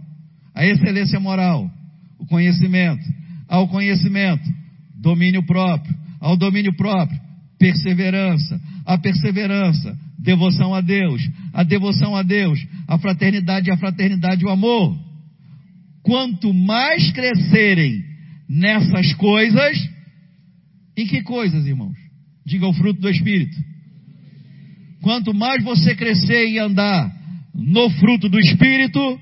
a 0.54 0.66
excelência 0.66 1.20
moral, 1.20 1.70
o 2.18 2.26
conhecimento, 2.26 3.04
ao 3.48 3.68
conhecimento, 3.68 4.44
domínio 4.96 5.44
próprio, 5.46 5.96
ao 6.20 6.38
domínio 6.38 6.76
próprio, 6.76 7.20
perseverança, 7.60 8.60
a 8.86 8.98
perseverança, 8.98 9.98
devoção 10.18 10.74
a 10.74 10.82
Deus, 10.82 11.22
a 11.54 11.64
devoção 11.64 12.16
a 12.16 12.24
Deus, 12.24 12.60
a 12.88 12.98
fraternidade, 12.98 13.72
a 13.72 13.78
fraternidade, 13.78 14.46
o 14.46 14.50
amor. 14.50 14.98
Quanto 16.02 16.54
mais 16.54 17.12
crescerem 17.12 18.07
nessas 18.48 19.14
coisas, 19.14 19.78
em 20.96 21.06
que 21.06 21.22
coisas, 21.22 21.66
irmãos? 21.66 21.98
Diga 22.46 22.68
o 22.68 22.74
fruto 22.74 23.02
do 23.02 23.10
Espírito. 23.10 23.56
Quanto 25.02 25.34
mais 25.34 25.64
você 25.64 25.96
crescer 25.96 26.50
e 26.50 26.60
andar 26.60 27.12
no 27.54 27.90
fruto 27.92 28.30
do 28.30 28.40
Espírito, 28.40 29.20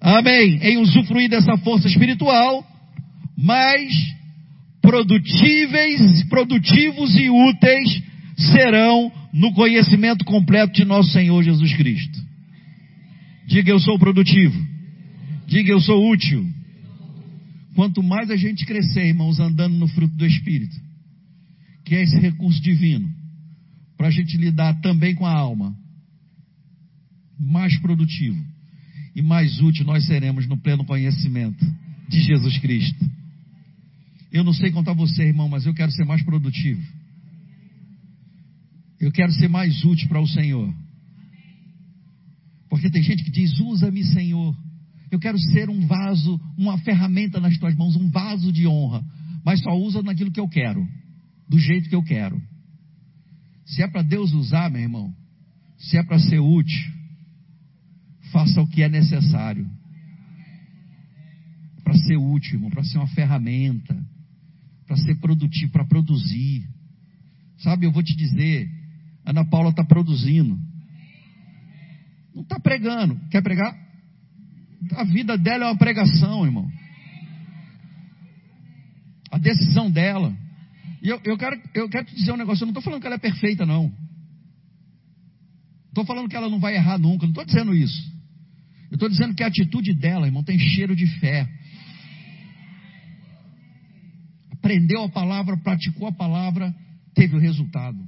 amém, 0.00 0.58
em 0.62 0.78
usufruir 0.78 1.28
dessa 1.28 1.56
força 1.58 1.88
espiritual, 1.88 2.64
mais 3.36 3.92
produtíveis, 4.80 6.24
produtivos 6.28 7.14
e 7.14 7.28
úteis 7.30 8.02
serão 8.36 9.12
no 9.32 9.52
conhecimento 9.52 10.24
completo 10.24 10.72
de 10.72 10.84
nosso 10.84 11.10
Senhor 11.10 11.42
Jesus 11.42 11.72
Cristo. 11.74 12.18
Diga 13.46 13.70
eu 13.70 13.78
sou 13.80 13.98
produtivo. 13.98 14.58
Diga 15.46 15.72
eu 15.72 15.80
sou 15.80 16.10
útil. 16.10 16.46
Quanto 17.74 18.02
mais 18.02 18.30
a 18.30 18.36
gente 18.36 18.66
crescer, 18.66 19.06
irmãos, 19.06 19.38
andando 19.38 19.76
no 19.76 19.86
fruto 19.88 20.14
do 20.16 20.26
Espírito, 20.26 20.76
que 21.84 21.94
é 21.94 22.02
esse 22.02 22.18
recurso 22.18 22.60
divino, 22.60 23.08
para 23.96 24.08
a 24.08 24.10
gente 24.10 24.36
lidar 24.36 24.80
também 24.80 25.14
com 25.14 25.26
a 25.26 25.32
alma, 25.32 25.76
mais 27.38 27.78
produtivo 27.78 28.38
e 29.14 29.22
mais 29.22 29.60
útil 29.60 29.84
nós 29.84 30.06
seremos 30.06 30.46
no 30.46 30.56
pleno 30.56 30.84
conhecimento 30.84 31.64
de 32.08 32.20
Jesus 32.20 32.58
Cristo. 32.58 33.10
Eu 34.32 34.44
não 34.44 34.52
sei 34.52 34.70
contar 34.70 34.92
você, 34.92 35.24
irmão, 35.24 35.48
mas 35.48 35.66
eu 35.66 35.74
quero 35.74 35.90
ser 35.90 36.04
mais 36.04 36.22
produtivo. 36.22 36.82
Eu 39.00 39.10
quero 39.10 39.32
ser 39.32 39.48
mais 39.48 39.82
útil 39.84 40.08
para 40.08 40.20
o 40.20 40.26
Senhor. 40.26 40.72
Porque 42.68 42.90
tem 42.90 43.02
gente 43.02 43.24
que 43.24 43.30
diz: 43.30 43.58
usa-me, 43.58 44.04
Senhor. 44.04 44.56
Eu 45.10 45.18
quero 45.18 45.38
ser 45.38 45.68
um 45.68 45.86
vaso, 45.86 46.40
uma 46.56 46.78
ferramenta 46.78 47.40
nas 47.40 47.58
tuas 47.58 47.74
mãos, 47.74 47.96
um 47.96 48.08
vaso 48.10 48.52
de 48.52 48.66
honra. 48.66 49.04
Mas 49.44 49.60
só 49.60 49.72
usa 49.76 50.02
naquilo 50.02 50.30
que 50.30 50.40
eu 50.40 50.48
quero, 50.48 50.86
do 51.48 51.58
jeito 51.58 51.88
que 51.88 51.94
eu 51.94 52.02
quero. 52.02 52.40
Se 53.64 53.82
é 53.82 53.88
para 53.88 54.02
Deus 54.02 54.32
usar, 54.32 54.70
meu 54.70 54.80
irmão, 54.80 55.14
se 55.78 55.96
é 55.96 56.02
para 56.02 56.18
ser 56.18 56.38
útil, 56.38 56.92
faça 58.32 58.60
o 58.60 58.66
que 58.66 58.82
é 58.82 58.88
necessário. 58.88 59.68
Para 61.82 61.94
ser 61.94 62.16
útil, 62.16 62.54
irmão, 62.54 62.70
para 62.70 62.84
ser 62.84 62.98
uma 62.98 63.08
ferramenta 63.08 63.96
para 64.90 64.96
ser 64.96 65.14
produtivo, 65.20 65.70
para 65.70 65.84
produzir. 65.84 66.68
Sabe, 67.58 67.86
eu 67.86 67.92
vou 67.92 68.02
te 68.02 68.16
dizer, 68.16 68.68
Ana 69.24 69.44
Paula 69.44 69.70
está 69.70 69.84
produzindo. 69.84 70.58
Não 72.34 72.42
está 72.42 72.58
pregando. 72.58 73.16
Quer 73.30 73.40
pregar? 73.40 73.72
A 74.92 75.04
vida 75.04 75.36
dela 75.36 75.64
é 75.64 75.68
uma 75.68 75.78
pregação, 75.78 76.44
irmão. 76.44 76.70
A 79.30 79.38
decisão 79.38 79.90
dela. 79.90 80.36
E 81.02 81.08
eu, 81.08 81.20
eu, 81.24 81.36
quero, 81.36 81.60
eu 81.74 81.88
quero 81.88 82.06
te 82.06 82.14
dizer 82.14 82.32
um 82.32 82.36
negócio. 82.36 82.62
Eu 82.62 82.66
não 82.66 82.72
estou 82.72 82.82
falando 82.82 83.00
que 83.00 83.06
ela 83.06 83.16
é 83.16 83.20
perfeita, 83.20 83.64
não. 83.64 83.92
Estou 85.88 86.04
falando 86.04 86.28
que 86.28 86.36
ela 86.36 86.48
não 86.48 86.58
vai 86.58 86.74
errar 86.74 86.98
nunca. 86.98 87.24
Não 87.24 87.30
estou 87.30 87.44
dizendo 87.44 87.74
isso. 87.74 88.10
Eu 88.90 88.94
estou 88.94 89.08
dizendo 89.08 89.34
que 89.34 89.42
a 89.42 89.46
atitude 89.46 89.94
dela, 89.94 90.26
irmão, 90.26 90.42
tem 90.42 90.58
cheiro 90.58 90.96
de 90.96 91.06
fé 91.20 91.48
aprendeu 94.60 95.02
a 95.02 95.08
palavra, 95.08 95.56
praticou 95.56 96.06
a 96.06 96.12
palavra, 96.12 96.74
teve 97.14 97.34
o 97.34 97.40
resultado. 97.40 97.98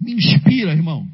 Me 0.00 0.14
inspira, 0.14 0.72
irmão. 0.72 1.06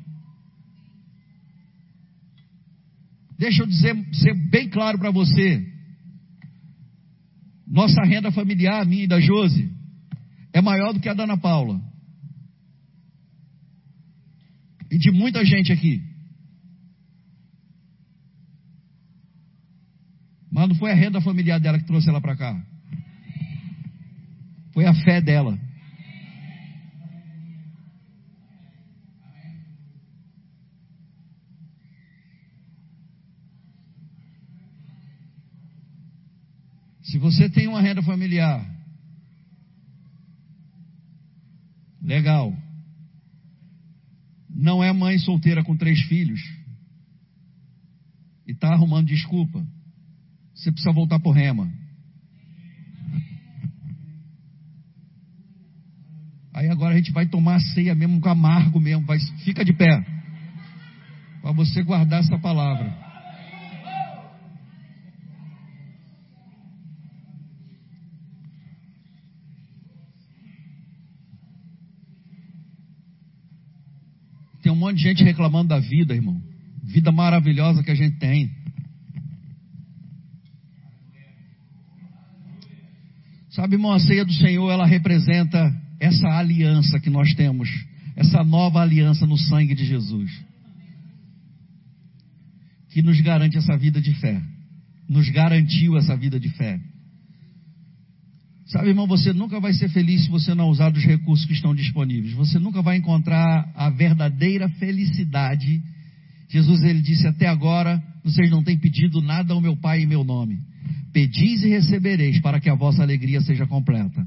Deixa 3.38 3.62
eu 3.62 3.66
dizer, 3.66 3.94
ser 4.12 4.34
bem 4.50 4.68
claro 4.68 4.98
para 4.98 5.10
você. 5.10 5.66
Nossa 7.66 8.02
renda 8.04 8.30
familiar, 8.30 8.86
minha 8.86 9.04
e 9.04 9.08
da 9.08 9.18
Jose, 9.20 9.72
é 10.52 10.60
maior 10.60 10.92
do 10.92 11.00
que 11.00 11.08
a 11.08 11.14
da 11.14 11.24
Ana 11.24 11.36
Paula. 11.36 11.80
E 14.90 14.98
de 14.98 15.10
muita 15.10 15.44
gente 15.44 15.72
aqui. 15.72 16.00
Mas 20.52 20.68
não 20.68 20.76
foi 20.76 20.92
a 20.92 20.94
renda 20.94 21.20
familiar 21.20 21.58
dela 21.58 21.78
que 21.80 21.86
trouxe 21.86 22.08
ela 22.08 22.20
para 22.20 22.36
cá. 22.36 22.64
Foi 24.72 24.84
a 24.84 24.94
fé 24.94 25.20
dela. 25.20 25.58
Se 37.14 37.18
você 37.20 37.48
tem 37.48 37.68
uma 37.68 37.80
renda 37.80 38.02
familiar, 38.02 38.68
legal. 42.02 42.52
Não 44.50 44.82
é 44.82 44.92
mãe 44.92 45.16
solteira 45.20 45.62
com 45.62 45.76
três 45.76 46.00
filhos 46.06 46.40
e 48.44 48.50
está 48.50 48.72
arrumando 48.72 49.06
desculpa. 49.06 49.64
Você 50.56 50.72
precisa 50.72 50.92
voltar 50.92 51.20
o 51.24 51.30
rema. 51.30 51.72
Aí 56.52 56.68
agora 56.68 56.94
a 56.94 56.96
gente 56.96 57.12
vai 57.12 57.28
tomar 57.28 57.54
a 57.54 57.60
ceia 57.60 57.94
mesmo 57.94 58.20
com 58.20 58.28
amargo 58.28 58.80
mesmo. 58.80 59.06
Vai, 59.06 59.20
fica 59.44 59.64
de 59.64 59.72
pé. 59.72 60.04
Para 61.40 61.52
você 61.52 61.80
guardar 61.84 62.22
essa 62.22 62.36
palavra. 62.40 63.04
Tem 74.64 74.72
um 74.72 74.76
monte 74.94 74.96
de 74.96 75.02
gente 75.02 75.24
reclamando 75.24 75.68
da 75.68 75.80
vida, 75.80 76.14
irmão. 76.14 76.40
Vida 76.84 77.10
maravilhosa 77.10 77.82
que 77.82 77.90
a 77.90 77.94
gente 77.94 78.16
tem. 78.18 78.50
Sabe, 83.50 83.74
irmão, 83.74 83.92
a 83.92 83.98
ceia 83.98 84.24
do 84.24 84.32
Senhor, 84.32 84.70
ela 84.70 84.86
representa 84.86 85.72
essa 86.00 86.28
aliança 86.28 86.98
que 87.00 87.10
nós 87.10 87.34
temos 87.34 87.68
essa 88.16 88.44
nova 88.44 88.80
aliança 88.80 89.26
no 89.26 89.36
sangue 89.36 89.74
de 89.74 89.84
Jesus, 89.84 90.30
que 92.90 93.02
nos 93.02 93.20
garante 93.20 93.58
essa 93.58 93.76
vida 93.76 94.00
de 94.00 94.14
fé, 94.14 94.40
nos 95.08 95.28
garantiu 95.30 95.96
essa 95.96 96.16
vida 96.16 96.38
de 96.38 96.48
fé. 96.50 96.80
Sabe, 98.66 98.88
irmão, 98.88 99.06
você 99.06 99.32
nunca 99.32 99.60
vai 99.60 99.72
ser 99.74 99.90
feliz 99.90 100.24
se 100.24 100.30
você 100.30 100.54
não 100.54 100.68
usar 100.68 100.90
dos 100.90 101.04
recursos 101.04 101.44
que 101.44 101.52
estão 101.52 101.74
disponíveis. 101.74 102.32
Você 102.34 102.58
nunca 102.58 102.80
vai 102.80 102.96
encontrar 102.96 103.70
a 103.74 103.90
verdadeira 103.90 104.68
felicidade. 104.70 105.82
Jesus 106.48 106.82
ele 106.82 107.02
disse 107.02 107.26
até 107.26 107.46
agora, 107.46 108.02
vocês 108.22 108.50
não 108.50 108.62
têm 108.62 108.78
pedido 108.78 109.20
nada 109.20 109.52
ao 109.52 109.60
meu 109.60 109.76
Pai 109.76 110.02
em 110.02 110.06
meu 110.06 110.24
nome. 110.24 110.58
Pedis 111.12 111.62
e 111.62 111.68
recebereis 111.68 112.40
para 112.40 112.58
que 112.58 112.70
a 112.70 112.74
vossa 112.74 113.02
alegria 113.02 113.40
seja 113.42 113.66
completa. 113.66 114.26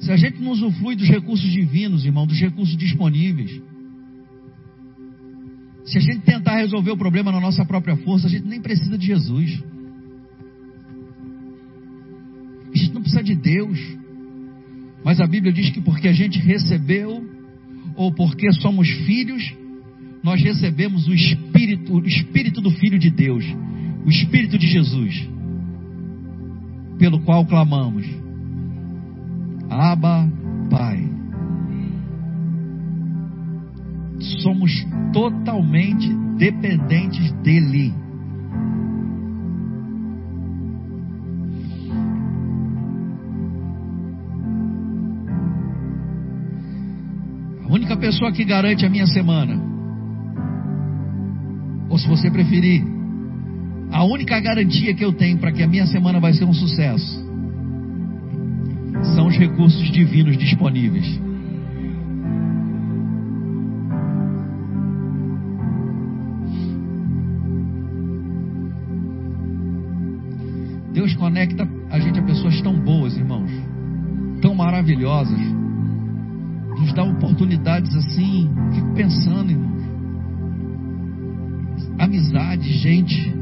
Se 0.00 0.10
a 0.10 0.16
gente 0.16 0.40
não 0.40 0.50
usufrui 0.50 0.96
dos 0.96 1.08
recursos 1.08 1.50
divinos, 1.50 2.04
irmão, 2.04 2.26
dos 2.26 2.38
recursos 2.38 2.76
disponíveis, 2.76 3.60
se 5.84 5.98
a 5.98 6.00
gente 6.00 6.20
tentar 6.20 6.56
resolver 6.56 6.90
o 6.90 6.96
problema 6.96 7.32
na 7.32 7.40
nossa 7.40 7.64
própria 7.64 7.96
força, 7.96 8.26
a 8.26 8.30
gente 8.30 8.46
nem 8.46 8.60
precisa 8.60 8.98
de 8.98 9.06
Jesus. 9.06 9.62
De 13.28 13.34
Deus. 13.34 13.78
Mas 15.04 15.20
a 15.20 15.26
Bíblia 15.26 15.52
diz 15.52 15.70
que 15.70 15.80
porque 15.80 16.08
a 16.08 16.12
gente 16.12 16.38
recebeu, 16.38 17.24
ou 17.94 18.12
porque 18.12 18.50
somos 18.52 18.88
filhos, 18.88 19.54
nós 20.22 20.42
recebemos 20.42 21.06
o 21.06 21.14
Espírito, 21.14 21.94
o 21.94 22.06
Espírito 22.06 22.60
do 22.60 22.70
Filho 22.70 22.98
de 22.98 23.10
Deus, 23.10 23.44
o 24.04 24.10
Espírito 24.10 24.58
de 24.58 24.66
Jesus, 24.66 25.28
pelo 26.98 27.20
qual 27.20 27.44
clamamos. 27.46 28.06
Abba, 29.70 30.30
Pai. 30.70 31.06
Somos 34.42 34.72
totalmente 35.12 36.08
dependentes 36.36 37.30
dEle. 37.42 37.94
Pessoa 47.98 48.32
que 48.32 48.44
garante 48.44 48.86
a 48.86 48.90
minha 48.90 49.06
semana, 49.06 49.60
ou 51.88 51.98
se 51.98 52.06
você 52.08 52.30
preferir, 52.30 52.82
a 53.90 54.04
única 54.04 54.38
garantia 54.40 54.94
que 54.94 55.04
eu 55.04 55.12
tenho 55.12 55.38
para 55.38 55.52
que 55.52 55.62
a 55.62 55.66
minha 55.66 55.86
semana 55.86 56.20
vai 56.20 56.32
ser 56.32 56.44
um 56.44 56.52
sucesso, 56.52 57.26
são 59.14 59.26
os 59.26 59.36
recursos 59.36 59.90
divinos 59.90 60.36
disponíveis. 60.36 61.20
Deus 70.92 71.14
conecta 71.14 71.68
a 71.90 72.00
gente 72.00 72.18
a 72.18 72.22
pessoas 72.22 72.60
tão 72.60 72.74
boas, 72.74 73.16
irmãos, 73.16 73.50
tão 74.42 74.54
maravilhosas, 74.54 75.38
dá 76.98 77.04
oportunidades 77.04 77.94
assim. 77.94 78.50
Fico 78.74 78.92
pensando, 78.92 79.52
irmãos, 79.52 79.78
amizade, 81.96 82.72
gente 82.72 83.32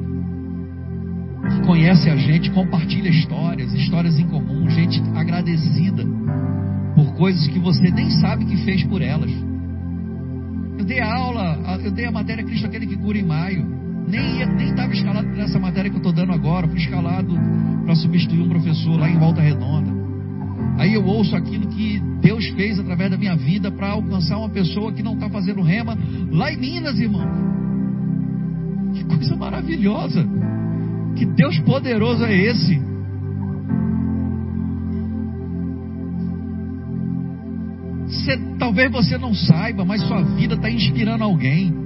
que 1.49 1.67
conhece 1.67 2.11
a 2.11 2.17
gente, 2.17 2.51
compartilha 2.51 3.09
histórias, 3.09 3.73
histórias 3.73 4.19
em 4.19 4.27
comum, 4.27 4.69
gente 4.69 5.01
agradecida 5.15 6.05
por 6.95 7.15
coisas 7.15 7.47
que 7.49 7.59
você 7.59 7.91
nem 7.91 8.11
sabe 8.11 8.45
que 8.45 8.59
fez 8.59 8.85
por 8.85 9.01
elas. 9.01 9.31
Eu 10.79 10.85
dei 10.85 11.01
a 11.01 11.15
aula, 11.15 11.81
eu 11.83 11.91
dei 11.91 12.05
a 12.05 12.13
matéria 12.13 12.45
Cristo 12.45 12.67
aquele 12.67 12.87
que 12.87 12.97
cura 12.97 13.17
em 13.17 13.25
maio. 13.25 13.65
Nem 14.07 14.43
estava 14.69 14.93
escalado 14.93 15.29
nessa 15.29 15.59
matéria 15.59 15.91
que 15.91 15.97
eu 15.97 16.01
estou 16.01 16.13
dando 16.13 16.33
agora, 16.33 16.69
fui 16.69 16.79
escalado 16.79 17.35
para 17.85 17.95
substituir 17.95 18.43
um 18.43 18.49
professor 18.49 19.01
lá 19.01 19.09
em 19.09 19.19
Volta 19.19 19.41
Redonda. 19.41 19.91
Aí 20.79 20.93
eu 20.93 21.05
ouço 21.07 21.35
aquilo 21.35 21.66
Deus 22.27 22.45
fez 22.57 22.77
através 22.77 23.09
da 23.09 23.17
minha 23.17 23.37
vida 23.37 23.71
para 23.71 23.91
alcançar 23.91 24.37
uma 24.37 24.49
pessoa 24.49 24.93
que 24.93 25.01
não 25.01 25.15
está 25.15 25.31
fazendo 25.31 25.63
rema 25.63 25.97
lá 26.33 26.53
em 26.53 26.57
Minas, 26.57 26.99
irmão. 26.99 27.25
Que 28.93 29.05
coisa 29.05 29.37
maravilhosa! 29.37 30.27
Que 31.15 31.25
Deus 31.25 31.57
poderoso 31.61 32.25
é 32.25 32.37
esse? 32.37 32.83
Cê, 38.25 38.37
talvez 38.59 38.91
você 38.91 39.17
não 39.17 39.33
saiba, 39.33 39.85
mas 39.85 40.03
sua 40.03 40.21
vida 40.23 40.57
está 40.57 40.69
inspirando 40.69 41.23
alguém. 41.23 41.86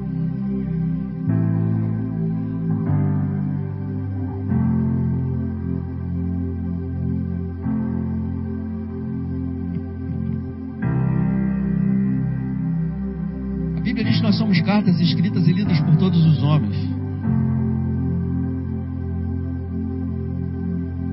Cartas 14.70 15.00
escritas 15.00 15.48
e 15.48 15.52
lidas 15.52 15.80
por 15.80 15.96
todos 15.96 16.24
os 16.24 16.40
homens. 16.44 16.76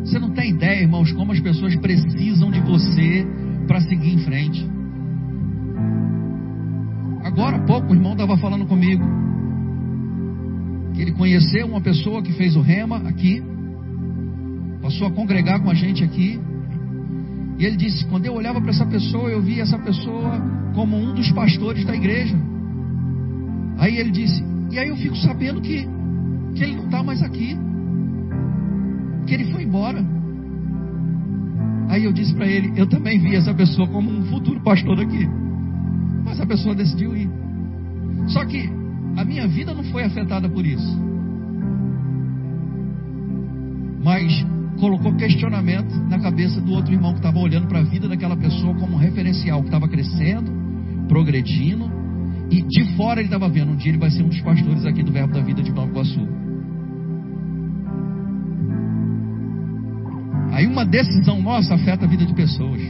Você 0.04 0.20
não 0.20 0.30
tem 0.30 0.52
ideia, 0.52 0.84
irmãos, 0.84 1.12
como 1.14 1.32
as 1.32 1.40
pessoas 1.40 1.76
precisam 1.78 2.52
de 2.52 2.60
você 2.60 3.26
para 3.66 3.82
seguir 3.82 4.14
em 4.14 4.20
frente. 4.20 4.64
Agora 7.24 7.58
há 7.58 7.60
pouco 7.62 7.92
o 7.92 7.96
irmão 7.96 8.12
estava 8.12 8.38
falando 8.38 8.68
comigo 8.68 9.04
que 10.94 11.02
ele 11.02 11.14
conheceu 11.14 11.66
uma 11.66 11.82
pessoa 11.82 12.22
que 12.22 12.34
fez 12.34 12.56
o 12.56 12.62
rema 12.62 12.98
aqui, 13.10 13.42
passou 14.84 15.08
a 15.08 15.12
congregar 15.12 15.64
com 15.64 15.72
a 15.72 15.74
gente 15.74 16.04
aqui. 16.04 16.40
E 17.58 17.66
ele 17.66 17.76
disse: 17.76 18.06
quando 18.06 18.28
eu 18.28 18.36
olhava 18.36 18.62
para 18.62 18.70
essa 18.70 18.86
pessoa, 18.86 19.32
eu 19.32 19.42
via 19.42 19.64
essa 19.64 19.80
pessoa 19.80 20.40
como 20.76 20.96
um 20.96 21.16
dos 21.16 21.32
pastores 21.32 21.84
da 21.86 21.96
igreja. 21.96 22.38
Aí 23.78 23.98
ele 23.98 24.12
disse: 24.12 24.44
e 24.72 24.80
aí 24.80 24.90
eu 24.90 24.98
fico 24.98 25.16
sabendo 25.18 25.62
que, 25.62 25.88
que 26.56 26.64
ele 26.64 26.76
não 26.76 26.86
está 26.86 27.04
mais 27.04 27.22
aqui 27.22 27.58
que 29.26 29.34
ele 29.34 29.52
foi 29.52 29.64
embora. 29.64 30.04
Aí 31.90 32.04
eu 32.04 32.14
disse 32.14 32.34
para 32.34 32.48
ele: 32.48 32.74
Eu 32.76 32.88
também 32.88 33.20
vi 33.20 33.36
essa 33.36 33.54
pessoa 33.54 33.88
como 33.88 34.10
um 34.10 34.24
futuro 34.26 34.62
pastor 34.62 35.00
aqui. 35.00 35.28
Mas 36.24 36.40
a 36.40 36.46
pessoa 36.46 36.76
decidiu 36.76 37.16
ir. 37.16 37.30
Só 38.28 38.44
que 38.46 38.70
a 39.16 39.24
minha 39.24 39.48
vida 39.48 39.74
não 39.74 39.84
foi 39.86 40.04
afetada 40.04 40.50
por 40.50 40.66
isso. 40.66 41.02
Mas 44.04 44.46
colocou 44.80 45.16
questionamento 45.16 45.92
na 46.10 46.20
cabeça 46.20 46.62
do 46.62 46.72
outro 46.74 46.94
irmão 46.94 47.14
que 47.14 47.20
estava 47.20 47.40
olhando 47.40 47.68
para 47.68 47.80
a 47.80 47.84
vida 47.84 48.08
daquela 48.08 48.38
pessoa 48.38 48.76
como 48.76 48.96
um 48.96 49.00
referencial, 49.00 49.62
que 49.62 49.68
estava 49.68 49.88
crescendo, 49.88 50.52
progredindo. 51.08 51.97
E 52.50 52.62
de 52.62 52.96
fora 52.96 53.20
ele 53.20 53.28
estava 53.28 53.50
vendo: 53.50 53.72
um 53.72 53.76
dia 53.76 53.92
ele 53.92 53.98
vai 53.98 54.10
ser 54.10 54.24
um 54.24 54.30
dos 54.30 54.42
pastores 54.42 54.86
aqui 54.86 55.04
do 55.04 55.12
Verbo 55.12 55.34
da 55.34 55.42
Vida 55.42 55.62
de 55.62 55.72
Nova 55.72 55.90
Iguaçu. 55.92 56.28
Aí 60.52 60.66
uma 60.66 60.86
decisão 60.86 61.42
nossa 61.42 61.76
afeta 61.76 62.06
a 62.06 62.08
vida 62.08 62.26
de 62.26 62.34
pessoas. 62.34 62.82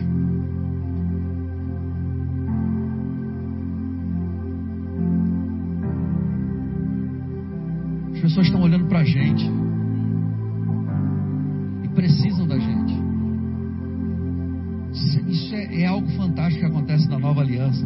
As 8.13 8.21
pessoas 8.21 8.45
estão 8.45 8.61
olhando 8.61 8.85
para 8.85 8.99
a 8.99 9.03
gente 9.03 9.51
e 11.83 11.87
precisam 11.89 12.47
da 12.47 12.57
gente. 12.57 13.07
Isso 15.27 15.53
é, 15.53 15.81
é, 15.81 15.85
algo 15.87 16.07
fantástico 16.11 16.61
que 16.61 16.65
acontece 16.65 17.09
na 17.09 17.19
nova 17.19 17.41
aliança. 17.41 17.85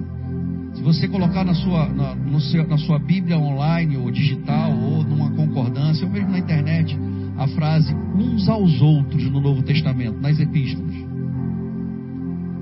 Se 0.82 0.86
você 0.86 1.08
colocar 1.08 1.44
na 1.44 1.54
sua, 1.54 1.88
na, 1.90 2.40
seu, 2.40 2.68
na 2.68 2.76
sua 2.76 2.98
Bíblia 2.98 3.38
online 3.38 3.98
ou 3.98 4.10
digital 4.10 4.72
ou 4.72 5.04
numa 5.04 5.30
concordância 5.30 6.08
ou 6.08 6.12
mesmo 6.12 6.32
na 6.32 6.40
internet, 6.40 6.98
a 7.38 7.48
frase 7.50 7.94
uns 8.16 8.50
aos 8.50 8.82
outros 8.82 9.24
no 9.30 9.40
Novo 9.40 9.62
Testamento, 9.62 10.20
nas 10.20 10.40
epístolas, 10.40 10.96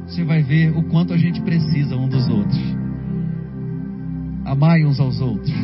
você 0.06 0.26
vai 0.26 0.44
ver 0.44 0.76
o 0.76 0.84
quanto 0.90 1.14
a 1.14 1.18
gente 1.18 1.40
precisa 1.44 1.96
um 1.96 2.10
dos 2.10 2.28
outros. 2.28 2.60
Amai 4.44 4.84
uns 4.84 5.00
aos 5.00 5.22
outros, 5.22 5.56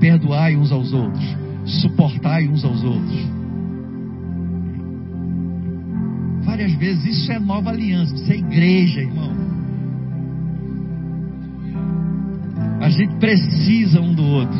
perdoai 0.00 0.56
uns 0.56 0.72
aos 0.72 0.92
outros, 0.92 1.24
suportai 1.64 2.48
uns 2.48 2.64
aos 2.64 2.82
outros. 2.82 3.28
Várias 6.42 6.72
vezes 6.72 7.18
isso 7.18 7.30
é 7.30 7.38
nova 7.38 7.70
aliança, 7.70 8.16
isso 8.16 8.32
é 8.32 8.36
igreja, 8.36 9.00
irmão. 9.00 9.43
A 12.84 12.90
gente 12.90 13.14
precisa 13.16 14.00
um 14.00 14.14
do 14.14 14.22
outro. 14.22 14.58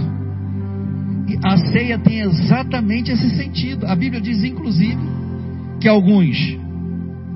E 1.28 1.38
a 1.42 1.56
ceia 1.56 1.98
tem 1.98 2.20
exatamente 2.20 3.10
esse 3.10 3.30
sentido. 3.36 3.86
A 3.86 3.94
Bíblia 3.94 4.20
diz, 4.20 4.42
inclusive, 4.42 4.98
que 5.80 5.88
alguns 5.88 6.36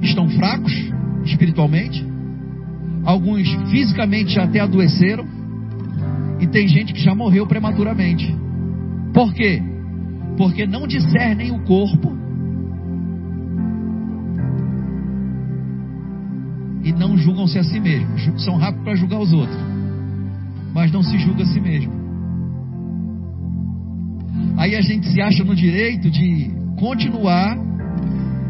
estão 0.02 0.28
fracos 0.30 0.72
espiritualmente, 1.24 2.04
Alguns 3.08 3.48
fisicamente 3.70 4.34
já 4.34 4.44
até 4.44 4.60
adoeceram. 4.60 5.26
E 6.40 6.46
tem 6.46 6.68
gente 6.68 6.92
que 6.92 7.00
já 7.00 7.14
morreu 7.14 7.46
prematuramente. 7.46 8.36
Por 9.14 9.32
quê? 9.32 9.62
Porque 10.36 10.66
não 10.66 10.86
discernem 10.86 11.50
o 11.50 11.60
corpo 11.60 12.14
e 16.84 16.92
não 16.92 17.16
julgam-se 17.16 17.58
a 17.58 17.64
si 17.64 17.80
mesmos. 17.80 18.44
São 18.44 18.58
rápidos 18.58 18.84
para 18.84 18.94
julgar 18.94 19.20
os 19.20 19.32
outros, 19.32 19.58
mas 20.78 20.92
não 20.92 21.02
se 21.02 21.18
julga 21.18 21.42
a 21.42 21.46
si 21.46 21.60
mesmo. 21.60 21.92
Aí 24.56 24.76
a 24.76 24.80
gente 24.80 25.08
se 25.08 25.20
acha 25.20 25.42
no 25.42 25.52
direito 25.52 26.08
de 26.08 26.52
continuar 26.78 27.58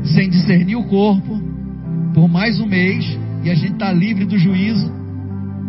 sem 0.04 0.28
discernir 0.28 0.76
o 0.76 0.84
corpo 0.84 1.40
por 2.12 2.28
mais 2.28 2.60
um 2.60 2.66
mês 2.66 3.18
e 3.42 3.48
a 3.48 3.54
gente 3.54 3.72
está 3.72 3.90
livre 3.90 4.26
do 4.26 4.36
juízo 4.36 4.92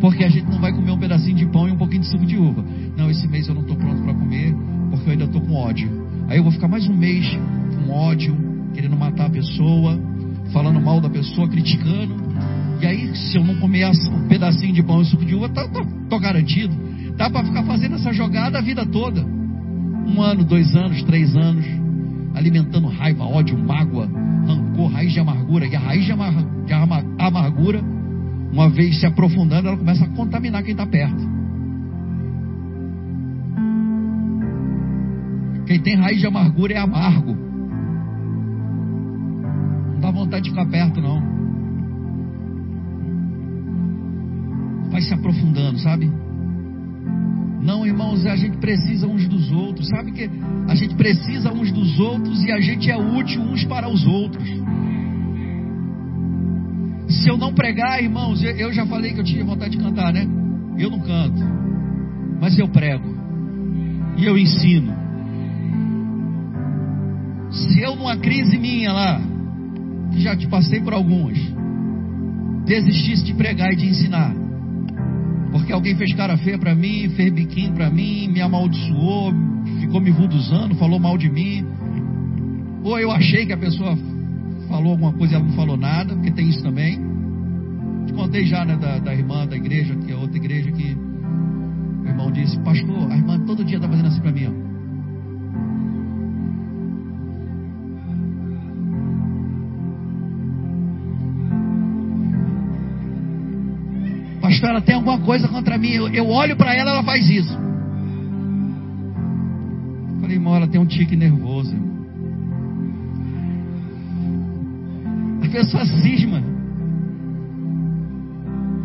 porque 0.02 0.26
a 0.26 0.30
gente 0.30 0.52
não 0.52 0.60
vai 0.60 0.73
comer 0.73 0.91
um 0.91 0.99
pedacinho 0.99 1.38
de 1.38 1.45
pão 1.45 1.65
e 1.69 1.72
um 1.72 1.77
pouquinho 1.77 2.02
de 2.02 2.10
suco 2.10 2.26
de 2.26 2.36
uva. 2.36 2.61
Não, 2.98 3.10
esse 3.10 3.26
mês 3.26 3.48
eu 3.48 3.53
não 3.53 3.61
estou 3.61 3.77
pronto 3.77 4.03
para 4.03 4.14
comer 4.14 4.53
porque 4.90 5.07
eu 5.07 5.11
ainda 5.14 5.26
estou 5.26 5.40
com 5.40 5.53
ódio. 5.53 5.90
Aí 6.27 6.40
eu 6.40 6.44
vou 6.44 6.52
ficar 6.52 6.68
mais 6.68 6.86
um 6.90 6.94
mês 6.94 7.26
com 7.73 7.94
ódio, 7.94 8.36
querendo 8.73 8.98
matar 8.98 9.27
a 9.27 9.30
pessoa, 9.30 9.98
falando 10.52 10.81
mal 10.81 10.99
da 10.99 11.10
pessoa, 11.10 11.48
criticando. 11.48 12.29
E 12.82 12.86
aí, 12.86 13.16
se 13.16 13.38
eu 13.38 13.44
não 13.44 13.56
comer 13.56 13.86
um 13.88 14.28
pedacinho 14.28 14.74
de 14.74 14.82
pão 14.82 15.02
e 15.02 15.06
suco 15.06 15.26
de 15.26 15.36
uva, 15.36 15.50
tá, 15.50 15.68
tá, 15.68 15.86
tô 16.10 16.20
garantido. 16.20 16.74
Dá 17.18 17.30
para 17.30 17.44
ficar 17.44 17.64
fazendo 17.64 17.96
essa 17.96 18.14
jogada 18.14 18.58
a 18.58 18.62
vida 18.62 18.86
toda. 18.86 19.22
Um 19.22 20.22
ano, 20.22 20.46
dois 20.46 20.74
anos, 20.76 21.04
três 21.04 21.36
anos, 21.36 21.66
alimentando 22.34 22.88
raiva, 22.88 23.26
ódio, 23.26 23.58
mágoa, 23.58 24.10
rancor, 24.48 24.92
raiz 24.92 25.12
de 25.12 25.20
amargura. 25.20 25.68
E 25.68 25.76
a 25.76 25.80
raiz 25.80 26.06
de, 26.06 26.14
amar, 26.14 26.34
de 26.66 26.74
amargura, 26.74 27.84
uma 28.52 28.70
vez 28.70 28.98
se 29.00 29.06
aprofundando, 29.06 29.68
ela 29.68 29.78
começa 29.78 30.06
a 30.06 30.10
contaminar 30.10 30.64
quem 30.64 30.72
está 30.72 30.86
perto. 30.86 31.40
Quem 35.68 35.82
tem 35.82 35.96
raiz 35.98 36.20
de 36.20 36.26
amargura 36.26 36.74
é 36.74 36.78
amargo. 36.78 37.36
Não 39.94 40.00
dá 40.00 40.12
vontade 40.12 40.46
de 40.46 40.50
ficar 40.52 40.66
perto, 40.66 41.02
não. 41.02 41.39
Vai 45.00 45.02
se 45.02 45.14
aprofundando, 45.14 45.80
sabe? 45.80 46.12
Não, 47.62 47.86
irmãos, 47.86 48.26
a 48.26 48.36
gente 48.36 48.58
precisa 48.58 49.08
uns 49.08 49.28
dos 49.28 49.50
outros. 49.52 49.88
Sabe 49.88 50.12
que 50.12 50.30
a 50.68 50.76
gente 50.76 50.96
precisa 50.96 51.54
uns 51.54 51.72
dos 51.72 52.00
outros 52.00 52.44
e 52.44 52.52
a 52.52 52.60
gente 52.60 52.92
é 52.92 52.98
útil 52.98 53.42
uns 53.42 53.64
para 53.64 53.90
os 53.90 54.06
outros. 54.06 54.48
Se 57.08 57.30
eu 57.30 57.38
não 57.38 57.54
pregar, 57.54 58.02
irmãos, 58.04 58.44
eu 58.44 58.74
já 58.74 58.86
falei 58.86 59.14
que 59.14 59.20
eu 59.22 59.24
tinha 59.24 59.44
vontade 59.44 59.72
de 59.72 59.84
cantar, 59.84 60.12
né? 60.12 60.28
Eu 60.78 60.90
não 60.90 61.00
canto, 61.00 61.42
mas 62.40 62.58
eu 62.58 62.68
prego 62.68 63.18
e 64.18 64.26
eu 64.26 64.38
ensino. 64.38 64.94
Se 67.52 67.82
eu 67.82 67.96
numa 67.96 68.18
crise 68.18 68.58
minha 68.58 68.92
lá, 68.92 69.22
que 70.12 70.22
já 70.22 70.36
te 70.36 70.48
passei 70.48 70.82
por 70.82 70.94
algumas, 70.94 71.38
desistisse 72.66 73.24
de 73.24 73.34
pregar 73.34 73.74
e 73.74 73.76
de 73.76 73.88
ensinar, 73.88 74.49
porque 75.52 75.74
alguém 75.74 75.96
fez 75.96 76.14
cara 76.14 76.38
feia 76.38 76.58
para 76.58 76.76
mim, 76.76 77.10
fez 77.16 77.32
biquinho 77.32 77.74
para 77.74 77.90
mim, 77.90 78.28
me 78.28 78.42
amaldiçoou, 78.42 79.34
ficou 79.80 80.00
me 80.00 80.12
vuduzando, 80.12 80.76
falou 80.76 81.00
mal 81.00 81.18
de 81.18 81.30
mim. 81.30 81.66
Ou 82.84 83.00
eu 83.00 83.12
achei 83.12 83.46
que 83.46 83.54
a 83.54 83.58
pessoa 83.58 83.98
falou 84.68 84.92
alguma 84.92 85.14
coisa 85.14 85.34
e 85.34 85.36
ela 85.36 85.46
não 85.46 85.54
falou 85.54 85.76
nada, 85.76 86.14
porque 86.14 86.32
tem 86.32 86.50
isso 86.50 86.62
também. 86.62 87.00
Te 88.06 88.14
contei 88.14 88.46
já 88.46 88.64
né, 88.64 88.76
da, 88.76 89.00
da 89.00 89.14
irmã 89.14 89.46
da 89.46 89.56
igreja, 89.56 89.96
que 89.96 90.12
é 90.12 90.16
outra 90.16 90.38
igreja, 90.38 90.72
que 90.72 90.96
o 92.04 92.08
irmão 92.08 92.32
disse, 92.32 92.58
pastor, 92.60 93.12
a 93.12 93.18
irmã 93.18 93.40
todo 93.46 93.64
dia 93.66 93.78
está 93.78 93.90
fazendo 93.90 94.08
assim 94.08 94.22
para 94.22 94.32
mim, 94.32 94.48
ó. 94.48 94.69
Pastor, 104.50 104.70
ela 104.70 104.82
tem 104.82 104.96
alguma 104.96 105.20
coisa 105.20 105.48
contra 105.48 105.78
mim. 105.78 105.92
Eu, 105.92 106.10
eu 106.10 106.28
olho 106.28 106.56
para 106.56 106.76
ela, 106.76 106.92
ela 106.92 107.04
faz 107.04 107.30
isso. 107.30 107.58
falei, 110.20 110.36
irmão, 110.36 110.56
ela 110.56 110.68
tem 110.68 110.82
um 110.82 110.86
tique 110.86 111.16
nervoso. 111.16 111.74
Irmão. 111.74 111.90
A 115.44 115.50
pessoa 115.50 115.86
cisma. 115.86 116.42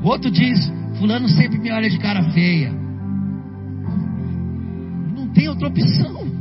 O 0.03 0.09
outro 0.09 0.31
diz, 0.31 0.71
fulano 0.99 1.29
sempre 1.29 1.59
me 1.59 1.73
olha 1.73 1.89
de 1.89 1.99
cara 1.99 2.23
feia. 2.31 2.73
Não 5.17 5.29
tem 5.29 5.49
outra 5.49 5.69
opção. 5.69 6.25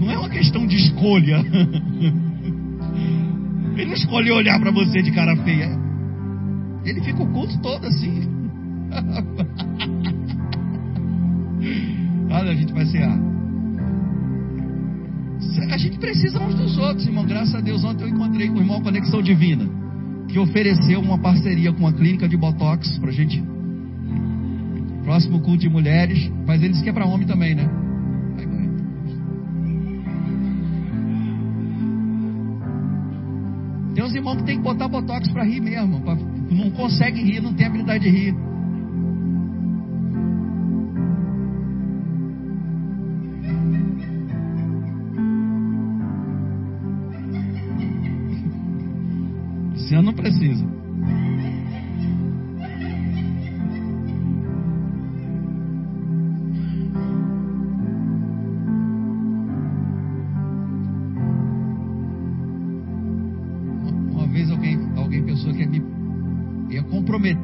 Não 0.00 0.10
é 0.10 0.18
uma 0.18 0.28
questão 0.28 0.66
de 0.66 0.76
escolha. 0.76 1.42
Ele 3.76 3.86
não 3.86 3.94
escolheu 3.94 4.36
olhar 4.36 4.58
para 4.60 4.70
você 4.70 5.02
de 5.02 5.10
cara 5.10 5.34
feia. 5.36 5.68
Ele 6.84 7.00
fica 7.02 7.22
o 7.22 7.32
culto 7.32 7.58
todo 7.60 7.84
assim. 7.86 8.22
Olha, 12.30 12.52
a 12.52 12.54
gente 12.54 12.72
vai 12.72 12.86
cear. 12.86 13.18
A 15.70 15.78
gente 15.78 15.98
precisa 15.98 16.40
uns 16.40 16.54
dos 16.54 16.78
outros, 16.78 17.06
irmão. 17.06 17.24
Graças 17.24 17.54
a 17.54 17.60
Deus, 17.60 17.84
ontem 17.84 18.04
eu 18.04 18.08
encontrei 18.08 18.48
com 18.48 18.54
o 18.54 18.60
irmão 18.60 18.80
Conexão 18.80 19.22
Divina, 19.22 19.68
que 20.28 20.38
ofereceu 20.38 21.00
uma 21.00 21.18
parceria 21.18 21.72
com 21.72 21.80
uma 21.80 21.92
clínica 21.92 22.28
de 22.28 22.36
Botox 22.36 22.98
pra 22.98 23.10
gente. 23.10 23.42
Próximo 25.02 25.40
culto 25.40 25.60
de 25.60 25.68
mulheres. 25.68 26.30
Mas 26.46 26.62
eles 26.62 26.80
que 26.80 26.88
é 26.88 26.92
para 26.92 27.06
homem 27.06 27.26
também, 27.26 27.54
né? 27.54 27.68
Tem 33.94 34.04
uns 34.04 34.14
irmãos 34.14 34.36
que 34.36 34.44
tem 34.44 34.56
que 34.56 34.62
botar 34.62 34.88
botox 34.88 35.30
para 35.32 35.44
rir 35.44 35.60
mesmo. 35.60 36.00
Pra, 36.00 36.14
não 36.14 36.70
consegue 36.70 37.22
rir, 37.22 37.40
não 37.40 37.54
tem 37.54 37.66
habilidade 37.66 38.04
de 38.04 38.10
rir. 38.10 38.34
Ano 49.94 50.06
não 50.06 50.12
precisa. 50.12 50.83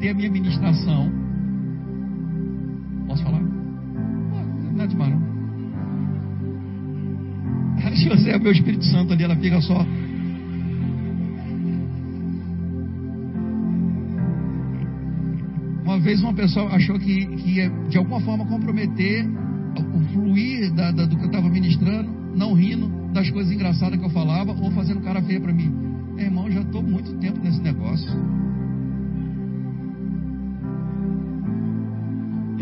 Comprometer 0.01 0.09
a 0.09 0.13
minha 0.13 0.31
ministração. 0.31 1.11
Posso 3.07 3.23
falar? 3.23 3.41
Não 3.41 4.87
não. 5.09 5.31
Se 7.95 8.09
você 8.09 8.31
é 8.31 8.39
meu 8.39 8.51
Espírito 8.51 8.85
Santo 8.85 9.13
ali, 9.13 9.23
ela 9.23 9.35
fica 9.35 9.61
só. 9.61 9.85
Uma 15.83 15.99
vez 15.99 16.21
uma 16.21 16.33
pessoa 16.33 16.67
achou 16.73 16.97
que, 16.97 17.27
que 17.27 17.49
ia 17.57 17.69
de 17.89 17.97
alguma 17.97 18.21
forma 18.21 18.45
comprometer 18.45 19.25
o 19.93 19.99
fluir 20.13 20.73
da, 20.73 20.91
da, 20.91 21.05
do 21.05 21.17
que 21.17 21.23
eu 21.23 21.27
estava 21.27 21.49
ministrando, 21.49 22.09
não 22.35 22.53
rindo 22.53 22.89
das 23.13 23.29
coisas 23.29 23.51
engraçadas 23.51 23.99
que 23.99 24.05
eu 24.05 24.09
falava 24.09 24.51
ou 24.51 24.71
fazendo 24.71 25.01
cara 25.01 25.21
feia 25.21 25.39
para 25.41 25.53
mim. 25.53 25.71
Irmão, 26.17 26.49
já 26.49 26.61
estou 26.61 26.81
muito 26.81 27.13
tempo 27.17 27.39
nesse 27.43 27.61
negócio. 27.61 28.09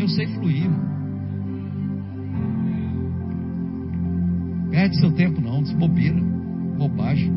Eu 0.00 0.08
sei 0.08 0.26
fluir. 0.28 0.70
Perde 4.70 4.98
seu 4.98 5.12
tempo 5.12 5.42
não, 5.42 5.62
desbobeira, 5.62 6.18
bobagem. 6.78 7.30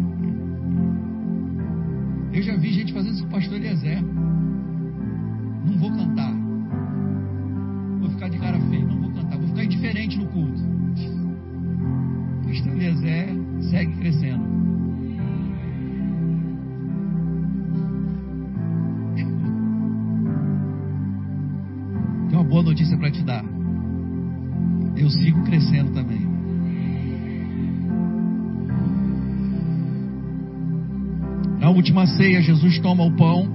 Eu 2.31 2.41
já 2.41 2.55
vi 2.55 2.71
gente 2.71 2.93
fazendo 2.93 3.15
isso 3.15 3.23
com 3.23 3.27
o 3.27 3.31
pastor 3.33 3.57
Eliezer. 3.57 4.01
Não 4.01 5.77
vou 5.77 5.91
cantar. 5.91 6.33
Vou 7.99 8.09
ficar 8.11 8.29
de 8.29 8.39
cara 8.39 8.57
feia, 8.61 8.85
não 8.85 9.01
vou 9.01 9.11
cantar. 9.11 9.37
Vou 9.37 9.47
ficar 9.49 9.65
indiferente 9.65 10.17
no 10.17 10.27
culto. 10.27 10.61
O 12.43 12.47
pastor 12.47 12.73
Eliezer 12.75 13.35
segue 13.71 13.93
crescendo. 13.97 14.62
Última 31.73 32.05
ceia, 32.07 32.41
Jesus 32.41 32.79
toma 32.79 33.03
o 33.03 33.15
pão, 33.15 33.47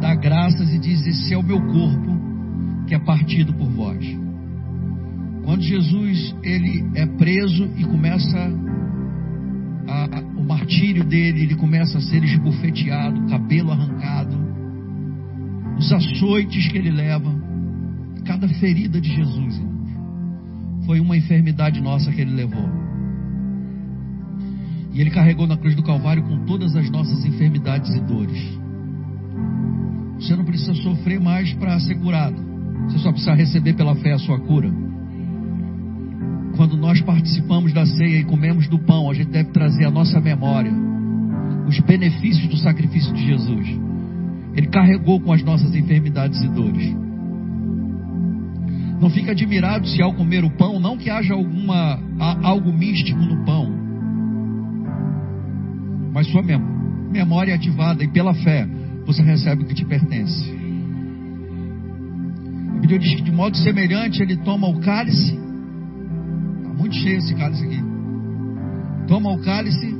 dá 0.00 0.14
graças 0.14 0.72
e 0.72 0.78
diz: 0.78 1.06
Esse 1.06 1.34
é 1.34 1.38
o 1.38 1.42
meu 1.42 1.60
corpo 1.60 2.20
que 2.86 2.94
é 2.94 2.98
partido 2.98 3.52
por 3.54 3.68
vós. 3.70 4.04
Quando 5.44 5.62
Jesus 5.62 6.34
ele 6.42 6.84
é 6.94 7.06
preso 7.06 7.68
e 7.76 7.84
começa 7.84 8.38
a, 9.88 10.18
a, 10.18 10.20
o 10.20 10.44
martírio 10.44 11.04
dele, 11.04 11.42
ele 11.42 11.54
começa 11.56 11.98
a 11.98 12.00
ser 12.00 12.22
esbufeteado, 12.22 13.26
cabelo 13.26 13.72
arrancado, 13.72 14.36
os 15.78 15.92
açoites 15.92 16.68
que 16.68 16.78
ele 16.78 16.90
leva, 16.90 17.32
cada 18.24 18.48
ferida 18.48 19.00
de 19.00 19.12
Jesus, 19.12 19.60
foi 20.86 21.00
uma 21.00 21.16
enfermidade 21.16 21.80
nossa 21.80 22.12
que 22.12 22.20
ele 22.20 22.32
levou. 22.32 22.81
E 24.92 25.00
ele 25.00 25.10
carregou 25.10 25.46
na 25.46 25.56
cruz 25.56 25.74
do 25.74 25.82
Calvário 25.82 26.22
com 26.22 26.44
todas 26.44 26.76
as 26.76 26.90
nossas 26.90 27.24
enfermidades 27.24 27.90
e 27.94 28.00
dores. 28.00 28.60
Você 30.16 30.36
não 30.36 30.44
precisa 30.44 30.74
sofrer 30.74 31.18
mais 31.18 31.52
para 31.54 31.80
ser 31.80 31.94
curado. 31.96 32.36
Você 32.88 32.98
só 32.98 33.10
precisa 33.10 33.34
receber 33.34 33.72
pela 33.74 33.94
fé 33.96 34.12
a 34.12 34.18
sua 34.18 34.38
cura. 34.38 34.70
Quando 36.56 36.76
nós 36.76 37.00
participamos 37.00 37.72
da 37.72 37.86
ceia 37.86 38.18
e 38.18 38.24
comemos 38.24 38.68
do 38.68 38.78
pão, 38.78 39.10
a 39.10 39.14
gente 39.14 39.30
deve 39.30 39.50
trazer 39.50 39.86
à 39.86 39.90
nossa 39.90 40.20
memória 40.20 40.72
os 41.66 41.80
benefícios 41.80 42.46
do 42.48 42.56
sacrifício 42.58 43.12
de 43.14 43.26
Jesus. 43.26 43.66
Ele 44.54 44.66
carregou 44.66 45.20
com 45.20 45.32
as 45.32 45.42
nossas 45.42 45.74
enfermidades 45.74 46.40
e 46.42 46.48
dores. 46.48 46.94
Não 49.00 49.10
fique 49.10 49.30
admirado 49.30 49.88
se 49.88 50.00
ao 50.02 50.12
comer 50.12 50.44
o 50.44 50.50
pão, 50.50 50.78
não 50.78 50.96
que 50.96 51.10
haja 51.10 51.34
alguma 51.34 51.98
algo 52.42 52.72
místico 52.72 53.18
no 53.18 53.44
pão, 53.44 53.71
mas 56.12 56.26
sua 56.26 56.42
memória 56.42 57.52
é 57.52 57.54
ativada 57.54 58.04
e 58.04 58.08
pela 58.08 58.34
fé 58.34 58.68
você 59.06 59.22
recebe 59.22 59.62
o 59.62 59.66
que 59.66 59.74
te 59.74 59.84
pertence. 59.84 60.52
A 62.76 62.80
Bíblia 62.80 62.98
diz 62.98 63.14
que 63.14 63.22
de 63.22 63.32
modo 63.32 63.56
semelhante 63.56 64.22
ele 64.22 64.36
toma 64.36 64.68
o 64.68 64.78
cálice, 64.80 65.38
está 66.58 66.74
muito 66.74 66.94
cheio 66.96 67.18
esse 67.18 67.34
cálice 67.34 67.64
aqui. 67.64 67.82
Toma 69.08 69.32
o 69.32 69.40
cálice 69.40 69.96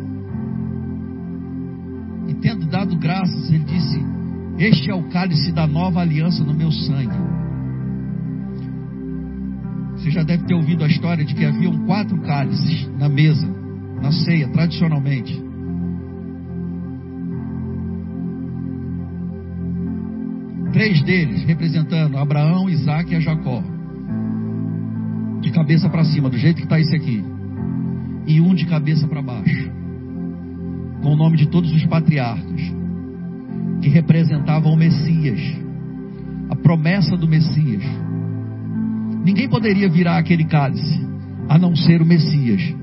e 2.28 2.34
tendo 2.34 2.66
dado 2.66 2.94
graças, 2.96 3.50
ele 3.50 3.64
disse: 3.64 4.00
Este 4.58 4.90
é 4.90 4.94
o 4.94 5.08
cálice 5.08 5.50
da 5.52 5.66
nova 5.66 6.00
aliança 6.00 6.44
no 6.44 6.54
meu 6.54 6.70
sangue. 6.70 7.32
Você 9.96 10.10
já 10.10 10.22
deve 10.22 10.44
ter 10.44 10.54
ouvido 10.54 10.84
a 10.84 10.88
história 10.88 11.24
de 11.24 11.34
que 11.34 11.44
haviam 11.44 11.86
quatro 11.86 12.20
cálices 12.22 12.88
na 12.98 13.08
mesa, 13.08 13.46
na 14.00 14.10
ceia, 14.10 14.48
tradicionalmente. 14.48 15.51
Três 20.82 21.00
deles 21.02 21.44
representando 21.44 22.18
Abraão, 22.18 22.68
Isaac 22.68 23.14
e 23.14 23.20
Jacó. 23.20 23.62
De 25.40 25.52
cabeça 25.52 25.88
para 25.88 26.02
cima, 26.02 26.28
do 26.28 26.36
jeito 26.36 26.56
que 26.56 26.64
está 26.64 26.80
esse 26.80 26.96
aqui. 26.96 27.24
E 28.26 28.40
um 28.40 28.52
de 28.52 28.66
cabeça 28.66 29.06
para 29.06 29.22
baixo. 29.22 29.70
Com 31.00 31.12
o 31.12 31.16
nome 31.16 31.36
de 31.36 31.46
todos 31.46 31.70
os 31.70 31.86
patriarcas. 31.86 32.60
Que 33.80 33.88
representavam 33.90 34.72
o 34.72 34.76
Messias. 34.76 35.40
A 36.50 36.56
promessa 36.56 37.16
do 37.16 37.28
Messias. 37.28 37.84
Ninguém 39.24 39.48
poderia 39.48 39.88
virar 39.88 40.18
aquele 40.18 40.46
cálice. 40.46 41.00
A 41.48 41.58
não 41.58 41.76
ser 41.76 42.02
o 42.02 42.04
Messias. 42.04 42.74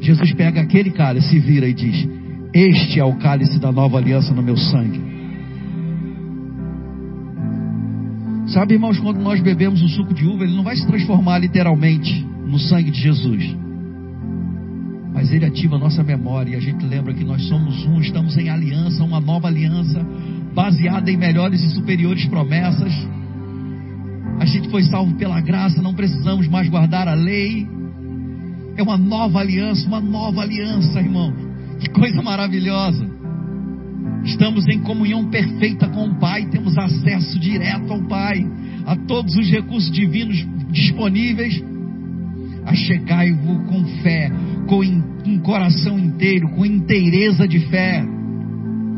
Jesus 0.00 0.32
pega 0.32 0.62
aquele 0.62 0.90
cálice 0.90 1.38
vira 1.38 1.68
e 1.68 1.74
diz: 1.74 2.08
Este 2.54 2.98
é 2.98 3.04
o 3.04 3.16
cálice 3.16 3.60
da 3.60 3.70
nova 3.70 3.98
aliança 3.98 4.32
no 4.32 4.42
meu 4.42 4.56
sangue 4.56 5.09
Sabe, 8.52 8.74
irmãos, 8.74 8.98
quando 8.98 9.20
nós 9.20 9.40
bebemos 9.40 9.80
o 9.80 9.88
suco 9.88 10.12
de 10.12 10.26
uva, 10.26 10.42
ele 10.42 10.56
não 10.56 10.64
vai 10.64 10.74
se 10.74 10.84
transformar 10.84 11.38
literalmente 11.38 12.26
no 12.46 12.58
sangue 12.58 12.90
de 12.90 13.00
Jesus. 13.00 13.56
Mas 15.14 15.30
ele 15.32 15.44
ativa 15.44 15.76
a 15.76 15.78
nossa 15.78 16.02
memória 16.02 16.52
e 16.52 16.56
a 16.56 16.60
gente 16.60 16.84
lembra 16.84 17.14
que 17.14 17.22
nós 17.22 17.42
somos 17.46 17.86
um, 17.86 18.00
estamos 18.00 18.36
em 18.36 18.48
aliança, 18.48 19.04
uma 19.04 19.20
nova 19.20 19.46
aliança, 19.46 20.04
baseada 20.52 21.10
em 21.10 21.16
melhores 21.16 21.62
e 21.62 21.74
superiores 21.74 22.26
promessas. 22.26 22.92
A 24.40 24.44
gente 24.46 24.68
foi 24.68 24.82
salvo 24.84 25.14
pela 25.14 25.40
graça, 25.40 25.82
não 25.82 25.94
precisamos 25.94 26.48
mais 26.48 26.68
guardar 26.68 27.06
a 27.06 27.14
lei. 27.14 27.68
É 28.76 28.82
uma 28.82 28.96
nova 28.96 29.38
aliança, 29.38 29.86
uma 29.86 30.00
nova 30.00 30.42
aliança, 30.42 31.00
irmão. 31.00 31.32
Que 31.78 31.88
coisa 31.90 32.20
maravilhosa. 32.20 33.09
Estamos 34.24 34.68
em 34.68 34.80
comunhão 34.80 35.30
perfeita 35.30 35.88
com 35.88 36.06
o 36.06 36.18
Pai, 36.18 36.46
temos 36.46 36.76
acesso 36.76 37.38
direto 37.38 37.92
ao 37.92 38.02
Pai, 38.06 38.44
a 38.86 38.96
todos 38.96 39.34
os 39.36 39.50
recursos 39.50 39.90
divinos 39.90 40.46
disponíveis. 40.70 41.62
Achegai-vos 42.64 43.66
com 43.68 43.84
fé, 44.02 44.30
com 44.66 44.80
um 45.26 45.38
coração 45.38 45.98
inteiro, 45.98 46.50
com 46.50 46.64
inteireza 46.66 47.48
de 47.48 47.60
fé. 47.68 48.04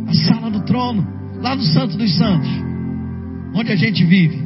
A 0.06 0.14
sala 0.14 0.50
do 0.50 0.64
trono, 0.64 1.06
lá 1.40 1.54
no 1.54 1.62
Santo 1.62 1.96
dos 1.96 2.16
Santos, 2.16 2.50
onde 3.54 3.70
a 3.70 3.76
gente 3.76 4.04
vive, 4.04 4.42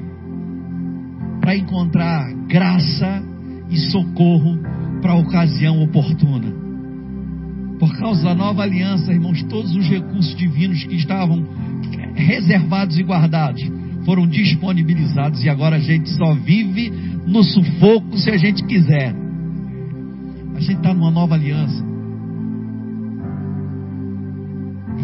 para 1.41 1.57
encontrar 1.57 2.31
graça 2.47 3.23
e 3.71 3.79
socorro 3.79 4.59
para 5.01 5.13
a 5.13 5.17
ocasião 5.17 5.83
oportuna. 5.83 6.66
Por 7.79 7.95
causa 7.99 8.25
da 8.25 8.35
nova 8.35 8.63
aliança, 8.63 9.13
irmãos, 9.13 9.43
todos 9.45 9.75
os 9.75 9.87
recursos 9.87 10.35
divinos 10.35 10.85
que 10.85 10.97
estavam 10.97 11.47
reservados 12.15 12.99
e 12.99 13.03
guardados 13.03 13.63
foram 14.05 14.27
disponibilizados 14.27 15.45
e 15.45 15.49
agora 15.49 15.77
a 15.77 15.81
gente 15.81 16.09
só 16.11 16.33
vive 16.33 16.91
no 17.27 17.43
sufoco 17.43 18.17
se 18.17 18.31
a 18.31 18.37
gente 18.37 18.65
quiser. 18.65 19.15
A 20.55 20.61
gente 20.61 20.77
está 20.77 20.95
numa 20.95 21.11
nova 21.11 21.35
aliança. 21.35 21.85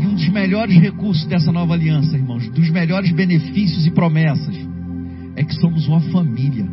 E 0.00 0.06
um 0.06 0.14
dos 0.14 0.28
melhores 0.28 0.74
recursos 0.80 1.26
dessa 1.26 1.52
nova 1.52 1.74
aliança, 1.74 2.16
irmãos, 2.16 2.48
dos 2.48 2.70
melhores 2.70 3.12
benefícios 3.12 3.86
e 3.86 3.90
promessas, 3.90 4.56
é 5.36 5.44
que 5.44 5.54
somos 5.56 5.86
uma 5.86 6.00
família. 6.00 6.66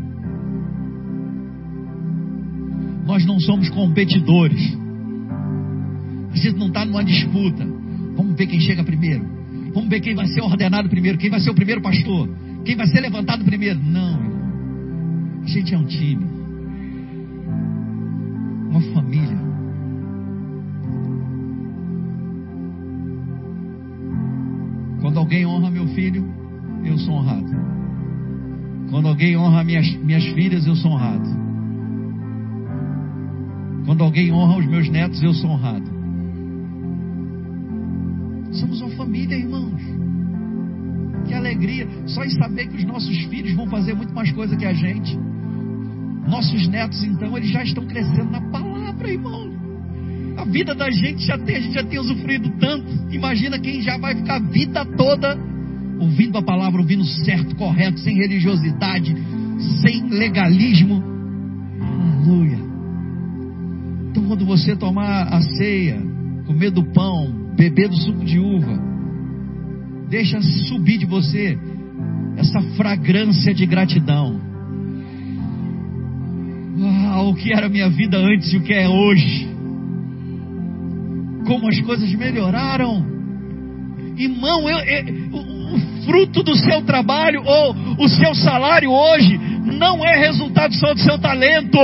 Nós 3.05 3.25
não 3.25 3.39
somos 3.39 3.69
competidores. 3.69 4.77
Gente 6.33 6.57
não 6.57 6.67
está 6.67 6.85
numa 6.85 7.03
disputa. 7.03 7.65
Vamos 8.15 8.35
ver 8.35 8.47
quem 8.47 8.59
chega 8.59 8.83
primeiro. 8.83 9.25
Vamos 9.73 9.89
ver 9.89 9.99
quem 9.99 10.15
vai 10.15 10.27
ser 10.27 10.41
ordenado 10.41 10.89
primeiro. 10.89 11.17
Quem 11.17 11.29
vai 11.29 11.39
ser 11.39 11.49
o 11.49 11.55
primeiro 11.55 11.81
pastor. 11.81 12.29
Quem 12.65 12.75
vai 12.75 12.87
ser 12.87 12.99
levantado 13.01 13.43
primeiro. 13.43 13.79
Não, 13.79 14.21
irmão. 14.21 14.39
A 15.43 15.47
gente 15.47 15.73
é 15.73 15.77
um 15.77 15.85
time. 15.85 16.25
Uma 18.69 18.81
família. 18.93 19.39
Quando 25.01 25.17
alguém 25.17 25.45
honra 25.45 25.71
meu 25.71 25.87
filho, 25.87 26.25
eu 26.83 26.97
sou 26.97 27.15
honrado. 27.15 27.49
Quando 28.89 29.07
alguém 29.07 29.37
honra 29.37 29.63
minhas, 29.63 29.95
minhas 29.95 30.25
filhas, 30.25 30.65
eu 30.67 30.75
sou 30.75 30.91
honrado. 30.91 31.29
Quando 33.85 34.03
alguém 34.03 34.31
honra 34.31 34.57
os 34.57 34.65
meus 34.65 34.89
netos, 34.89 35.21
eu 35.23 35.33
sou 35.33 35.49
honrado. 35.51 35.98
Somos 38.51 38.81
uma 38.81 38.91
família, 38.91 39.35
irmãos. 39.35 39.81
Que 41.27 41.33
alegria. 41.33 41.87
Só 42.07 42.23
em 42.23 42.29
saber 42.31 42.67
que 42.67 42.77
os 42.77 42.85
nossos 42.85 43.17
filhos 43.25 43.53
vão 43.53 43.67
fazer 43.67 43.93
muito 43.93 44.13
mais 44.13 44.31
coisa 44.31 44.55
que 44.55 44.65
a 44.65 44.73
gente. 44.73 45.17
Nossos 46.27 46.67
netos, 46.67 47.03
então, 47.03 47.35
eles 47.37 47.49
já 47.49 47.63
estão 47.63 47.85
crescendo 47.85 48.31
na 48.31 48.41
palavra, 48.49 49.11
irmão. 49.11 49.49
A 50.37 50.45
vida 50.45 50.73
da 50.73 50.89
gente 50.89 51.25
já 51.25 51.37
tem, 51.37 51.57
a 51.57 51.59
gente 51.59 51.73
já 51.73 51.83
tem 51.83 51.99
usufruído 51.99 52.49
tanto. 52.59 52.87
Imagina 53.11 53.59
quem 53.59 53.81
já 53.81 53.97
vai 53.97 54.15
ficar 54.15 54.35
a 54.35 54.39
vida 54.39 54.85
toda 54.85 55.37
ouvindo 55.99 56.37
a 56.37 56.41
palavra, 56.41 56.81
ouvindo 56.81 57.03
certo, 57.03 57.55
correto, 57.55 57.99
sem 57.99 58.15
religiosidade, 58.15 59.13
sem 59.81 60.09
legalismo. 60.09 61.03
Aleluia. 61.81 62.59
Então, 64.09 64.23
quando 64.25 64.45
você 64.45 64.75
tomar 64.75 65.23
a 65.23 65.41
ceia, 65.41 66.01
comer 66.45 66.71
do 66.71 66.83
pão, 66.85 67.38
beber 67.59 67.89
do 67.89 67.97
suco 67.97 68.23
de 68.23 68.39
uva. 68.39 68.79
Deixa 70.09 70.41
subir 70.41 70.97
de 70.97 71.05
você 71.05 71.59
essa 72.37 72.61
fragrância 72.77 73.53
de 73.53 73.65
gratidão. 73.65 74.39
Uau, 76.79 77.31
o 77.31 77.35
que 77.35 77.51
era 77.51 77.67
minha 77.67 77.89
vida 77.89 78.17
antes 78.17 78.53
e 78.53 78.57
o 78.57 78.61
que 78.61 78.73
é 78.73 78.87
hoje. 78.87 79.49
Como 81.45 81.67
as 81.67 81.77
coisas 81.81 82.09
melhoraram. 82.13 83.05
Irmão, 84.15 84.69
eu, 84.69 84.77
eu, 84.77 85.05
o 85.33 86.05
fruto 86.05 86.41
do 86.41 86.55
seu 86.55 86.81
trabalho 86.83 87.43
ou 87.45 87.75
o 88.05 88.07
seu 88.07 88.33
salário 88.35 88.89
hoje 88.89 89.37
não 89.77 90.05
é 90.05 90.17
resultado 90.17 90.73
só 90.75 90.93
do 90.93 90.99
seu 91.01 91.19
talento. 91.19 91.77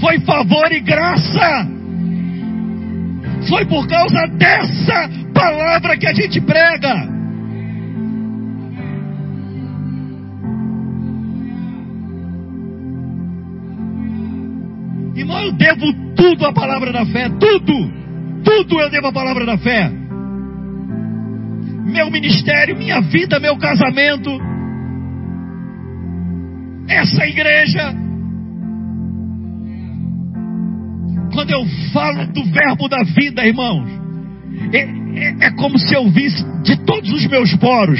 Foi 0.00 0.20
favor 0.20 0.70
e 0.70 0.80
graça. 0.80 1.79
Foi 3.50 3.66
por 3.66 3.84
causa 3.88 4.28
dessa 4.28 5.10
palavra 5.34 5.96
que 5.96 6.06
a 6.06 6.14
gente 6.14 6.40
prega. 6.40 6.94
Irmão, 15.16 15.42
eu 15.42 15.52
devo 15.52 15.92
tudo 16.14 16.46
à 16.46 16.52
palavra 16.52 16.92
da 16.92 17.04
fé, 17.04 17.28
tudo, 17.28 17.92
tudo 18.44 18.80
eu 18.80 18.88
devo 18.88 19.08
à 19.08 19.12
palavra 19.12 19.44
da 19.44 19.58
fé. 19.58 19.90
Meu 21.86 22.08
ministério, 22.08 22.76
minha 22.76 23.00
vida, 23.00 23.40
meu 23.40 23.58
casamento, 23.58 24.30
essa 26.88 27.26
igreja. 27.26 28.09
Quando 31.40 31.52
eu 31.52 31.66
falo 31.90 32.26
do 32.34 32.44
verbo 32.44 32.86
da 32.86 33.02
vida, 33.02 33.46
irmãos, 33.46 33.88
é, 34.74 34.80
é, 34.80 35.46
é 35.46 35.50
como 35.52 35.78
se 35.78 35.94
eu 35.94 36.06
visse 36.10 36.44
de 36.62 36.76
todos 36.84 37.10
os 37.10 37.26
meus 37.28 37.56
poros 37.56 37.98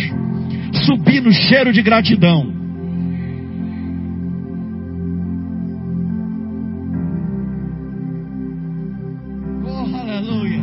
subir 0.85 1.23
no 1.23 1.33
cheiro 1.33 1.73
de 1.73 1.81
gratidão. 1.81 2.53
Oh, 9.65 9.97
aleluia. 9.97 10.61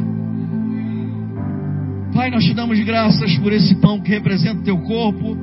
Pai, 2.13 2.29
nós 2.29 2.43
te 2.43 2.53
damos 2.53 2.79
graças 2.81 3.39
por 3.39 3.51
esse 3.53 3.73
pão 3.81 3.99
que 3.99 4.11
representa 4.11 4.59
o 4.59 4.63
teu 4.63 4.77
corpo 4.81 5.35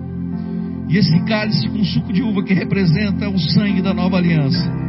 e 0.88 0.96
esse 0.96 1.24
cálice 1.24 1.68
com 1.68 1.82
suco 1.82 2.12
de 2.12 2.22
uva 2.22 2.44
que 2.44 2.54
representa 2.54 3.28
o 3.28 3.40
sangue 3.40 3.82
da 3.82 3.92
nova 3.92 4.18
aliança. 4.18 4.83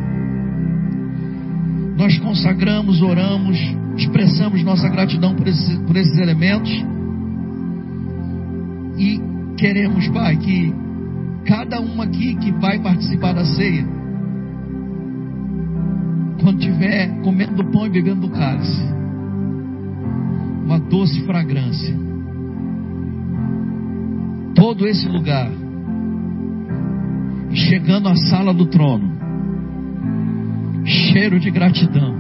Nós 1.96 2.18
consagramos, 2.20 3.02
oramos, 3.02 3.58
expressamos 3.98 4.64
nossa 4.64 4.90
gratidão 4.90 5.34
por 5.34 5.48
esses, 5.48 5.78
por 5.80 5.96
esses 5.96 6.18
elementos 6.18 6.70
e 8.98 9.20
queremos, 9.58 10.08
Pai, 10.10 10.38
que 10.38 10.74
cada 11.46 11.82
um 11.82 12.02
aqui 12.02 12.36
que 12.36 12.52
vai 12.52 12.80
participar 12.80 13.34
da 13.34 13.46
ceia, 13.46 13.86
quando 16.42 16.60
estiver 16.60 17.22
comendo 17.22 17.64
do 17.64 17.72
pão 17.72 17.86
e 17.86 17.90
bebendo 17.90 18.28
do 18.28 18.30
cálice, 18.30 18.84
uma 20.66 20.80
doce 20.80 21.22
fragrância. 21.26 21.96
Todo 24.54 24.88
esse 24.88 25.08
lugar, 25.08 25.52
chegando 27.54 28.08
à 28.08 28.16
sala 28.16 28.54
do 28.54 28.66
trono, 28.66 29.15
cheiro 30.86 31.40
de 31.40 31.50
gratidão. 31.50 32.16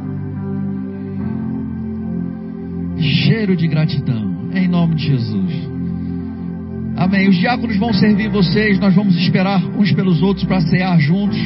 Cheiro 2.97 3.55
de 3.55 3.67
gratidão, 3.67 4.49
em 4.53 4.67
nome 4.67 4.95
de 4.95 5.05
Jesus. 5.07 5.69
Amém. 6.97 7.29
Os 7.29 7.35
diáconos 7.35 7.77
vão 7.77 7.93
servir 7.93 8.29
vocês, 8.29 8.79
nós 8.79 8.95
vamos 8.95 9.15
esperar 9.17 9.63
uns 9.77 9.91
pelos 9.91 10.21
outros 10.21 10.45
para 10.45 10.61
cear 10.61 10.99
juntos. 10.99 11.37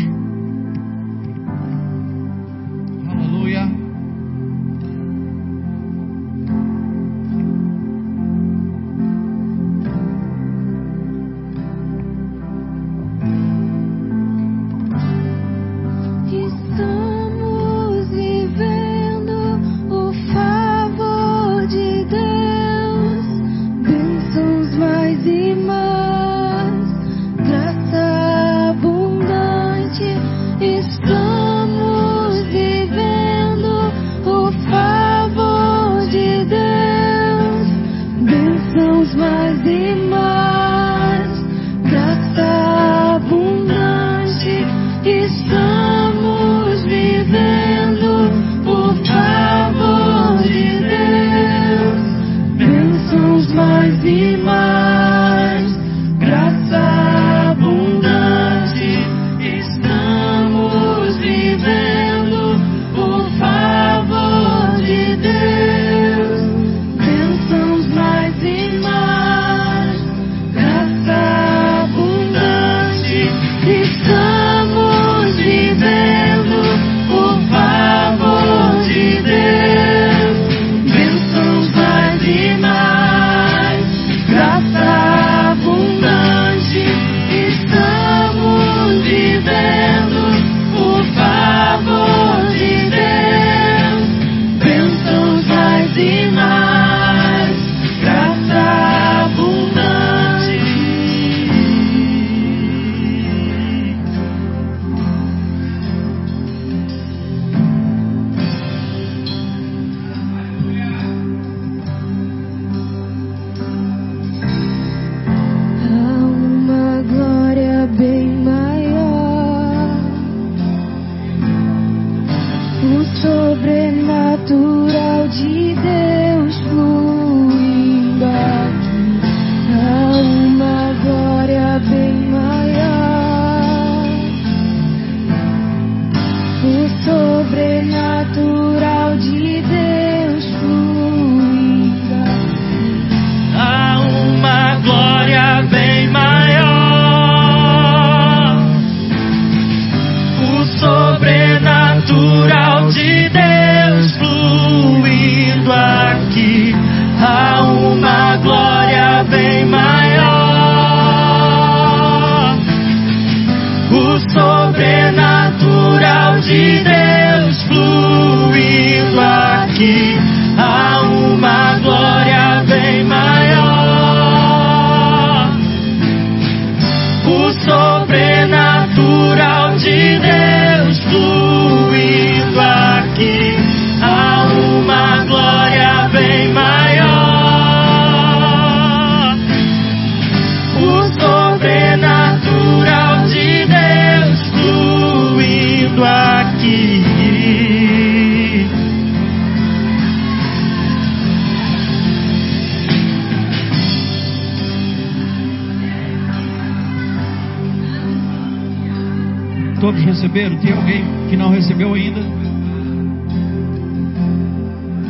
Recebeu 211.70 211.94
ainda? 211.94 212.20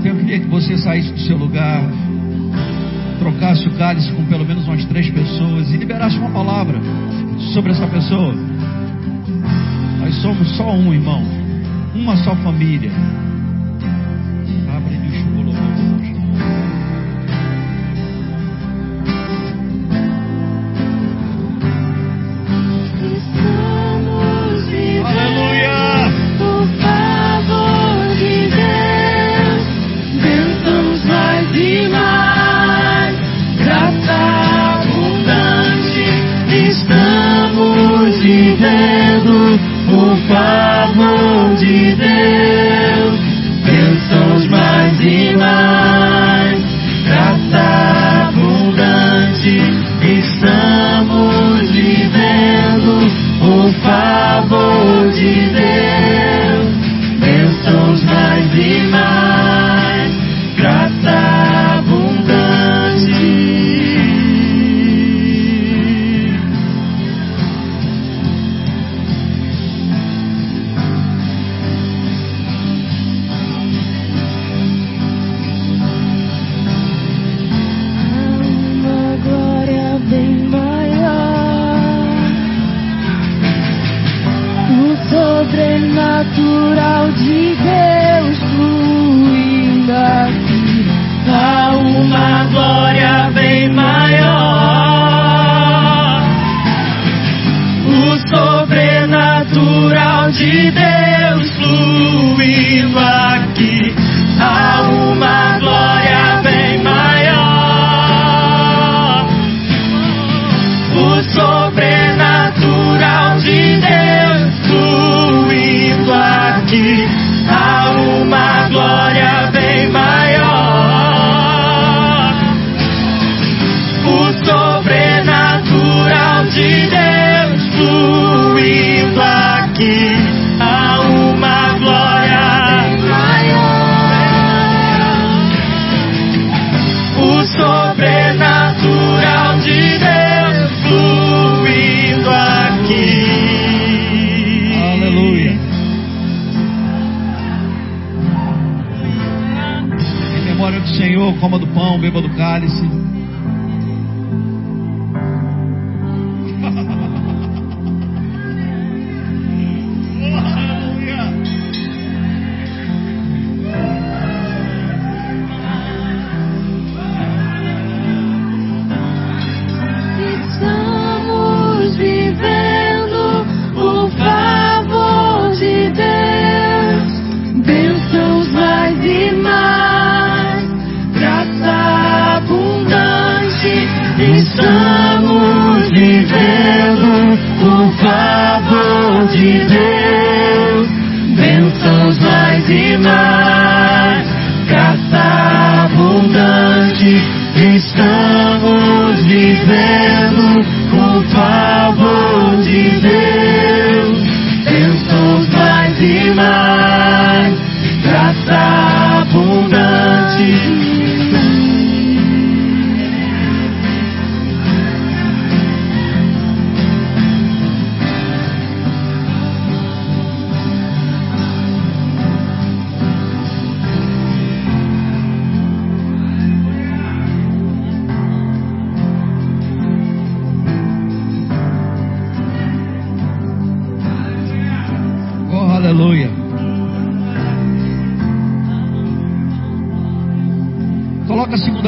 Eu 0.04 0.16
queria 0.16 0.40
que 0.42 0.48
você 0.48 0.78
saísse 0.78 1.14
do 1.14 1.20
seu 1.22 1.38
lugar, 1.38 1.82
trocasse 3.18 3.66
o 3.68 3.72
cálice 3.78 4.12
com 4.12 4.26
pelo 4.26 4.46
menos 4.46 4.68
umas 4.68 4.84
três 4.86 5.10
pessoas 5.10 5.72
e 5.72 5.78
liberasse 5.78 6.18
uma 6.18 6.32
palavra 6.32 6.78
sobre 7.54 7.72
essa 7.72 7.88
pessoa. 7.88 8.34
Nós 10.02 10.16
somos 10.22 10.50
só 10.58 10.70
um, 10.74 10.94
irmão. 10.94 11.24
Uma 11.96 12.18
só 12.18 12.36
família. 12.36 12.92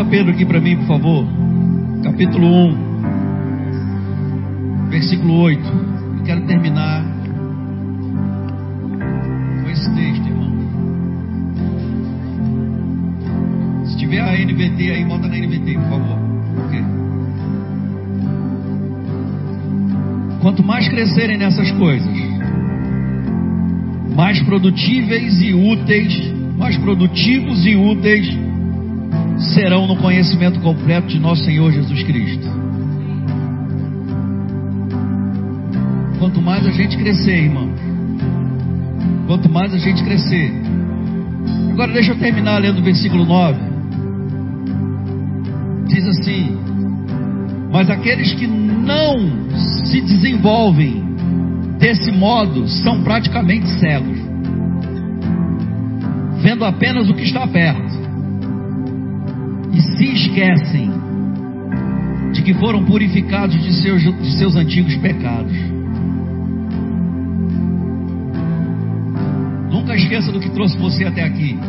2 0.01 0.09
Pedro 0.09 0.31
aqui 0.31 0.43
para 0.45 0.59
mim, 0.59 0.77
por 0.77 0.87
favor. 0.87 1.27
Capítulo 2.03 2.47
1, 2.47 2.75
versículo 4.89 5.41
8. 5.41 5.61
Eu 6.17 6.23
quero 6.23 6.41
terminar 6.47 7.05
com 9.63 9.69
esse 9.69 9.93
texto, 9.93 10.27
irmão. 10.27 10.51
Se 13.85 13.95
tiver 13.97 14.21
a 14.21 14.33
NVT 14.33 14.91
aí, 14.91 15.05
bota 15.05 15.27
na 15.27 15.37
NVT, 15.37 15.73
por 15.73 15.89
favor. 15.89 16.17
Ok? 16.65 16.83
Quanto 20.41 20.63
mais 20.63 20.89
crescerem 20.89 21.37
nessas 21.37 21.69
coisas, 21.73 22.11
mais 24.15 24.41
produtíveis 24.41 25.39
e 25.41 25.53
úteis, 25.53 26.33
mais 26.57 26.75
produtivos 26.77 27.67
e 27.67 27.75
úteis 27.75 28.40
serão 29.53 29.87
no 29.87 29.95
conhecimento 29.97 30.59
completo 30.59 31.07
de 31.07 31.19
nosso 31.19 31.43
Senhor 31.43 31.71
Jesus 31.71 32.03
Cristo. 32.03 32.47
Quanto 36.19 36.41
mais 36.41 36.65
a 36.65 36.71
gente 36.71 36.97
crescer, 36.97 37.45
irmão, 37.45 37.69
quanto 39.27 39.49
mais 39.49 39.73
a 39.73 39.77
gente 39.77 40.03
crescer. 40.03 40.51
Agora 41.71 41.91
deixa 41.93 42.11
eu 42.11 42.19
terminar 42.19 42.59
lendo 42.59 42.79
o 42.79 42.83
versículo 42.83 43.25
9. 43.25 43.59
Diz 45.87 46.07
assim: 46.07 46.57
Mas 47.71 47.89
aqueles 47.89 48.33
que 48.33 48.45
não 48.45 49.49
se 49.81 50.01
desenvolvem 50.01 51.11
desse 51.81 52.11
modo, 52.11 52.67
são 52.67 53.01
praticamente 53.01 53.67
cegos, 53.79 54.19
vendo 56.43 56.63
apenas 56.63 57.09
o 57.09 57.13
que 57.15 57.23
está 57.23 57.47
perto, 57.47 57.90
e 59.73 59.81
se 59.81 60.05
esquecem 60.13 60.91
de 62.33 62.41
que 62.43 62.53
foram 62.55 62.83
purificados 62.85 63.61
de 63.61 63.73
seus, 63.73 64.01
de 64.01 64.37
seus 64.37 64.55
antigos 64.55 64.95
pecados. 64.97 65.55
Nunca 69.69 69.95
esqueça 69.95 70.31
do 70.31 70.39
que 70.39 70.49
trouxe 70.49 70.77
você 70.77 71.05
até 71.05 71.23
aqui. 71.23 71.59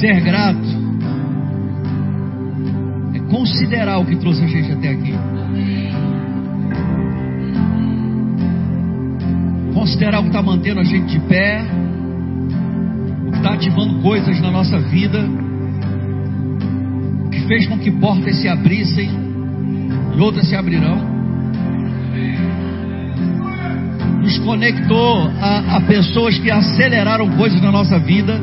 Ser 0.00 0.20
grato 0.20 0.84
é 3.14 3.18
considerar 3.30 3.98
o 3.98 4.04
que 4.04 4.16
trouxe 4.16 4.42
a 4.42 4.46
gente 4.46 4.72
até 4.72 4.90
aqui. 4.90 5.14
Considerar 9.94 10.18
o 10.18 10.22
que 10.22 10.28
está 10.30 10.42
mantendo 10.42 10.80
a 10.80 10.82
gente 10.82 11.06
de 11.06 11.20
pé, 11.20 11.64
o 13.28 13.30
que 13.30 13.36
está 13.36 13.52
ativando 13.52 14.02
coisas 14.02 14.40
na 14.40 14.50
nossa 14.50 14.76
vida, 14.76 15.24
o 17.24 17.30
que 17.30 17.38
fez 17.46 17.68
com 17.68 17.78
que 17.78 17.92
portas 17.92 18.34
se 18.40 18.48
abrissem 18.48 19.08
e 20.16 20.20
outras 20.20 20.48
se 20.48 20.56
abrirão. 20.56 20.98
Nos 24.20 24.36
conectou 24.38 25.30
a, 25.40 25.76
a 25.76 25.80
pessoas 25.82 26.36
que 26.40 26.50
aceleraram 26.50 27.30
coisas 27.36 27.62
na 27.62 27.70
nossa 27.70 27.96
vida 27.96 28.40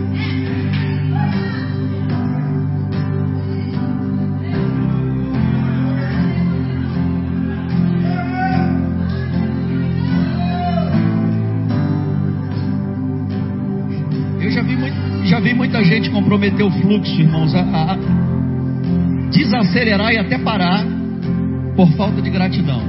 comprometer 16.41 16.65
o 16.65 16.71
fluxo, 16.71 17.21
irmãos, 17.21 17.53
a, 17.53 17.61
a 17.61 17.97
desacelerar 19.29 20.11
e 20.11 20.17
até 20.17 20.39
parar 20.39 20.83
por 21.75 21.87
falta 21.93 22.19
de 22.21 22.29
gratidão. 22.31 22.81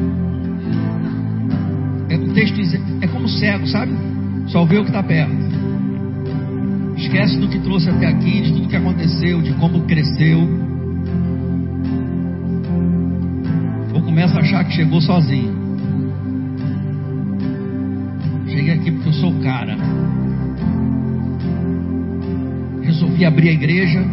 É, 2.09 2.17
o 2.17 2.33
texto 2.33 2.55
diz, 2.55 2.75
é 3.03 3.07
como 3.07 3.29
cego, 3.29 3.67
sabe? 3.67 3.93
Só 4.47 4.65
vê 4.65 4.79
o 4.79 4.83
que 4.83 4.89
está 4.89 5.03
perto. 5.03 5.37
Esquece 6.97 7.39
do 7.39 7.49
que 7.49 7.59
trouxe 7.59 7.91
até 7.91 8.07
aqui, 8.07 8.41
de 8.41 8.53
tudo 8.53 8.69
que 8.69 8.77
aconteceu, 8.77 9.43
de 9.43 9.53
como 9.55 9.83
cresceu. 9.83 10.41
Ou 13.95 14.03
começa 14.03 14.39
a 14.39 14.41
achar 14.41 14.65
que 14.65 14.73
chegou 14.73 15.01
sozinho. 15.01 15.62
Resolvi 23.23 23.25
abrir 23.25 23.49
a 23.49 23.53
igreja, 23.53 24.05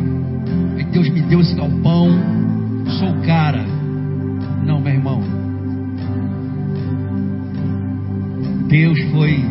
e 0.77 0.83
Deus 0.83 1.09
me 1.09 1.21
deu 1.21 1.41
esse 1.41 1.55
galpão, 1.55 2.09
sou 2.99 3.09
o 3.09 3.21
cara. 3.21 3.65
Não, 4.65 4.79
meu 4.79 4.93
irmão. 4.93 5.21
Deus 8.67 8.99
foi 9.11 9.43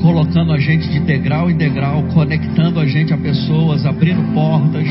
colocando 0.00 0.52
a 0.52 0.58
gente 0.58 0.88
de 0.88 1.00
degrau 1.00 1.50
em 1.50 1.56
degrau, 1.56 2.02
conectando 2.12 2.80
a 2.80 2.86
gente 2.86 3.12
a 3.12 3.16
pessoas, 3.16 3.86
abrindo 3.86 4.34
portas. 4.34 4.86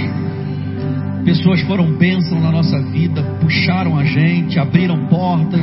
Pessoas 1.25 1.61
foram 1.61 1.97
bênção 1.97 2.39
na 2.39 2.51
nossa 2.51 2.81
vida, 2.91 3.21
puxaram 3.41 3.97
a 3.97 4.03
gente, 4.03 4.59
abriram 4.59 5.07
portas, 5.07 5.61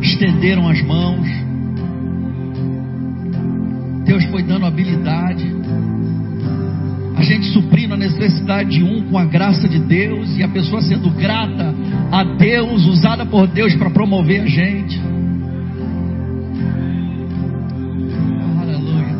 estenderam 0.00 0.68
as 0.68 0.80
mãos. 0.82 1.28
Deus 4.04 4.24
foi 4.26 4.42
dando 4.42 4.66
habilidade 4.66 5.51
gente 7.42 7.52
suprindo 7.52 7.94
a 7.94 7.96
necessidade 7.96 8.70
de 8.70 8.84
um 8.84 9.02
com 9.10 9.18
a 9.18 9.24
graça 9.24 9.68
de 9.68 9.80
Deus 9.80 10.36
e 10.36 10.42
a 10.42 10.48
pessoa 10.48 10.80
sendo 10.80 11.10
grata 11.10 11.74
a 12.12 12.22
Deus, 12.22 12.86
usada 12.86 13.26
por 13.26 13.48
Deus 13.48 13.74
para 13.74 13.90
promover 13.90 14.42
a 14.42 14.46
gente. 14.46 15.00
Aleluia. 18.60 19.16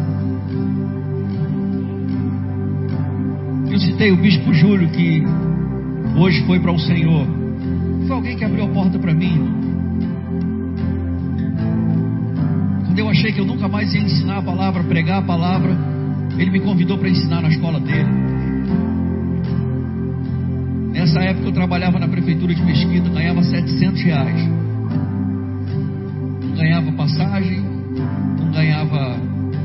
Eu 3.70 3.80
citei 3.80 4.12
o 4.12 4.16
bispo 4.16 4.54
Júlio 4.54 4.88
que 4.90 5.22
hoje 6.16 6.44
foi 6.46 6.60
para 6.60 6.70
o 6.70 6.78
Senhor. 6.78 7.26
Foi 8.06 8.16
alguém 8.16 8.36
que 8.36 8.44
abriu 8.44 8.64
a 8.64 8.68
porta 8.68 8.98
para 8.98 9.12
mim. 9.12 9.50
Quando 12.86 12.98
eu 12.98 13.08
achei 13.08 13.32
que 13.32 13.40
eu 13.40 13.46
nunca 13.46 13.66
mais 13.68 13.92
ia 13.94 14.02
ensinar 14.02 14.38
a 14.38 14.42
palavra, 14.42 14.84
pregar 14.84 15.18
a 15.18 15.22
palavra, 15.22 15.91
ele 16.38 16.50
me 16.50 16.60
convidou 16.60 16.98
para 16.98 17.08
ensinar 17.08 17.42
na 17.42 17.48
escola 17.48 17.78
dele. 17.80 18.08
Nessa 20.92 21.20
época 21.20 21.48
eu 21.48 21.52
trabalhava 21.52 21.98
na 21.98 22.08
prefeitura 22.08 22.54
de 22.54 22.62
Mesquita, 22.62 23.08
ganhava 23.08 23.42
700 23.42 24.02
reais. 24.02 24.48
Não 26.42 26.54
ganhava 26.54 26.92
passagem, 26.92 27.60
não 28.38 28.50
ganhava 28.52 29.18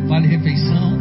vale 0.07 0.27
refeição. 0.27 0.99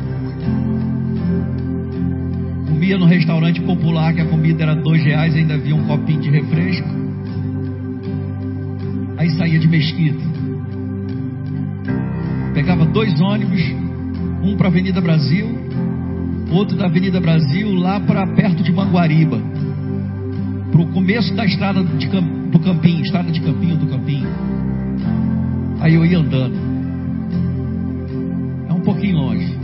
Comia 2.69 2.99
no 2.99 3.07
restaurante 3.07 3.61
popular 3.63 4.13
que 4.13 4.21
a 4.21 4.27
comida 4.27 4.65
era 4.65 4.75
dois 4.75 5.03
reais, 5.03 5.35
ainda 5.35 5.55
havia 5.55 5.75
um 5.75 5.87
copinho 5.87 6.21
de 6.21 6.31
refresco. 6.31 6.89
Aí 9.17 9.31
saía 9.31 9.59
de 9.59 9.69
Mesquita. 9.69 10.25
Pegava 12.53 12.85
dois 12.85 13.21
ônibus 13.21 13.86
um 14.47 14.57
para 14.57 14.69
a 14.69 14.71
Avenida 14.71 15.01
Brasil, 15.01 15.47
outro 16.53 16.77
da 16.77 16.87
Avenida 16.87 17.21
Brasil 17.21 17.75
lá 17.75 17.99
para 17.99 18.27
perto 18.29 18.63
de 18.63 18.73
Manguariba, 18.73 19.41
para 20.71 20.81
o 20.81 20.87
começo 20.93 21.35
da 21.35 21.45
estrada 21.45 21.83
de, 21.83 22.07
do 22.07 22.59
Campinho, 22.61 23.03
estrada 23.03 23.31
de 23.31 23.41
Campinho 23.41 23.77
do 23.77 23.87
Campinho. 23.87 24.29
Aí 25.81 25.95
eu 25.95 26.05
ia 26.05 26.19
andando. 26.19 26.55
É 28.69 28.73
um 28.73 28.81
pouquinho 28.81 29.17
longe. 29.17 29.57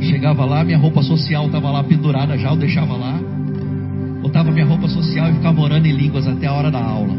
Chegava 0.00 0.44
lá, 0.44 0.64
minha 0.64 0.78
roupa 0.78 1.02
social 1.02 1.46
estava 1.46 1.70
lá 1.70 1.84
pendurada 1.84 2.36
já, 2.36 2.50
eu 2.50 2.56
deixava 2.56 2.94
lá. 2.94 3.18
Botava 4.22 4.50
minha 4.50 4.66
roupa 4.66 4.88
social 4.88 5.30
e 5.30 5.34
ficava 5.34 5.60
orando 5.60 5.86
em 5.86 5.92
línguas 5.92 6.26
até 6.26 6.46
a 6.46 6.52
hora 6.52 6.70
da 6.70 6.82
aula. 6.82 7.14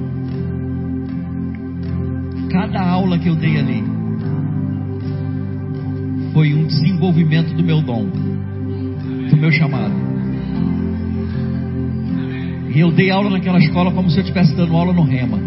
Cada 2.52 2.82
aula 2.82 3.18
que 3.18 3.28
eu 3.28 3.36
dei 3.36 3.58
ali, 3.58 3.95
foi 6.36 6.54
um 6.54 6.68
desenvolvimento 6.68 7.54
do 7.54 7.64
meu 7.64 7.82
dom, 7.82 8.08
do 8.10 9.38
meu 9.38 9.50
chamado. 9.54 9.94
E 12.76 12.78
eu 12.78 12.92
dei 12.92 13.10
aula 13.10 13.30
naquela 13.30 13.58
escola 13.58 13.90
como 13.94 14.10
se 14.10 14.18
eu 14.18 14.22
estivesse 14.22 14.54
dando 14.54 14.76
aula 14.76 14.92
no 14.92 15.04
Rema. 15.04 15.40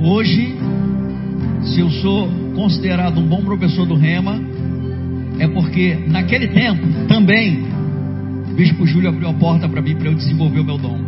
Hoje, 0.00 0.54
se 1.64 1.80
eu 1.80 1.90
sou 1.90 2.28
considerado 2.54 3.18
um 3.18 3.26
bom 3.26 3.42
professor 3.42 3.84
do 3.84 3.96
Rema, 3.96 4.40
é 5.40 5.48
porque 5.48 6.04
naquele 6.06 6.46
tempo 6.46 6.86
também 7.08 7.64
o 8.48 8.54
Bispo 8.54 8.86
Júlio 8.86 9.08
abriu 9.08 9.28
a 9.28 9.34
porta 9.34 9.68
para 9.68 9.82
mim 9.82 9.96
para 9.96 10.06
eu 10.06 10.14
desenvolver 10.14 10.60
o 10.60 10.64
meu 10.64 10.78
dom. 10.78 11.01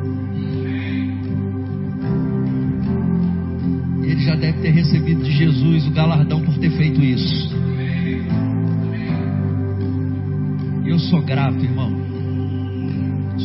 Já 4.24 4.34
deve 4.34 4.60
ter 4.60 4.70
recebido 4.70 5.22
de 5.22 5.30
Jesus 5.30 5.86
o 5.86 5.90
galardão 5.90 6.40
por 6.40 6.56
ter 6.56 6.70
feito 6.70 7.02
isso. 7.02 7.54
Eu 10.86 10.98
sou 10.98 11.20
grato, 11.20 11.62
irmão. 11.62 11.92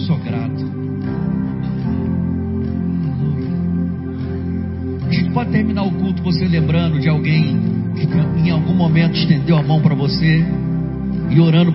Sou 0.07 0.18
grato. 0.19 0.69
A 5.06 5.11
gente 5.11 5.31
pode 5.31 5.51
terminar 5.51 5.84
o 5.84 5.91
culto 5.91 6.23
você 6.23 6.47
lembrando 6.47 6.99
de 6.99 7.10
alguém 7.10 7.60
que 7.95 8.47
em 8.47 8.51
algum 8.51 8.73
momento 8.73 9.15
estendeu 9.15 9.57
a 9.57 9.64
mão 9.64 9.81
para 9.81 9.95
você 9.95 10.45
e 11.30 11.39
orando 11.39 11.73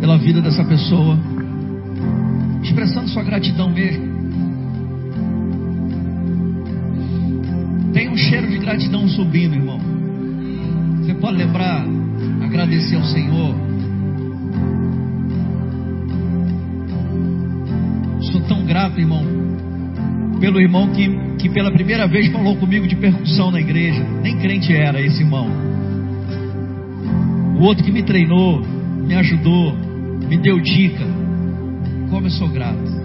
pela 0.00 0.18
vida 0.18 0.40
dessa 0.40 0.64
pessoa, 0.64 1.16
expressando 2.62 3.08
sua 3.08 3.22
gratidão 3.22 3.70
mesmo. 3.70 4.21
Subindo, 9.14 9.54
irmão. 9.54 9.78
Você 11.00 11.14
pode 11.14 11.36
lembrar, 11.36 11.84
agradecer 12.42 12.96
ao 12.96 13.04
Senhor. 13.04 13.54
Sou 18.30 18.40
tão 18.42 18.64
grato, 18.64 18.98
irmão, 18.98 19.24
pelo 20.40 20.60
irmão 20.60 20.88
que, 20.92 21.08
que 21.38 21.48
pela 21.50 21.70
primeira 21.70 22.06
vez 22.06 22.30
falou 22.32 22.56
comigo 22.56 22.86
de 22.86 22.96
percussão 22.96 23.50
na 23.50 23.60
igreja. 23.60 24.04
Nem 24.22 24.38
crente 24.38 24.72
era 24.74 25.00
esse 25.00 25.22
irmão. 25.22 25.48
O 27.58 27.64
outro 27.64 27.84
que 27.84 27.92
me 27.92 28.02
treinou, 28.02 28.60
me 29.06 29.14
ajudou, 29.14 29.76
me 30.28 30.36
deu 30.38 30.60
dica. 30.60 31.04
Como 32.10 32.26
eu 32.26 32.30
sou 32.30 32.48
grato. 32.48 33.02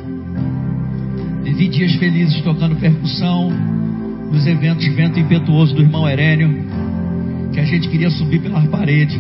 Vivi 1.44 1.68
dias 1.70 1.94
felizes 1.96 2.42
tocando 2.42 2.76
percussão 2.76 3.52
nos 4.32 4.46
eventos 4.46 4.86
Vento 4.96 5.20
Impetuoso 5.20 5.74
do 5.74 5.82
irmão 5.82 6.08
Herênio, 6.08 6.66
que 7.54 7.60
a 7.60 7.66
gente 7.66 7.88
queria 7.90 8.10
subir 8.10 8.42
pelas 8.42 8.66
paredes. 8.68 9.18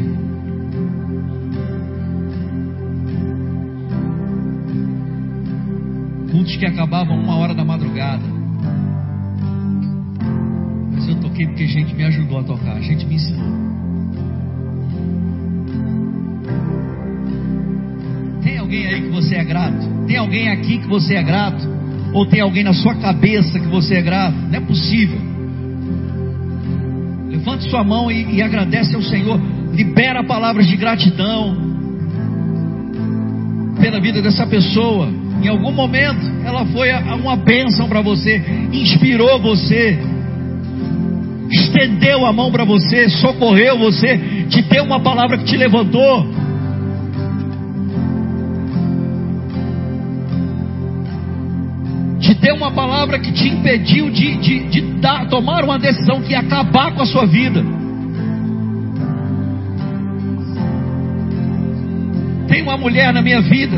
Cultos 6.31 6.55
que 6.55 6.65
acabavam 6.65 7.19
uma 7.19 7.35
hora 7.37 7.53
da 7.53 7.63
madrugada. 7.63 8.23
Mas 10.91 11.07
eu 11.07 11.15
toquei 11.15 11.47
porque 11.47 11.63
a 11.63 11.67
gente 11.67 11.95
me 11.95 12.03
ajudou 12.03 12.39
a 12.39 12.43
tocar, 12.43 12.73
a 12.73 12.81
gente 12.81 13.05
me 13.05 13.15
ensinou. 13.15 13.57
Tem 18.43 18.57
alguém 18.57 18.87
aí 18.87 19.01
que 19.01 19.09
você 19.09 19.35
é 19.35 19.43
grato? 19.43 20.05
Tem 20.05 20.17
alguém 20.17 20.49
aqui 20.49 20.77
que 20.79 20.87
você 20.87 21.15
é 21.15 21.23
grato? 21.23 21.76
Ou 22.13 22.25
tem 22.25 22.41
alguém 22.41 22.63
na 22.63 22.73
sua 22.73 22.95
cabeça 22.95 23.59
que 23.59 23.67
você 23.67 23.95
é 23.95 24.01
grato? 24.01 24.35
Não 24.35 24.55
é 24.55 24.61
possível. 24.61 25.19
Levante 27.29 27.69
sua 27.69 27.83
mão 27.83 28.11
e, 28.11 28.35
e 28.35 28.41
agradece 28.41 28.95
ao 28.95 29.01
Senhor. 29.01 29.39
Libera 29.73 30.23
palavras 30.23 30.67
de 30.67 30.75
gratidão 30.75 31.67
pela 33.79 33.99
vida 33.99 34.21
dessa 34.21 34.45
pessoa. 34.47 35.07
Em 35.41 35.47
algum 35.47 35.71
momento 35.71 36.25
ela 36.43 36.65
foi 36.65 36.91
uma 36.91 37.35
bênção 37.35 37.87
para 37.87 38.01
você, 38.01 38.41
inspirou 38.73 39.39
você, 39.39 39.99
estendeu 41.51 42.25
a 42.25 42.33
mão 42.33 42.51
para 42.51 42.65
você, 42.65 43.09
socorreu 43.09 43.77
você, 43.77 44.17
te 44.49 44.61
deu 44.63 44.83
uma 44.83 44.99
palavra 44.99 45.37
que 45.37 45.45
te 45.45 45.57
levantou. 45.57 46.46
Deu 52.39 52.55
uma 52.55 52.71
palavra 52.71 53.19
que 53.19 53.31
te 53.31 53.47
impediu 53.47 54.09
de, 54.09 54.37
de, 54.37 54.59
de 54.69 54.81
dar, 54.99 55.27
tomar 55.27 55.63
uma 55.63 55.79
decisão 55.79 56.21
que 56.21 56.31
ia 56.31 56.39
acabar 56.39 56.93
com 56.93 57.01
a 57.01 57.05
sua 57.05 57.25
vida. 57.25 57.63
Tem 62.47 62.61
uma 62.61 62.77
mulher 62.77 63.13
na 63.13 63.21
minha 63.21 63.41
vida 63.41 63.77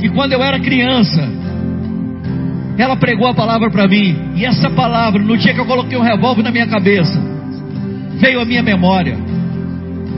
que 0.00 0.08
quando 0.10 0.32
eu 0.32 0.42
era 0.42 0.60
criança, 0.60 1.28
ela 2.76 2.96
pregou 2.96 3.26
a 3.26 3.34
palavra 3.34 3.70
para 3.70 3.88
mim. 3.88 4.32
E 4.36 4.44
essa 4.44 4.70
palavra, 4.70 5.20
no 5.22 5.36
dia 5.36 5.52
que 5.52 5.60
eu 5.60 5.66
coloquei 5.66 5.98
um 5.98 6.02
revólver 6.02 6.42
na 6.42 6.50
minha 6.50 6.66
cabeça, 6.66 7.20
veio 8.16 8.40
à 8.40 8.44
minha 8.44 8.62
memória. 8.62 9.16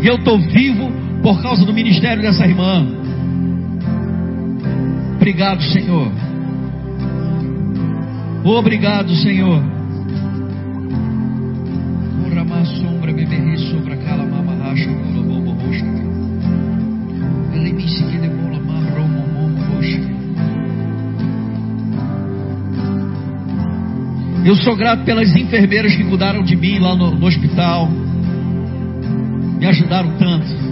E 0.02 0.06
eu 0.06 0.16
estou 0.16 0.38
vivo 0.38 0.90
por 1.22 1.42
causa 1.42 1.64
do 1.64 1.72
ministério 1.72 2.22
dessa 2.22 2.46
irmã. 2.46 2.86
Obrigado, 5.16 5.62
Senhor. 5.62 6.29
Obrigado, 8.44 9.14
Senhor. 9.16 9.80
Eu 24.44 24.56
sou 24.56 24.74
grato 24.74 25.04
pelas 25.04 25.34
enfermeiras 25.36 25.94
que 25.94 26.02
cuidaram 26.02 26.42
de 26.42 26.56
mim 26.56 26.78
lá 26.78 26.96
no, 26.96 27.10
no 27.14 27.26
hospital. 27.26 27.88
Me 29.58 29.66
ajudaram 29.66 30.16
tanto. 30.16 30.69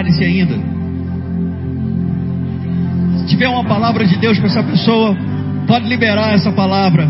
Cálice 0.00 0.24
ainda. 0.24 0.54
Se 3.18 3.26
tiver 3.26 3.48
uma 3.48 3.64
palavra 3.64 4.06
de 4.06 4.16
Deus 4.16 4.38
para 4.38 4.46
essa 4.46 4.62
pessoa, 4.62 5.14
pode 5.66 5.86
liberar 5.86 6.32
essa 6.32 6.50
palavra. 6.50 7.06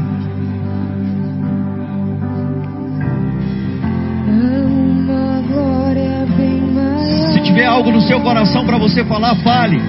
Se 7.32 7.40
tiver 7.42 7.66
algo 7.66 7.92
no 7.92 8.00
seu 8.00 8.20
coração 8.20 8.66
para 8.66 8.76
você 8.76 9.04
falar, 9.04 9.36
fale. 9.36 9.80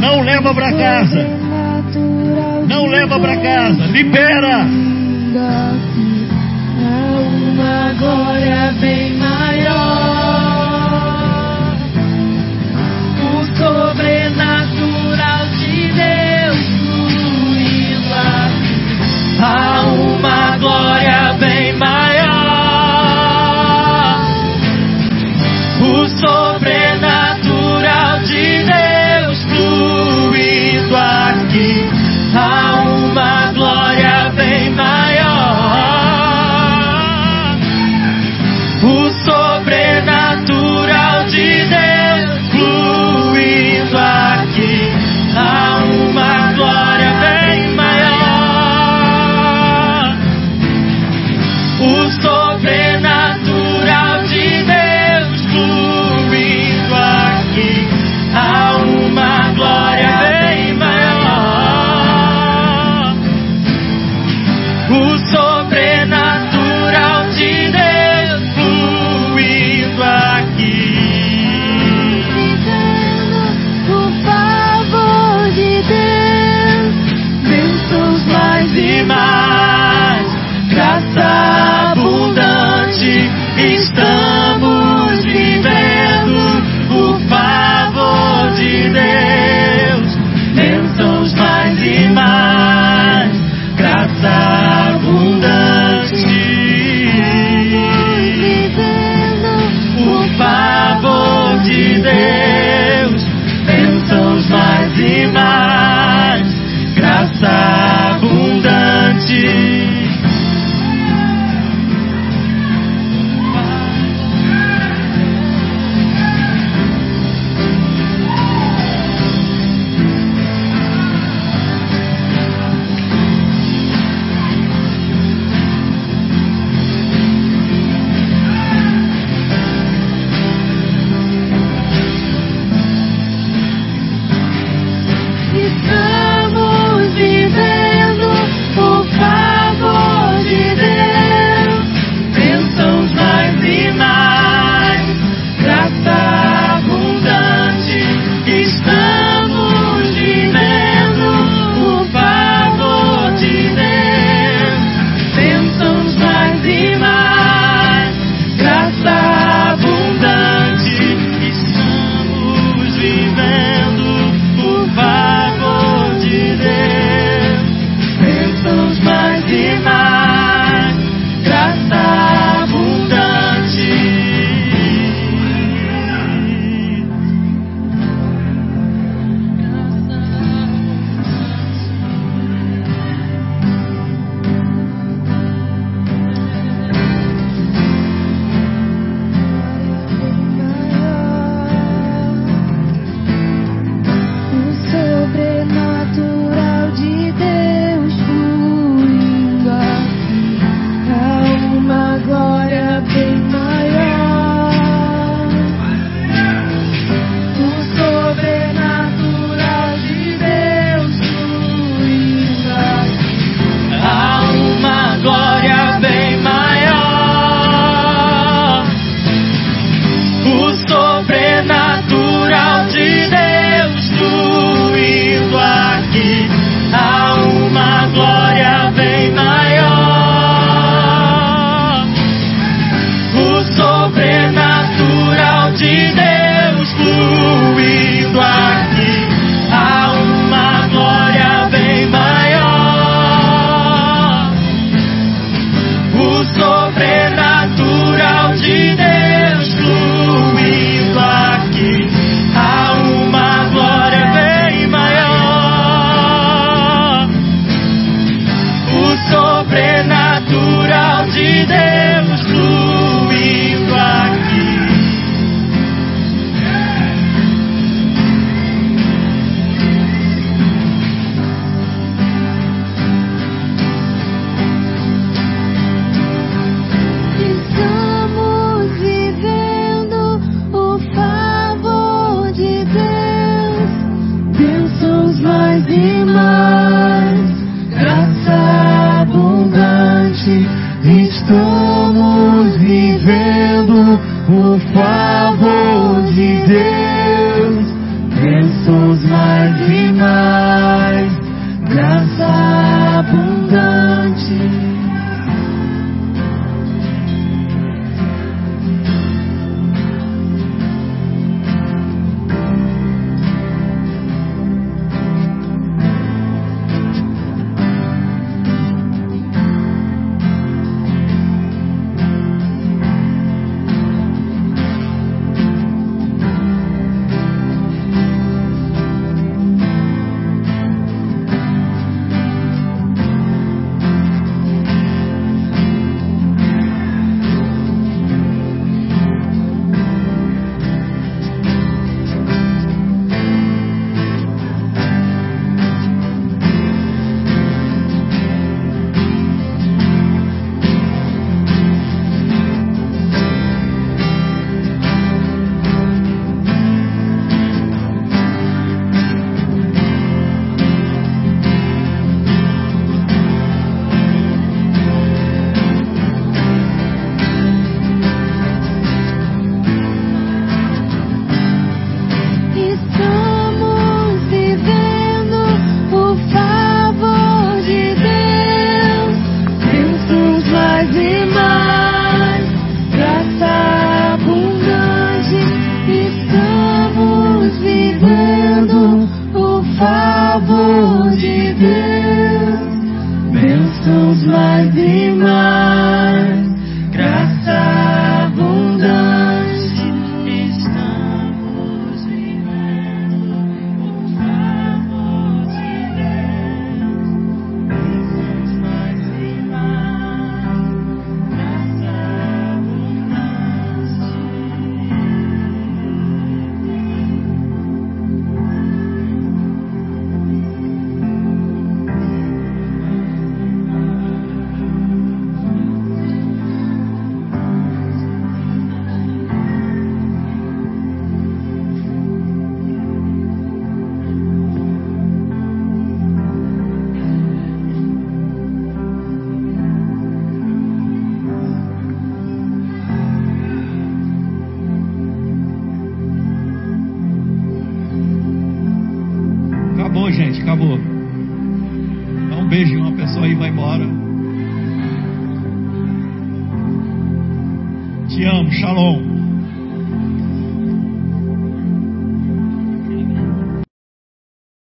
Não 0.00 0.22
leva 0.22 0.52
para 0.52 0.72
casa. 0.72 1.28
Não 2.66 2.86
leva 2.86 3.20
para 3.20 3.36
casa. 3.36 3.86
Libera. 3.86 4.66
Há 6.82 7.20
uma 7.20 7.92
glória 7.98 8.74
bem 8.80 9.19